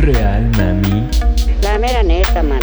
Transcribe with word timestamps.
Real, 0.00 0.48
mami. 0.56 1.08
La 1.60 1.76
mera 1.76 2.04
neta, 2.04 2.40
man. 2.42 2.60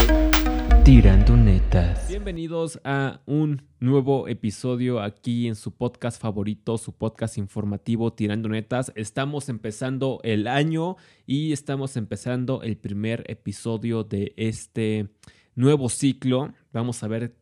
Tirando 0.85 1.35
netas. 1.35 2.07
Bienvenidos 2.07 2.79
a 2.85 3.19
un 3.25 3.61
nuevo 3.81 4.29
episodio 4.29 5.01
aquí 5.01 5.47
en 5.47 5.55
su 5.55 5.71
podcast 5.75 6.21
favorito, 6.21 6.77
su 6.77 6.93
podcast 6.93 7.37
informativo 7.37 8.13
Tirando 8.13 8.47
Netas. 8.47 8.93
Estamos 8.95 9.49
empezando 9.49 10.21
el 10.23 10.47
año 10.47 10.95
y 11.27 11.51
estamos 11.51 11.97
empezando 11.97 12.61
el 12.61 12.77
primer 12.77 13.25
episodio 13.27 14.05
de 14.05 14.33
este 14.37 15.09
nuevo 15.55 15.89
ciclo. 15.89 16.53
Vamos 16.71 17.03
a 17.03 17.09
ver 17.09 17.35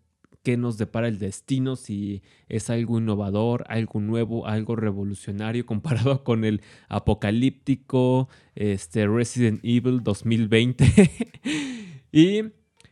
qué 0.43 0.57
nos 0.57 0.77
depara 0.77 1.07
el 1.07 1.19
destino, 1.19 1.75
si 1.75 2.21
es 2.49 2.69
algo 2.69 2.99
innovador, 2.99 3.63
algo 3.69 4.01
nuevo, 4.01 4.45
algo 4.45 4.75
revolucionario 4.75 5.65
comparado 5.67 6.23
con 6.23 6.43
el 6.43 6.61
apocalíptico 6.89 8.29
este, 8.55 9.07
Resident 9.07 9.61
Evil 9.63 10.03
2020. 10.03 10.85
y 12.11 12.43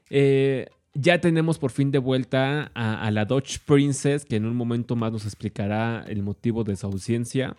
eh, 0.10 0.68
ya 0.94 1.22
tenemos 1.22 1.60
por 1.60 1.72
fin 1.72 1.92
de 1.92 2.00
vuelta 2.00 2.72
a, 2.74 3.06
a, 3.06 3.12
la 3.12 3.26
Dodge 3.26 3.60
Princess, 3.66 4.26
que 4.26 4.38
en 4.38 4.46
un 4.46 4.56
momento 4.56 4.96
más 4.96 5.12
nos 5.12 5.26
explicará 5.26 6.06
el 6.08 6.24
motivo 6.24 6.64
de 6.64 6.76
su 6.78 6.88
ausencia. 6.88 7.56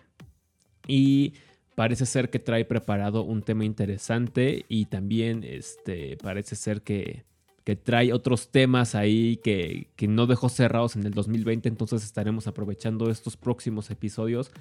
Y 0.87 1.33
parece 1.75 2.05
ser 2.05 2.29
que 2.29 2.39
trae 2.39 2.65
preparado 2.65 3.23
un 3.23 3.41
tema 3.41 3.65
interesante 3.65 4.65
y 4.67 4.85
también 4.85 5.43
este, 5.43 6.17
parece 6.17 6.55
ser 6.55 6.81
que 6.81 7.23
que 7.63 7.75
trae 7.75 8.11
otros 8.11 8.49
temas 8.49 8.95
ahí 8.95 9.37
que, 9.43 9.87
que, 9.95 10.07
no 10.07 10.27
dejó 10.27 10.49
cerrados 10.49 10.95
en 10.95 11.05
el 11.05 11.13
2020, 11.13 11.69
entonces 11.69 12.03
estaremos 12.03 12.47
aprovechando 12.47 13.09
estos 13.09 13.37
próximos 13.37 13.89
episodios 13.89 14.51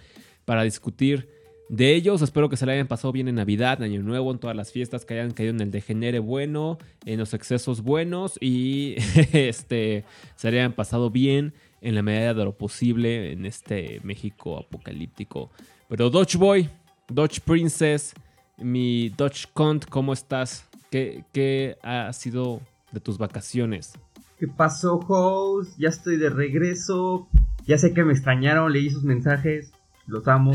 para 0.45 0.63
discutir 0.63 1.29
de 1.69 1.95
ellos. 1.95 2.23
Espero 2.23 2.49
que 2.49 2.57
se 2.57 2.67
le 2.67 2.73
hayan 2.73 2.87
pasado 2.87 3.13
bien 3.13 3.29
en 3.29 3.37
Navidad, 3.37 3.83
Año 3.83 4.03
Nuevo, 4.03 4.31
en 4.31 4.39
todas 4.39 4.55
las 4.55 4.71
fiestas, 4.71 5.05
que 5.05 5.15
hayan 5.15 5.33
caído 5.33 5.53
en 5.53 5.61
el 5.61 5.71
degenere 5.71 6.19
bueno, 6.19 6.79
en 7.07 7.19
los 7.19 7.35
excesos 7.35 7.83
buenos 7.83 8.39
y 8.41 8.97
este, 9.33 10.05
se 10.37 10.51
le 10.51 10.61
hayan 10.61 10.75
pasado 10.75 11.11
bien 11.11 11.55
en 11.81 11.95
la 11.95 12.03
medida 12.03 12.35
de 12.35 12.45
lo 12.45 12.57
posible 12.57 13.33
en 13.33 13.47
este 13.47 14.01
México 14.05 14.59
apocalíptico. 14.59 15.51
Pero 15.89 16.11
Dodge 16.11 16.37
Boy, 16.37 16.69
Dodge 17.09 17.41
Princess, 17.41 18.15
mi 18.59 19.09
Dodge 19.09 19.47
Cont, 19.53 19.87
¿cómo 19.87 20.13
estás? 20.13 20.69
¿Qué, 20.91 21.25
qué 21.33 21.77
ha 21.83 22.13
sido 22.13 22.61
de 22.93 23.01
tus 23.01 23.19
vacaciones. 23.19 23.93
¿Qué 24.39 24.49
pasó, 24.49 24.99
host? 25.07 25.79
Ya 25.79 25.89
estoy 25.89 26.17
de 26.17 26.31
regreso. 26.31 27.29
Ya 27.67 27.79
sé 27.79 27.95
que 27.95 28.05
me 28.05 28.13
extrañaron, 28.13 28.73
leí 28.73 28.91
sus 28.91 29.05
mensajes. 29.05 29.73
Los 30.07 30.27
amo. 30.29 30.53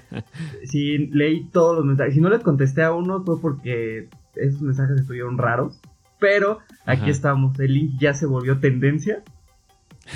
sí, 0.64 1.06
leí 1.08 1.44
todos 1.50 1.76
los 1.76 1.84
mensajes. 1.84 2.14
Si 2.14 2.20
no 2.20 2.28
les 2.28 2.42
contesté 2.42 2.82
a 2.82 2.92
uno 2.92 3.24
fue 3.24 3.40
porque 3.40 4.08
esos 4.36 4.60
mensajes 4.60 5.00
estuvieron 5.00 5.38
raros. 5.38 5.80
Pero 6.20 6.58
aquí 6.84 7.02
Ajá. 7.02 7.10
estamos. 7.10 7.58
El 7.60 7.74
link 7.74 7.98
ya 7.98 8.14
se 8.14 8.26
volvió 8.26 8.60
tendencia. 8.60 9.22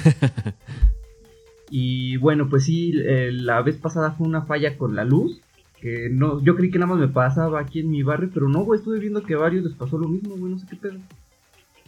y 1.71 2.19
bueno, 2.19 2.49
pues 2.49 2.65
sí, 2.65 2.93
eh, 2.95 3.31
la 3.33 3.63
vez 3.63 3.77
pasada 3.77 4.13
fue 4.13 4.27
una 4.27 4.43
falla 4.43 4.77
con 4.77 4.95
la 4.95 5.05
luz. 5.05 5.41
Que 5.81 6.09
no, 6.11 6.43
yo 6.43 6.57
creí 6.57 6.71
que 6.71 6.79
nada 6.79 6.91
más 6.93 7.01
me 7.01 7.09
pasaba 7.09 7.61
aquí 7.61 7.81
en 7.81 7.91
mi 7.91 8.03
barrio, 8.03 8.31
pero 8.35 8.49
no, 8.49 8.65
güey, 8.65 8.81
estuve 8.81 8.99
viendo 8.99 9.23
que 9.23 9.35
a 9.35 9.39
varios 9.39 9.65
les 9.65 9.75
pasó 9.75 9.97
lo 9.97 10.09
mismo, 10.09 10.37
güey, 10.37 10.53
no 10.53 10.59
sé 10.59 10.67
qué 10.69 10.77
pedo. 10.77 10.99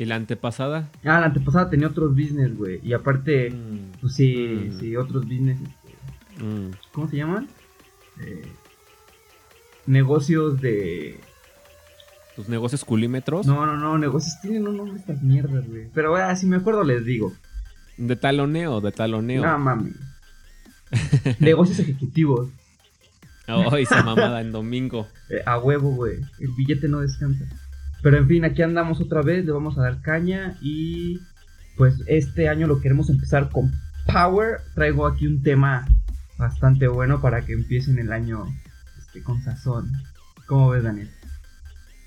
¿Y 0.00 0.06
la 0.06 0.14
antepasada? 0.14 0.88
Ah, 1.04 1.20
la 1.20 1.26
antepasada 1.26 1.68
tenía 1.68 1.86
otros 1.86 2.12
business, 2.12 2.56
güey. 2.56 2.80
Y 2.82 2.94
aparte, 2.94 3.50
mm. 3.50 4.00
pues 4.00 4.14
sí, 4.14 4.34
mm. 4.34 4.80
sí, 4.80 4.96
otros 4.96 5.24
business. 5.24 5.58
Este, 5.60 6.42
mm. 6.42 6.70
¿Cómo 6.90 7.10
se 7.10 7.18
llaman? 7.18 7.48
Eh, 8.18 8.50
negocios 9.84 10.58
de. 10.62 11.20
¿Tus 12.34 12.48
negocios 12.48 12.82
culímetros? 12.82 13.46
No, 13.46 13.66
no, 13.66 13.76
no, 13.76 13.98
negocios 13.98 14.40
tienen 14.40 14.66
un 14.66 14.78
nombre 14.78 14.98
estas 14.98 15.22
mierdas, 15.22 15.68
güey. 15.68 15.88
Pero 15.92 16.12
bueno, 16.12 16.34
si 16.34 16.46
me 16.46 16.56
acuerdo 16.56 16.82
les 16.82 17.04
digo. 17.04 17.34
¿De 17.98 18.16
taloneo? 18.16 18.80
¿De 18.80 18.92
taloneo? 18.92 19.44
No, 19.44 19.58
mami. 19.58 19.92
negocios 21.40 21.78
ejecutivos. 21.78 22.48
Oh, 23.48 23.76
esa 23.76 24.02
mamada 24.02 24.40
en 24.40 24.50
domingo. 24.50 25.08
Eh, 25.28 25.42
a 25.44 25.58
huevo, 25.58 25.90
güey. 25.90 26.20
El 26.38 26.52
billete 26.56 26.88
no 26.88 27.00
descansa. 27.00 27.44
Pero 28.02 28.16
en 28.16 28.28
fin, 28.28 28.44
aquí 28.44 28.62
andamos 28.62 29.00
otra 29.00 29.22
vez, 29.22 29.44
le 29.44 29.52
vamos 29.52 29.76
a 29.78 29.82
dar 29.82 30.00
caña 30.00 30.56
y 30.62 31.18
pues 31.76 32.02
este 32.06 32.48
año 32.48 32.66
lo 32.66 32.80
queremos 32.80 33.10
empezar 33.10 33.50
con 33.50 33.70
Power. 34.06 34.58
Traigo 34.74 35.06
aquí 35.06 35.26
un 35.26 35.42
tema 35.42 35.86
bastante 36.38 36.88
bueno 36.88 37.20
para 37.20 37.44
que 37.44 37.52
empiecen 37.52 37.98
el 37.98 38.12
año 38.12 38.46
este, 38.98 39.22
con 39.22 39.42
sazón. 39.42 39.90
¿Cómo 40.46 40.70
ves, 40.70 40.82
Daniel? 40.82 41.10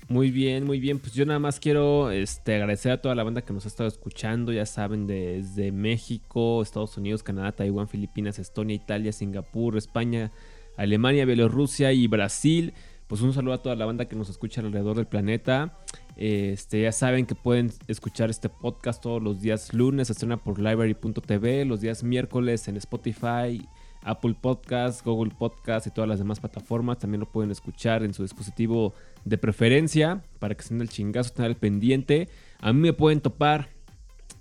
Muy 0.08 0.30
bien, 0.30 0.64
muy 0.64 0.80
bien. 0.80 0.98
Pues 0.98 1.14
yo 1.14 1.24
nada 1.24 1.38
más 1.38 1.58
quiero 1.58 2.10
este, 2.10 2.56
agradecer 2.56 2.92
a 2.92 3.00
toda 3.00 3.14
la 3.14 3.22
banda 3.22 3.42
que 3.42 3.54
nos 3.54 3.64
ha 3.64 3.68
estado 3.68 3.88
escuchando. 3.88 4.52
Ya 4.52 4.66
saben, 4.66 5.06
desde 5.06 5.72
México, 5.72 6.62
Estados 6.62 6.96
Unidos, 6.98 7.22
Canadá, 7.22 7.52
Taiwán, 7.52 7.88
Filipinas, 7.88 8.38
Estonia, 8.38 8.76
Italia, 8.76 9.12
Singapur, 9.12 9.78
España, 9.78 10.30
Alemania, 10.76 11.24
Bielorrusia 11.24 11.92
y 11.92 12.06
Brasil. 12.06 12.74
Pues 13.06 13.20
un 13.20 13.32
saludo 13.32 13.54
a 13.54 13.62
toda 13.62 13.76
la 13.76 13.84
banda 13.84 14.06
que 14.06 14.16
nos 14.16 14.30
escucha 14.30 14.60
alrededor 14.60 14.96
del 14.96 15.06
planeta. 15.06 15.78
Este, 16.16 16.82
ya 16.82 16.92
saben 16.92 17.26
que 17.26 17.34
pueden 17.34 17.70
escuchar 17.86 18.30
este 18.30 18.48
podcast 18.48 19.02
todos 19.02 19.22
los 19.22 19.40
días 19.40 19.74
lunes, 19.74 20.06
se 20.06 20.12
estrena 20.12 20.36
por 20.36 20.58
library.tv, 20.58 21.64
los 21.64 21.80
días 21.80 22.02
miércoles 22.02 22.66
en 22.68 22.76
Spotify, 22.76 23.66
Apple 24.02 24.36
Podcasts, 24.40 25.02
Google 25.04 25.32
Podcasts 25.36 25.86
y 25.86 25.90
todas 25.90 26.08
las 26.08 26.18
demás 26.18 26.40
plataformas. 26.40 26.98
También 26.98 27.20
lo 27.20 27.30
pueden 27.30 27.50
escuchar 27.50 28.02
en 28.04 28.14
su 28.14 28.22
dispositivo 28.22 28.94
de 29.24 29.36
preferencia 29.36 30.22
para 30.38 30.54
que 30.54 30.62
estén 30.62 30.80
el 30.80 30.88
chingazo, 30.88 31.28
estén 31.28 31.44
al 31.46 31.56
pendiente. 31.56 32.28
A 32.60 32.72
mí 32.72 32.80
me 32.80 32.92
pueden 32.92 33.20
topar 33.20 33.68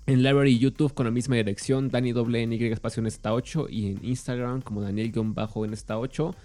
en 0.06 0.22
Library 0.22 0.60
YouTube 0.60 0.94
con 0.94 1.06
la 1.06 1.12
misma 1.12 1.36
dirección, 1.36 1.90
Dani 1.90 2.12
Y 2.12 2.66
espacio 2.66 3.02
en 3.02 3.08
esta 3.08 3.34
8 3.34 3.68
y 3.70 3.92
en 3.92 4.00
Instagram 4.04 4.62
como 4.62 4.82
Daniel-en 4.82 5.74
esta 5.74 5.98
8. 5.98 6.36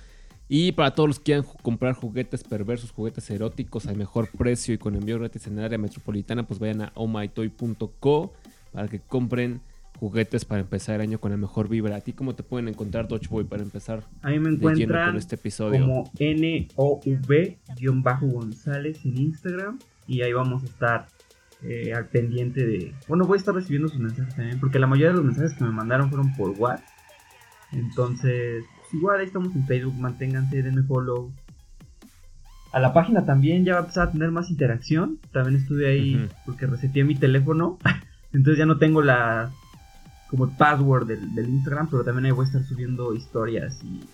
Y 0.48 0.72
para 0.72 0.94
todos 0.94 1.08
los 1.08 1.18
que 1.18 1.24
quieran 1.24 1.44
comprar 1.62 1.94
juguetes 1.94 2.42
perversos, 2.42 2.90
juguetes 2.90 3.28
eróticos 3.30 3.86
al 3.86 3.96
mejor 3.96 4.30
precio 4.30 4.72
y 4.74 4.78
con 4.78 4.94
envío 4.94 5.18
gratis 5.18 5.46
en 5.46 5.58
el 5.58 5.64
área 5.64 5.76
metropolitana, 5.78 6.46
pues 6.46 6.58
vayan 6.58 6.82
a 6.82 6.92
omytoy.co 6.94 8.32
para 8.72 8.88
que 8.88 9.00
compren 9.00 9.60
juguetes 10.00 10.44
para 10.44 10.60
empezar 10.62 10.94
el 10.96 11.02
año 11.02 11.20
con 11.20 11.30
la 11.32 11.36
mejor 11.36 11.68
vibra. 11.68 11.96
¿A 11.96 12.00
ti 12.00 12.14
cómo 12.14 12.34
te 12.34 12.42
pueden 12.42 12.68
encontrar, 12.68 13.08
Dodgeboy, 13.08 13.44
para 13.44 13.62
empezar 13.62 14.04
a 14.22 14.30
mí 14.30 14.38
me 14.38 14.48
encuentran 14.50 15.10
con 15.10 15.18
este 15.18 15.34
episodio? 15.34 15.80
como 15.80 16.10
N-O-V-González 16.18 17.04
en 19.04 19.18
Instagram 19.18 19.78
y 20.06 20.22
ahí 20.22 20.32
vamos 20.32 20.62
a 20.62 20.66
estar 20.66 21.08
eh, 21.62 21.92
al 21.92 22.06
pendiente 22.06 22.64
de... 22.64 22.94
Bueno, 23.08 23.26
voy 23.26 23.36
a 23.36 23.40
estar 23.40 23.54
recibiendo 23.54 23.88
sus 23.88 23.98
mensajes 23.98 24.34
también, 24.34 24.60
porque 24.60 24.78
la 24.78 24.86
mayoría 24.86 25.08
de 25.08 25.16
los 25.16 25.24
mensajes 25.24 25.52
que 25.54 25.64
me 25.64 25.72
mandaron 25.72 26.08
fueron 26.08 26.34
por 26.34 26.50
WhatsApp. 26.50 26.88
Entonces, 27.72 28.64
igual 28.92 29.20
ahí 29.20 29.26
estamos 29.26 29.54
en 29.54 29.66
Facebook, 29.66 29.94
manténganse, 29.94 30.62
denme 30.62 30.82
follow. 30.82 31.32
A 32.72 32.80
la 32.80 32.92
página 32.92 33.24
también 33.24 33.64
ya 33.64 33.74
va 33.74 33.78
a 33.78 33.82
empezar 33.82 34.08
a 34.08 34.12
tener 34.12 34.30
más 34.30 34.50
interacción. 34.50 35.18
También 35.32 35.60
estuve 35.60 35.88
ahí 35.88 36.28
porque 36.44 36.66
reseteé 36.66 37.04
mi 37.04 37.14
teléfono. 37.14 37.78
Entonces 38.32 38.58
ya 38.58 38.66
no 38.66 38.78
tengo 38.78 39.02
la 39.02 39.50
como 40.28 40.44
el 40.44 40.50
password 40.50 41.06
del, 41.06 41.48
Instagram, 41.48 41.88
pero 41.90 42.04
también 42.04 42.26
ahí 42.26 42.32
voy 42.32 42.44
a 42.44 42.48
estar 42.48 42.62
subiendo 42.62 43.14
historias 43.14 43.82
y, 43.82 44.04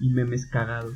y 0.00 0.08
memes 0.08 0.46
cagados. 0.46 0.94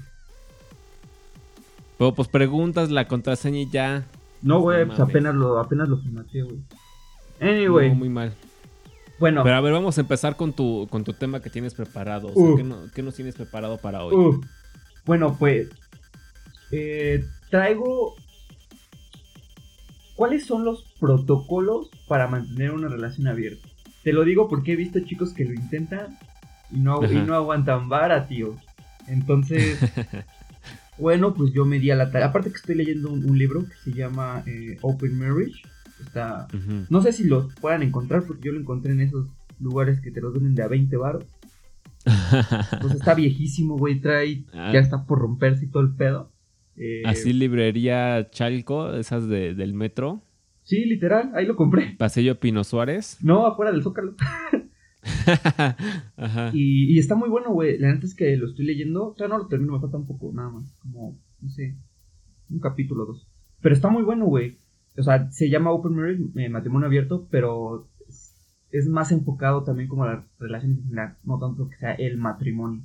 Pero 1.98 2.14
pues 2.14 2.28
preguntas 2.28 2.90
la 2.90 3.06
contraseña 3.06 3.58
y 3.58 3.68
ya. 3.68 4.04
No, 4.40 4.60
güey, 4.60 4.86
pues 4.86 4.98
apenas 4.98 5.34
lo, 5.34 5.58
apenas 5.58 5.86
lo 5.86 5.98
formateé, 5.98 6.42
güey. 6.42 6.62
Anyway. 7.40 7.94
muy 7.94 8.08
mal. 8.08 8.32
Bueno. 9.20 9.44
Pero 9.44 9.54
a 9.54 9.60
ver, 9.60 9.75
vamos 9.75 9.98
a 9.98 10.00
empezar 10.00 10.34
con 10.34 10.54
tu, 10.54 10.88
con 10.91 11.04
tu 11.04 11.12
tema 11.12 11.41
que 11.41 11.50
tienes 11.50 11.75
preparado. 11.75 12.33
¿qué, 12.94 13.03
nos 13.03 13.15
tienes 13.15 13.34
preparado 13.36 13.77
para 13.77 14.03
hoy? 14.03 14.41
Bueno, 15.04 15.36
pues. 15.39 15.68
Eh, 16.72 17.24
traigo. 17.50 18.16
¿Cuáles 20.16 20.47
son 20.47 20.65
los 20.65 20.84
protocolos 20.98 21.91
para 22.09 22.28
mantener 22.28 22.72
una 22.72 22.89
relación 22.89 23.27
abierta? 23.27 23.68
Te 24.03 24.12
lo 24.15 24.24
digo 24.24 24.48
porque 24.48 24.72
he 24.72 24.77
visto 24.77 25.00
chicos 25.00 25.34
que 25.34 25.44
lo 25.44 25.53
intentan 25.53 26.18
y 26.71 26.78
no, 26.80 27.04
y 27.04 27.16
no 27.16 27.34
aguantan 27.34 27.91
vara, 27.91 28.27
tío. 28.27 28.56
Entonces. 29.06 29.78
bueno, 30.98 31.34
pues 31.34 31.53
yo 31.53 31.66
me 31.66 31.78
di 31.78 31.91
a 31.91 31.97
la 31.97 32.10
tarea. 32.10 32.28
Aparte 32.28 32.50
que 32.50 32.56
estoy 32.56 32.74
leyendo 32.74 33.10
un, 33.10 33.36
libro 33.36 33.66
que 33.66 33.74
se 33.84 33.92
llama 33.92 34.42
eh, 34.47 34.78
Open 34.80 35.18
Marriage 35.18 35.60
Está. 36.06 36.48
No 36.88 37.02
sé 37.02 37.12
si 37.12 37.24
lo 37.24 37.48
puedan 37.60 37.82
encontrar 37.82 38.24
porque 38.26 38.47
yo 38.47 38.52
lo 38.52 38.60
encontré 38.60 38.92
en 38.92 39.00
esos 39.00 39.28
lugares 39.60 40.00
que 40.00 40.10
te 40.10 40.20
los 40.20 40.32
venden 40.32 40.54
de 40.54 40.62
a 40.62 40.68
20 40.68 40.97
baros. 40.97 41.24
pues 42.80 42.94
está 42.94 43.14
viejísimo, 43.14 43.76
güey. 43.76 44.00
Trae. 44.00 44.44
Ah. 44.52 44.70
Ya 44.72 44.80
está 44.80 45.04
por 45.04 45.18
romperse 45.18 45.66
y 45.66 45.68
todo 45.68 45.82
el 45.82 45.94
pedo. 45.94 46.30
Eh, 46.76 47.02
Así 47.04 47.32
librería 47.32 48.30
Chalco, 48.30 48.94
esas 48.94 49.28
de, 49.28 49.54
del 49.54 49.74
metro. 49.74 50.22
Sí, 50.62 50.84
literal, 50.84 51.32
ahí 51.34 51.47
lo 51.47 51.56
compré. 51.56 51.97
Pasillo 51.98 52.38
Pino 52.38 52.64
Suárez. 52.64 53.18
No, 53.22 53.46
afuera 53.46 53.72
del 53.72 53.82
Zócalo. 53.82 54.14
Ajá. 56.16 56.50
Y, 56.53 56.94
y, 56.94 56.98
está 56.98 57.14
muy 57.14 57.28
bueno, 57.28 57.50
güey. 57.50 57.78
La 57.78 57.92
neta 57.92 58.06
es 58.06 58.14
que 58.14 58.36
lo 58.36 58.46
estoy 58.46 58.66
leyendo. 58.66 59.08
O 59.08 59.16
sea, 59.16 59.28
no 59.28 59.38
lo 59.38 59.46
termino, 59.48 59.72
me 59.72 59.80
falta 59.80 59.96
un 59.96 60.06
poco, 60.06 60.30
nada 60.32 60.50
más. 60.50 60.72
Como, 60.80 61.18
no 61.41 61.48
sé, 61.50 61.76
Un 62.50 62.60
capítulo, 62.60 63.06
dos. 63.06 63.28
Pero 63.60 63.74
está 63.74 63.88
muy 63.88 64.03
bueno, 64.03 64.26
güey. 64.26 64.58
O 65.00 65.02
sea, 65.02 65.30
se 65.30 65.48
llama 65.48 65.72
Open 65.72 65.94
Marriage, 65.94 66.24
eh, 66.36 66.48
matrimonio 66.50 66.86
abierto, 66.86 67.26
pero 67.30 67.88
es, 68.70 68.86
más 68.86 69.10
enfocado 69.12 69.62
también 69.62 69.88
como 69.88 70.04
a 70.04 70.14
las 70.14 70.24
relaciones 70.38 70.78
no 71.24 71.38
tanto 71.38 71.68
que 71.70 71.76
sea 71.76 71.94
el 71.94 72.18
matrimonio. 72.18 72.82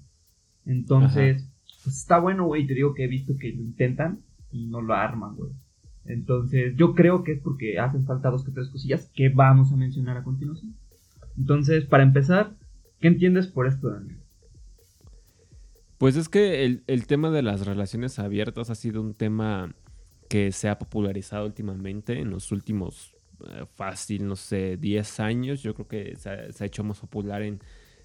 Entonces, 0.66 1.46
pues 1.84 1.98
está 1.98 2.20
bueno, 2.20 2.46
güey. 2.46 2.66
Te 2.66 2.74
digo 2.74 2.94
que 2.94 3.04
he 3.04 3.08
visto 3.08 3.36
que 3.38 3.52
lo 3.52 3.62
intentan 3.62 4.22
y 4.50 4.68
no 4.68 4.82
lo 4.82 4.94
arman, 4.94 5.36
güey. 5.36 5.52
Entonces, 6.06 6.76
yo 6.78 6.96
creo 6.96 7.24
que 7.24 7.34
es 7.34 7.42
porque 7.42 7.80
hacen 7.80 8.06
falta 8.06 8.32
dos 8.32 8.46
que 8.46 8.52
tres 8.52 8.70
cosillas 8.70 9.12
que 9.14 9.30
vamos 9.30 9.74
a 9.74 9.76
mencionar 9.76 10.16
a 10.16 10.24
continuación. 10.24 10.74
Entonces, 11.38 11.86
para 11.86 12.04
empezar, 12.04 12.56
¿qué 13.02 13.10
entiendes 13.10 13.48
por 13.48 13.68
esto, 13.68 13.90
Daniel? 13.90 14.20
Pues 15.98 16.16
es 16.16 16.30
que 16.30 16.64
el, 16.64 16.84
el 16.88 17.08
tema 17.08 17.30
de 17.30 17.42
las 17.42 17.66
relaciones 17.66 18.20
abiertas 18.20 18.70
ha 18.70 18.76
sido 18.76 19.02
un 19.02 19.14
tema 19.16 19.76
que 20.28 20.52
se 20.52 20.70
ha 20.70 20.80
popularizado 20.80 21.46
últimamente 21.46 22.20
en 22.20 22.30
los 22.30 22.52
últimos 22.52 23.16
eh, 23.48 23.66
fácil, 23.76 24.28
no 24.28 24.36
sé, 24.36 24.78
10 24.78 25.20
años. 25.20 25.62
Yo 25.62 25.74
creo 25.74 25.88
que 25.88 26.16
se 26.18 26.30
ha, 26.30 26.66
hecho 26.66 26.84
más 26.84 27.00
popular 27.00 27.42
en, 27.42 27.60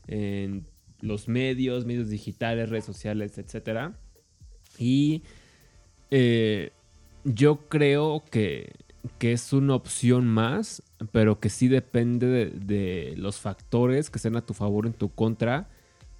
en, 0.06 0.66
los 1.00 1.28
medios, 1.28 1.86
medios 1.86 2.10
digitales, 2.10 2.68
redes 2.68 2.84
sociales, 2.84 3.38
etc. 3.38 3.92
Y 4.78 5.22
eh, 6.10 6.72
yo 7.24 7.68
creo 7.68 8.24
que, 8.30 8.72
que, 9.18 9.32
es 9.32 9.52
una 9.52 9.74
opción 9.74 10.26
más, 10.26 10.82
pero 11.12 11.40
que 11.40 11.48
sí 11.48 11.68
depende 11.68 12.26
de, 12.26 12.46
de 12.50 13.14
los 13.16 13.38
factores 13.38 14.10
que 14.10 14.18
sean 14.18 14.36
a 14.36 14.44
tu 14.44 14.52
favor 14.52 14.84
o 14.84 14.88
en 14.88 14.94
tu 14.94 15.10
contra. 15.10 15.70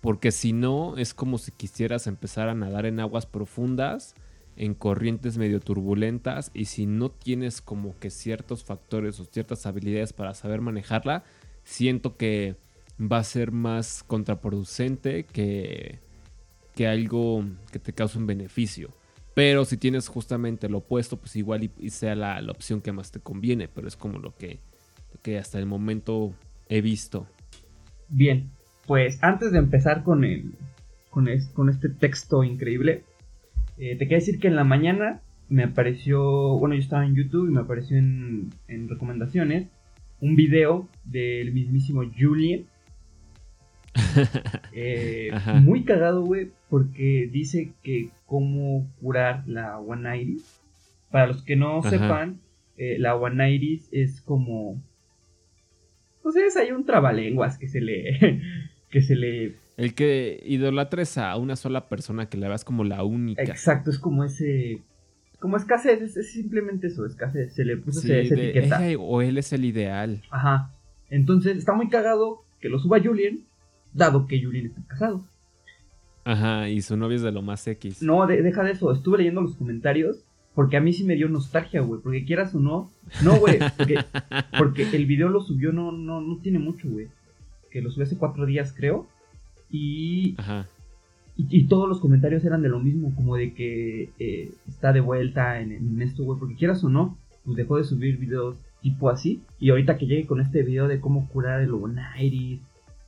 Porque 0.01 0.33
si 0.33 0.55
no, 0.55 0.97
es 0.97 1.13
como 1.13 1.37
si 1.37 1.53
quisieras 1.53 2.07
empezar 2.07 2.49
a 2.49 2.55
nadar 2.55 2.87
en 2.87 3.01
aguas 3.01 3.27
profundas 3.27 4.15
en 4.61 4.75
corrientes 4.75 5.39
medio 5.39 5.59
turbulentas 5.59 6.51
y 6.53 6.67
si 6.67 6.85
no 6.85 7.11
tienes 7.11 7.63
como 7.63 7.99
que 7.99 8.11
ciertos 8.11 8.63
factores 8.63 9.19
o 9.19 9.25
ciertas 9.25 9.65
habilidades 9.65 10.13
para 10.13 10.35
saber 10.35 10.61
manejarla, 10.61 11.25
siento 11.65 12.19
que 12.19 12.57
va 13.01 13.17
a 13.17 13.25
ser 13.25 13.53
más 13.53 14.03
contraproducente 14.03 15.25
que, 15.25 15.99
que 16.75 16.87
algo 16.87 17.43
que 17.73 17.79
te 17.79 17.95
cause 17.95 18.19
un 18.19 18.27
beneficio. 18.27 18.91
Pero 19.33 19.65
si 19.65 19.79
tienes 19.79 20.09
justamente 20.09 20.69
lo 20.69 20.79
opuesto, 20.79 21.17
pues 21.17 21.37
igual 21.37 21.71
y, 21.79 21.89
sea 21.89 22.15
la, 22.15 22.43
la, 22.43 22.53
opción 22.53 22.83
que 22.83 22.93
más 22.93 23.11
te 23.11 23.21
conviene, 23.21 23.67
pero 23.67 23.89
es 23.89 23.97
como 23.97 24.19
lo 24.19 24.37
que, 24.37 24.61
que 25.23 25.39
hasta 25.39 25.59
el 25.59 25.65
momento 25.65 26.35
he 26.69 26.83
visto. 26.83 27.27
Bien, 28.11 28.51
pues 28.87 29.23
antes 29.23 29.53
de 29.53 29.59
empezar 29.59 30.03
con, 30.03 30.23
el, 30.23 30.53
con, 31.09 31.29
con 31.55 31.71
este 31.71 31.89
texto 31.89 32.45
increíble, 32.45 33.05
eh, 33.81 33.97
te 33.97 34.07
quiero 34.07 34.21
decir 34.21 34.39
que 34.39 34.49
en 34.49 34.57
la 34.57 34.65
mañana 34.65 35.23
me 35.49 35.65
apareció, 35.65 36.59
bueno, 36.59 36.75
yo 36.75 36.81
estaba 36.81 37.05
en 37.05 37.17
YouTube 37.17 37.49
y 37.49 37.53
me 37.53 37.61
apareció 37.61 37.97
en, 37.97 38.51
en 38.69 38.89
recomendaciones 38.89 39.69
un 40.21 40.37
video 40.37 40.89
del 41.05 41.53
mismísimo 41.53 42.03
Julian. 42.17 42.65
eh, 44.73 45.31
muy 45.63 45.85
cagado, 45.85 46.25
güey, 46.25 46.51
porque 46.69 47.29
dice 47.33 47.73
que 47.83 48.11
cómo 48.27 48.89
curar 49.01 49.45
la 49.47 49.79
One 49.79 50.21
Iris. 50.21 50.61
Para 51.11 51.27
los 51.27 51.43
que 51.43 51.57
no 51.57 51.79
Ajá. 51.79 51.91
sepan, 51.91 52.41
eh, 52.77 52.97
la 52.99 53.17
One 53.17 53.53
Iris 53.53 53.89
es 53.93 54.21
como. 54.21 54.81
Pues 56.23 56.37
es 56.37 56.57
hay 56.57 56.71
un 56.71 56.85
trabalenguas 56.85 57.59
que 57.59 57.67
se 57.67 57.81
le. 57.81 58.41
que 58.91 59.03
se 59.03 59.17
le 59.17 59.57
el 59.81 59.95
que 59.95 60.43
idolatres 60.45 61.17
a 61.17 61.35
una 61.39 61.57
sola 61.57 61.89
persona 61.89 62.29
que 62.29 62.37
la 62.37 62.49
veas 62.49 62.67
como 62.67 62.85
la 62.85 63.03
única. 63.03 63.43
Exacto, 63.43 63.89
es 63.89 63.99
como 63.99 64.25
ese. 64.25 64.83
Como 65.39 65.57
escasez, 65.57 66.03
es, 66.03 66.19
es 66.19 66.33
simplemente 66.33 66.89
eso, 66.89 67.07
escasez. 67.07 67.55
Se 67.55 67.65
le 67.65 67.79
puso 67.79 68.01
sí, 68.01 68.13
esa 68.13 68.35
etiqueta. 68.35 68.87
Ella, 68.87 68.99
o 69.01 69.23
él 69.23 69.39
es 69.39 69.55
el 69.55 69.65
ideal. 69.65 70.21
Ajá. 70.31 70.75
Entonces 71.09 71.57
está 71.57 71.73
muy 71.73 71.89
cagado 71.89 72.45
que 72.61 72.69
lo 72.69 72.79
suba 72.79 73.01
Julian, 73.03 73.39
dado 73.95 74.27
que 74.27 74.43
Julian 74.43 74.67
está 74.67 74.83
casado. 74.87 75.25
Ajá, 76.25 76.69
y 76.69 76.83
su 76.83 76.99
novia 76.99 77.17
es 77.17 77.23
de 77.23 77.33
lo 77.33 77.41
más 77.41 77.67
X. 77.67 78.03
No, 78.03 78.27
de, 78.27 78.43
deja 78.43 78.63
de 78.63 78.73
eso. 78.73 78.93
Estuve 78.93 79.17
leyendo 79.17 79.41
los 79.41 79.57
comentarios. 79.57 80.27
Porque 80.55 80.77
a 80.77 80.81
mí 80.83 80.93
sí 80.93 81.05
me 81.05 81.15
dio 81.15 81.31
nostalgia, 81.31 81.81
güey. 81.81 82.03
Porque 82.03 82.27
quieras 82.27 82.55
o 82.55 82.61
no. 82.61 82.91
No, 83.25 83.39
güey. 83.39 83.59
Porque, 83.79 83.97
porque 84.59 84.83
el 84.93 85.07
video 85.07 85.31
lo 85.31 85.41
subió 85.41 85.73
no, 85.73 85.91
no, 85.91 86.21
no 86.21 86.37
tiene 86.43 86.59
mucho, 86.59 86.87
güey. 86.87 87.09
Que 87.71 87.81
lo 87.81 87.91
subió 87.91 88.05
hace 88.05 88.19
cuatro 88.19 88.45
días, 88.45 88.75
creo. 88.77 89.09
Y, 89.71 90.37
y, 91.37 91.47
y, 91.49 91.67
todos 91.67 91.89
los 91.89 92.01
comentarios 92.01 92.45
eran 92.45 92.63
de 92.63 92.69
lo 92.69 92.81
mismo, 92.81 93.15
como 93.15 93.37
de 93.37 93.55
que 93.55 94.11
eh, 94.19 94.53
está 94.69 94.93
de 94.93 95.01
vuelta 95.01 95.61
en, 95.61 95.73
en 95.73 96.03
esto, 96.03 96.25
güey, 96.25 96.39
porque 96.39 96.57
quieras 96.57 96.83
o 96.83 96.89
no, 96.89 97.17
pues 97.45 97.57
dejó 97.57 97.77
de 97.79 97.85
subir 97.85 98.19
videos 98.19 98.57
tipo 98.83 99.11
así. 99.11 99.43
Y 99.59 99.71
ahorita 99.71 99.99
que 99.99 100.07
llegue 100.07 100.27
con 100.27 100.41
este 100.41 100.63
video 100.63 100.89
de 100.89 101.01
cómo 101.01 101.29
curar 101.29 101.61
el 101.61 101.73
Iris 102.19 102.61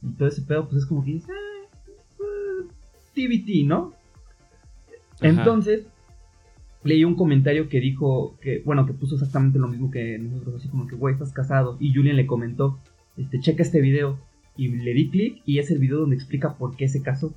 y 0.02 0.12
todo 0.12 0.28
ese 0.28 0.42
pedo, 0.42 0.68
pues 0.68 0.82
es 0.82 0.86
como 0.86 1.04
que 1.04 1.12
dices, 1.12 1.30
ah, 1.30 1.82
uh, 2.20 2.68
TBT, 3.14 3.66
¿no? 3.66 3.92
Ajá. 5.16 5.28
Entonces, 5.28 5.86
leí 6.84 7.04
un 7.04 7.14
comentario 7.14 7.68
que 7.68 7.80
dijo, 7.80 8.36
que 8.40 8.62
bueno, 8.64 8.86
que 8.86 8.92
puso 8.92 9.14
exactamente 9.14 9.58
lo 9.58 9.68
mismo 9.68 9.90
que 9.90 10.18
nosotros, 10.18 10.56
así 10.56 10.68
como 10.68 10.86
que, 10.86 10.96
güey, 10.96 11.14
estás 11.14 11.32
casado. 11.32 11.76
Y 11.80 11.94
Julian 11.94 12.16
le 12.16 12.26
comentó, 12.26 12.78
este, 13.16 13.40
checa 13.40 13.62
este 13.62 13.80
video 13.80 14.18
y 14.56 14.68
le 14.68 14.94
di 14.94 15.10
clic 15.10 15.42
y 15.46 15.58
es 15.58 15.70
el 15.70 15.78
video 15.78 15.98
donde 15.98 16.16
explica 16.16 16.54
por 16.54 16.76
qué 16.76 16.88
se 16.88 17.02
casó. 17.02 17.34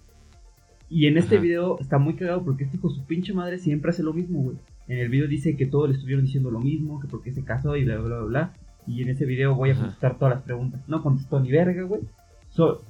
Y 0.89 1.07
en 1.07 1.17
este 1.17 1.35
Ajá. 1.35 1.44
video 1.44 1.79
está 1.79 1.97
muy 1.97 2.15
cagado 2.15 2.44
porque 2.44 2.65
este 2.65 2.77
hijo 2.77 2.89
su 2.89 3.06
pinche 3.06 3.33
madre 3.33 3.57
siempre 3.57 3.91
hace 3.91 4.03
lo 4.03 4.13
mismo, 4.13 4.41
güey. 4.41 4.57
En 4.88 5.00
el 5.00 5.09
video 5.09 5.27
dice 5.27 5.57
que 5.57 5.65
todos 5.65 5.89
le 5.89 5.95
estuvieron 5.95 6.25
diciendo 6.25 6.51
lo 6.51 6.59
mismo, 6.59 7.00
que 7.00 7.07
por 7.07 7.23
qué 7.23 7.31
se 7.31 7.44
casó 7.44 7.75
y 7.75 7.85
bla 7.85 7.97
bla 7.97 8.17
bla 8.17 8.25
bla. 8.25 8.53
Y 8.85 9.01
en 9.01 9.09
ese 9.09 9.25
video 9.25 9.56
voy 9.56 9.71
a 9.71 9.75
contestar 9.75 10.19
todas 10.19 10.35
las 10.35 10.44
preguntas. 10.44 10.81
No 10.88 11.01
contestó 11.01 11.39
ni 11.39 11.51
verga, 11.51 11.83
güey. 11.83 12.01
So, 12.50 12.83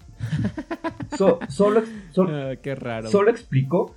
so, 1.17 1.39
solo, 1.47 1.83
so, 2.11 2.27
qué 2.61 2.75
raro. 2.75 3.09
solo 3.09 3.31
explicó 3.31 3.95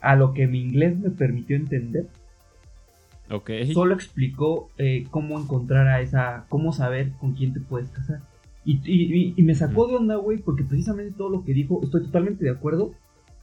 a 0.00 0.14
lo 0.14 0.34
que 0.34 0.46
mi 0.46 0.60
inglés 0.60 0.98
me 0.98 1.10
permitió 1.10 1.56
entender. 1.56 2.08
Ok. 3.30 3.50
Solo 3.72 3.94
explicó 3.94 4.68
eh, 4.76 5.06
cómo 5.10 5.40
encontrar 5.40 5.88
a 5.88 6.02
esa, 6.02 6.44
cómo 6.50 6.72
saber 6.72 7.12
con 7.12 7.32
quién 7.32 7.54
te 7.54 7.60
puedes 7.60 7.88
casar. 7.88 8.20
Y, 8.64 9.34
me 9.42 9.54
sacó 9.54 9.88
de 9.88 9.96
onda, 9.96 10.16
güey, 10.16 10.38
porque 10.38 10.64
precisamente 10.64 11.16
todo 11.16 11.28
lo 11.28 11.44
que 11.44 11.52
dijo, 11.52 11.80
estoy 11.82 12.02
totalmente 12.04 12.44
de 12.44 12.50
acuerdo, 12.50 12.92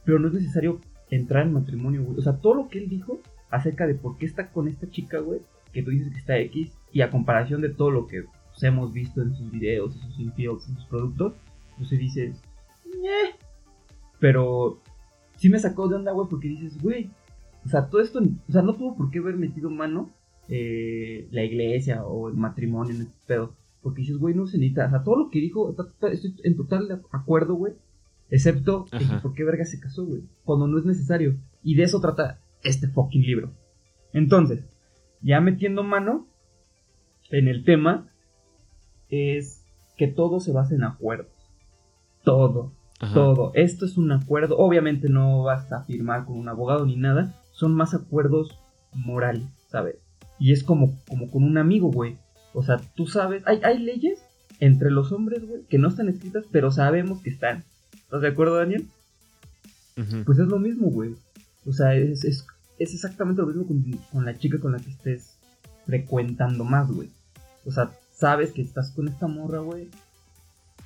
pero 0.04 0.18
no 0.18 0.28
es 0.28 0.34
necesario 0.34 0.80
entrar 1.10 1.46
en 1.46 1.52
matrimonio, 1.52 2.04
güey. 2.04 2.18
O 2.18 2.22
sea, 2.22 2.38
todo 2.38 2.54
lo 2.54 2.68
que 2.68 2.78
él 2.78 2.88
dijo 2.88 3.20
acerca 3.50 3.86
de 3.86 3.94
por 3.94 4.16
qué 4.16 4.26
está 4.26 4.50
con 4.50 4.68
esta 4.68 4.88
chica, 4.90 5.18
güey, 5.18 5.40
que 5.72 5.82
tú 5.82 5.90
dices 5.90 6.10
que 6.12 6.18
está 6.18 6.38
X, 6.38 6.72
y 6.92 7.02
a 7.02 7.10
comparación 7.10 7.60
de 7.60 7.68
todo 7.68 7.90
lo 7.90 8.06
que 8.06 8.22
pues, 8.22 8.62
hemos 8.62 8.92
visto 8.92 9.22
en 9.22 9.34
sus 9.34 9.50
videos, 9.50 9.94
en 9.96 10.02
sus 10.02 10.20
infields, 10.20 10.68
en 10.68 10.76
sus 10.76 10.86
productos, 10.86 11.34
pues 11.76 11.88
se 11.88 11.96
dices. 11.96 12.40
Pero 14.18 14.80
sí 15.36 15.48
me 15.48 15.58
sacó 15.58 15.88
de 15.88 15.96
onda, 15.96 16.12
güey, 16.12 16.28
porque 16.28 16.48
dices, 16.48 16.80
güey, 16.80 17.10
o 17.64 17.68
sea, 17.68 17.88
todo 17.88 18.00
esto, 18.00 18.20
o 18.20 18.52
sea, 18.52 18.62
no 18.62 18.74
tuvo 18.74 18.96
por 18.96 19.10
qué 19.10 19.18
haber 19.18 19.36
metido 19.36 19.70
mano 19.70 20.10
eh, 20.48 21.28
la 21.30 21.44
iglesia 21.44 22.04
o 22.04 22.28
el 22.28 22.34
matrimonio 22.34 22.94
en 22.94 23.02
este 23.02 23.14
pedo. 23.26 23.54
Porque 23.82 24.02
dices, 24.02 24.18
güey, 24.18 24.34
no 24.34 24.46
se 24.46 24.58
necesita. 24.58 24.86
O 24.86 24.90
sea, 24.90 25.02
todo 25.02 25.16
lo 25.16 25.30
que 25.30 25.40
dijo, 25.40 25.74
estoy 26.02 26.34
en 26.44 26.56
total 26.56 27.02
acuerdo, 27.12 27.54
güey. 27.54 27.74
Excepto 28.28 28.84
que 28.84 29.04
por 29.22 29.32
qué 29.32 29.44
verga 29.44 29.64
se 29.64 29.80
casó, 29.80 30.06
güey. 30.06 30.22
Cuando 30.44 30.66
no 30.66 30.78
es 30.78 30.84
necesario. 30.84 31.36
Y 31.62 31.74
de 31.74 31.84
eso 31.84 32.00
trata 32.00 32.40
este 32.62 32.88
fucking 32.88 33.22
libro. 33.22 33.50
Entonces, 34.12 34.64
ya 35.22 35.40
metiendo 35.40 35.82
mano 35.82 36.26
en 37.30 37.48
el 37.48 37.64
tema, 37.64 38.08
es 39.08 39.64
que 39.96 40.08
todo 40.08 40.40
se 40.40 40.52
basa 40.52 40.74
en 40.74 40.84
acuerdos. 40.84 41.32
Todo. 42.22 42.72
Ajá. 43.00 43.14
Todo. 43.14 43.52
Esto 43.54 43.86
es 43.86 43.96
un 43.96 44.12
acuerdo. 44.12 44.58
Obviamente 44.58 45.08
no 45.08 45.42
vas 45.42 45.72
a 45.72 45.84
firmar 45.84 46.26
con 46.26 46.38
un 46.38 46.48
abogado 46.48 46.86
ni 46.86 46.96
nada. 46.96 47.34
Son 47.52 47.74
más 47.74 47.94
acuerdos 47.94 48.58
morales, 48.92 49.48
¿sabes? 49.68 49.96
Y 50.38 50.52
es 50.52 50.62
como, 50.62 50.98
como 51.08 51.30
con 51.30 51.44
un 51.44 51.58
amigo, 51.58 51.90
güey. 51.90 52.18
O 52.52 52.62
sea, 52.62 52.80
tú 52.94 53.06
sabes, 53.06 53.42
hay, 53.46 53.60
hay 53.62 53.78
leyes 53.78 54.18
entre 54.58 54.90
los 54.90 55.12
hombres, 55.12 55.46
güey, 55.46 55.62
que 55.68 55.78
no 55.78 55.88
están 55.88 56.08
escritas, 56.08 56.44
pero 56.50 56.70
sabemos 56.70 57.22
que 57.22 57.30
están. 57.30 57.64
¿Estás 57.92 58.22
de 58.22 58.28
acuerdo, 58.28 58.56
Daniel? 58.56 58.86
Uh 59.96 60.00
-huh. 60.00 60.24
Pues 60.24 60.38
es 60.38 60.46
lo 60.46 60.58
mismo, 60.58 60.88
güey. 60.88 61.14
O 61.66 61.72
sea, 61.72 61.94
es, 61.94 62.24
es, 62.24 62.46
es 62.78 62.94
exactamente 62.94 63.42
lo 63.42 63.48
mismo 63.48 63.66
con, 63.66 63.82
con, 64.12 64.24
la 64.24 64.38
chica 64.38 64.58
con 64.58 64.72
la 64.72 64.78
que 64.78 64.90
estés 64.90 65.36
frecuentando 65.86 66.64
más, 66.64 66.90
güey. 66.90 67.10
O 67.64 67.70
sea, 67.70 67.90
sabes 68.12 68.52
que 68.52 68.62
estás 68.62 68.90
con 68.90 69.08
esta 69.08 69.26
morra, 69.26 69.60
güey, 69.60 69.88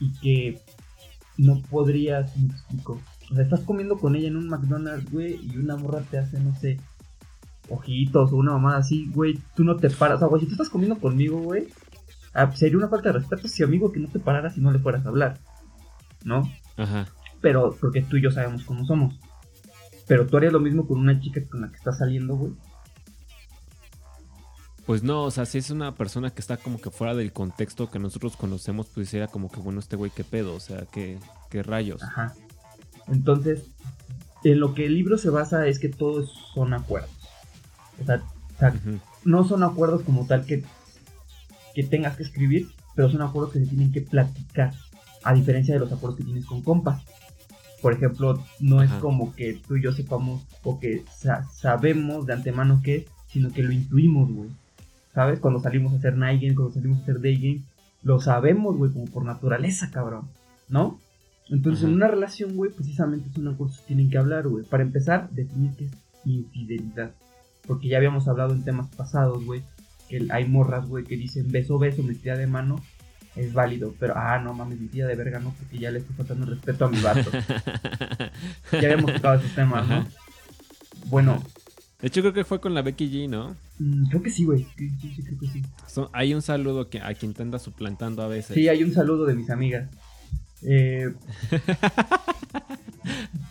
y 0.00 0.12
que 0.20 0.60
no 1.38 1.62
podrías, 1.62 2.36
me 2.36 2.46
explico. 2.46 3.00
O 3.30 3.34
sea, 3.34 3.44
estás 3.44 3.60
comiendo 3.60 3.98
con 3.98 4.16
ella 4.16 4.28
en 4.28 4.36
un 4.36 4.48
McDonald's, 4.48 5.10
güey, 5.10 5.40
y 5.42 5.56
una 5.56 5.76
morra 5.76 6.02
te 6.02 6.18
hace, 6.18 6.38
no 6.40 6.54
sé, 6.56 6.78
ojitos 7.68 8.32
o 8.32 8.36
una 8.36 8.52
mamada 8.52 8.78
así, 8.78 9.10
güey, 9.12 9.38
tú 9.54 9.64
no 9.64 9.76
te 9.76 9.90
paras. 9.90 10.16
O 10.16 10.18
sea, 10.20 10.28
güey, 10.28 10.40
si 10.40 10.46
tú 10.46 10.52
estás 10.52 10.68
comiendo 10.68 10.98
conmigo, 10.98 11.38
güey, 11.38 11.68
ah, 12.34 12.50
sería 12.54 12.78
una 12.78 12.88
falta 12.88 13.10
de 13.10 13.18
respeto 13.18 13.48
si 13.48 13.62
amigo 13.62 13.92
que 13.92 14.00
no 14.00 14.08
te 14.08 14.18
pararas 14.18 14.56
y 14.56 14.60
no 14.60 14.72
le 14.72 14.78
fueras 14.78 15.04
a 15.06 15.08
hablar, 15.08 15.38
¿no? 16.24 16.50
Ajá. 16.76 17.06
Pero 17.40 17.76
porque 17.80 18.02
tú 18.02 18.16
y 18.16 18.22
yo 18.22 18.30
sabemos 18.30 18.64
cómo 18.64 18.84
somos. 18.84 19.18
Pero 20.06 20.26
tú 20.26 20.36
harías 20.36 20.52
lo 20.52 20.60
mismo 20.60 20.86
con 20.86 20.98
una 20.98 21.18
chica 21.20 21.40
con 21.48 21.62
la 21.62 21.70
que 21.70 21.76
estás 21.76 21.98
saliendo, 21.98 22.36
güey. 22.36 22.52
Pues 24.86 25.02
no, 25.02 25.24
o 25.24 25.30
sea, 25.30 25.46
si 25.46 25.58
es 25.58 25.70
una 25.70 25.94
persona 25.94 26.30
que 26.30 26.42
está 26.42 26.58
como 26.58 26.78
que 26.78 26.90
fuera 26.90 27.14
del 27.14 27.32
contexto 27.32 27.90
que 27.90 27.98
nosotros 27.98 28.36
conocemos, 28.36 28.86
pues 28.94 29.08
sería 29.08 29.28
como 29.28 29.50
que, 29.50 29.58
bueno, 29.60 29.80
este 29.80 29.96
güey, 29.96 30.10
qué 30.10 30.24
pedo, 30.24 30.54
o 30.54 30.60
sea, 30.60 30.84
qué, 30.92 31.18
qué 31.48 31.62
rayos. 31.62 32.02
Ajá. 32.02 32.34
Entonces, 33.08 33.70
en 34.44 34.60
lo 34.60 34.74
que 34.74 34.84
el 34.84 34.94
libro 34.94 35.16
se 35.16 35.30
basa 35.30 35.66
es 35.66 35.78
que 35.78 35.88
todos 35.88 36.30
son 36.54 36.74
acuerdos. 36.74 37.23
O 38.00 38.04
sea, 38.04 38.16
o 38.16 38.58
sea, 38.58 38.68
Ujú. 38.70 38.98
no 39.24 39.44
son 39.44 39.62
acuerdos 39.62 40.02
como 40.02 40.26
tal 40.26 40.44
que, 40.44 40.64
que 41.74 41.82
tengas 41.82 42.16
que 42.16 42.22
escribir, 42.22 42.68
pero 42.94 43.10
son 43.10 43.22
acuerdos 43.22 43.52
que 43.52 43.60
se 43.60 43.66
tienen 43.66 43.92
que 43.92 44.00
platicar, 44.02 44.72
a 45.22 45.32
diferencia 45.34 45.74
de 45.74 45.80
los 45.80 45.92
acuerdos 45.92 46.18
que 46.18 46.24
tienes 46.24 46.44
con 46.46 46.62
compas. 46.62 47.02
Por 47.82 47.92
ejemplo, 47.92 48.42
no 48.60 48.82
es 48.82 48.90
como 48.92 49.34
que 49.34 49.60
tú 49.66 49.76
y 49.76 49.82
yo 49.82 49.92
sepamos 49.92 50.42
o 50.62 50.78
que 50.80 51.04
sa- 51.14 51.44
sabemos 51.52 52.26
de 52.26 52.32
antemano 52.32 52.80
qué 52.82 52.96
es, 52.96 53.04
sino 53.28 53.50
que 53.52 53.62
lo 53.62 53.72
intuimos, 53.72 54.30
güey. 54.32 54.50
¿Sabes? 55.14 55.38
Cuando 55.40 55.60
salimos 55.60 55.92
a 55.92 55.96
hacer 55.96 56.16
night 56.16 56.40
game, 56.42 56.54
cuando 56.54 56.74
salimos 56.74 56.98
a 57.00 57.02
hacer 57.02 57.20
day 57.20 57.36
game, 57.36 57.62
lo 58.02 58.20
sabemos, 58.20 58.76
güey, 58.76 58.92
como 58.92 59.04
por 59.06 59.24
naturaleza, 59.24 59.90
cabrón. 59.90 60.28
¿No? 60.68 60.98
Entonces, 61.50 61.82
Ajá. 61.84 61.90
en 61.90 61.96
una 61.96 62.08
relación, 62.08 62.56
güey, 62.56 62.70
precisamente 62.72 63.30
son 63.34 63.48
acuerdos 63.48 63.78
que 63.80 63.86
tienen 63.88 64.08
que 64.10 64.16
hablar, 64.18 64.48
güey. 64.48 64.64
Para 64.64 64.82
empezar, 64.82 65.28
definir 65.30 65.72
qué 65.76 65.84
es 65.86 65.92
infidelidad. 66.24 67.12
Porque 67.66 67.88
ya 67.88 67.96
habíamos 67.96 68.28
hablado 68.28 68.54
en 68.54 68.64
temas 68.64 68.88
pasados, 68.94 69.44
güey, 69.44 69.62
que 70.08 70.26
hay 70.30 70.46
morras, 70.46 70.86
güey, 70.86 71.04
que 71.04 71.16
dicen 71.16 71.50
beso, 71.50 71.78
beso, 71.78 72.02
metida 72.02 72.36
de 72.36 72.46
mano, 72.46 72.76
es 73.36 73.52
válido. 73.52 73.94
Pero, 73.98 74.14
ah, 74.16 74.38
no 74.38 74.52
mames, 74.52 74.80
metida 74.80 75.06
de 75.06 75.14
verga, 75.14 75.40
no, 75.40 75.54
porque 75.58 75.78
ya 75.78 75.90
le 75.90 75.98
estoy 75.98 76.14
faltando 76.16 76.46
respeto 76.46 76.84
a 76.84 76.90
mi 76.90 77.00
vato. 77.00 77.30
ya 78.72 78.78
habíamos 78.78 79.12
tocado 79.14 79.40
esos 79.40 79.54
temas, 79.54 79.88
¿no? 79.88 80.06
Bueno, 81.06 81.42
De 82.00 82.08
hecho, 82.08 82.20
creo 82.20 82.32
que 82.32 82.44
fue 82.44 82.60
con 82.60 82.74
la 82.74 82.82
Becky 82.82 83.10
G, 83.10 83.28
¿no? 83.28 83.56
mm, 83.78 84.06
creo 84.08 84.22
que 84.22 84.30
sí, 84.30 84.44
güey. 84.44 84.66
Sí, 84.76 84.90
sí, 85.00 85.22
creo 85.22 85.38
que 85.38 85.46
sí. 85.48 85.62
Hay 86.12 86.34
un 86.34 86.42
saludo 86.42 86.88
que, 86.88 87.00
a 87.00 87.14
quien 87.14 87.34
te 87.34 87.42
anda 87.42 87.58
suplantando 87.58 88.22
a 88.22 88.28
veces. 88.28 88.54
Sí, 88.54 88.68
hay 88.68 88.82
un 88.82 88.92
saludo 88.92 89.26
de 89.26 89.34
mis 89.34 89.50
amigas. 89.50 89.88
Eh. 90.62 91.12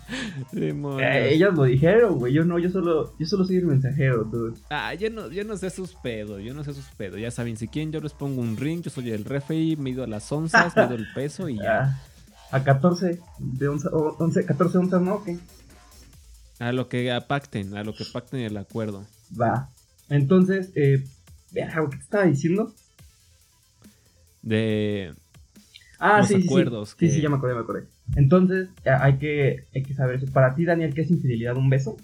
eh, 0.99 1.33
ellas 1.33 1.53
lo 1.53 1.63
dijeron, 1.63 2.19
güey. 2.19 2.33
Yo 2.33 2.45
no, 2.45 2.59
yo 2.59 2.69
solo, 2.69 3.13
yo 3.17 3.25
solo 3.25 3.45
soy 3.45 3.57
el 3.57 3.65
mensajero, 3.65 4.23
dude. 4.23 4.57
Ah, 4.69 4.93
yo 4.93 5.09
no, 5.09 5.29
yo 5.29 5.43
no 5.43 5.57
sé 5.57 5.69
sus 5.69 5.93
pedos, 5.95 6.41
yo 6.43 6.53
no 6.53 6.63
sé 6.63 6.73
sus 6.73 6.85
pedos. 6.97 7.19
Ya 7.19 7.31
saben, 7.31 7.57
si 7.57 7.67
quieren 7.67 7.91
yo 7.91 7.99
les 8.01 8.13
pongo 8.13 8.41
un 8.41 8.57
ring, 8.57 8.81
yo 8.81 8.89
soy 8.91 9.11
el 9.11 9.25
referee, 9.25 9.75
mido 9.75 10.05
las 10.07 10.31
onzas, 10.31 10.75
mido 10.77 10.95
el 10.95 11.07
peso 11.13 11.49
y 11.49 11.57
ya. 11.57 11.83
Ah, 11.83 12.01
a 12.51 12.63
14, 12.63 13.19
de 13.39 13.67
onza, 13.67 13.89
o 13.89 14.15
11, 14.19 14.45
14 14.45 14.77
onzas, 14.77 15.01
¿no? 15.01 15.23
A 16.59 16.71
lo 16.71 16.87
que 16.87 17.19
pacten, 17.27 17.75
a 17.75 17.83
lo 17.83 17.95
que 17.95 18.05
pacten 18.05 18.41
el 18.41 18.55
acuerdo. 18.57 19.05
Va. 19.39 19.69
Entonces, 20.09 20.69
eh, 20.75 21.03
¿qué 21.53 21.97
te 21.97 22.03
estaba 22.03 22.25
diciendo? 22.25 22.73
De... 24.41 25.13
Ah, 25.99 26.19
Los 26.19 26.27
sí, 26.27 26.35
sí, 26.35 26.41
sí. 26.41 26.47
acuerdos 26.47 26.89
Sí, 26.91 26.95
que- 26.97 27.09
sí, 27.11 27.21
ya 27.21 27.29
me 27.29 27.37
acordé, 27.37 27.55
me 27.55 27.61
acordé. 27.61 27.87
Entonces, 28.15 28.69
hay 28.85 29.17
que, 29.17 29.65
hay 29.73 29.83
que 29.83 29.93
saber 29.93 30.15
eso. 30.15 30.31
Para 30.31 30.55
ti, 30.55 30.65
Daniel, 30.65 30.93
¿qué 30.93 31.01
es 31.01 31.11
infidelidad? 31.11 31.57
¿Un 31.57 31.69
beso? 31.69 31.97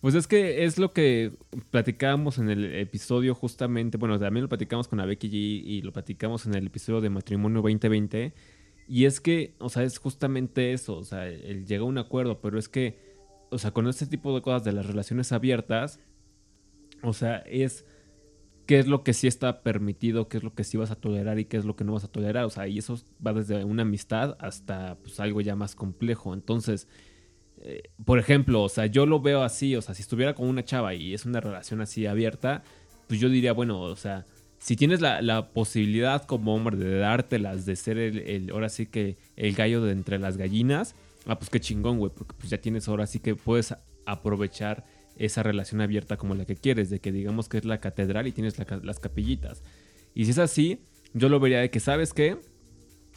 Pues 0.00 0.14
es 0.14 0.26
que 0.26 0.64
es 0.64 0.78
lo 0.78 0.92
que 0.92 1.32
platicábamos 1.70 2.38
en 2.38 2.50
el 2.50 2.74
episodio 2.74 3.34
justamente, 3.34 3.96
bueno, 3.96 4.18
también 4.18 4.42
lo 4.42 4.48
platicamos 4.50 4.86
con 4.86 4.98
la 4.98 5.06
Becky 5.06 5.28
G 5.28 5.32
y 5.34 5.80
lo 5.80 5.92
platicamos 5.92 6.44
en 6.44 6.54
el 6.54 6.66
episodio 6.66 7.00
de 7.00 7.08
Matrimonio 7.08 7.62
2020. 7.62 8.34
Y 8.86 9.06
es 9.06 9.20
que, 9.20 9.54
o 9.58 9.70
sea, 9.70 9.82
es 9.82 9.96
justamente 9.96 10.74
eso, 10.74 10.96
o 10.98 11.04
sea, 11.04 11.26
el 11.26 11.64
llega 11.64 11.84
a 11.84 11.86
un 11.86 11.96
acuerdo, 11.96 12.40
pero 12.42 12.58
es 12.58 12.68
que, 12.68 12.98
o 13.50 13.56
sea, 13.56 13.70
con 13.70 13.88
este 13.88 14.06
tipo 14.06 14.34
de 14.34 14.42
cosas 14.42 14.62
de 14.64 14.72
las 14.72 14.84
relaciones 14.84 15.32
abiertas, 15.32 16.00
o 17.02 17.14
sea, 17.14 17.38
es 17.38 17.86
qué 18.66 18.78
es 18.78 18.86
lo 18.86 19.02
que 19.02 19.12
sí 19.12 19.26
está 19.26 19.62
permitido, 19.62 20.28
qué 20.28 20.38
es 20.38 20.42
lo 20.42 20.54
que 20.54 20.64
sí 20.64 20.76
vas 20.76 20.90
a 20.90 20.96
tolerar 20.96 21.38
y 21.38 21.44
qué 21.44 21.56
es 21.56 21.64
lo 21.64 21.76
que 21.76 21.84
no 21.84 21.92
vas 21.92 22.04
a 22.04 22.08
tolerar, 22.08 22.44
o 22.44 22.50
sea, 22.50 22.66
y 22.66 22.78
eso 22.78 22.98
va 23.24 23.32
desde 23.32 23.64
una 23.64 23.82
amistad 23.82 24.36
hasta 24.40 24.96
pues 25.02 25.20
algo 25.20 25.40
ya 25.40 25.56
más 25.56 25.74
complejo. 25.74 26.34
Entonces, 26.34 26.88
eh, 27.62 27.82
por 28.04 28.18
ejemplo, 28.18 28.62
o 28.62 28.68
sea, 28.68 28.86
yo 28.86 29.06
lo 29.06 29.20
veo 29.20 29.42
así, 29.42 29.76
o 29.76 29.82
sea, 29.82 29.94
si 29.94 30.02
estuviera 30.02 30.34
con 30.34 30.48
una 30.48 30.64
chava 30.64 30.94
y 30.94 31.14
es 31.14 31.24
una 31.26 31.40
relación 31.40 31.80
así 31.80 32.06
abierta, 32.06 32.62
pues 33.06 33.20
yo 33.20 33.28
diría, 33.28 33.52
bueno, 33.52 33.80
o 33.80 33.96
sea, 33.96 34.26
si 34.58 34.76
tienes 34.76 35.00
la, 35.00 35.50
posibilidad 35.52 36.24
como 36.24 36.54
hombre 36.54 36.76
de 36.76 36.98
dártelas, 36.98 37.66
de 37.66 37.76
ser 37.76 37.98
el, 37.98 38.18
el- 38.18 38.50
ahora 38.50 38.68
sí 38.68 38.86
que 38.86 39.16
el 39.36 39.54
gallo 39.54 39.82
de 39.82 39.92
entre 39.92 40.18
las 40.18 40.36
gallinas, 40.36 40.94
ah, 41.26 41.38
pues 41.38 41.50
qué 41.50 41.60
chingón, 41.60 41.98
güey, 41.98 42.12
porque 42.14 42.34
pues 42.38 42.50
ya 42.50 42.58
tienes 42.58 42.88
ahora 42.88 43.06
sí 43.06 43.18
que 43.18 43.34
puedes 43.36 43.74
aprovechar 44.06 44.84
esa 45.16 45.42
relación 45.42 45.80
abierta 45.80 46.16
como 46.16 46.34
la 46.34 46.44
que 46.44 46.56
quieres, 46.56 46.90
de 46.90 47.00
que 47.00 47.12
digamos 47.12 47.48
que 47.48 47.58
es 47.58 47.64
la 47.64 47.78
catedral 47.78 48.26
y 48.26 48.32
tienes 48.32 48.56
las 48.82 49.00
capillitas. 49.00 49.62
Y 50.14 50.24
si 50.24 50.32
es 50.32 50.38
así, 50.38 50.80
yo 51.12 51.28
lo 51.28 51.40
vería 51.40 51.60
de 51.60 51.70
que, 51.70 51.80
¿sabes 51.80 52.12
qué? 52.12 52.38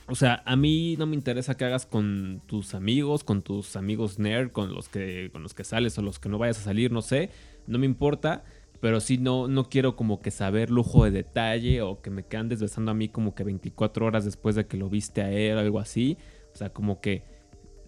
O 0.09 0.15
sea, 0.15 0.41
a 0.45 0.55
mí 0.55 0.95
no 0.97 1.05
me 1.05 1.15
interesa 1.15 1.57
que 1.57 1.65
hagas 1.65 1.85
con 1.85 2.41
tus 2.45 2.73
amigos, 2.73 3.25
con 3.25 3.41
tus 3.41 3.75
amigos 3.75 4.19
nerd, 4.19 4.51
con 4.51 4.73
los 4.73 4.87
que, 4.87 5.29
con 5.33 5.43
los 5.43 5.53
que 5.53 5.65
sales 5.65 5.97
o 5.97 6.01
los 6.01 6.17
que 6.17 6.29
no 6.29 6.37
vayas 6.37 6.59
a 6.59 6.63
salir, 6.63 6.91
no 6.91 7.01
sé. 7.01 7.29
No 7.67 7.77
me 7.77 7.85
importa. 7.85 8.45
Pero 8.79 8.99
sí 8.99 9.17
no, 9.17 9.47
no 9.47 9.69
quiero 9.69 9.95
como 9.95 10.21
que 10.21 10.29
saber 10.31 10.69
lujo 10.69 11.03
de 11.03 11.11
detalle 11.11 11.81
o 11.81 12.01
que 12.01 12.11
me 12.11 12.23
andes 12.37 12.61
besando 12.61 12.91
a 12.91 12.93
mí 12.93 13.09
como 13.09 13.33
que 13.33 13.43
24 13.43 14.05
horas 14.05 14.23
después 14.23 14.55
de 14.55 14.67
que 14.67 14.77
lo 14.77 14.87
viste 14.87 15.21
a 15.21 15.31
él 15.31 15.57
o 15.57 15.59
algo 15.59 15.79
así. 15.79 16.17
O 16.53 16.55
sea, 16.55 16.69
como 16.69 17.01
que 17.01 17.23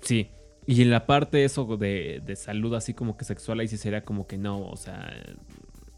sí. 0.01 0.29
Y 0.69 0.83
en 0.83 0.91
la 0.91 1.07
parte 1.07 1.43
eso 1.45 1.65
de, 1.77 2.21
de 2.23 2.35
salud 2.35 2.75
así 2.75 2.93
como 2.93 3.17
que 3.17 3.25
sexual 3.25 3.59
ahí 3.59 3.67
sí 3.67 3.75
sería 3.75 4.03
como 4.03 4.27
que 4.27 4.37
no, 4.37 4.61
o 4.67 4.77
sea, 4.77 5.11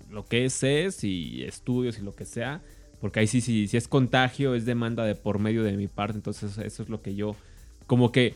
lo 0.09 0.23
que 0.23 0.45
es 0.45 0.63
es 0.63 1.03
y 1.03 1.43
estudios 1.43 1.99
y 1.99 2.01
lo 2.01 2.15
que 2.15 2.23
sea. 2.23 2.61
Porque 3.01 3.19
ahí 3.19 3.27
sí, 3.27 3.41
sí, 3.41 3.67
si 3.67 3.75
es 3.75 3.89
contagio, 3.89 4.55
es 4.55 4.63
demanda 4.63 5.03
de 5.03 5.13
por 5.13 5.39
medio 5.39 5.63
de 5.63 5.73
mi 5.73 5.89
parte. 5.89 6.15
Entonces 6.15 6.57
eso 6.57 6.83
es 6.83 6.87
lo 6.87 7.01
que 7.01 7.15
yo 7.15 7.35
como 7.85 8.13
que 8.13 8.33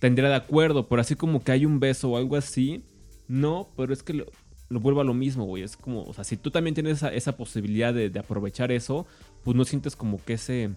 tendría 0.00 0.28
de 0.28 0.34
acuerdo. 0.34 0.88
Pero 0.88 1.02
así 1.02 1.14
como 1.14 1.44
que 1.44 1.52
hay 1.52 1.64
un 1.64 1.78
beso 1.78 2.10
o 2.10 2.16
algo 2.16 2.34
así, 2.34 2.82
no, 3.28 3.68
pero 3.76 3.92
es 3.92 4.02
que 4.02 4.14
lo, 4.14 4.26
lo 4.68 4.80
vuelvo 4.80 5.02
a 5.02 5.04
lo 5.04 5.14
mismo, 5.14 5.44
güey. 5.44 5.62
Es 5.62 5.76
como, 5.76 6.02
o 6.02 6.12
sea, 6.12 6.24
si 6.24 6.36
tú 6.36 6.50
también 6.50 6.74
tienes 6.74 6.94
esa, 6.94 7.14
esa 7.14 7.36
posibilidad 7.36 7.94
de, 7.94 8.10
de 8.10 8.18
aprovechar 8.18 8.72
eso, 8.72 9.06
pues 9.44 9.56
no 9.56 9.64
sientes 9.64 9.94
como 9.94 10.20
que 10.24 10.32
ese, 10.32 10.70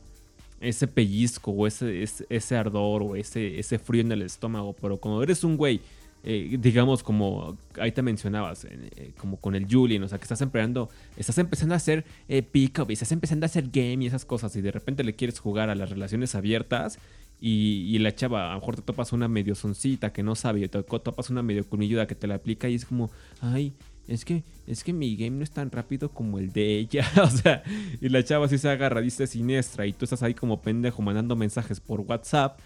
ese 0.62 0.88
pellizco 0.88 1.52
o 1.52 1.68
ese, 1.68 2.04
ese, 2.04 2.56
ardor 2.56 3.04
o 3.04 3.16
ese, 3.16 3.60
ese 3.60 3.80
frío 3.80 4.02
en 4.02 4.12
el 4.12 4.22
estómago. 4.22 4.76
Pero 4.80 4.98
cuando 4.98 5.24
eres 5.24 5.44
un 5.44 5.58
güey, 5.58 5.82
eh, 6.22 6.58
digamos 6.60 7.02
como 7.02 7.58
ahí 7.80 7.92
te 7.92 8.02
mencionabas, 8.02 8.66
eh, 8.66 9.12
como 9.18 9.38
con 9.38 9.56
el 9.56 9.68
Julian, 9.70 10.04
o 10.04 10.08
sea, 10.08 10.18
que 10.18 10.24
estás 10.24 10.42
empezando, 10.42 10.90
estás 11.16 11.38
empezando 11.38 11.76
a 11.76 11.78
hacer 11.78 12.04
eh, 12.28 12.42
pick-up 12.42 12.90
y 12.90 12.94
estás 12.94 13.12
empezando 13.14 13.46
a 13.46 13.48
hacer 13.48 13.70
game 13.72 14.04
y 14.04 14.08
esas 14.08 14.26
cosas 14.26 14.54
y 14.56 14.62
de 14.62 14.72
repente 14.72 15.04
le 15.04 15.16
quieres 15.16 15.40
jugar 15.40 15.70
a 15.70 15.76
las 15.76 15.90
relaciones 15.90 16.36
abiertas 16.36 17.00
y, 17.42 17.98
la 18.00 18.14
chava, 18.14 18.50
a 18.50 18.54
lo 18.54 18.60
mejor 18.60 18.76
te 18.76 18.82
topas 18.82 19.14
una 19.14 19.30
medio 19.30 19.56
soncita 19.56 20.12
que 20.12 20.24
no 20.24 20.36
sabe, 20.36 20.68
te 20.68 20.84
topas 20.84 21.30
una 21.30 21.42
medio 21.42 21.66
cunilluda 21.66 22.06
que 22.06 22.16
te 22.16 22.28
la 22.28 22.36
aplica 22.36 22.68
y 22.68 22.76
es 22.76 22.86
como, 22.86 23.10
ay, 23.40 23.72
es 24.08 24.26
que, 24.26 24.44
es 24.66 24.84
que 24.84 24.92
mi 24.92 25.16
game 25.16 25.38
no 25.38 25.44
es 25.44 25.52
tan 25.52 25.70
rápido 25.72 26.10
como 26.12 26.40
el 26.40 26.52
de 26.52 26.78
ella. 26.78 27.06
o 27.24 27.30
sea, 27.30 27.64
y 28.02 28.10
la 28.10 28.24
chava 28.24 28.46
así 28.46 28.58
se 28.58 28.70
agarra, 28.70 29.02
dice 29.02 29.28
siniestra, 29.28 29.86
y 29.86 29.94
tú 29.94 30.06
estás 30.06 30.24
ahí 30.24 30.34
como 30.34 30.62
pendejo 30.62 31.02
mandando 31.02 31.36
mensajes 31.36 31.80
por 31.80 32.02
WhatsApp. 32.02 32.60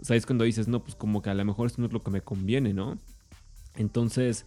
O 0.00 0.04
sea, 0.04 0.16
es 0.16 0.26
cuando 0.26 0.44
dices, 0.44 0.68
no, 0.68 0.82
pues 0.82 0.94
como 0.94 1.22
que 1.22 1.30
a 1.30 1.34
lo 1.34 1.44
mejor 1.44 1.66
esto 1.66 1.80
no 1.80 1.86
es 1.86 1.92
lo 1.92 2.02
que 2.02 2.10
me 2.10 2.20
conviene, 2.20 2.74
¿no? 2.74 2.98
Entonces, 3.76 4.46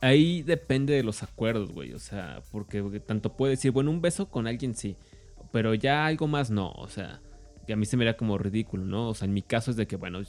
ahí 0.00 0.42
depende 0.42 0.94
de 0.94 1.02
los 1.02 1.22
acuerdos, 1.22 1.72
güey. 1.72 1.92
O 1.92 1.98
sea, 1.98 2.42
porque 2.52 3.00
tanto 3.00 3.36
puede 3.36 3.52
decir, 3.52 3.72
bueno, 3.72 3.90
un 3.90 4.00
beso 4.00 4.28
con 4.30 4.46
alguien 4.46 4.74
sí, 4.74 4.96
pero 5.52 5.74
ya 5.74 6.06
algo 6.06 6.28
más 6.28 6.50
no. 6.50 6.70
O 6.72 6.88
sea, 6.88 7.20
que 7.66 7.72
a 7.72 7.76
mí 7.76 7.86
se 7.86 7.96
me 7.96 8.04
da 8.04 8.16
como 8.16 8.38
ridículo, 8.38 8.84
¿no? 8.84 9.08
O 9.08 9.14
sea, 9.14 9.26
en 9.26 9.34
mi 9.34 9.42
caso 9.42 9.70
es 9.70 9.76
de 9.76 9.86
que, 9.86 9.96
bueno, 9.96 10.20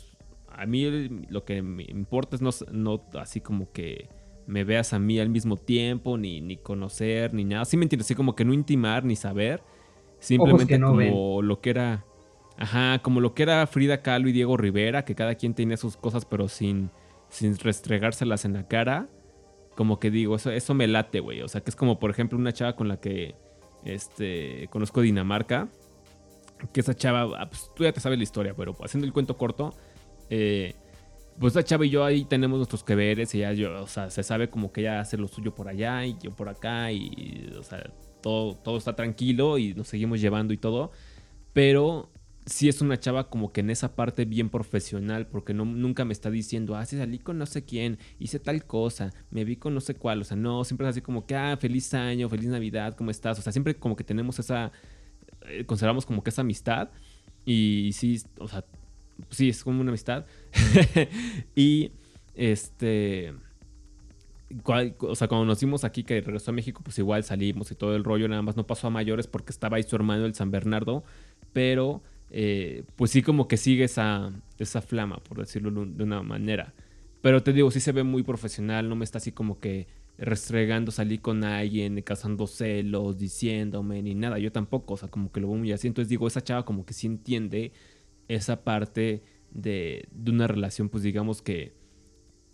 a 0.50 0.66
mí 0.66 1.08
lo 1.30 1.46
que 1.46 1.62
me 1.62 1.84
importa 1.84 2.36
es 2.36 2.42
no, 2.42 2.52
no 2.72 3.04
así 3.20 3.42
como 3.42 3.72
que 3.72 4.10
me 4.48 4.64
veas 4.64 4.94
a 4.94 5.00
mí 5.00 5.20
al 5.20 5.30
mismo 5.30 5.58
tiempo, 5.58 6.18
ni, 6.18 6.42
ni 6.42 6.58
conocer, 6.58 7.34
ni 7.34 7.44
nada. 7.44 7.66
Sí 7.66 7.78
me 7.78 7.84
entiendes, 7.84 8.08
así 8.08 8.16
como 8.16 8.36
que 8.36 8.46
no 8.46 8.54
intimar, 8.54 9.04
ni 9.06 9.16
saber. 9.16 9.64
Simplemente 10.20 10.78
no 10.78 10.88
como 10.88 10.98
ven. 10.98 11.48
lo 11.48 11.62
que 11.62 11.70
era. 11.72 12.06
Ajá, 12.58 13.00
como 13.00 13.22
lo 13.22 13.34
que 13.34 13.44
era 13.44 13.66
Frida 13.66 14.02
Kahlo 14.02 14.30
y 14.30 14.34
Diego 14.34 14.56
Rivera, 14.56 15.04
que 15.04 15.16
cada 15.16 15.36
quien 15.36 15.54
tenía 15.56 15.78
sus 15.78 15.98
cosas, 15.98 16.26
pero 16.26 16.48
sin, 16.48 16.92
sin 17.30 17.58
restregárselas 17.58 18.46
en 18.46 18.54
la 18.54 18.68
cara. 18.68 19.08
Como 19.76 20.00
que 20.00 20.12
digo, 20.12 20.36
eso, 20.36 20.52
eso 20.52 20.74
me 20.74 20.88
late, 20.88 21.22
güey. 21.22 21.42
O 21.42 21.48
sea, 21.48 21.62
que 21.62 21.70
es 21.70 21.76
como, 21.76 21.98
por 21.98 22.12
ejemplo, 22.12 22.38
una 22.38 22.54
chava 22.54 22.76
con 22.76 22.88
la 22.88 23.00
que 23.00 23.36
este, 23.84 24.68
conozco 24.70 25.02
Dinamarca. 25.02 25.70
Que 26.72 26.82
esa 26.82 26.94
chava, 26.94 27.42
ah, 27.42 27.50
pues, 27.50 27.72
tú 27.76 27.84
ya 27.84 27.92
te 27.92 28.00
sabes 28.00 28.20
la 28.20 28.24
historia, 28.24 28.54
pero 28.56 28.76
haciendo 28.84 29.08
el 29.08 29.14
cuento 29.14 29.36
corto, 29.38 29.74
eh, 30.30 30.76
pues 31.42 31.54
esa 31.56 31.64
chava 31.64 31.86
y 31.86 31.90
yo 31.90 32.06
ahí 32.06 32.24
tenemos 32.24 32.58
nuestros 32.58 32.84
que 32.84 32.94
veres 32.94 33.34
ya 33.34 33.52
yo, 33.52 33.82
o 33.82 33.88
sea, 33.88 34.12
se 34.12 34.22
sabe 34.22 34.50
como 34.52 34.72
que 34.72 34.82
ella 34.82 35.00
hace 35.00 35.18
lo 35.18 35.28
suyo 35.28 35.56
por 35.56 35.68
allá 35.68 36.06
y 36.06 36.16
yo 36.22 36.32
por 36.32 36.48
acá 36.48 36.92
y, 36.92 37.52
o 37.58 37.64
sea, 37.64 37.92
todo, 38.22 38.56
todo 38.56 38.78
está 38.78 38.96
tranquilo 38.96 39.58
y 39.58 39.74
nos 39.74 39.88
seguimos 39.88 40.22
llevando 40.22 40.54
y 40.54 40.58
todo. 40.58 40.92
Pero 41.52 42.12
sí 42.46 42.70
es 42.70 42.82
una 42.82 43.00
chava 43.00 43.30
como 43.30 43.52
que 43.52 43.62
en 43.62 43.72
esa 43.72 43.96
parte 43.96 44.26
bien 44.26 44.50
profesional, 44.50 45.28
porque 45.28 45.54
no, 45.56 45.66
nunca 45.66 46.06
me 46.06 46.14
está 46.14 46.30
diciendo, 46.30 46.76
ah, 46.76 46.86
sí 46.86 46.98
salí 46.98 47.18
con 47.18 47.40
no 47.40 47.48
sé 47.48 47.66
quién, 47.66 47.98
hice 48.20 48.40
tal 48.40 48.66
cosa, 48.66 49.12
me 49.32 49.44
vi 49.44 49.56
con 49.56 49.74
no 49.74 49.82
sé 49.82 49.96
cuál, 49.96 50.22
o 50.22 50.24
sea, 50.24 50.38
no, 50.38 50.64
siempre 50.64 50.88
es 50.88 50.92
así 50.92 51.02
como 51.02 51.26
que, 51.26 51.36
ah, 51.36 51.58
feliz 51.60 51.94
año, 51.96 52.30
feliz 52.30 52.50
Navidad, 52.50 52.96
¿cómo 52.96 53.12
estás? 53.12 53.40
O 53.40 53.42
sea, 53.42 53.52
siempre 53.52 53.76
como 53.76 53.96
que 53.96 54.04
tenemos 54.04 54.38
esa, 54.38 54.72
eh, 55.48 55.66
consideramos 55.66 56.06
como 56.06 56.24
que 56.24 56.30
esa 56.30 56.42
amistad, 56.42 56.90
y 57.46 57.92
sí, 57.94 58.22
o 58.38 58.48
sea, 58.48 58.64
sí, 59.30 59.50
es 59.50 59.64
como 59.64 59.82
una 59.82 59.92
amistad, 59.92 60.26
y 61.56 61.92
este... 62.36 63.34
o 65.00 65.16
sea, 65.16 65.28
cuando 65.28 65.46
nos 65.46 65.60
dimos 65.60 65.84
aquí 65.84 66.04
que 66.04 66.22
regresó 66.22 66.52
a 66.52 66.54
México, 66.54 66.82
pues 66.84 66.98
igual 67.00 67.24
salimos 67.24 67.72
y 67.72 67.76
todo 67.76 67.96
el 67.96 68.04
rollo, 68.04 68.28
nada 68.28 68.42
más 68.42 68.58
no 68.58 68.66
pasó 68.68 68.88
a 68.88 68.90
mayores 68.90 69.28
porque 69.28 69.52
estaba 69.52 69.78
ahí 69.78 69.84
su 69.84 69.96
hermano, 69.96 70.26
el 70.26 70.36
San 70.36 70.52
Bernardo, 70.52 71.04
pero 71.54 72.02
eh, 72.30 72.84
pues 72.96 73.12
sí 73.12 73.22
como 73.22 73.48
que 73.48 73.58
sigue 73.58 73.84
esa, 73.84 74.32
esa 74.58 74.82
flama, 74.82 75.18
por 75.18 75.40
decirlo 75.40 75.86
de 75.86 76.04
una 76.04 76.24
manera. 76.24 76.74
Pero 77.22 77.44
te 77.44 77.54
digo, 77.54 77.70
sí 77.72 77.80
se 77.80 77.92
ve 77.92 78.04
muy 78.04 78.24
profesional, 78.24 78.90
no 78.90 78.96
me 78.96 79.06
está 79.06 79.20
así 79.20 79.32
como 79.32 79.60
que 79.60 79.88
restregando, 80.18 80.92
salí 80.92 81.18
con 81.18 81.44
alguien, 81.44 82.02
cazando 82.02 82.48
celos, 82.48 83.18
diciéndome, 83.18 84.02
ni 84.02 84.16
nada. 84.16 84.40
Yo 84.40 84.52
tampoco, 84.52 84.96
o 84.96 84.98
sea, 84.98 85.10
como 85.10 85.32
que 85.32 85.40
lo 85.40 85.48
veo 85.48 85.58
muy 85.58 85.72
así. 85.72 85.88
Entonces 85.88 86.10
digo, 86.10 86.28
esa 86.28 86.42
chava 86.42 86.66
como 86.66 86.86
que 86.86 86.94
sí 86.94 87.08
entiende 87.08 87.74
esa 88.36 88.64
parte 88.64 89.24
de, 89.52 90.08
de 90.12 90.32
una 90.32 90.48
relación, 90.48 90.90
pues 90.90 91.04
digamos 91.04 91.42
que, 91.42 91.74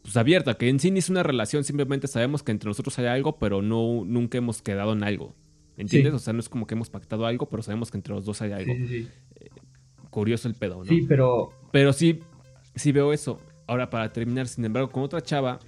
pues 0.02 0.18
abierta, 0.18 0.56
que 0.58 0.70
en 0.70 0.80
sí 0.80 0.92
ni 0.92 1.00
es 1.00 1.10
una 1.10 1.24
relación, 1.24 1.64
simplemente 1.64 2.08
sabemos 2.08 2.44
que 2.44 2.52
entre 2.52 2.70
nosotros 2.70 2.98
hay 3.00 3.08
algo, 3.08 3.38
pero 3.40 3.62
no, 3.62 4.04
nunca 4.06 4.38
hemos 4.38 4.62
quedado 4.62 4.94
en 4.94 5.04
algo. 5.04 5.36
¿Entiendes? 5.78 6.14
O 6.14 6.20
sea, 6.20 6.34
no 6.34 6.40
es 6.40 6.50
como 6.50 6.66
que 6.66 6.74
hemos 6.74 6.90
pactado 6.90 7.28
algo, 7.28 7.48
pero 7.50 7.62
sabemos 7.62 7.92
que 7.92 7.98
entre 7.98 8.14
los 8.14 8.26
dos 8.26 8.42
hay 8.42 8.52
algo. 8.52 8.74
Sí, 8.74 8.88
sí, 8.88 9.04
sí. 9.04 9.10
Curioso 10.10 10.48
el 10.48 10.56
pedo, 10.56 10.78
¿no? 10.78 10.86
Sí, 10.86 11.06
pero 11.08 11.54
Pero 11.72 11.94
sí, 11.94 12.22
sí 12.74 12.92
veo 12.92 13.14
eso. 13.14 13.40
Ahora, 13.68 13.90
para 13.90 14.12
terminar, 14.12 14.48
sin 14.48 14.66
embargo, 14.66 14.90
con 14.90 15.04
otra 15.04 15.22
chava, 15.22 15.60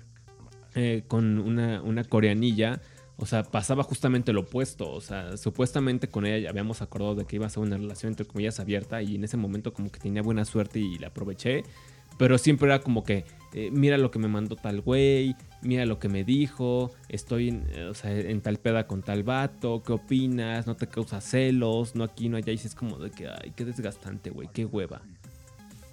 eh, 0.74 1.04
con 1.08 1.38
una, 1.38 1.84
una 1.84 2.04
coreanilla, 2.04 2.82
o 3.20 3.26
sea, 3.26 3.44
pasaba 3.44 3.84
justamente 3.84 4.34
lo 4.34 4.42
opuesto. 4.42 4.92
O 4.92 5.02
sea, 5.02 5.38
supuestamente 5.38 6.08
con 6.08 6.26
ella 6.26 6.38
ya 6.38 6.50
habíamos 6.50 6.82
acordado 6.82 7.16
de 7.16 7.26
que 7.26 7.36
iba 7.36 7.46
a 7.46 7.50
ser 7.50 7.64
una 7.64 7.78
relación 7.78 8.12
entre 8.12 8.26
comillas 8.26 8.60
abierta 8.60 9.02
y 9.02 9.16
en 9.16 9.24
ese 9.24 9.38
momento 9.38 9.74
como 9.74 9.92
que 9.92 10.00
tenía 10.00 10.22
buena 10.22 10.46
suerte 10.46 10.80
y 10.80 10.98
la 10.98 11.08
aproveché. 11.08 11.64
Pero 12.18 12.38
siempre 12.38 12.68
era 12.68 12.82
como 12.82 13.04
que, 13.04 13.24
eh, 13.54 13.70
mira 13.72 13.98
lo 13.98 14.12
que 14.12 14.20
me 14.20 14.28
mandó 14.28 14.58
tal 14.58 14.82
güey, 14.82 15.36
mira 15.62 15.86
lo 15.86 16.00
que 16.00 16.10
me 16.10 16.26
dijo, 16.26 16.92
estoy 17.08 17.48
en, 17.48 17.64
eh, 17.72 17.94
en 18.04 18.42
tal 18.42 18.58
peda 18.58 18.88
con 18.88 19.02
tal 19.04 19.24
vato, 19.24 19.84
¿qué 19.84 19.94
opinas? 19.94 20.68
¿No 20.68 20.76
te 20.76 20.88
causa 20.88 21.22
celos? 21.22 21.96
No 21.96 22.04
aquí, 22.04 22.28
no 22.28 22.36
allá. 22.36 22.52
Y 22.52 22.56
es 22.56 22.76
como 22.76 22.98
de 22.98 23.12
que, 23.12 23.28
ay, 23.28 23.54
qué 23.56 23.64
desgastante, 23.64 24.32
güey, 24.32 24.50
qué 24.54 24.66
hueva. 24.66 25.02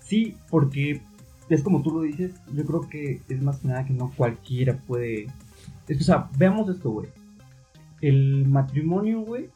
sí, 0.00 0.36
porque 0.50 1.00
es 1.48 1.62
como 1.62 1.82
tú 1.82 1.92
lo 1.92 2.02
dices, 2.02 2.32
yo 2.52 2.64
creo 2.64 2.88
que 2.88 3.20
es 3.28 3.42
más 3.42 3.58
que 3.58 3.68
nada 3.68 3.84
que 3.84 3.92
no 3.92 4.12
cualquiera 4.16 4.76
puede... 4.78 5.26
Es 5.86 5.96
que, 5.96 6.02
o 6.02 6.06
sea, 6.06 6.28
veamos 6.36 6.68
esto, 6.68 6.90
güey. 6.90 7.08
El 8.00 8.46
matrimonio, 8.46 9.20
güey, 9.20 9.50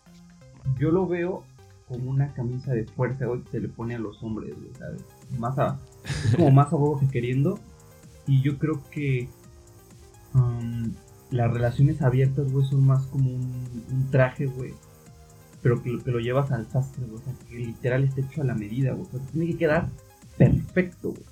yo 0.78 0.90
lo 0.90 1.06
veo 1.06 1.44
como 1.88 2.10
una 2.10 2.32
camisa 2.32 2.72
de 2.72 2.84
fuerza, 2.84 3.26
güey, 3.26 3.42
que 3.42 3.50
se 3.50 3.60
le 3.60 3.68
pone 3.68 3.96
a 3.96 3.98
los 3.98 4.22
hombres, 4.22 4.54
güey, 4.56 4.70
¿sabes? 4.78 5.04
Más 5.38 5.58
a... 5.58 5.78
Es 6.04 6.36
como 6.36 6.50
más 6.50 6.72
a 6.72 6.76
huevo 6.76 6.98
que 6.98 7.08
queriendo. 7.08 7.58
Y 8.26 8.42
yo 8.42 8.58
creo 8.58 8.80
que 8.90 9.28
um, 10.34 10.92
las 11.30 11.52
relaciones 11.52 12.00
abiertas, 12.02 12.50
güey, 12.52 12.64
son 12.66 12.86
más 12.86 13.06
como 13.06 13.30
un, 13.30 14.08
traje, 14.10 14.46
güey. 14.46 14.72
Pero 15.62 15.82
que 15.82 15.90
lo, 15.90 16.02
que 16.02 16.10
lo 16.10 16.20
llevas 16.20 16.52
al 16.52 16.66
sastre, 16.68 17.04
güey. 17.06 17.20
O 17.20 17.24
sea, 17.24 17.34
que 17.48 17.56
literal 17.56 18.04
está 18.04 18.20
hecho 18.20 18.42
a 18.42 18.44
la 18.44 18.54
medida, 18.54 18.92
güey. 18.92 19.08
O 19.12 19.18
tiene 19.32 19.46
que 19.48 19.58
quedar 19.58 19.88
perfecto, 20.38 21.10
güey. 21.10 21.24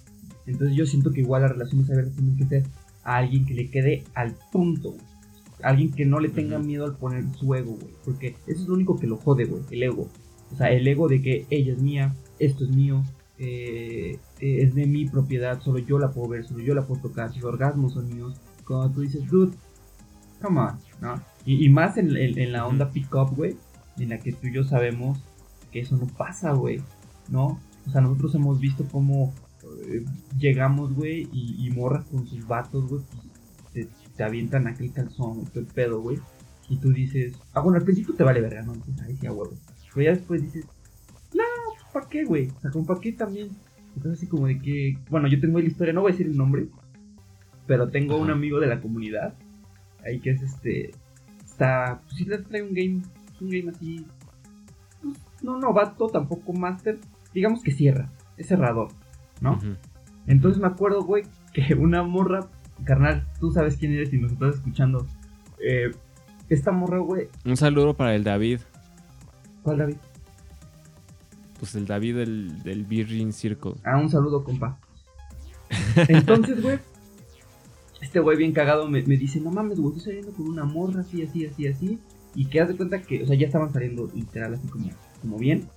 Entonces 0.46 0.76
yo 0.76 0.86
siento 0.86 1.12
que 1.12 1.20
igual 1.20 1.42
las 1.42 1.52
relaciones 1.52 1.88
abiertas 1.90 2.14
tienen 2.14 2.36
que 2.36 2.46
ser 2.46 2.64
a 3.04 3.16
alguien 3.18 3.46
que 3.46 3.54
le 3.54 3.70
quede 3.70 4.04
al 4.14 4.34
punto, 4.50 4.92
güey. 4.92 5.07
Alguien 5.62 5.92
que 5.92 6.04
no 6.06 6.20
le 6.20 6.28
tenga 6.28 6.58
miedo 6.58 6.84
al 6.84 6.96
poner 6.96 7.24
su 7.36 7.54
ego, 7.54 7.72
güey. 7.72 7.92
Porque 8.04 8.36
eso 8.46 8.62
es 8.62 8.68
lo 8.68 8.74
único 8.74 8.98
que 8.98 9.06
lo 9.06 9.16
jode, 9.16 9.44
güey. 9.44 9.62
El 9.70 9.82
ego. 9.82 10.08
O 10.52 10.56
sea, 10.56 10.70
el 10.70 10.86
ego 10.86 11.08
de 11.08 11.20
que 11.20 11.46
ella 11.50 11.72
es 11.72 11.82
mía, 11.82 12.14
esto 12.38 12.64
es 12.64 12.70
mío, 12.70 13.02
eh, 13.38 14.18
eh, 14.40 14.62
es 14.62 14.74
de 14.74 14.86
mi 14.86 15.06
propiedad, 15.06 15.60
solo 15.60 15.78
yo 15.78 15.98
la 15.98 16.10
puedo 16.10 16.28
ver, 16.28 16.44
solo 16.46 16.60
yo 16.60 16.74
la 16.74 16.86
puedo 16.86 17.02
tocar, 17.02 17.32
sus 17.32 17.44
orgasmos 17.44 17.92
son 17.94 18.08
míos. 18.14 18.40
Cuando 18.66 18.90
tú 18.90 19.00
dices, 19.02 19.26
dude, 19.28 19.54
come 20.42 20.60
on, 20.60 20.78
¿no? 21.00 21.20
Y, 21.44 21.64
y 21.64 21.68
más 21.68 21.96
en, 21.98 22.16
en- 22.16 22.38
en 22.38 22.52
la 22.52 22.66
onda 22.66 22.90
pick-up, 22.90 23.34
güey, 23.36 23.56
en 23.98 24.08
la 24.10 24.18
que 24.20 24.32
tú 24.32 24.46
y 24.46 24.54
yo 24.54 24.64
sabemos 24.64 25.18
que 25.70 25.80
eso 25.80 25.96
no 25.96 26.06
pasa, 26.06 26.52
güey, 26.52 26.80
¿no? 27.28 27.60
O 27.86 27.90
sea, 27.90 28.00
nosotros 28.00 28.34
hemos 28.34 28.58
visto 28.60 28.86
cómo 28.90 29.32
eh, 29.86 30.04
llegamos, 30.38 30.94
güey, 30.94 31.28
y, 31.32 31.66
y 31.66 31.70
morras 31.70 32.04
con 32.06 32.26
sus 32.26 32.46
vatos, 32.46 32.88
güey, 32.88 33.02
pues, 33.12 33.72
te, 33.72 33.88
te 34.18 34.24
avientan 34.24 34.66
aquel 34.66 34.92
calzón, 34.92 35.36
güey, 35.36 35.46
todo 35.46 35.60
el 35.60 35.66
pedo, 35.66 36.00
güey. 36.02 36.18
Y 36.68 36.76
tú 36.76 36.92
dices, 36.92 37.38
ah, 37.54 37.60
bueno, 37.60 37.78
al 37.78 37.84
principio 37.84 38.14
te 38.14 38.24
vale 38.24 38.42
verga, 38.42 38.62
¿no? 38.62 38.74
Dices, 38.74 39.00
ay, 39.06 39.16
sí, 39.16 39.26
a 39.26 39.32
huevo. 39.32 39.54
Pero 39.94 40.04
ya 40.04 40.10
después 40.10 40.42
dices, 40.42 40.66
no, 41.32 41.44
¿para 41.92 42.08
qué, 42.08 42.24
güey? 42.24 42.48
O 42.48 42.60
sea, 42.60 42.70
como 42.70 42.84
para 42.84 43.00
qué 43.00 43.12
también. 43.12 43.48
Entonces, 43.96 44.18
así 44.18 44.26
como 44.26 44.48
de 44.48 44.58
que, 44.58 44.98
bueno, 45.08 45.28
yo 45.28 45.40
tengo 45.40 45.60
la 45.60 45.66
historia, 45.66 45.94
no 45.94 46.02
voy 46.02 46.10
a 46.10 46.14
decir 46.14 46.26
el 46.26 46.36
nombre, 46.36 46.68
pero 47.66 47.88
tengo 47.88 48.18
un 48.18 48.30
amigo 48.30 48.58
de 48.60 48.66
la 48.66 48.80
comunidad, 48.80 49.34
ahí 50.04 50.20
que 50.20 50.30
es 50.30 50.42
este, 50.42 50.90
está, 51.44 52.00
pues 52.04 52.16
sí 52.16 52.24
le 52.24 52.38
trae 52.38 52.62
un 52.62 52.74
game, 52.74 53.02
un 53.40 53.48
game 53.48 53.70
así, 53.70 54.06
pues, 55.02 55.16
no 55.42 55.58
novato, 55.58 56.08
tampoco 56.08 56.52
master, 56.52 56.98
digamos 57.34 57.62
que 57.62 57.70
cierra, 57.72 58.10
es 58.36 58.48
cerrador, 58.48 58.88
¿no? 59.40 59.58
Entonces 60.26 60.60
me 60.60 60.68
acuerdo, 60.68 61.02
güey, 61.02 61.24
que 61.52 61.74
una 61.74 62.02
morra, 62.02 62.48
carnal, 62.84 63.26
tú 63.40 63.50
sabes 63.52 63.76
quién 63.76 63.92
eres 63.92 64.12
y 64.12 64.18
nos 64.18 64.32
estás 64.32 64.56
escuchando. 64.56 65.06
Eh, 65.60 65.90
esta 66.48 66.72
morra, 66.72 66.98
güey, 66.98 67.28
Un 67.44 67.56
saludo 67.56 67.94
para 67.94 68.14
el 68.14 68.24
David. 68.24 68.60
¿cuál 69.62 69.78
David? 69.78 69.96
Pues 71.58 71.74
el 71.74 71.86
David 71.86 72.16
del, 72.16 72.62
del 72.62 72.84
Virgin 72.84 73.32
Circle. 73.32 73.74
Ah, 73.84 73.98
un 73.98 74.08
saludo, 74.08 74.44
compa. 74.44 74.78
Entonces, 76.08 76.62
güey, 76.62 76.78
este 78.00 78.20
güey 78.20 78.38
bien 78.38 78.52
cagado 78.52 78.88
me, 78.88 79.02
me 79.02 79.16
dice, 79.16 79.40
no 79.40 79.50
mames, 79.50 79.78
güey, 79.78 79.96
estoy 79.96 80.12
saliendo 80.12 80.32
con 80.32 80.48
una 80.48 80.64
morra 80.64 81.00
así, 81.00 81.22
así, 81.22 81.46
así, 81.46 81.66
así. 81.66 81.98
Y 82.34 82.46
que 82.46 82.60
haz 82.60 82.68
de 82.68 82.76
cuenta 82.76 83.02
que, 83.02 83.22
o 83.22 83.26
sea, 83.26 83.36
ya 83.36 83.46
estaban 83.46 83.72
saliendo 83.72 84.08
literal 84.14 84.54
así 84.54 84.68
como, 84.68 84.88
como 85.20 85.38
bien. 85.38 85.68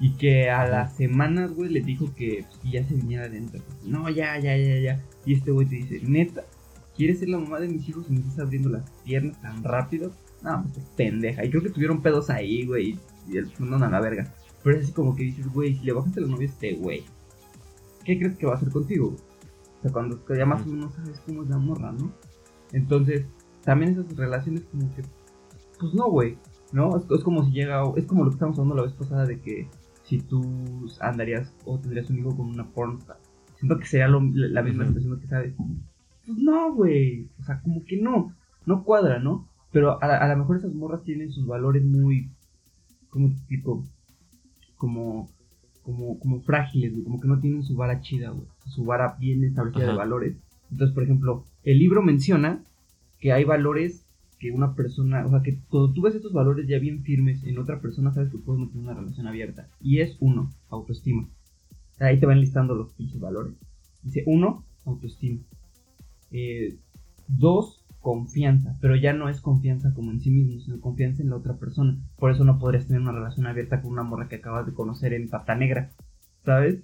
Y 0.00 0.14
que 0.14 0.50
a 0.50 0.66
las 0.66 0.94
semanas, 0.96 1.52
güey, 1.52 1.70
le 1.70 1.80
dijo 1.80 2.12
que 2.16 2.44
pues, 2.48 2.58
que 2.58 2.70
ya 2.70 2.84
se 2.84 2.94
viniera 2.94 3.26
adentro. 3.26 3.62
No, 3.84 4.10
ya, 4.10 4.38
ya, 4.40 4.56
ya, 4.56 4.78
ya. 4.78 5.00
Y 5.24 5.34
este 5.34 5.50
güey 5.52 5.66
te 5.66 5.76
dice, 5.76 6.00
neta, 6.02 6.44
¿quieres 6.96 7.20
ser 7.20 7.28
la 7.28 7.38
mamá 7.38 7.60
de 7.60 7.68
mis 7.68 7.88
hijos 7.88 8.06
y 8.08 8.12
me 8.12 8.20
estás 8.20 8.40
abriendo 8.40 8.68
las 8.68 8.90
piernas 9.04 9.40
tan 9.40 9.62
rápido? 9.62 10.12
No, 10.42 10.62
pues 10.62 10.78
es 10.78 10.84
pendeja. 10.96 11.44
Y 11.44 11.50
creo 11.50 11.62
que 11.62 11.70
tuvieron 11.70 12.02
pedos 12.02 12.30
ahí, 12.30 12.66
güey. 12.66 12.98
Y 13.28 13.36
el 13.36 13.50
mandaron 13.58 13.84
a 13.84 13.90
la 13.90 14.00
verga. 14.00 14.34
Pero 14.62 14.76
es 14.76 14.84
así 14.84 14.92
como 14.92 15.14
que 15.14 15.24
dices, 15.24 15.46
güey, 15.52 15.74
si 15.74 15.84
le 15.84 15.92
bajaste 15.92 16.20
la 16.20 16.28
novia 16.28 16.48
a 16.48 16.52
este 16.52 16.74
güey, 16.74 17.04
¿qué 18.04 18.18
crees 18.18 18.36
que 18.36 18.46
va 18.46 18.52
a 18.52 18.56
hacer 18.56 18.70
contigo? 18.70 19.14
O 19.78 19.82
sea, 19.82 19.92
cuando 19.92 20.20
ya 20.36 20.46
más 20.46 20.62
o 20.62 20.66
menos 20.66 20.94
sabes 20.94 21.20
cómo 21.26 21.42
es 21.42 21.48
la 21.48 21.58
morra, 21.58 21.92
¿no? 21.92 22.12
Entonces, 22.72 23.26
también 23.64 23.92
esas 23.92 24.16
relaciones 24.16 24.64
como 24.70 24.94
que, 24.94 25.02
pues 25.78 25.94
no, 25.94 26.08
güey, 26.10 26.38
¿no? 26.72 26.96
Es, 26.96 27.04
es 27.10 27.24
como 27.24 27.44
si 27.44 27.52
llega, 27.52 27.82
es 27.96 28.06
como 28.06 28.24
lo 28.24 28.30
que 28.30 28.34
estábamos 28.34 28.58
hablando 28.58 28.76
la 28.76 28.88
vez 28.88 28.92
pasada 28.92 29.26
de 29.26 29.40
que 29.40 29.68
si 30.04 30.20
tú 30.20 30.86
andarías 31.00 31.54
o 31.64 31.78
tendrías 31.78 32.10
un 32.10 32.18
hijo 32.18 32.36
con 32.36 32.48
una 32.48 32.68
pornstar. 32.70 33.18
Siento 33.62 33.78
que 33.78 33.86
sería 33.86 34.08
lo- 34.08 34.20
la 34.20 34.62
misma 34.62 34.84
situación 34.86 35.20
que 35.20 35.26
sabes. 35.28 35.54
Pues 36.26 36.36
no, 36.38 36.74
güey. 36.74 37.28
O 37.40 37.44
sea, 37.44 37.60
como 37.62 37.84
que 37.84 37.96
no. 38.02 38.34
No 38.66 38.82
cuadra, 38.84 39.18
¿no? 39.20 39.48
Pero 39.70 40.02
a, 40.02 40.06
a 40.16 40.28
lo 40.28 40.36
mejor 40.36 40.56
esas 40.56 40.74
morras 40.74 41.04
tienen 41.04 41.30
sus 41.30 41.46
valores 41.46 41.84
muy. 41.84 42.28
¿Cómo 43.08 43.28
te 43.28 43.34
explico? 43.34 43.84
Como. 44.76 45.28
Como, 45.82 46.18
como 46.18 46.40
frágiles, 46.42 46.92
güey. 46.92 47.04
Como 47.04 47.20
que 47.20 47.28
no 47.28 47.40
tienen 47.40 47.62
su 47.64 47.74
vara 47.76 48.00
chida, 48.00 48.30
güey. 48.30 48.46
Su 48.66 48.84
vara 48.84 49.16
bien 49.18 49.42
establecida 49.44 49.82
de 49.82 49.92
valores. 49.98 50.36
Entonces, 50.70 50.94
por 50.94 51.02
ejemplo, 51.04 51.44
el 51.64 51.78
libro 51.78 52.02
menciona 52.02 52.62
que 53.18 53.32
hay 53.32 53.44
valores 53.44 54.04
que 54.38 54.50
una 54.50 54.74
persona, 54.74 55.24
o 55.24 55.30
sea, 55.30 55.42
que 55.42 55.58
cuando 55.70 55.92
tú 55.92 56.02
ves 56.02 56.14
estos 56.16 56.32
valores 56.32 56.66
ya 56.66 56.78
bien 56.80 57.02
firmes 57.04 57.44
en 57.44 57.58
otra 57.58 57.80
persona, 57.80 58.12
sabes 58.12 58.30
que 58.30 58.38
puedes 58.38 58.58
mantener 58.60 58.84
una 58.84 58.94
relación 58.94 59.26
abierta. 59.28 59.68
Y 59.80 60.00
es 60.00 60.16
uno, 60.20 60.50
autoestima. 60.68 61.28
Ahí 62.00 62.18
te 62.18 62.26
van 62.26 62.40
listando 62.40 62.74
los 62.74 62.92
pinches 62.94 63.20
valores. 63.20 63.54
Dice 64.02 64.24
uno, 64.26 64.64
autoestima. 64.84 65.40
Eh, 66.30 66.76
dos, 67.28 67.84
confianza. 68.00 68.76
Pero 68.80 68.96
ya 68.96 69.12
no 69.12 69.28
es 69.28 69.40
confianza 69.40 69.92
como 69.94 70.10
en 70.10 70.20
sí 70.20 70.30
mismo, 70.30 70.60
sino 70.60 70.80
confianza 70.80 71.22
en 71.22 71.30
la 71.30 71.36
otra 71.36 71.54
persona. 71.56 71.96
Por 72.18 72.32
eso 72.32 72.44
no 72.44 72.58
podrías 72.58 72.86
tener 72.86 73.00
una 73.02 73.12
relación 73.12 73.46
abierta 73.46 73.80
con 73.80 73.92
una 73.92 74.02
morra 74.02 74.28
que 74.28 74.36
acabas 74.36 74.66
de 74.66 74.72
conocer 74.74 75.12
en 75.14 75.28
pata 75.28 75.54
negra. 75.54 75.92
¿Sabes? 76.44 76.80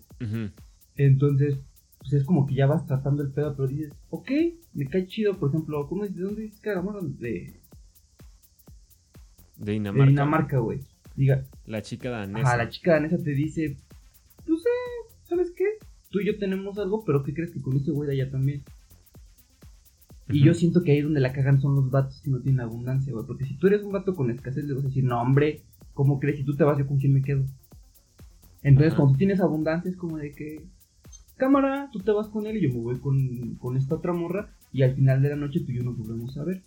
Entonces, 0.97 1.59
pues 1.99 2.13
es 2.13 2.25
como 2.25 2.47
que 2.47 2.55
ya 2.55 2.67
vas 2.67 2.87
tratando 2.87 3.23
el 3.25 3.33
pedo, 3.33 3.57
pero 3.57 3.67
dices, 3.69 3.93
ok, 4.11 4.31
me 4.75 4.87
cae 4.87 5.07
chido, 5.09 5.37
por 5.39 5.49
ejemplo, 5.49 5.89
¿cómo 5.89 6.05
es? 6.05 6.15
¿De 6.15 6.23
dónde 6.23 6.43
dices 6.43 6.61
que 6.61 6.69
era 6.71 6.79
la 6.79 6.83
morra? 6.85 7.01
De, 7.03 7.09
De 7.19 7.57
de 9.57 9.73
Dinamarca. 9.73 10.07
Dinamarca, 10.07 10.59
güey. 10.59 10.81
Diga, 11.17 11.45
La 11.67 11.83
chica 11.83 12.11
danesa. 12.11 12.47
ajá, 12.47 12.57
la 12.57 12.69
chica 12.69 12.93
danesa 12.93 13.19
te 13.19 13.31
dice, 13.33 13.77
¿sabes 15.29 15.53
qué? 15.57 15.65
Tú 16.11 16.21
y 16.21 16.27
yo 16.27 16.39
tenemos 16.39 16.79
algo, 16.79 17.05
pero 17.05 17.23
¿qué 17.23 17.35
crees 17.35 17.51
que 17.51 17.61
con 17.61 17.77
este 17.77 17.91
güey 17.91 18.09
de 18.09 18.15
allá 18.15 18.31
también? 18.31 18.63
Y 20.31 20.45
yo 20.45 20.53
siento 20.53 20.83
que 20.83 20.93
ahí 20.93 21.01
donde 21.01 21.21
la 21.21 21.33
cagan 21.33 21.61
son 21.61 21.75
los 21.75 21.91
vatos 21.91 22.21
que 22.23 22.31
no 22.31 22.41
tienen 22.41 22.61
abundancia, 22.61 23.13
güey. 23.13 23.27
Porque 23.27 23.47
si 23.47 23.55
tú 23.57 23.67
eres 23.67 23.83
un 23.83 23.93
vato 23.93 24.15
con 24.15 24.31
escasez, 24.31 24.65
le 24.65 24.75
vas 24.75 24.85
a 24.85 24.89
decir, 24.89 25.05
no, 25.05 25.21
hombre, 25.21 25.63
¿cómo 25.95 26.21
crees? 26.21 26.39
Si 26.39 26.45
tú 26.45 26.55
te 26.55 26.65
vas, 26.65 26.79
yo 26.79 26.87
con 26.87 26.99
quién 26.99 27.15
me 27.15 27.23
quedo. 27.23 27.45
Entonces, 28.63 28.95
cuando 28.95 29.13
tú 29.13 29.19
tienes 29.19 29.41
abundancia, 29.41 29.91
es 29.91 29.97
como 29.97 30.19
de 30.19 30.33
que, 30.33 30.67
cámara, 31.37 31.89
tú 31.93 32.01
te 32.01 32.13
vas 32.13 32.29
con 32.29 32.47
él 32.47 32.59
y 32.59 32.63
yo 32.63 32.69
me 32.75 32.81
voy 32.81 32.99
con, 32.99 33.55
con 33.57 33.77
esta 33.77 33.95
otra 33.95 34.13
morra. 34.13 34.55
Y 34.71 34.83
al 34.83 34.95
final 34.95 35.23
de 35.23 35.31
la 35.31 35.37
noche 35.37 35.61
tú 35.61 35.73
y 35.73 35.77
yo 35.77 35.83
nos 35.83 35.97
volvemos 35.97 36.37
a 36.37 36.45
ver. 36.45 36.63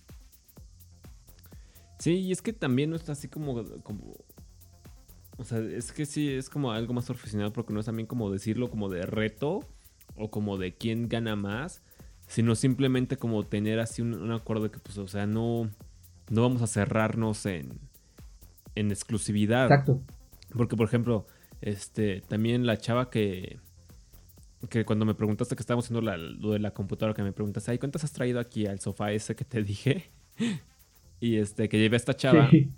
Sí, 2.00 2.14
y 2.14 2.32
es 2.32 2.42
que 2.42 2.54
también 2.54 2.90
no 2.90 2.96
está 2.96 3.12
así 3.12 3.28
como, 3.28 3.64
como. 3.84 4.16
O 5.42 5.44
sea, 5.44 5.58
es 5.60 5.92
que 5.92 6.06
sí 6.06 6.30
es 6.30 6.50
como 6.52 6.72
algo 6.72 6.94
más 6.94 7.06
profesional 7.08 7.52
porque 7.52 7.74
no 7.74 7.80
es 7.80 7.88
también 7.88 8.06
como 8.06 8.30
decirlo 8.30 8.70
como 8.70 8.90
de 8.90 9.02
reto 9.02 9.62
o 10.16 10.30
como 10.30 10.58
de 10.60 10.76
quién 10.76 11.10
gana 11.10 11.36
más, 11.36 11.82
sino 12.28 12.54
simplemente 12.54 13.18
como 13.18 13.44
tener 13.44 13.80
así 13.80 14.04
un, 14.04 14.14
un 14.14 14.32
acuerdo 14.32 14.66
de 14.66 14.72
que, 14.72 14.78
pues, 14.80 15.00
o 15.00 15.08
sea, 15.08 15.26
no, 15.26 15.70
no 16.30 16.42
vamos 16.44 16.62
a 16.62 16.68
cerrarnos 16.68 17.46
en, 17.48 17.80
en 18.76 18.92
exclusividad. 18.92 19.66
Exacto. 19.66 20.02
Porque, 20.56 20.76
por 20.76 20.86
ejemplo, 20.88 21.26
este, 21.62 22.22
también 22.22 22.68
la 22.68 22.78
chava 22.78 23.10
que, 23.10 23.58
que 24.70 24.86
cuando 24.86 25.06
me 25.06 25.16
preguntaste 25.16 25.56
que 25.56 25.62
estábamos 25.64 25.86
haciendo 25.86 26.02
la- 26.02 26.18
lo 26.18 26.52
de 26.52 26.60
la 26.60 26.72
computadora, 26.72 27.16
que 27.16 27.24
me 27.24 27.34
preguntaste, 27.34 27.72
ay, 27.72 27.80
¿cuántas 27.80 28.04
has 28.04 28.12
traído 28.12 28.40
aquí 28.40 28.68
al 28.68 28.80
sofá 28.80 29.12
ese 29.12 29.36
que 29.36 29.44
te 29.46 29.64
dije? 29.64 30.12
y 31.20 31.38
este, 31.38 31.68
que 31.68 31.80
llevé 31.80 31.96
a 31.96 31.98
esta 31.98 32.14
chava, 32.16 32.50
Sí. 32.52 32.70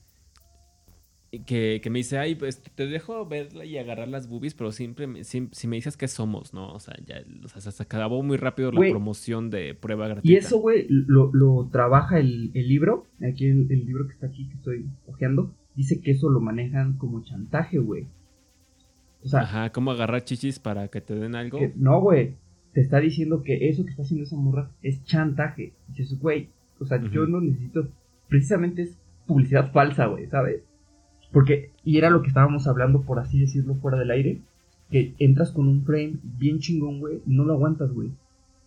Que, 1.40 1.80
que 1.84 1.90
me 1.90 2.00
dice, 2.00 2.18
ay, 2.18 2.36
pues 2.36 2.62
te 2.62 2.86
dejo 2.88 3.26
verla 3.28 3.66
y 3.66 3.78
agarrar 3.78 4.08
las 4.08 4.28
boobies, 4.28 4.54
pero 4.54 4.72
siempre, 4.72 5.08
sim- 5.24 5.50
si, 5.52 5.68
me 5.68 5.76
dices 5.78 5.98
que 5.98 6.08
somos, 6.08 6.54
¿no? 6.54 6.72
O 6.74 6.80
sea, 6.80 6.96
ya, 7.06 7.24
o 7.44 7.48
sea, 7.48 7.72
se 7.72 7.84
acabó 7.84 8.22
muy 8.24 8.38
rápido 8.38 8.72
la 8.72 8.80
promoción 8.92 9.50
de 9.50 9.74
prueba 9.74 10.08
gratuita. 10.08 10.32
Y 10.32 10.36
eso, 10.36 10.60
güey, 10.60 10.86
lo, 10.90 11.32
lo 11.34 11.70
trabaja 11.72 12.20
el, 12.20 12.52
el 12.54 12.68
libro. 12.68 13.08
Aquí 13.28 13.46
el, 13.48 13.72
el 13.72 13.86
libro 13.86 14.06
que 14.08 14.14
está 14.14 14.28
aquí, 14.28 14.48
que 14.48 14.56
estoy 14.56 14.86
ojeando, 15.08 15.54
dice 15.76 16.02
que 16.02 16.12
eso 16.12 16.30
lo 16.30 16.40
manejan 16.40 16.94
como 16.98 17.24
chantaje, 17.24 17.80
güey. 17.80 18.06
O 19.24 19.28
sea, 19.28 19.42
Ajá, 19.42 19.72
¿cómo 19.72 19.92
agarrar 19.92 20.24
chichis 20.24 20.60
para 20.60 20.88
que 20.90 21.02
te 21.02 21.16
den 21.16 21.36
algo? 21.36 21.58
que- 21.58 21.74
no, 21.76 22.02
güey. 22.02 22.36
Te 22.74 22.82
está 22.82 23.00
diciendo 23.00 23.44
que 23.44 23.70
eso 23.70 23.84
que 23.86 23.92
está 23.92 24.02
haciendo 24.02 24.24
esa 24.26 24.36
morra 24.36 24.72
es 24.82 25.04
chantaje. 25.04 25.74
Dices, 25.90 26.20
güey, 26.20 26.50
o 26.80 26.86
sea, 26.86 27.00
yo 27.12 27.28
no 27.28 27.40
necesito. 27.40 27.88
Precisamente 28.28 28.82
es 28.82 28.98
publicidad 29.28 29.72
falsa, 29.72 30.08
güey, 30.08 30.28
¿sabes? 30.28 30.64
Porque, 31.34 31.72
y 31.84 31.98
era 31.98 32.10
lo 32.10 32.22
que 32.22 32.30
estábamos 32.30 32.68
hablando, 32.68 33.02
por 33.02 33.20
así 33.20 33.40
decirlo, 33.40 33.76
fuera 33.76 33.98
del 33.98 34.12
aire. 34.12 34.42
Que 34.90 35.16
entras 35.18 35.52
con 35.52 35.68
un 35.68 35.84
frame 35.84 36.20
bien 36.24 36.60
chingón, 36.60 37.00
güey, 37.00 37.22
y 37.26 37.36
no 37.36 37.44
lo 37.44 37.54
aguantas, 37.54 37.92
güey. 37.92 38.12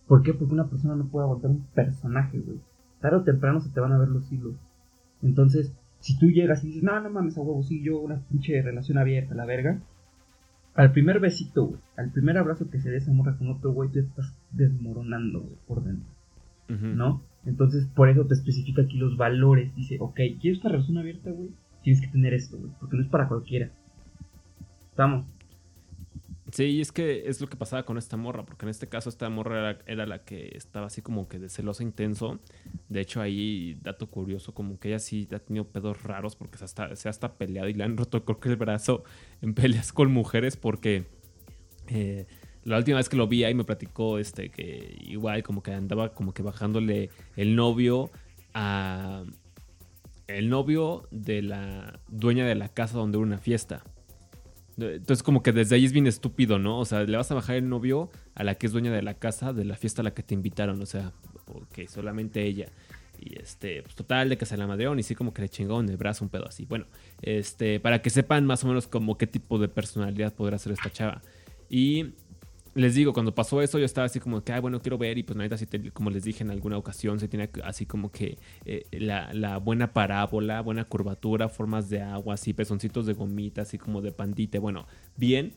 ¿Por 0.09 0.23
qué? 0.23 0.35
Porque 0.35 0.55
una 0.55 0.69
persona 0.69 0.97
no 0.97 1.07
puede 1.07 1.25
aguantar 1.25 1.51
un 1.51 1.65
personaje, 1.75 2.39
güey. 2.39 2.59
Tarde 3.01 3.19
o 3.19 3.23
temprano 3.23 3.61
se 3.61 3.71
te 3.71 3.81
van 3.81 3.93
a 3.93 3.99
ver 3.99 4.09
los 4.09 4.31
hilos. 4.33 4.55
Entonces, 5.23 5.73
si 6.01 6.19
tú 6.19 6.27
llegas 6.27 6.65
y 6.65 6.69
dices, 6.69 6.83
no, 6.83 7.01
no 7.01 7.11
mames, 7.11 7.39
a 7.39 7.41
huevo, 7.41 7.63
sí, 7.63 7.83
yo 7.83 8.01
una 8.01 8.21
pinche 8.29 8.61
relación 8.61 8.99
abierta, 8.99 9.35
la 9.35 9.47
verga. 9.47 9.81
Al 10.75 10.93
primer 10.93 11.21
besito, 11.21 11.67
güey, 11.67 11.81
al 11.97 12.11
primer 12.11 12.37
abrazo 12.37 12.69
que 12.69 12.81
se 12.81 12.91
dé 12.91 12.99
esa 12.99 13.13
morra 13.13 13.39
con 13.39 13.49
otro 13.49 13.73
güey, 13.73 13.91
tú 13.91 14.01
estás 14.01 14.37
desmoronando, 14.51 15.41
güey, 15.41 15.57
por 15.67 15.85
dentro. 15.85 16.11
¿no? 16.69 17.23
Entonces, 17.45 17.87
por 17.95 18.09
eso 18.09 18.27
te 18.27 18.35
especifica 18.35 18.83
aquí 18.83 18.99
los 18.99 19.17
valores. 19.17 19.75
Dice, 19.77 19.99
ok, 20.01 20.17
¿quieres 20.41 20.59
esta 20.59 20.69
relación 20.69 20.99
abierta, 20.99 21.31
güey? 21.31 21.51
Tienes 21.87 22.03
que 22.03 22.09
tener 22.09 22.35
esto, 22.35 22.59
güey, 22.59 22.73
porque 22.81 22.97
no 22.97 23.03
es 23.05 23.09
para 23.09 23.29
cualquiera. 23.29 23.71
Estamos. 24.91 25.25
Sí, 26.51 26.65
y 26.65 26.81
es 26.81 26.91
que 26.91 27.29
es 27.29 27.41
lo 27.41 27.47
que 27.47 27.57
pasaba 27.57 27.85
con 27.85 27.97
esta 27.97 28.17
morra, 28.17 28.45
porque 28.45 28.65
en 28.65 28.71
este 28.71 28.89
caso 28.89 29.09
esta 29.09 29.31
morra 29.31 29.71
era, 29.71 29.79
era 29.87 30.05
la 30.05 30.25
que 30.25 30.51
estaba 30.57 30.87
así 30.87 31.01
como 31.01 31.29
que 31.29 31.39
de 31.39 31.49
celosa 31.49 31.85
intenso. 31.85 32.41
De 32.89 33.03
hecho, 33.03 33.21
ahí, 33.21 33.79
dato 33.83 34.11
curioso, 34.11 34.53
como 34.53 34.81
que 34.81 34.89
ella 34.89 34.99
sí 34.99 35.29
ha 35.33 35.39
tenido 35.39 35.69
pedos 35.69 36.03
raros 36.03 36.35
porque 36.35 36.59
se, 36.59 36.65
hasta, 36.65 36.97
se 36.97 37.09
ha 37.09 37.11
hasta 37.11 37.35
peleado 37.35 37.69
y 37.69 37.75
le 37.75 37.85
han 37.85 37.97
roto 37.97 38.25
creo 38.25 38.41
que 38.41 38.49
el 38.49 38.57
brazo 38.57 39.05
en 39.41 39.55
peleas 39.55 39.93
con 39.93 40.11
mujeres 40.11 40.57
porque 40.57 41.07
eh, 41.87 42.27
la 42.65 42.79
última 42.79 42.97
vez 42.97 43.09
que 43.09 43.17
lo 43.17 43.29
vi 43.29 43.45
ahí 43.45 43.55
me 43.55 43.63
platicó 43.63 44.19
este 44.19 44.51
que 44.51 44.97
igual 45.03 45.45
como 45.45 45.63
que 45.63 45.73
andaba 45.73 46.15
como 46.15 46.35
que 46.35 46.43
bajándole 46.43 47.11
el 47.37 47.55
novio 47.55 48.11
a 48.55 49.23
el 50.29 50.49
novio 50.49 51.09
de 51.11 51.43
la 51.43 52.01
dueña 52.09 52.47
de 52.47 52.55
la 52.55 52.69
casa 52.69 52.99
donde 52.99 53.19
hubo 53.19 53.25
una 53.25 53.39
fiesta. 53.39 53.85
Entonces 54.79 55.23
como 55.23 55.43
que 55.43 55.53
desde 55.53 55.77
ahí 55.77 55.85
es 55.87 55.93
bien 55.93 56.07
estúpido, 56.07 56.59
¿no? 56.59 56.79
O 56.79 56.85
sea, 56.85 57.03
le 57.05 57.17
vas 57.17 57.31
a 57.31 57.35
bajar 57.35 57.57
el 57.57 57.69
novio 57.69 58.11
a 58.35 58.45
la 58.45 58.57
que 58.57 58.67
es 58.67 58.73
dueña 58.73 58.93
de 58.93 59.03
la 59.03 59.15
casa 59.15 59.53
de 59.53 59.65
la 59.65 59.77
fiesta 59.77 60.03
a 60.03 60.05
la 60.05 60.13
que 60.13 60.23
te 60.23 60.35
invitaron, 60.35 60.81
o 60.83 60.87
sea, 60.87 61.13
ok, 61.47 61.89
solamente 61.89 62.43
ella. 62.45 62.69
Y 63.19 63.41
este, 63.41 63.83
pues 63.83 63.95
total, 63.95 64.29
de 64.29 64.37
que 64.37 64.45
se 64.45 64.59
la 64.59 64.67
madrearon 64.67 64.99
y 64.99 65.03
sí 65.03 65.15
como 65.15 65.33
que 65.33 65.41
le 65.41 65.49
chingaron 65.49 65.89
el 65.89 65.97
brazo, 65.97 66.25
un 66.25 66.29
pedo 66.29 66.47
así. 66.47 66.67
Bueno, 66.67 66.87
este, 67.23 67.81
para 67.81 68.03
que 68.03 68.11
sepan 68.11 68.45
más 68.45 68.63
o 68.65 68.69
menos 68.69 68.87
como 68.87 69.17
qué 69.17 69.27
tipo 69.27 69.59
de 69.59 69.69
personalidad 69.69 70.35
podrá 70.35 70.59
ser 70.59 70.73
esta 70.73 70.91
chava. 70.91 71.23
Y 71.71 72.13
les 72.77 72.95
digo, 72.95 73.13
cuando 73.13 73.35
pasó 73.35 73.63
eso, 73.63 73.79
yo 73.79 73.85
estaba 73.85 74.05
así 74.07 74.21
como 74.21 74.45
que, 74.45 74.53
ah, 74.53 74.61
bueno, 74.61 74.81
quiero 74.81 74.99
ver. 74.99 75.19
Y 75.19 75.23
pues, 75.25 75.37
neta, 75.37 75.57
sí 75.59 75.67
te- 75.67 75.91
como 75.91 76.11
les 76.11 76.25
dije 76.25 76.45
en 76.45 76.51
alguna 76.51 76.79
ocasión, 76.79 77.19
se 77.19 77.27
tiene 77.29 77.51
así 77.65 77.87
como 77.87 78.13
que 78.13 78.39
eh, 78.65 78.87
la, 78.93 79.33
la 79.35 79.59
buena 79.59 79.93
parábola, 79.93 80.61
buena 80.61 80.85
curvatura, 80.85 81.49
formas 81.49 81.89
de 81.91 82.03
agua, 82.03 82.35
así, 82.35 82.53
pezoncitos 82.53 83.07
de 83.07 83.15
gomita, 83.15 83.63
así 83.63 83.79
como 83.79 84.01
de 84.03 84.13
pandite. 84.13 84.59
Bueno, 84.59 84.87
bien. 85.17 85.55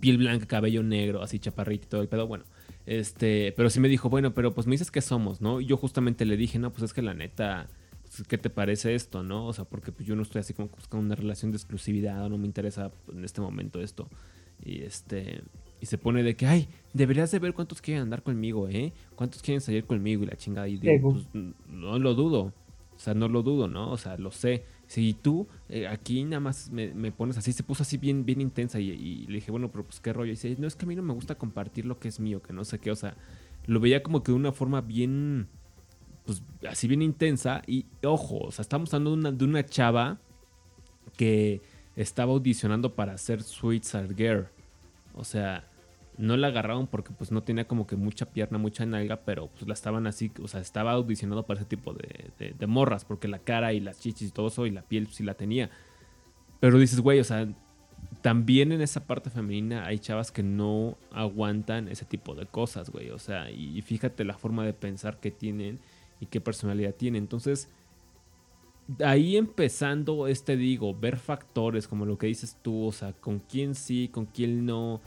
Piel 0.00 0.18
blanca, 0.18 0.46
cabello 0.46 0.82
negro, 0.82 1.22
así 1.22 1.38
chaparrito 1.38 1.86
y 1.86 1.88
todo 1.88 2.02
el 2.02 2.08
pedo. 2.08 2.26
Bueno, 2.26 2.44
este, 2.86 3.52
pero 3.56 3.70
sí 3.70 3.80
me 3.80 3.88
dijo, 3.88 4.10
bueno, 4.10 4.34
pero 4.34 4.52
pues 4.52 4.66
me 4.66 4.72
dices 4.72 4.90
que 4.90 5.00
somos, 5.00 5.40
¿no? 5.40 5.60
Y 5.60 5.66
yo 5.66 5.76
justamente 5.76 6.24
le 6.26 6.36
dije, 6.36 6.58
no, 6.58 6.70
pues 6.70 6.82
es 6.82 6.92
que 6.92 7.02
la 7.02 7.14
neta, 7.14 7.68
pues, 8.02 8.26
¿qué 8.28 8.36
te 8.36 8.50
parece 8.50 8.94
esto, 8.94 9.22
no? 9.22 9.46
O 9.46 9.52
sea, 9.52 9.64
porque 9.64 9.92
pues 9.92 10.06
yo 10.06 10.16
no 10.16 10.22
estoy 10.22 10.40
así 10.40 10.52
como 10.54 10.68
buscando 10.68 11.06
una 11.06 11.14
relación 11.14 11.50
de 11.52 11.56
exclusividad 11.56 12.28
no 12.28 12.36
me 12.36 12.46
interesa 12.46 12.90
en 13.12 13.24
este 13.24 13.40
momento 13.40 13.80
esto. 13.80 14.08
Y 14.64 14.82
este, 14.82 15.42
y 15.80 15.86
se 15.86 15.98
pone 15.98 16.22
de 16.22 16.36
que, 16.36 16.46
ay, 16.46 16.68
deberías 16.92 17.30
de 17.30 17.38
ver 17.38 17.52
cuántos 17.52 17.80
quieren 17.80 18.04
andar 18.04 18.22
conmigo, 18.22 18.68
¿eh? 18.68 18.92
¿Cuántos 19.14 19.42
quieren 19.42 19.60
salir 19.60 19.84
conmigo? 19.84 20.22
Y 20.22 20.26
la 20.26 20.36
chingada. 20.36 20.68
Y 20.68 20.78
digo, 20.78 21.12
pues 21.12 21.26
no 21.68 21.98
lo 21.98 22.14
dudo. 22.14 22.52
O 22.96 22.98
sea, 22.98 23.12
no 23.12 23.28
lo 23.28 23.42
dudo, 23.42 23.68
¿no? 23.68 23.90
O 23.90 23.98
sea, 23.98 24.16
lo 24.16 24.30
sé. 24.30 24.64
Si 24.86 25.12
tú 25.12 25.46
eh, 25.68 25.86
aquí 25.86 26.24
nada 26.24 26.40
más 26.40 26.70
me, 26.70 26.94
me 26.94 27.12
pones 27.12 27.36
así, 27.36 27.52
se 27.52 27.62
puso 27.62 27.82
así 27.82 27.98
bien, 27.98 28.24
bien 28.24 28.40
intensa 28.40 28.80
y, 28.80 28.90
y 28.90 29.26
le 29.26 29.34
dije, 29.34 29.50
bueno, 29.50 29.70
pero 29.70 29.84
pues 29.84 30.00
qué 30.00 30.12
rollo. 30.12 30.28
Y 30.28 30.36
dice, 30.36 30.56
no, 30.58 30.66
es 30.66 30.76
que 30.76 30.86
a 30.86 30.88
mí 30.88 30.96
no 30.96 31.02
me 31.02 31.12
gusta 31.12 31.34
compartir 31.34 31.84
lo 31.84 31.98
que 31.98 32.08
es 32.08 32.20
mío, 32.20 32.40
que 32.40 32.54
no 32.54 32.64
sé 32.64 32.78
qué. 32.78 32.90
O 32.90 32.96
sea, 32.96 33.14
lo 33.66 33.80
veía 33.80 34.02
como 34.02 34.22
que 34.22 34.32
de 34.32 34.36
una 34.36 34.52
forma 34.52 34.80
bien, 34.80 35.48
pues 36.24 36.42
así 36.66 36.88
bien 36.88 37.02
intensa. 37.02 37.60
Y 37.66 37.84
ojo, 38.02 38.38
o 38.38 38.50
sea, 38.50 38.62
estamos 38.62 38.94
hablando 38.94 39.10
de 39.10 39.16
una, 39.18 39.32
de 39.32 39.44
una 39.44 39.66
chava 39.66 40.18
que 41.18 41.60
estaba 41.96 42.32
audicionando 42.32 42.94
para 42.94 43.18
ser 43.18 43.42
Sweet 43.42 43.84
Girl. 44.16 44.48
O 45.16 45.24
sea, 45.24 45.64
no 46.18 46.36
la 46.36 46.46
agarraron 46.46 46.86
porque 46.86 47.12
pues 47.12 47.30
no 47.32 47.42
tenía 47.42 47.66
como 47.66 47.86
que 47.86 47.96
mucha 47.96 48.26
pierna, 48.26 48.56
mucha 48.58 48.86
nalga, 48.86 49.20
pero 49.24 49.48
pues 49.48 49.66
la 49.66 49.74
estaban 49.74 50.06
así, 50.06 50.30
o 50.42 50.48
sea, 50.48 50.60
estaba 50.60 50.92
audicionando 50.92 51.44
para 51.44 51.60
ese 51.60 51.68
tipo 51.68 51.92
de, 51.92 52.30
de- 52.56 52.66
morras, 52.66 53.04
porque 53.04 53.28
la 53.28 53.38
cara 53.40 53.72
y 53.72 53.80
las 53.80 53.98
chichis 54.00 54.28
y 54.28 54.32
todo 54.32 54.48
eso 54.48 54.66
y 54.66 54.70
la 54.70 54.82
piel 54.82 55.08
sí 55.08 55.24
la 55.24 55.34
tenía. 55.34 55.70
Pero 56.60 56.78
dices, 56.78 57.00
güey, 57.00 57.20
o 57.20 57.24
sea, 57.24 57.46
también 58.22 58.72
en 58.72 58.80
esa 58.80 59.06
parte 59.06 59.30
femenina 59.30 59.84
hay 59.86 59.98
chavas 59.98 60.30
que 60.32 60.42
no 60.42 60.96
aguantan 61.12 61.88
ese 61.88 62.04
tipo 62.04 62.34
de 62.34 62.46
cosas, 62.46 62.90
güey. 62.90 63.10
O 63.10 63.18
sea, 63.18 63.50
y 63.50 63.80
fíjate 63.82 64.24
la 64.24 64.38
forma 64.38 64.64
de 64.64 64.72
pensar 64.72 65.20
que 65.20 65.30
tienen 65.30 65.80
y 66.20 66.26
qué 66.26 66.40
personalidad 66.40 66.94
tienen. 66.94 67.24
Entonces, 67.24 67.68
ahí 69.04 69.36
empezando, 69.36 70.26
este 70.26 70.56
digo, 70.56 70.94
ver 70.94 71.18
factores 71.18 71.88
como 71.88 72.06
lo 72.06 72.18
que 72.18 72.26
dices 72.26 72.56
tú, 72.62 72.86
o 72.86 72.92
sea, 72.92 73.12
con 73.12 73.40
quién 73.40 73.74
sí, 73.74 74.08
con 74.12 74.26
quién 74.26 74.66
no. 74.66 75.00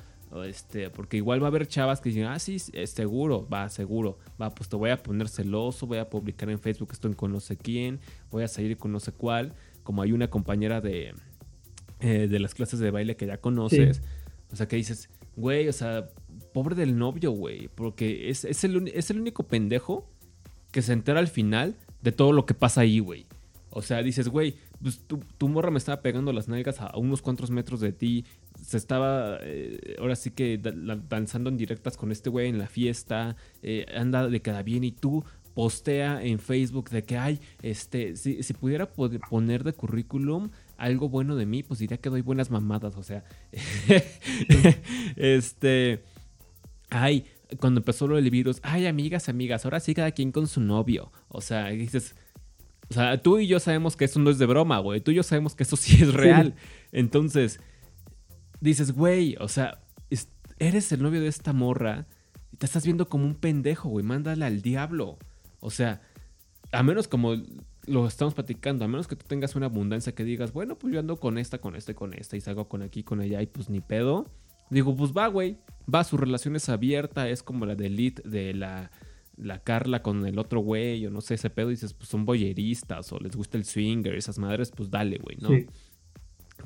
Este, 0.46 0.92
porque 0.92 1.18
igual 1.18 1.42
va 1.42 1.48
a 1.48 1.50
haber 1.50 1.68
chavas 1.68 2.02
que 2.02 2.10
dicen, 2.10 2.26
ah, 2.26 2.38
sí, 2.38 2.60
seguro, 2.60 3.48
va, 3.52 3.68
seguro, 3.70 4.20
va, 4.40 4.52
pues 4.52 4.70
te 4.70 4.76
voy 4.76 4.92
a 4.92 5.02
poner 5.02 5.28
celoso, 5.28 5.88
voy 5.88 5.98
a 5.98 6.08
publicar 6.08 6.50
en 6.52 6.60
Facebook 6.60 6.90
esto 6.92 7.08
en 7.08 7.16
con 7.16 7.32
no 7.32 7.40
sé 7.40 7.58
quién, 7.58 8.00
voy 8.30 8.44
a 8.44 8.48
salir 8.48 8.78
con 8.78 8.92
no 8.92 9.00
sé 9.00 9.12
cuál, 9.12 9.54
como 9.82 10.04
hay 10.04 10.12
una 10.12 10.30
compañera 10.30 10.82
de, 10.82 11.16
eh, 12.00 12.28
de 12.28 12.40
las 12.40 12.54
clases 12.54 12.80
de 12.80 12.92
baile 12.92 13.16
que 13.16 13.26
ya 13.26 13.38
conoces, 13.38 14.04
o 14.52 14.56
sea, 14.56 14.68
que 14.68 14.76
dices, 14.76 15.10
güey, 15.36 15.68
o 15.68 15.74
sea, 15.74 16.10
pobre 16.54 16.76
del 16.76 16.96
novio, 16.96 17.32
güey, 17.32 17.68
porque 17.70 18.30
es, 18.30 18.46
es, 18.46 18.64
el, 18.64 18.88
es 18.90 19.10
el 19.10 19.20
único 19.20 19.48
pendejo 19.48 20.08
que 20.72 20.84
se 20.84 20.94
entera 20.94 21.20
al 21.20 21.28
final 21.28 21.76
de 22.04 22.12
todo 22.12 22.34
lo 22.34 22.46
que 22.46 22.54
pasa 22.54 22.82
ahí, 22.82 23.00
güey. 23.00 23.26
O 23.72 23.82
sea, 23.82 24.02
dices, 24.02 24.28
güey, 24.30 24.56
pues 24.82 25.02
tu, 25.06 25.48
morra 25.48 25.72
me 25.72 25.78
estaba 25.78 26.02
pegando 26.02 26.34
las 26.34 26.48
nalgas 26.48 26.82
a, 26.82 26.98
unos 26.98 27.22
cuantos 27.22 27.52
metros 27.52 27.80
de 27.80 27.94
ti. 27.94 28.26
Se 28.62 28.78
estaba, 28.78 29.38
eh, 29.42 29.96
ahora 30.00 30.16
sí 30.16 30.32
que 30.32 30.58
danzando 30.58 31.50
en 31.50 31.58
directas 31.58 31.96
con 31.96 32.12
este 32.12 32.30
güey 32.30 32.50
en 32.50 32.58
la 32.58 32.68
fiesta. 32.68 33.36
eh, 33.62 33.86
anda 33.96 34.28
de 34.28 34.42
cada 34.42 34.64
bien 34.64 34.84
y 34.84 34.92
tú 34.92 35.24
postea 35.54 36.24
en 36.24 36.40
Facebook 36.40 36.90
de 36.90 37.04
que, 37.04 37.18
ay, 37.18 37.40
este, 37.62 38.16
si, 38.16 38.42
pudiera 38.54 38.90
poner 38.90 39.64
de 39.64 39.74
currículum 39.74 40.52
algo 40.78 41.10
bueno 41.10 41.36
de 41.36 41.46
mí, 41.46 41.64
pues 41.64 41.82
diría 41.82 41.98
que 41.98 42.10
doy 42.10 42.22
buenas 42.22 42.50
mamadas, 42.50 42.96
o 42.96 43.04
sea. 43.04 43.26
este. 45.18 46.02
Ay, 46.90 47.26
cuando 47.60 47.82
empezó 47.82 48.08
lo 48.08 48.16
del 48.16 48.30
virus, 48.30 48.60
ay, 48.64 48.88
amigas, 48.88 49.28
amigas, 49.28 49.66
ahora 49.66 49.80
sí 49.80 49.94
cada 49.94 50.12
quien 50.12 50.32
con 50.32 50.48
su 50.48 50.62
novio. 50.62 51.12
O 51.28 51.42
sea, 51.42 51.68
dices. 51.68 52.16
O 52.90 52.94
sea, 52.94 53.22
tú 53.22 53.38
y 53.38 53.48
yo 53.48 53.60
sabemos 53.60 53.96
que 53.96 54.06
eso 54.06 54.20
no 54.20 54.30
es 54.30 54.40
de 54.40 54.46
broma, 54.46 54.80
güey. 54.80 55.02
Tú 55.02 55.12
y 55.12 55.16
yo 55.16 55.24
sabemos 55.24 55.56
que 55.56 55.64
eso 55.64 55.76
sí 55.76 56.02
es 56.02 56.14
real. 56.14 56.56
Entonces, 56.92 57.60
dices, 58.62 58.92
güey, 58.92 59.36
o 59.40 59.48
sea, 59.48 59.80
eres 60.60 60.92
el 60.92 61.02
novio 61.02 61.22
de 61.22 61.28
esta 61.28 61.54
morra 61.54 62.06
y 62.52 62.58
te 62.58 62.66
estás 62.66 62.84
viendo 62.84 63.08
como 63.08 63.26
un 63.26 63.36
pendejo, 63.36 63.90
güey. 63.90 64.06
Mándala 64.06 64.48
al 64.48 64.62
diablo. 64.62 65.18
O 65.60 65.70
sea, 65.70 66.02
a 66.72 66.84
menos 66.84 67.08
como 67.08 67.36
lo 67.86 68.08
estamos 68.08 68.34
platicando, 68.34 68.86
a 68.86 68.88
menos 68.88 69.08
que 69.08 69.16
tú 69.16 69.26
tengas 69.28 69.56
una 69.56 69.68
abundancia 69.68 70.14
que 70.14 70.24
digas, 70.24 70.54
bueno, 70.54 70.78
pues 70.78 70.94
yo 70.94 71.00
ando 71.00 71.20
con 71.20 71.38
esta, 71.38 71.60
con 71.60 71.76
este, 71.76 71.96
con 71.96 72.14
esta 72.14 72.38
y 72.38 72.42
salgo 72.42 72.68
con 72.68 72.82
aquí, 72.82 73.04
con 73.04 73.20
allá 73.20 73.42
y 73.42 73.48
pues 73.48 73.70
ni 73.70 73.82
pedo. 73.82 74.28
Digo, 74.70 74.96
pues 74.96 75.12
va, 75.12 75.28
güey. 75.28 75.58
Va, 75.94 76.04
su 76.04 76.18
relación 76.18 76.56
es 76.56 76.70
abierta, 76.70 77.30
es 77.30 77.42
como 77.42 77.66
la 77.66 77.76
de 77.76 77.88
Elite 77.88 78.22
de 78.28 78.54
la, 78.54 78.92
la 79.42 79.64
Carla 79.64 80.02
con 80.02 80.26
el 80.26 80.40
otro 80.40 80.60
güey, 80.62 81.06
o 81.06 81.12
no 81.12 81.22
sé, 81.22 81.36
ese 81.36 81.50
pedo. 81.50 81.70
dices, 81.70 81.94
pues 81.94 82.10
son 82.10 82.26
boyeristas 82.26 83.12
o 83.12 83.20
les 83.20 83.36
gusta 83.36 83.58
el 83.58 83.66
swinger, 83.66 84.16
esas 84.16 84.40
madres, 84.40 84.72
pues 84.76 84.90
dale, 84.90 85.18
güey, 85.18 85.38
¿no? 85.38 85.50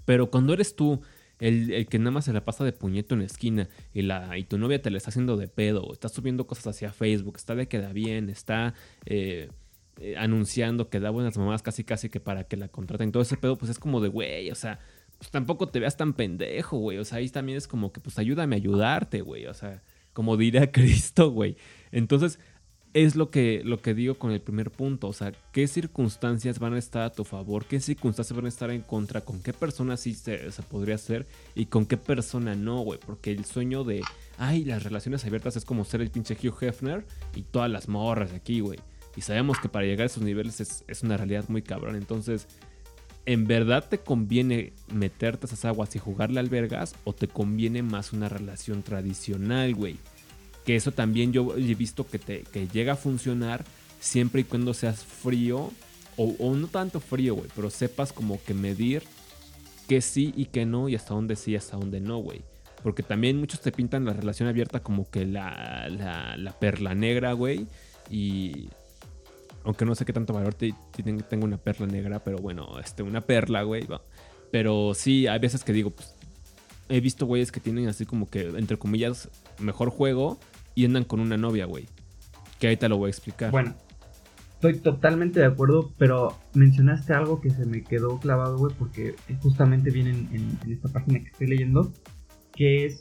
Pero 0.06 0.30
cuando 0.30 0.54
eres 0.54 0.76
tú 0.76 1.02
el, 1.40 1.88
que 1.88 2.00
nada 2.00 2.12
más 2.12 2.26
se 2.26 2.34
la 2.34 2.46
pasa 2.46 2.64
de 2.64 2.72
puñeto 2.72 3.16
en 3.16 3.22
la 3.22 3.26
esquina 3.26 3.70
y, 3.94 4.04
la, 4.04 4.38
y 4.38 4.44
tu 4.44 4.58
novia 4.58 4.82
te 4.82 4.90
la 4.90 4.98
está 4.98 5.10
haciendo 5.10 5.38
de 5.38 5.48
pedo, 5.48 5.92
está 5.92 6.10
subiendo 6.10 6.48
cosas 6.48 6.68
hacia 6.68 6.92
Facebook, 6.92 7.36
está 7.38 7.56
de 7.56 7.68
queda 7.68 7.92
bien, 7.92 8.30
está 8.30 8.74
eh, 9.06 9.50
eh, 9.98 10.16
anunciando 10.18 10.90
que 10.90 11.00
da 11.00 11.10
buenas 11.10 11.38
mamás 11.38 11.62
casi 11.62 11.84
casi 11.84 12.10
que 12.10 12.20
para 12.20 12.46
que 12.46 12.58
la 12.58 12.70
contraten. 12.70 13.12
Todo 13.12 13.24
ese 13.24 13.38
pedo, 13.38 13.58
pues 13.58 13.72
es 13.72 13.80
como 13.80 14.02
de, 14.02 14.10
güey, 14.10 14.50
o 14.52 14.56
sea, 14.56 14.80
pues 15.18 15.32
tampoco 15.32 15.68
te 15.68 15.80
veas 15.80 15.98
tan 15.98 16.14
pendejo, 16.14 16.78
güey. 16.78 16.98
O 16.98 17.06
sea, 17.06 17.20
ahí 17.20 17.30
también 17.30 17.58
es 17.58 17.68
como 17.68 17.92
que, 17.92 18.02
pues 18.02 18.18
ayúdame 18.18 18.56
a 18.56 18.58
ayudarte, 18.58 19.22
güey. 19.22 19.46
O 19.46 19.54
sea, 19.54 19.84
como 20.14 20.38
diría 20.38 20.72
Cristo, 20.72 21.32
güey. 21.32 21.58
Entonces, 21.92 22.40
es 22.94 23.16
lo 23.16 23.32
que, 23.32 23.62
lo 23.64 23.82
que 23.82 23.94
digo 23.94 24.16
con 24.16 24.32
el 24.32 24.42
primer 24.42 24.70
punto. 24.70 25.08
O 25.08 25.14
sea, 25.14 25.34
¿qué 25.52 25.68
circunstancias 25.68 26.60
van 26.60 26.74
a 26.76 26.80
estar 26.80 27.04
a 27.04 27.12
tu 27.12 27.24
favor? 27.24 27.66
¿Qué 27.66 27.80
circunstancias 27.80 28.36
van 28.36 28.46
a 28.46 28.50
estar 28.50 28.70
en 28.70 28.82
contra? 28.82 29.22
¿Con 29.22 29.42
qué 29.42 29.52
persona 29.52 29.98
sí 29.98 30.14
se, 30.14 30.52
podría 30.70 30.96
hacer? 30.96 31.26
¿Y 31.56 31.66
con 31.66 31.86
qué 31.86 31.98
persona 31.98 32.56
no, 32.56 32.82
güey? 32.82 33.00
Porque 33.04 33.32
el 33.32 33.46
sueño 33.46 33.84
de, 33.84 34.02
ay, 34.38 34.64
las 34.64 34.84
relaciones 34.84 35.26
abiertas 35.26 35.56
es 35.56 35.66
como 35.66 35.86
ser 35.86 36.02
el 36.02 36.12
pinche 36.12 36.36
Hugh 36.36 36.64
Hefner 36.64 37.06
y 37.36 37.42
todas 37.42 37.70
las 37.70 37.88
morras 37.88 38.30
de 38.30 38.38
aquí, 38.38 38.60
güey. 38.60 38.80
Y 39.16 39.22
sabemos 39.22 39.60
que 39.60 39.70
para 39.70 39.86
llegar 39.86 40.04
a 40.04 40.08
esos 40.08 40.24
niveles 40.24 40.60
es, 40.60 41.04
una 41.04 41.18
realidad 41.18 41.46
muy 41.48 41.64
cabrón. 41.64 41.96
Entonces, 41.96 42.48
¿en 43.26 43.46
verdad 43.46 43.88
te 43.90 43.98
conviene 43.98 44.74
meterte 44.92 45.46
a 45.46 45.48
esas 45.48 45.66
aguas 45.66 45.96
y 45.96 46.00
jugarle 46.00 46.40
albergas? 46.40 46.96
¿O 47.06 47.14
te 47.14 47.28
conviene 47.28 47.82
más 47.82 48.14
una 48.14 48.30
relación 48.30 48.84
tradicional, 48.84 49.74
güey? 49.74 49.98
Que 50.66 50.76
eso 50.76 50.92
también 50.92 51.34
yo 51.34 51.56
he 51.58 51.76
visto 51.76 52.08
que, 52.08 52.20
te, 52.20 52.44
que 52.44 52.68
llega 52.68 52.94
a 52.94 52.96
funcionar 52.96 53.66
siempre 54.00 54.42
y 54.42 54.44
cuando 54.44 54.74
seas 54.74 55.04
frío. 55.04 55.72
O, 56.16 56.56
no 56.56 56.68
tanto 56.68 57.00
frío, 57.00 57.36
güey. 57.36 57.50
Pero 57.56 57.70
sepas 57.70 58.14
como 58.14 58.42
que 58.44 58.54
medir 58.54 59.04
que 59.88 60.02
sí 60.02 60.34
y 60.38 60.46
que 60.46 60.66
no. 60.66 60.90
Y 60.90 60.96
hasta 60.96 61.14
dónde 61.14 61.36
sí 61.36 61.52
y 61.52 61.56
hasta 61.56 61.78
dónde 61.78 62.00
no, 62.00 62.18
güey. 62.18 62.42
Porque 62.84 63.02
también 63.02 63.40
muchos 63.40 63.62
te 63.62 63.72
pintan 63.72 64.06
la 64.06 64.14
relación 64.14 64.48
abierta 64.48 64.82
como 64.82 65.10
que 65.10 65.26
la, 65.26 65.88
la, 65.90 66.38
la 66.38 66.52
perla 66.60 66.94
negra, 66.94 67.34
güey. 67.34 67.66
Y 68.10 68.70
aunque 69.64 69.86
no 69.86 69.96
sé 69.96 70.06
qué 70.06 70.14
tanto 70.14 70.34
valor 70.34 70.54
tengo 70.54 71.46
una 71.46 71.58
perla 71.58 71.88
negra, 71.88 72.24
pero 72.24 72.38
bueno, 72.38 72.80
este, 72.80 73.04
una 73.04 73.22
perla, 73.22 73.64
güey. 73.64 73.88
Pero 74.52 74.94
sí, 74.94 75.28
hay 75.28 75.40
veces 75.40 75.64
que 75.64 75.74
digo, 75.74 75.92
pues, 75.92 76.14
he 76.90 77.00
visto 77.00 77.26
güeyes 77.26 77.52
que 77.52 77.60
tienen 77.60 77.88
así 77.88 78.06
como 78.06 78.30
que, 78.30 78.42
entre 78.42 78.78
comillas, 78.78 79.30
mejor 79.60 79.90
juego 79.90 80.38
y 80.76 80.86
andan 80.86 81.04
con 81.04 81.20
una 81.20 81.38
novia, 81.38 81.66
güey. 81.66 81.86
Que 82.60 82.68
ahí 82.68 82.78
te 82.78 82.90
lo 82.90 82.98
voy 82.98 83.08
a 83.08 83.10
explicar. 83.10 83.52
Bueno, 83.52 83.76
estoy 84.56 84.80
totalmente 84.80 85.40
de 85.40 85.46
acuerdo, 85.46 85.92
pero 85.98 86.38
mencionaste 86.54 87.14
algo 87.14 87.42
que 87.42 87.50
se 87.50 87.66
me 87.66 87.84
quedó 87.84 88.20
clavado, 88.20 88.58
güey, 88.58 88.74
porque 88.78 89.16
justamente 89.42 89.92
viene 89.92 90.12
en 90.12 90.58
esta 90.72 90.90
página 90.90 91.20
que 91.20 91.28
estoy 91.28 91.48
leyendo, 91.48 91.92
que 92.54 92.86
es 92.86 93.00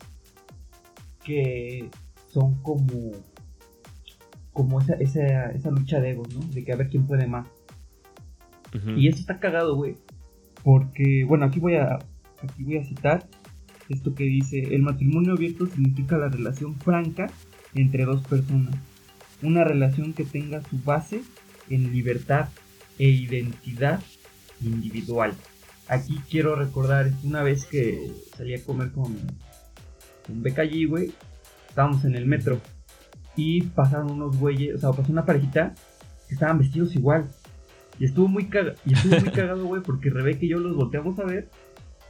que 1.25 1.89
son 2.33 2.61
como 2.63 3.13
como 4.53 4.81
esa, 4.81 4.95
esa, 4.95 5.51
esa 5.51 5.71
lucha 5.71 6.01
de 6.01 6.11
egos, 6.11 6.29
¿no? 6.35 6.41
De 6.53 6.65
que 6.65 6.73
a 6.73 6.77
ver 6.77 6.89
quién 6.89 7.07
puede 7.07 7.27
más. 7.27 7.47
Y 8.97 9.09
eso 9.09 9.21
está 9.21 9.39
cagado, 9.39 9.77
güey. 9.77 9.97
Porque, 10.63 11.25
bueno, 11.27 11.45
aquí 11.45 11.61
voy 11.61 11.77
a, 11.77 11.97
aquí 12.43 12.65
voy 12.65 12.79
a 12.79 12.85
citar 12.85 13.27
esto 13.89 14.15
que 14.15 14.25
dice, 14.25 14.75
el 14.75 14.83
matrimonio 14.83 15.33
abierto 15.33 15.67
significa 15.67 16.17
la 16.17 16.29
relación 16.29 16.77
franca 16.77 17.27
entre 17.75 18.05
dos 18.05 18.23
personas. 18.23 18.75
Una 19.43 19.65
relación 19.65 20.13
que 20.13 20.25
tenga 20.25 20.63
su 20.63 20.79
base 20.79 21.23
en 21.69 21.93
libertad 21.93 22.49
e 22.99 23.09
identidad 23.09 24.01
individual. 24.61 25.35
Aquí 25.89 26.21
quiero 26.31 26.55
recordar 26.55 27.11
una 27.25 27.43
vez 27.43 27.67
que 27.67 28.13
salí 28.37 28.55
a 28.55 28.63
comer 28.63 28.93
con, 28.93 29.17
con 30.27 30.43
Beca 30.43 30.63
güey. 30.89 31.13
Estábamos 31.69 32.05
en 32.05 32.15
el 32.15 32.27
metro 32.27 32.61
y 33.37 33.63
pasaron 33.63 34.11
unos 34.11 34.37
güeyes, 34.39 34.77
o 34.77 34.79
sea, 34.79 34.91
pasó 34.91 35.11
una 35.11 35.25
parejita 35.25 35.75
que 36.29 36.35
estaban 36.35 36.59
vestidos 36.59 36.95
igual. 36.95 37.31
Y 37.99 38.05
estuvo 38.05 38.29
muy, 38.29 38.49
y 38.85 38.93
estuvo 38.93 39.21
muy 39.21 39.31
cagado, 39.31 39.65
güey, 39.65 39.83
porque 39.83 40.11
Rebeca 40.11 40.45
y 40.45 40.49
yo 40.49 40.59
los 40.59 40.77
volteamos 40.77 41.19
a 41.19 41.25
ver, 41.25 41.49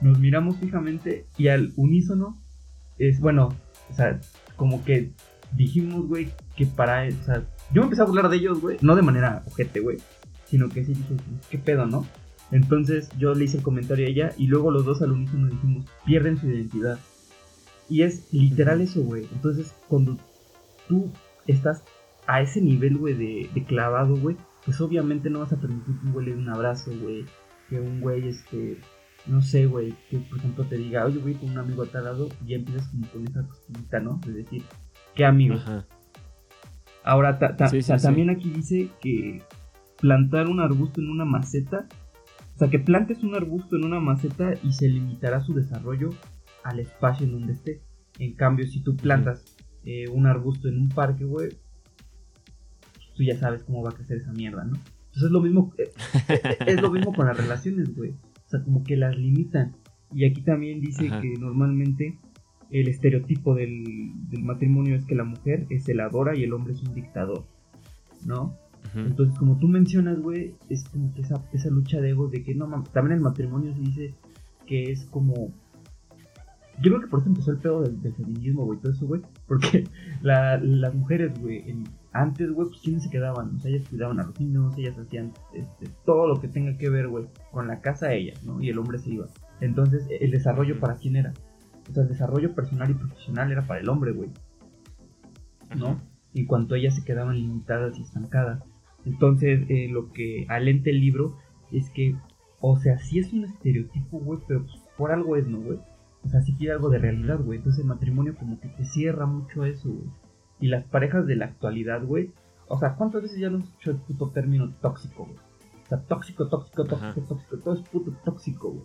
nos 0.00 0.18
miramos 0.18 0.56
fijamente 0.56 1.26
y 1.38 1.48
al 1.48 1.72
unísono, 1.76 2.38
es 2.98 3.20
bueno, 3.20 3.54
o 3.90 3.94
sea, 3.94 4.20
como 4.56 4.84
que 4.84 5.10
dijimos, 5.54 6.06
güey, 6.06 6.30
que 6.56 6.66
para, 6.66 7.06
o 7.08 7.24
sea, 7.24 7.44
yo 7.72 7.82
me 7.82 7.84
empecé 7.84 8.02
a 8.02 8.06
burlar 8.06 8.28
de 8.28 8.36
ellos, 8.36 8.60
güey, 8.60 8.78
no 8.80 8.96
de 8.96 9.02
manera 9.02 9.42
ojete, 9.46 9.80
güey, 9.80 9.98
sino 10.46 10.68
que 10.68 10.84
sí 10.84 10.94
dije, 10.94 11.16
¿qué 11.50 11.58
pedo, 11.58 11.86
no? 11.86 12.06
Entonces 12.50 13.08
yo 13.18 13.34
le 13.34 13.44
hice 13.44 13.56
el 13.56 13.62
comentario 13.62 14.06
a 14.06 14.10
ella 14.10 14.32
y 14.36 14.46
luego 14.46 14.70
los 14.70 14.84
dos 14.84 15.00
al 15.02 15.12
unísono 15.12 15.48
dijimos, 15.48 15.86
pierden 16.04 16.36
su 16.36 16.48
identidad. 16.48 16.98
Y 17.88 18.02
es 18.02 18.32
literal 18.32 18.80
eso, 18.80 19.02
güey. 19.02 19.26
Entonces, 19.32 19.74
cuando 19.88 20.18
tú 20.88 21.10
estás 21.46 21.82
a 22.26 22.40
ese 22.40 22.60
nivel, 22.60 22.98
güey, 22.98 23.14
de, 23.14 23.64
clavado, 23.64 24.16
güey, 24.16 24.36
pues 24.64 24.80
obviamente 24.80 25.30
no 25.30 25.40
vas 25.40 25.52
a 25.52 25.60
permitir 25.60 25.98
que 25.98 26.06
un 26.06 26.12
güey 26.12 26.26
le 26.26 26.32
dé 26.32 26.38
un 26.38 26.48
abrazo, 26.48 26.92
güey, 27.00 27.24
que 27.68 27.80
un 27.80 28.00
güey, 28.00 28.28
este, 28.28 28.78
no 29.26 29.42
sé, 29.42 29.66
güey, 29.66 29.94
que 30.10 30.18
por 30.18 30.38
ejemplo 30.38 30.64
te 30.64 30.76
diga, 30.76 31.04
oye, 31.04 31.18
güey, 31.18 31.34
con 31.34 31.50
un 31.50 31.58
amigo 31.58 31.82
a 31.82 31.86
tal 31.86 32.04
lado, 32.04 32.28
y 32.44 32.50
ya 32.50 32.56
empiezas 32.56 32.86
como 32.88 33.06
con 33.08 33.26
esa 33.26 33.42
cosita, 33.46 34.00
¿no? 34.00 34.20
De 34.24 34.32
decir, 34.32 34.62
¿qué 35.14 35.24
amigo? 35.24 35.56
Ahora, 37.04 37.38
también 37.38 38.30
aquí 38.30 38.50
dice 38.50 38.88
que 39.00 39.42
plantar 40.00 40.48
un 40.48 40.60
arbusto 40.60 41.00
en 41.00 41.10
una 41.10 41.24
maceta, 41.24 41.86
o 42.54 42.58
sea, 42.58 42.70
que 42.70 42.78
plantes 42.78 43.22
un 43.22 43.34
arbusto 43.34 43.76
en 43.76 43.84
una 43.84 44.00
maceta 44.00 44.54
y 44.62 44.72
se 44.72 44.88
limitará 44.88 45.40
su 45.40 45.54
desarrollo 45.54 46.10
al 46.62 46.80
espacio 46.80 47.26
en 47.26 47.32
donde 47.32 47.52
esté. 47.54 47.82
En 48.18 48.34
cambio, 48.34 48.66
si 48.66 48.80
tú 48.80 48.96
plantas 48.96 49.44
eh, 49.84 50.08
un 50.08 50.26
arbusto 50.26 50.68
en 50.68 50.78
un 50.78 50.88
parque, 50.88 51.24
güey, 51.24 51.50
tú 53.16 53.22
ya 53.22 53.36
sabes 53.36 53.64
cómo 53.64 53.82
va 53.82 53.90
a 53.90 53.94
crecer 53.94 54.18
esa 54.18 54.32
mierda, 54.32 54.64
¿no? 54.64 54.76
Entonces 54.76 55.24
es 55.24 55.30
lo 55.30 55.40
mismo, 55.40 55.74
eh, 55.78 55.92
eh, 56.28 56.56
es 56.66 56.80
lo 56.80 56.90
mismo 56.90 57.12
con 57.12 57.26
las 57.26 57.36
relaciones, 57.36 57.94
güey. 57.94 58.10
O 58.10 58.48
sea, 58.48 58.62
como 58.62 58.84
que 58.84 58.96
las 58.96 59.16
limitan. 59.16 59.76
Y 60.14 60.24
aquí 60.24 60.42
también 60.42 60.80
dice 60.80 61.10
que 61.20 61.34
normalmente 61.38 62.18
el 62.72 62.88
estereotipo 62.88 63.54
del, 63.54 64.12
matrimonio 64.42 64.96
es 64.96 65.04
que 65.04 65.14
la 65.14 65.24
mujer 65.24 65.66
es 65.70 65.84
celadora 65.84 66.36
y 66.36 66.42
el 66.42 66.52
hombre 66.52 66.72
es 66.72 66.82
un 66.82 66.94
dictador, 66.94 67.44
¿no? 68.26 68.56
Entonces, 68.94 69.38
como 69.38 69.58
tú 69.58 69.68
mencionas, 69.68 70.20
güey, 70.20 70.54
es 70.68 70.84
como 70.84 71.14
que 71.14 71.22
esa, 71.22 71.42
esa 71.52 71.70
lucha 71.70 72.00
de 72.00 72.10
ego 72.10 72.28
de 72.28 72.42
que 72.42 72.54
no, 72.54 72.66
también 72.92 73.18
el 73.18 73.22
matrimonio 73.22 73.72
se 73.72 73.80
dice 73.80 74.14
que 74.66 74.90
es 74.90 75.04
como 75.04 75.52
yo 76.80 76.90
creo 76.90 77.00
que 77.02 77.06
por 77.06 77.20
eso 77.20 77.28
empezó 77.28 77.50
el 77.50 77.58
pedo 77.58 77.82
del, 77.82 78.12
feminismo, 78.12 78.64
güey, 78.64 78.78
todo 78.80 78.92
eso, 78.92 79.06
güey. 79.06 79.20
Porque 79.46 79.84
las 80.22 80.94
mujeres, 80.94 81.38
güey, 81.40 81.64
antes, 82.12 82.50
güey, 82.50 82.68
pues 82.68 82.80
quiénes 82.80 83.04
se 83.04 83.10
quedaban. 83.10 83.56
O 83.56 83.60
sea, 83.60 83.70
ellas 83.70 83.88
cuidaban 83.88 84.20
a 84.20 84.24
los 84.24 84.40
niños, 84.40 84.76
ellas 84.78 84.98
hacían 84.98 85.32
este, 85.52 85.88
todo 86.04 86.26
lo 86.26 86.40
que 86.40 86.48
tenga 86.48 86.76
que 86.78 86.88
ver, 86.88 87.08
güey, 87.08 87.26
con 87.50 87.68
la 87.68 87.80
casa 87.80 88.12
ellas, 88.14 88.42
¿no? 88.44 88.60
Y 88.60 88.70
el 88.70 88.78
hombre 88.78 88.98
se 88.98 89.10
iba. 89.10 89.26
Entonces, 89.60 90.06
el 90.20 90.30
desarrollo 90.30 90.80
para 90.80 90.96
quién 90.96 91.16
era. 91.16 91.32
O 91.92 91.94
sea, 91.94 92.04
el 92.04 92.08
desarrollo 92.08 92.54
personal 92.54 92.90
y 92.90 92.94
profesional 92.94 93.52
era 93.52 93.66
para 93.66 93.80
el 93.80 93.88
hombre, 93.88 94.12
güey. 94.12 94.30
¿No? 95.76 96.00
En 96.34 96.46
cuanto 96.46 96.74
ellas 96.74 96.96
se 96.96 97.04
quedaban 97.04 97.36
limitadas 97.36 97.98
y 97.98 98.02
estancadas. 98.02 98.62
Entonces, 99.04 99.66
eh, 99.68 99.88
lo 99.90 100.10
que 100.12 100.46
alenta 100.48 100.88
el 100.90 101.00
libro 101.00 101.36
es 101.70 101.90
que, 101.90 102.16
o 102.60 102.78
sea, 102.78 102.98
sí 102.98 103.18
es 103.18 103.32
un 103.32 103.44
estereotipo, 103.44 104.18
güey, 104.18 104.40
pero 104.48 104.64
pues, 104.64 104.76
por 104.96 105.12
algo 105.12 105.36
es, 105.36 105.46
¿no, 105.46 105.60
güey? 105.60 105.78
O 106.24 106.28
sea, 106.28 106.40
sí 106.40 106.54
quiere 106.54 106.72
algo 106.72 106.88
de 106.88 106.98
realidad, 106.98 107.38
güey. 107.40 107.58
Entonces 107.58 107.82
el 107.82 107.88
matrimonio 107.88 108.34
como 108.36 108.58
que 108.58 108.68
te 108.68 108.84
cierra 108.84 109.26
mucho 109.26 109.64
eso, 109.64 109.90
güey. 109.90 110.10
Y 110.60 110.68
las 110.68 110.84
parejas 110.84 111.26
de 111.26 111.36
la 111.36 111.46
actualidad, 111.46 112.02
güey. 112.04 112.30
O 112.68 112.78
sea, 112.78 112.94
¿cuántas 112.94 113.22
veces 113.22 113.38
ya 113.38 113.50
no 113.50 113.58
escuchado 113.58 113.96
el 113.96 114.02
puto 114.02 114.30
término 114.30 114.72
tóxico, 114.80 115.24
güey? 115.24 115.36
sea, 115.92 116.06
tóxico, 116.06 116.48
tóxico, 116.48 116.84
tóxico, 116.84 117.20
Ajá. 117.20 117.28
tóxico, 117.28 117.58
todo 117.58 117.74
es 117.74 117.88
puto 117.88 118.12
tóxico, 118.24 118.70
güey. 118.70 118.84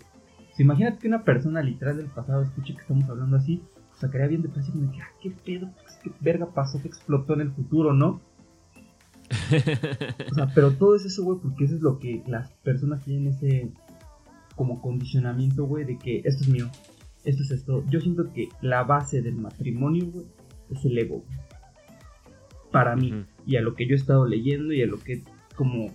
Imagínate 0.60 1.00
que 1.00 1.08
una 1.08 1.24
persona 1.24 1.62
literal 1.62 1.98
del 1.98 2.08
pasado 2.08 2.44
escuche 2.44 2.74
que 2.74 2.82
estamos 2.82 3.08
hablando 3.10 3.38
así, 3.38 3.62
pues 3.90 4.00
sacaría 4.00 4.28
bien 4.28 4.42
de 4.42 4.50
peso 4.50 4.72
como 4.72 4.88
de 4.88 4.98
que, 4.98 5.02
ah, 5.02 5.12
qué 5.22 5.32
pedo, 5.46 5.72
pues, 5.82 6.00
qué 6.04 6.12
verga 6.20 6.48
pasó, 6.54 6.82
que 6.82 6.88
explotó 6.88 7.34
en 7.36 7.42
el 7.42 7.52
futuro, 7.52 7.94
¿no? 7.94 8.22
O 10.32 10.34
sea, 10.34 10.52
pero 10.54 10.72
todo 10.72 10.96
es 10.96 11.06
eso, 11.06 11.24
güey, 11.24 11.40
porque 11.40 11.66
eso 11.66 11.76
es 11.76 11.82
lo 11.82 12.00
que 12.00 12.24
las 12.28 12.52
personas 12.64 13.04
tienen 13.04 13.28
ese 13.28 13.72
como 14.56 14.82
condicionamiento, 14.82 15.66
güey, 15.66 15.86
de 15.86 15.98
que 15.98 16.22
esto 16.26 16.44
es 16.44 16.50
mío, 16.50 16.70
esto 17.24 17.44
es 17.44 17.52
esto. 17.52 17.84
Yo 17.90 18.02
siento 18.02 18.34
que 18.34 18.50
la 18.62 18.84
base 18.84 19.22
del 19.22 19.36
matrimonio, 19.36 20.08
güey, 20.12 20.26
es 20.72 20.84
el 20.86 20.98
ego. 20.98 21.24
Para 22.72 22.96
mí, 22.96 23.26
y 23.46 23.56
a 23.56 23.62
lo 23.62 23.76
que 23.76 23.88
yo 23.88 23.94
he 23.94 23.98
estado 23.98 24.26
leyendo 24.26 24.74
y 24.74 24.82
a 24.82 24.88
lo 24.88 24.98
que 24.98 25.14
he 25.14 25.24
como 25.56 25.92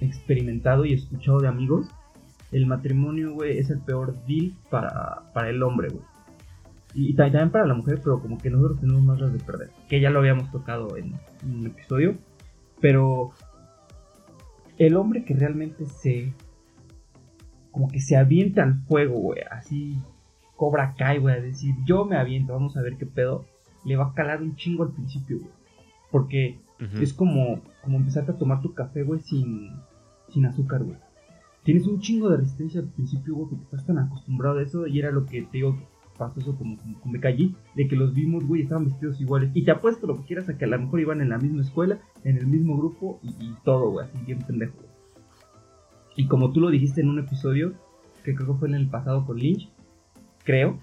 experimentado 0.00 0.84
y 0.84 0.92
escuchado 0.92 1.40
de 1.40 1.48
amigos, 1.48 1.88
el 2.56 2.66
matrimonio, 2.66 3.34
güey, 3.34 3.58
es 3.58 3.68
el 3.68 3.80
peor 3.80 4.16
deal 4.26 4.54
para, 4.70 5.30
para 5.34 5.50
el 5.50 5.62
hombre, 5.62 5.88
güey. 5.88 6.04
Y, 6.94 7.10
y 7.10 7.14
también 7.14 7.50
para 7.50 7.66
la 7.66 7.74
mujer, 7.74 8.00
pero 8.02 8.20
como 8.20 8.38
que 8.38 8.48
nosotros 8.48 8.80
tenemos 8.80 9.02
más 9.02 9.20
las 9.20 9.32
de 9.32 9.38
perder. 9.40 9.70
Que 9.88 10.00
ya 10.00 10.08
lo 10.08 10.20
habíamos 10.20 10.50
tocado 10.50 10.96
en, 10.96 11.12
en 11.42 11.58
un 11.58 11.66
episodio. 11.66 12.16
Pero 12.80 13.32
el 14.78 14.96
hombre 14.96 15.24
que 15.24 15.34
realmente 15.34 15.84
se. 15.84 16.32
Como 17.70 17.88
que 17.88 18.00
se 18.00 18.16
avienta 18.16 18.62
al 18.62 18.80
fuego, 18.84 19.18
güey. 19.18 19.40
Así 19.50 19.98
cobra 20.56 20.94
Kai, 20.94 21.18
güey. 21.18 21.36
A 21.36 21.40
decir, 21.40 21.74
yo 21.84 22.06
me 22.06 22.16
aviento, 22.16 22.54
vamos 22.54 22.78
a 22.78 22.82
ver 22.82 22.96
qué 22.96 23.04
pedo. 23.04 23.44
Le 23.84 23.96
va 23.96 24.06
a 24.06 24.14
calar 24.14 24.40
un 24.40 24.56
chingo 24.56 24.84
al 24.84 24.92
principio, 24.92 25.40
güey. 25.40 25.50
Porque 26.10 26.58
es 27.00 27.12
como, 27.12 27.60
como 27.82 27.98
empezarte 27.98 28.32
a 28.32 28.36
tomar 28.36 28.62
tu 28.62 28.72
café, 28.72 29.02
güey, 29.02 29.20
sin, 29.20 29.70
sin 30.30 30.46
azúcar, 30.46 30.82
güey. 30.82 30.96
Tienes 31.66 31.88
un 31.88 31.98
chingo 31.98 32.30
de 32.30 32.36
resistencia 32.36 32.80
al 32.80 32.86
principio, 32.90 33.34
güey, 33.34 33.48
porque 33.50 33.64
estás 33.64 33.84
tan 33.84 33.98
acostumbrado 33.98 34.60
a 34.60 34.62
eso. 34.62 34.86
Y 34.86 35.00
era 35.00 35.10
lo 35.10 35.26
que 35.26 35.42
te 35.42 35.58
digo, 35.58 35.76
que 35.76 35.84
pasó 36.16 36.38
eso 36.38 36.56
como, 36.56 36.76
con 37.02 37.10
Becayi, 37.10 37.56
de 37.74 37.88
que 37.88 37.96
los 37.96 38.14
vimos, 38.14 38.46
güey, 38.46 38.62
estaban 38.62 38.84
vestidos 38.84 39.20
iguales. 39.20 39.50
Y 39.52 39.64
te 39.64 39.72
apuesto 39.72 40.06
lo 40.06 40.16
que 40.18 40.28
quieras 40.28 40.48
a 40.48 40.56
que 40.56 40.64
a 40.64 40.68
lo 40.68 40.78
mejor 40.78 41.00
iban 41.00 41.20
en 41.20 41.30
la 41.30 41.38
misma 41.38 41.62
escuela, 41.62 41.98
en 42.22 42.36
el 42.36 42.46
mismo 42.46 42.78
grupo 42.78 43.18
y, 43.20 43.52
todo, 43.64 43.90
güey, 43.90 44.06
así 44.06 44.16
bien 44.24 44.38
pendejo. 44.46 44.76
Y 46.16 46.28
como 46.28 46.52
tú 46.52 46.60
lo 46.60 46.70
dijiste 46.70 47.00
en 47.00 47.08
un 47.08 47.18
episodio, 47.18 47.72
que 48.22 48.36
creo 48.36 48.52
que 48.52 48.58
fue 48.60 48.68
en 48.68 48.74
el 48.76 48.88
pasado 48.88 49.26
con 49.26 49.36
Lynch, 49.36 49.68
creo. 50.44 50.78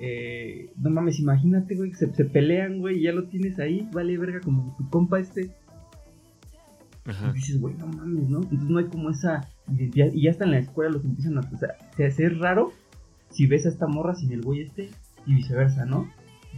eh, 0.00 0.72
no 0.78 0.90
mames, 0.90 1.20
imagínate, 1.20 1.76
güey, 1.76 1.90
que 1.90 1.96
se, 1.96 2.12
se 2.12 2.24
pelean, 2.24 2.80
güey, 2.80 3.00
ya 3.00 3.12
lo 3.12 3.28
tienes 3.28 3.60
ahí, 3.60 3.88
vale 3.92 4.18
verga, 4.18 4.40
como 4.40 4.74
tu 4.76 4.90
compa 4.90 5.20
este. 5.20 5.52
Y 7.08 7.32
dices, 7.32 7.60
güey, 7.60 7.74
no 7.76 7.86
mames, 7.86 8.28
¿no? 8.28 8.42
Entonces 8.42 8.68
no 8.68 8.78
hay 8.78 8.84
como 8.84 9.10
esa. 9.10 9.48
Y 9.76 9.90
ya 10.22 10.30
hasta 10.30 10.44
en 10.44 10.50
la 10.50 10.58
escuela 10.58 10.90
los 10.90 11.04
empiezan 11.04 11.38
a. 11.38 11.40
O 11.40 11.56
sea, 11.56 11.74
se 11.96 12.06
es 12.06 12.38
raro 12.38 12.72
si 13.30 13.46
ves 13.46 13.66
a 13.66 13.70
esta 13.70 13.86
morra 13.86 14.14
sin 14.14 14.32
el 14.32 14.42
güey 14.42 14.62
este 14.62 14.90
y 15.26 15.34
viceversa, 15.34 15.84
¿no? 15.84 16.08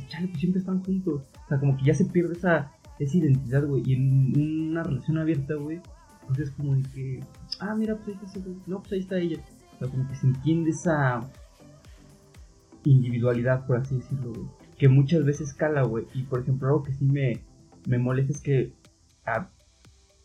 Chale, 0.08 0.28
pues 0.28 0.40
siempre 0.40 0.60
están 0.60 0.82
juntos. 0.82 1.22
O 1.44 1.48
sea, 1.48 1.58
como 1.58 1.76
que 1.76 1.84
ya 1.84 1.94
se 1.94 2.04
pierde 2.04 2.34
esa, 2.34 2.72
esa 2.98 3.16
identidad, 3.16 3.64
güey. 3.66 3.82
Y 3.86 3.94
en 3.94 4.70
una 4.70 4.82
relación 4.82 5.18
abierta, 5.18 5.54
güey, 5.54 5.80
pues 6.26 6.38
es 6.40 6.50
como 6.52 6.74
de 6.74 6.82
que. 6.94 7.24
Ah, 7.60 7.74
mira, 7.74 7.96
pues 7.96 8.08
ahí 8.08 8.14
está 8.14 8.26
ese 8.26 8.40
güey. 8.40 8.56
No, 8.66 8.80
pues 8.80 8.92
ahí 8.92 9.00
está 9.00 9.18
ella. 9.18 9.38
O 9.74 9.78
sea, 9.78 9.88
como 9.88 10.08
que 10.08 10.16
se 10.16 10.26
entiende 10.26 10.70
esa 10.70 11.20
individualidad, 12.84 13.66
por 13.66 13.76
así 13.76 13.96
decirlo, 13.96 14.32
güey. 14.32 14.48
Que 14.78 14.88
muchas 14.88 15.24
veces 15.24 15.52
cala, 15.54 15.82
güey. 15.82 16.06
Y 16.14 16.22
por 16.22 16.40
ejemplo, 16.40 16.68
algo 16.68 16.82
que 16.82 16.94
sí 16.94 17.04
me, 17.04 17.40
me 17.86 17.98
molesta 17.98 18.32
es 18.32 18.40
que. 18.40 18.72
ah, 19.26 19.48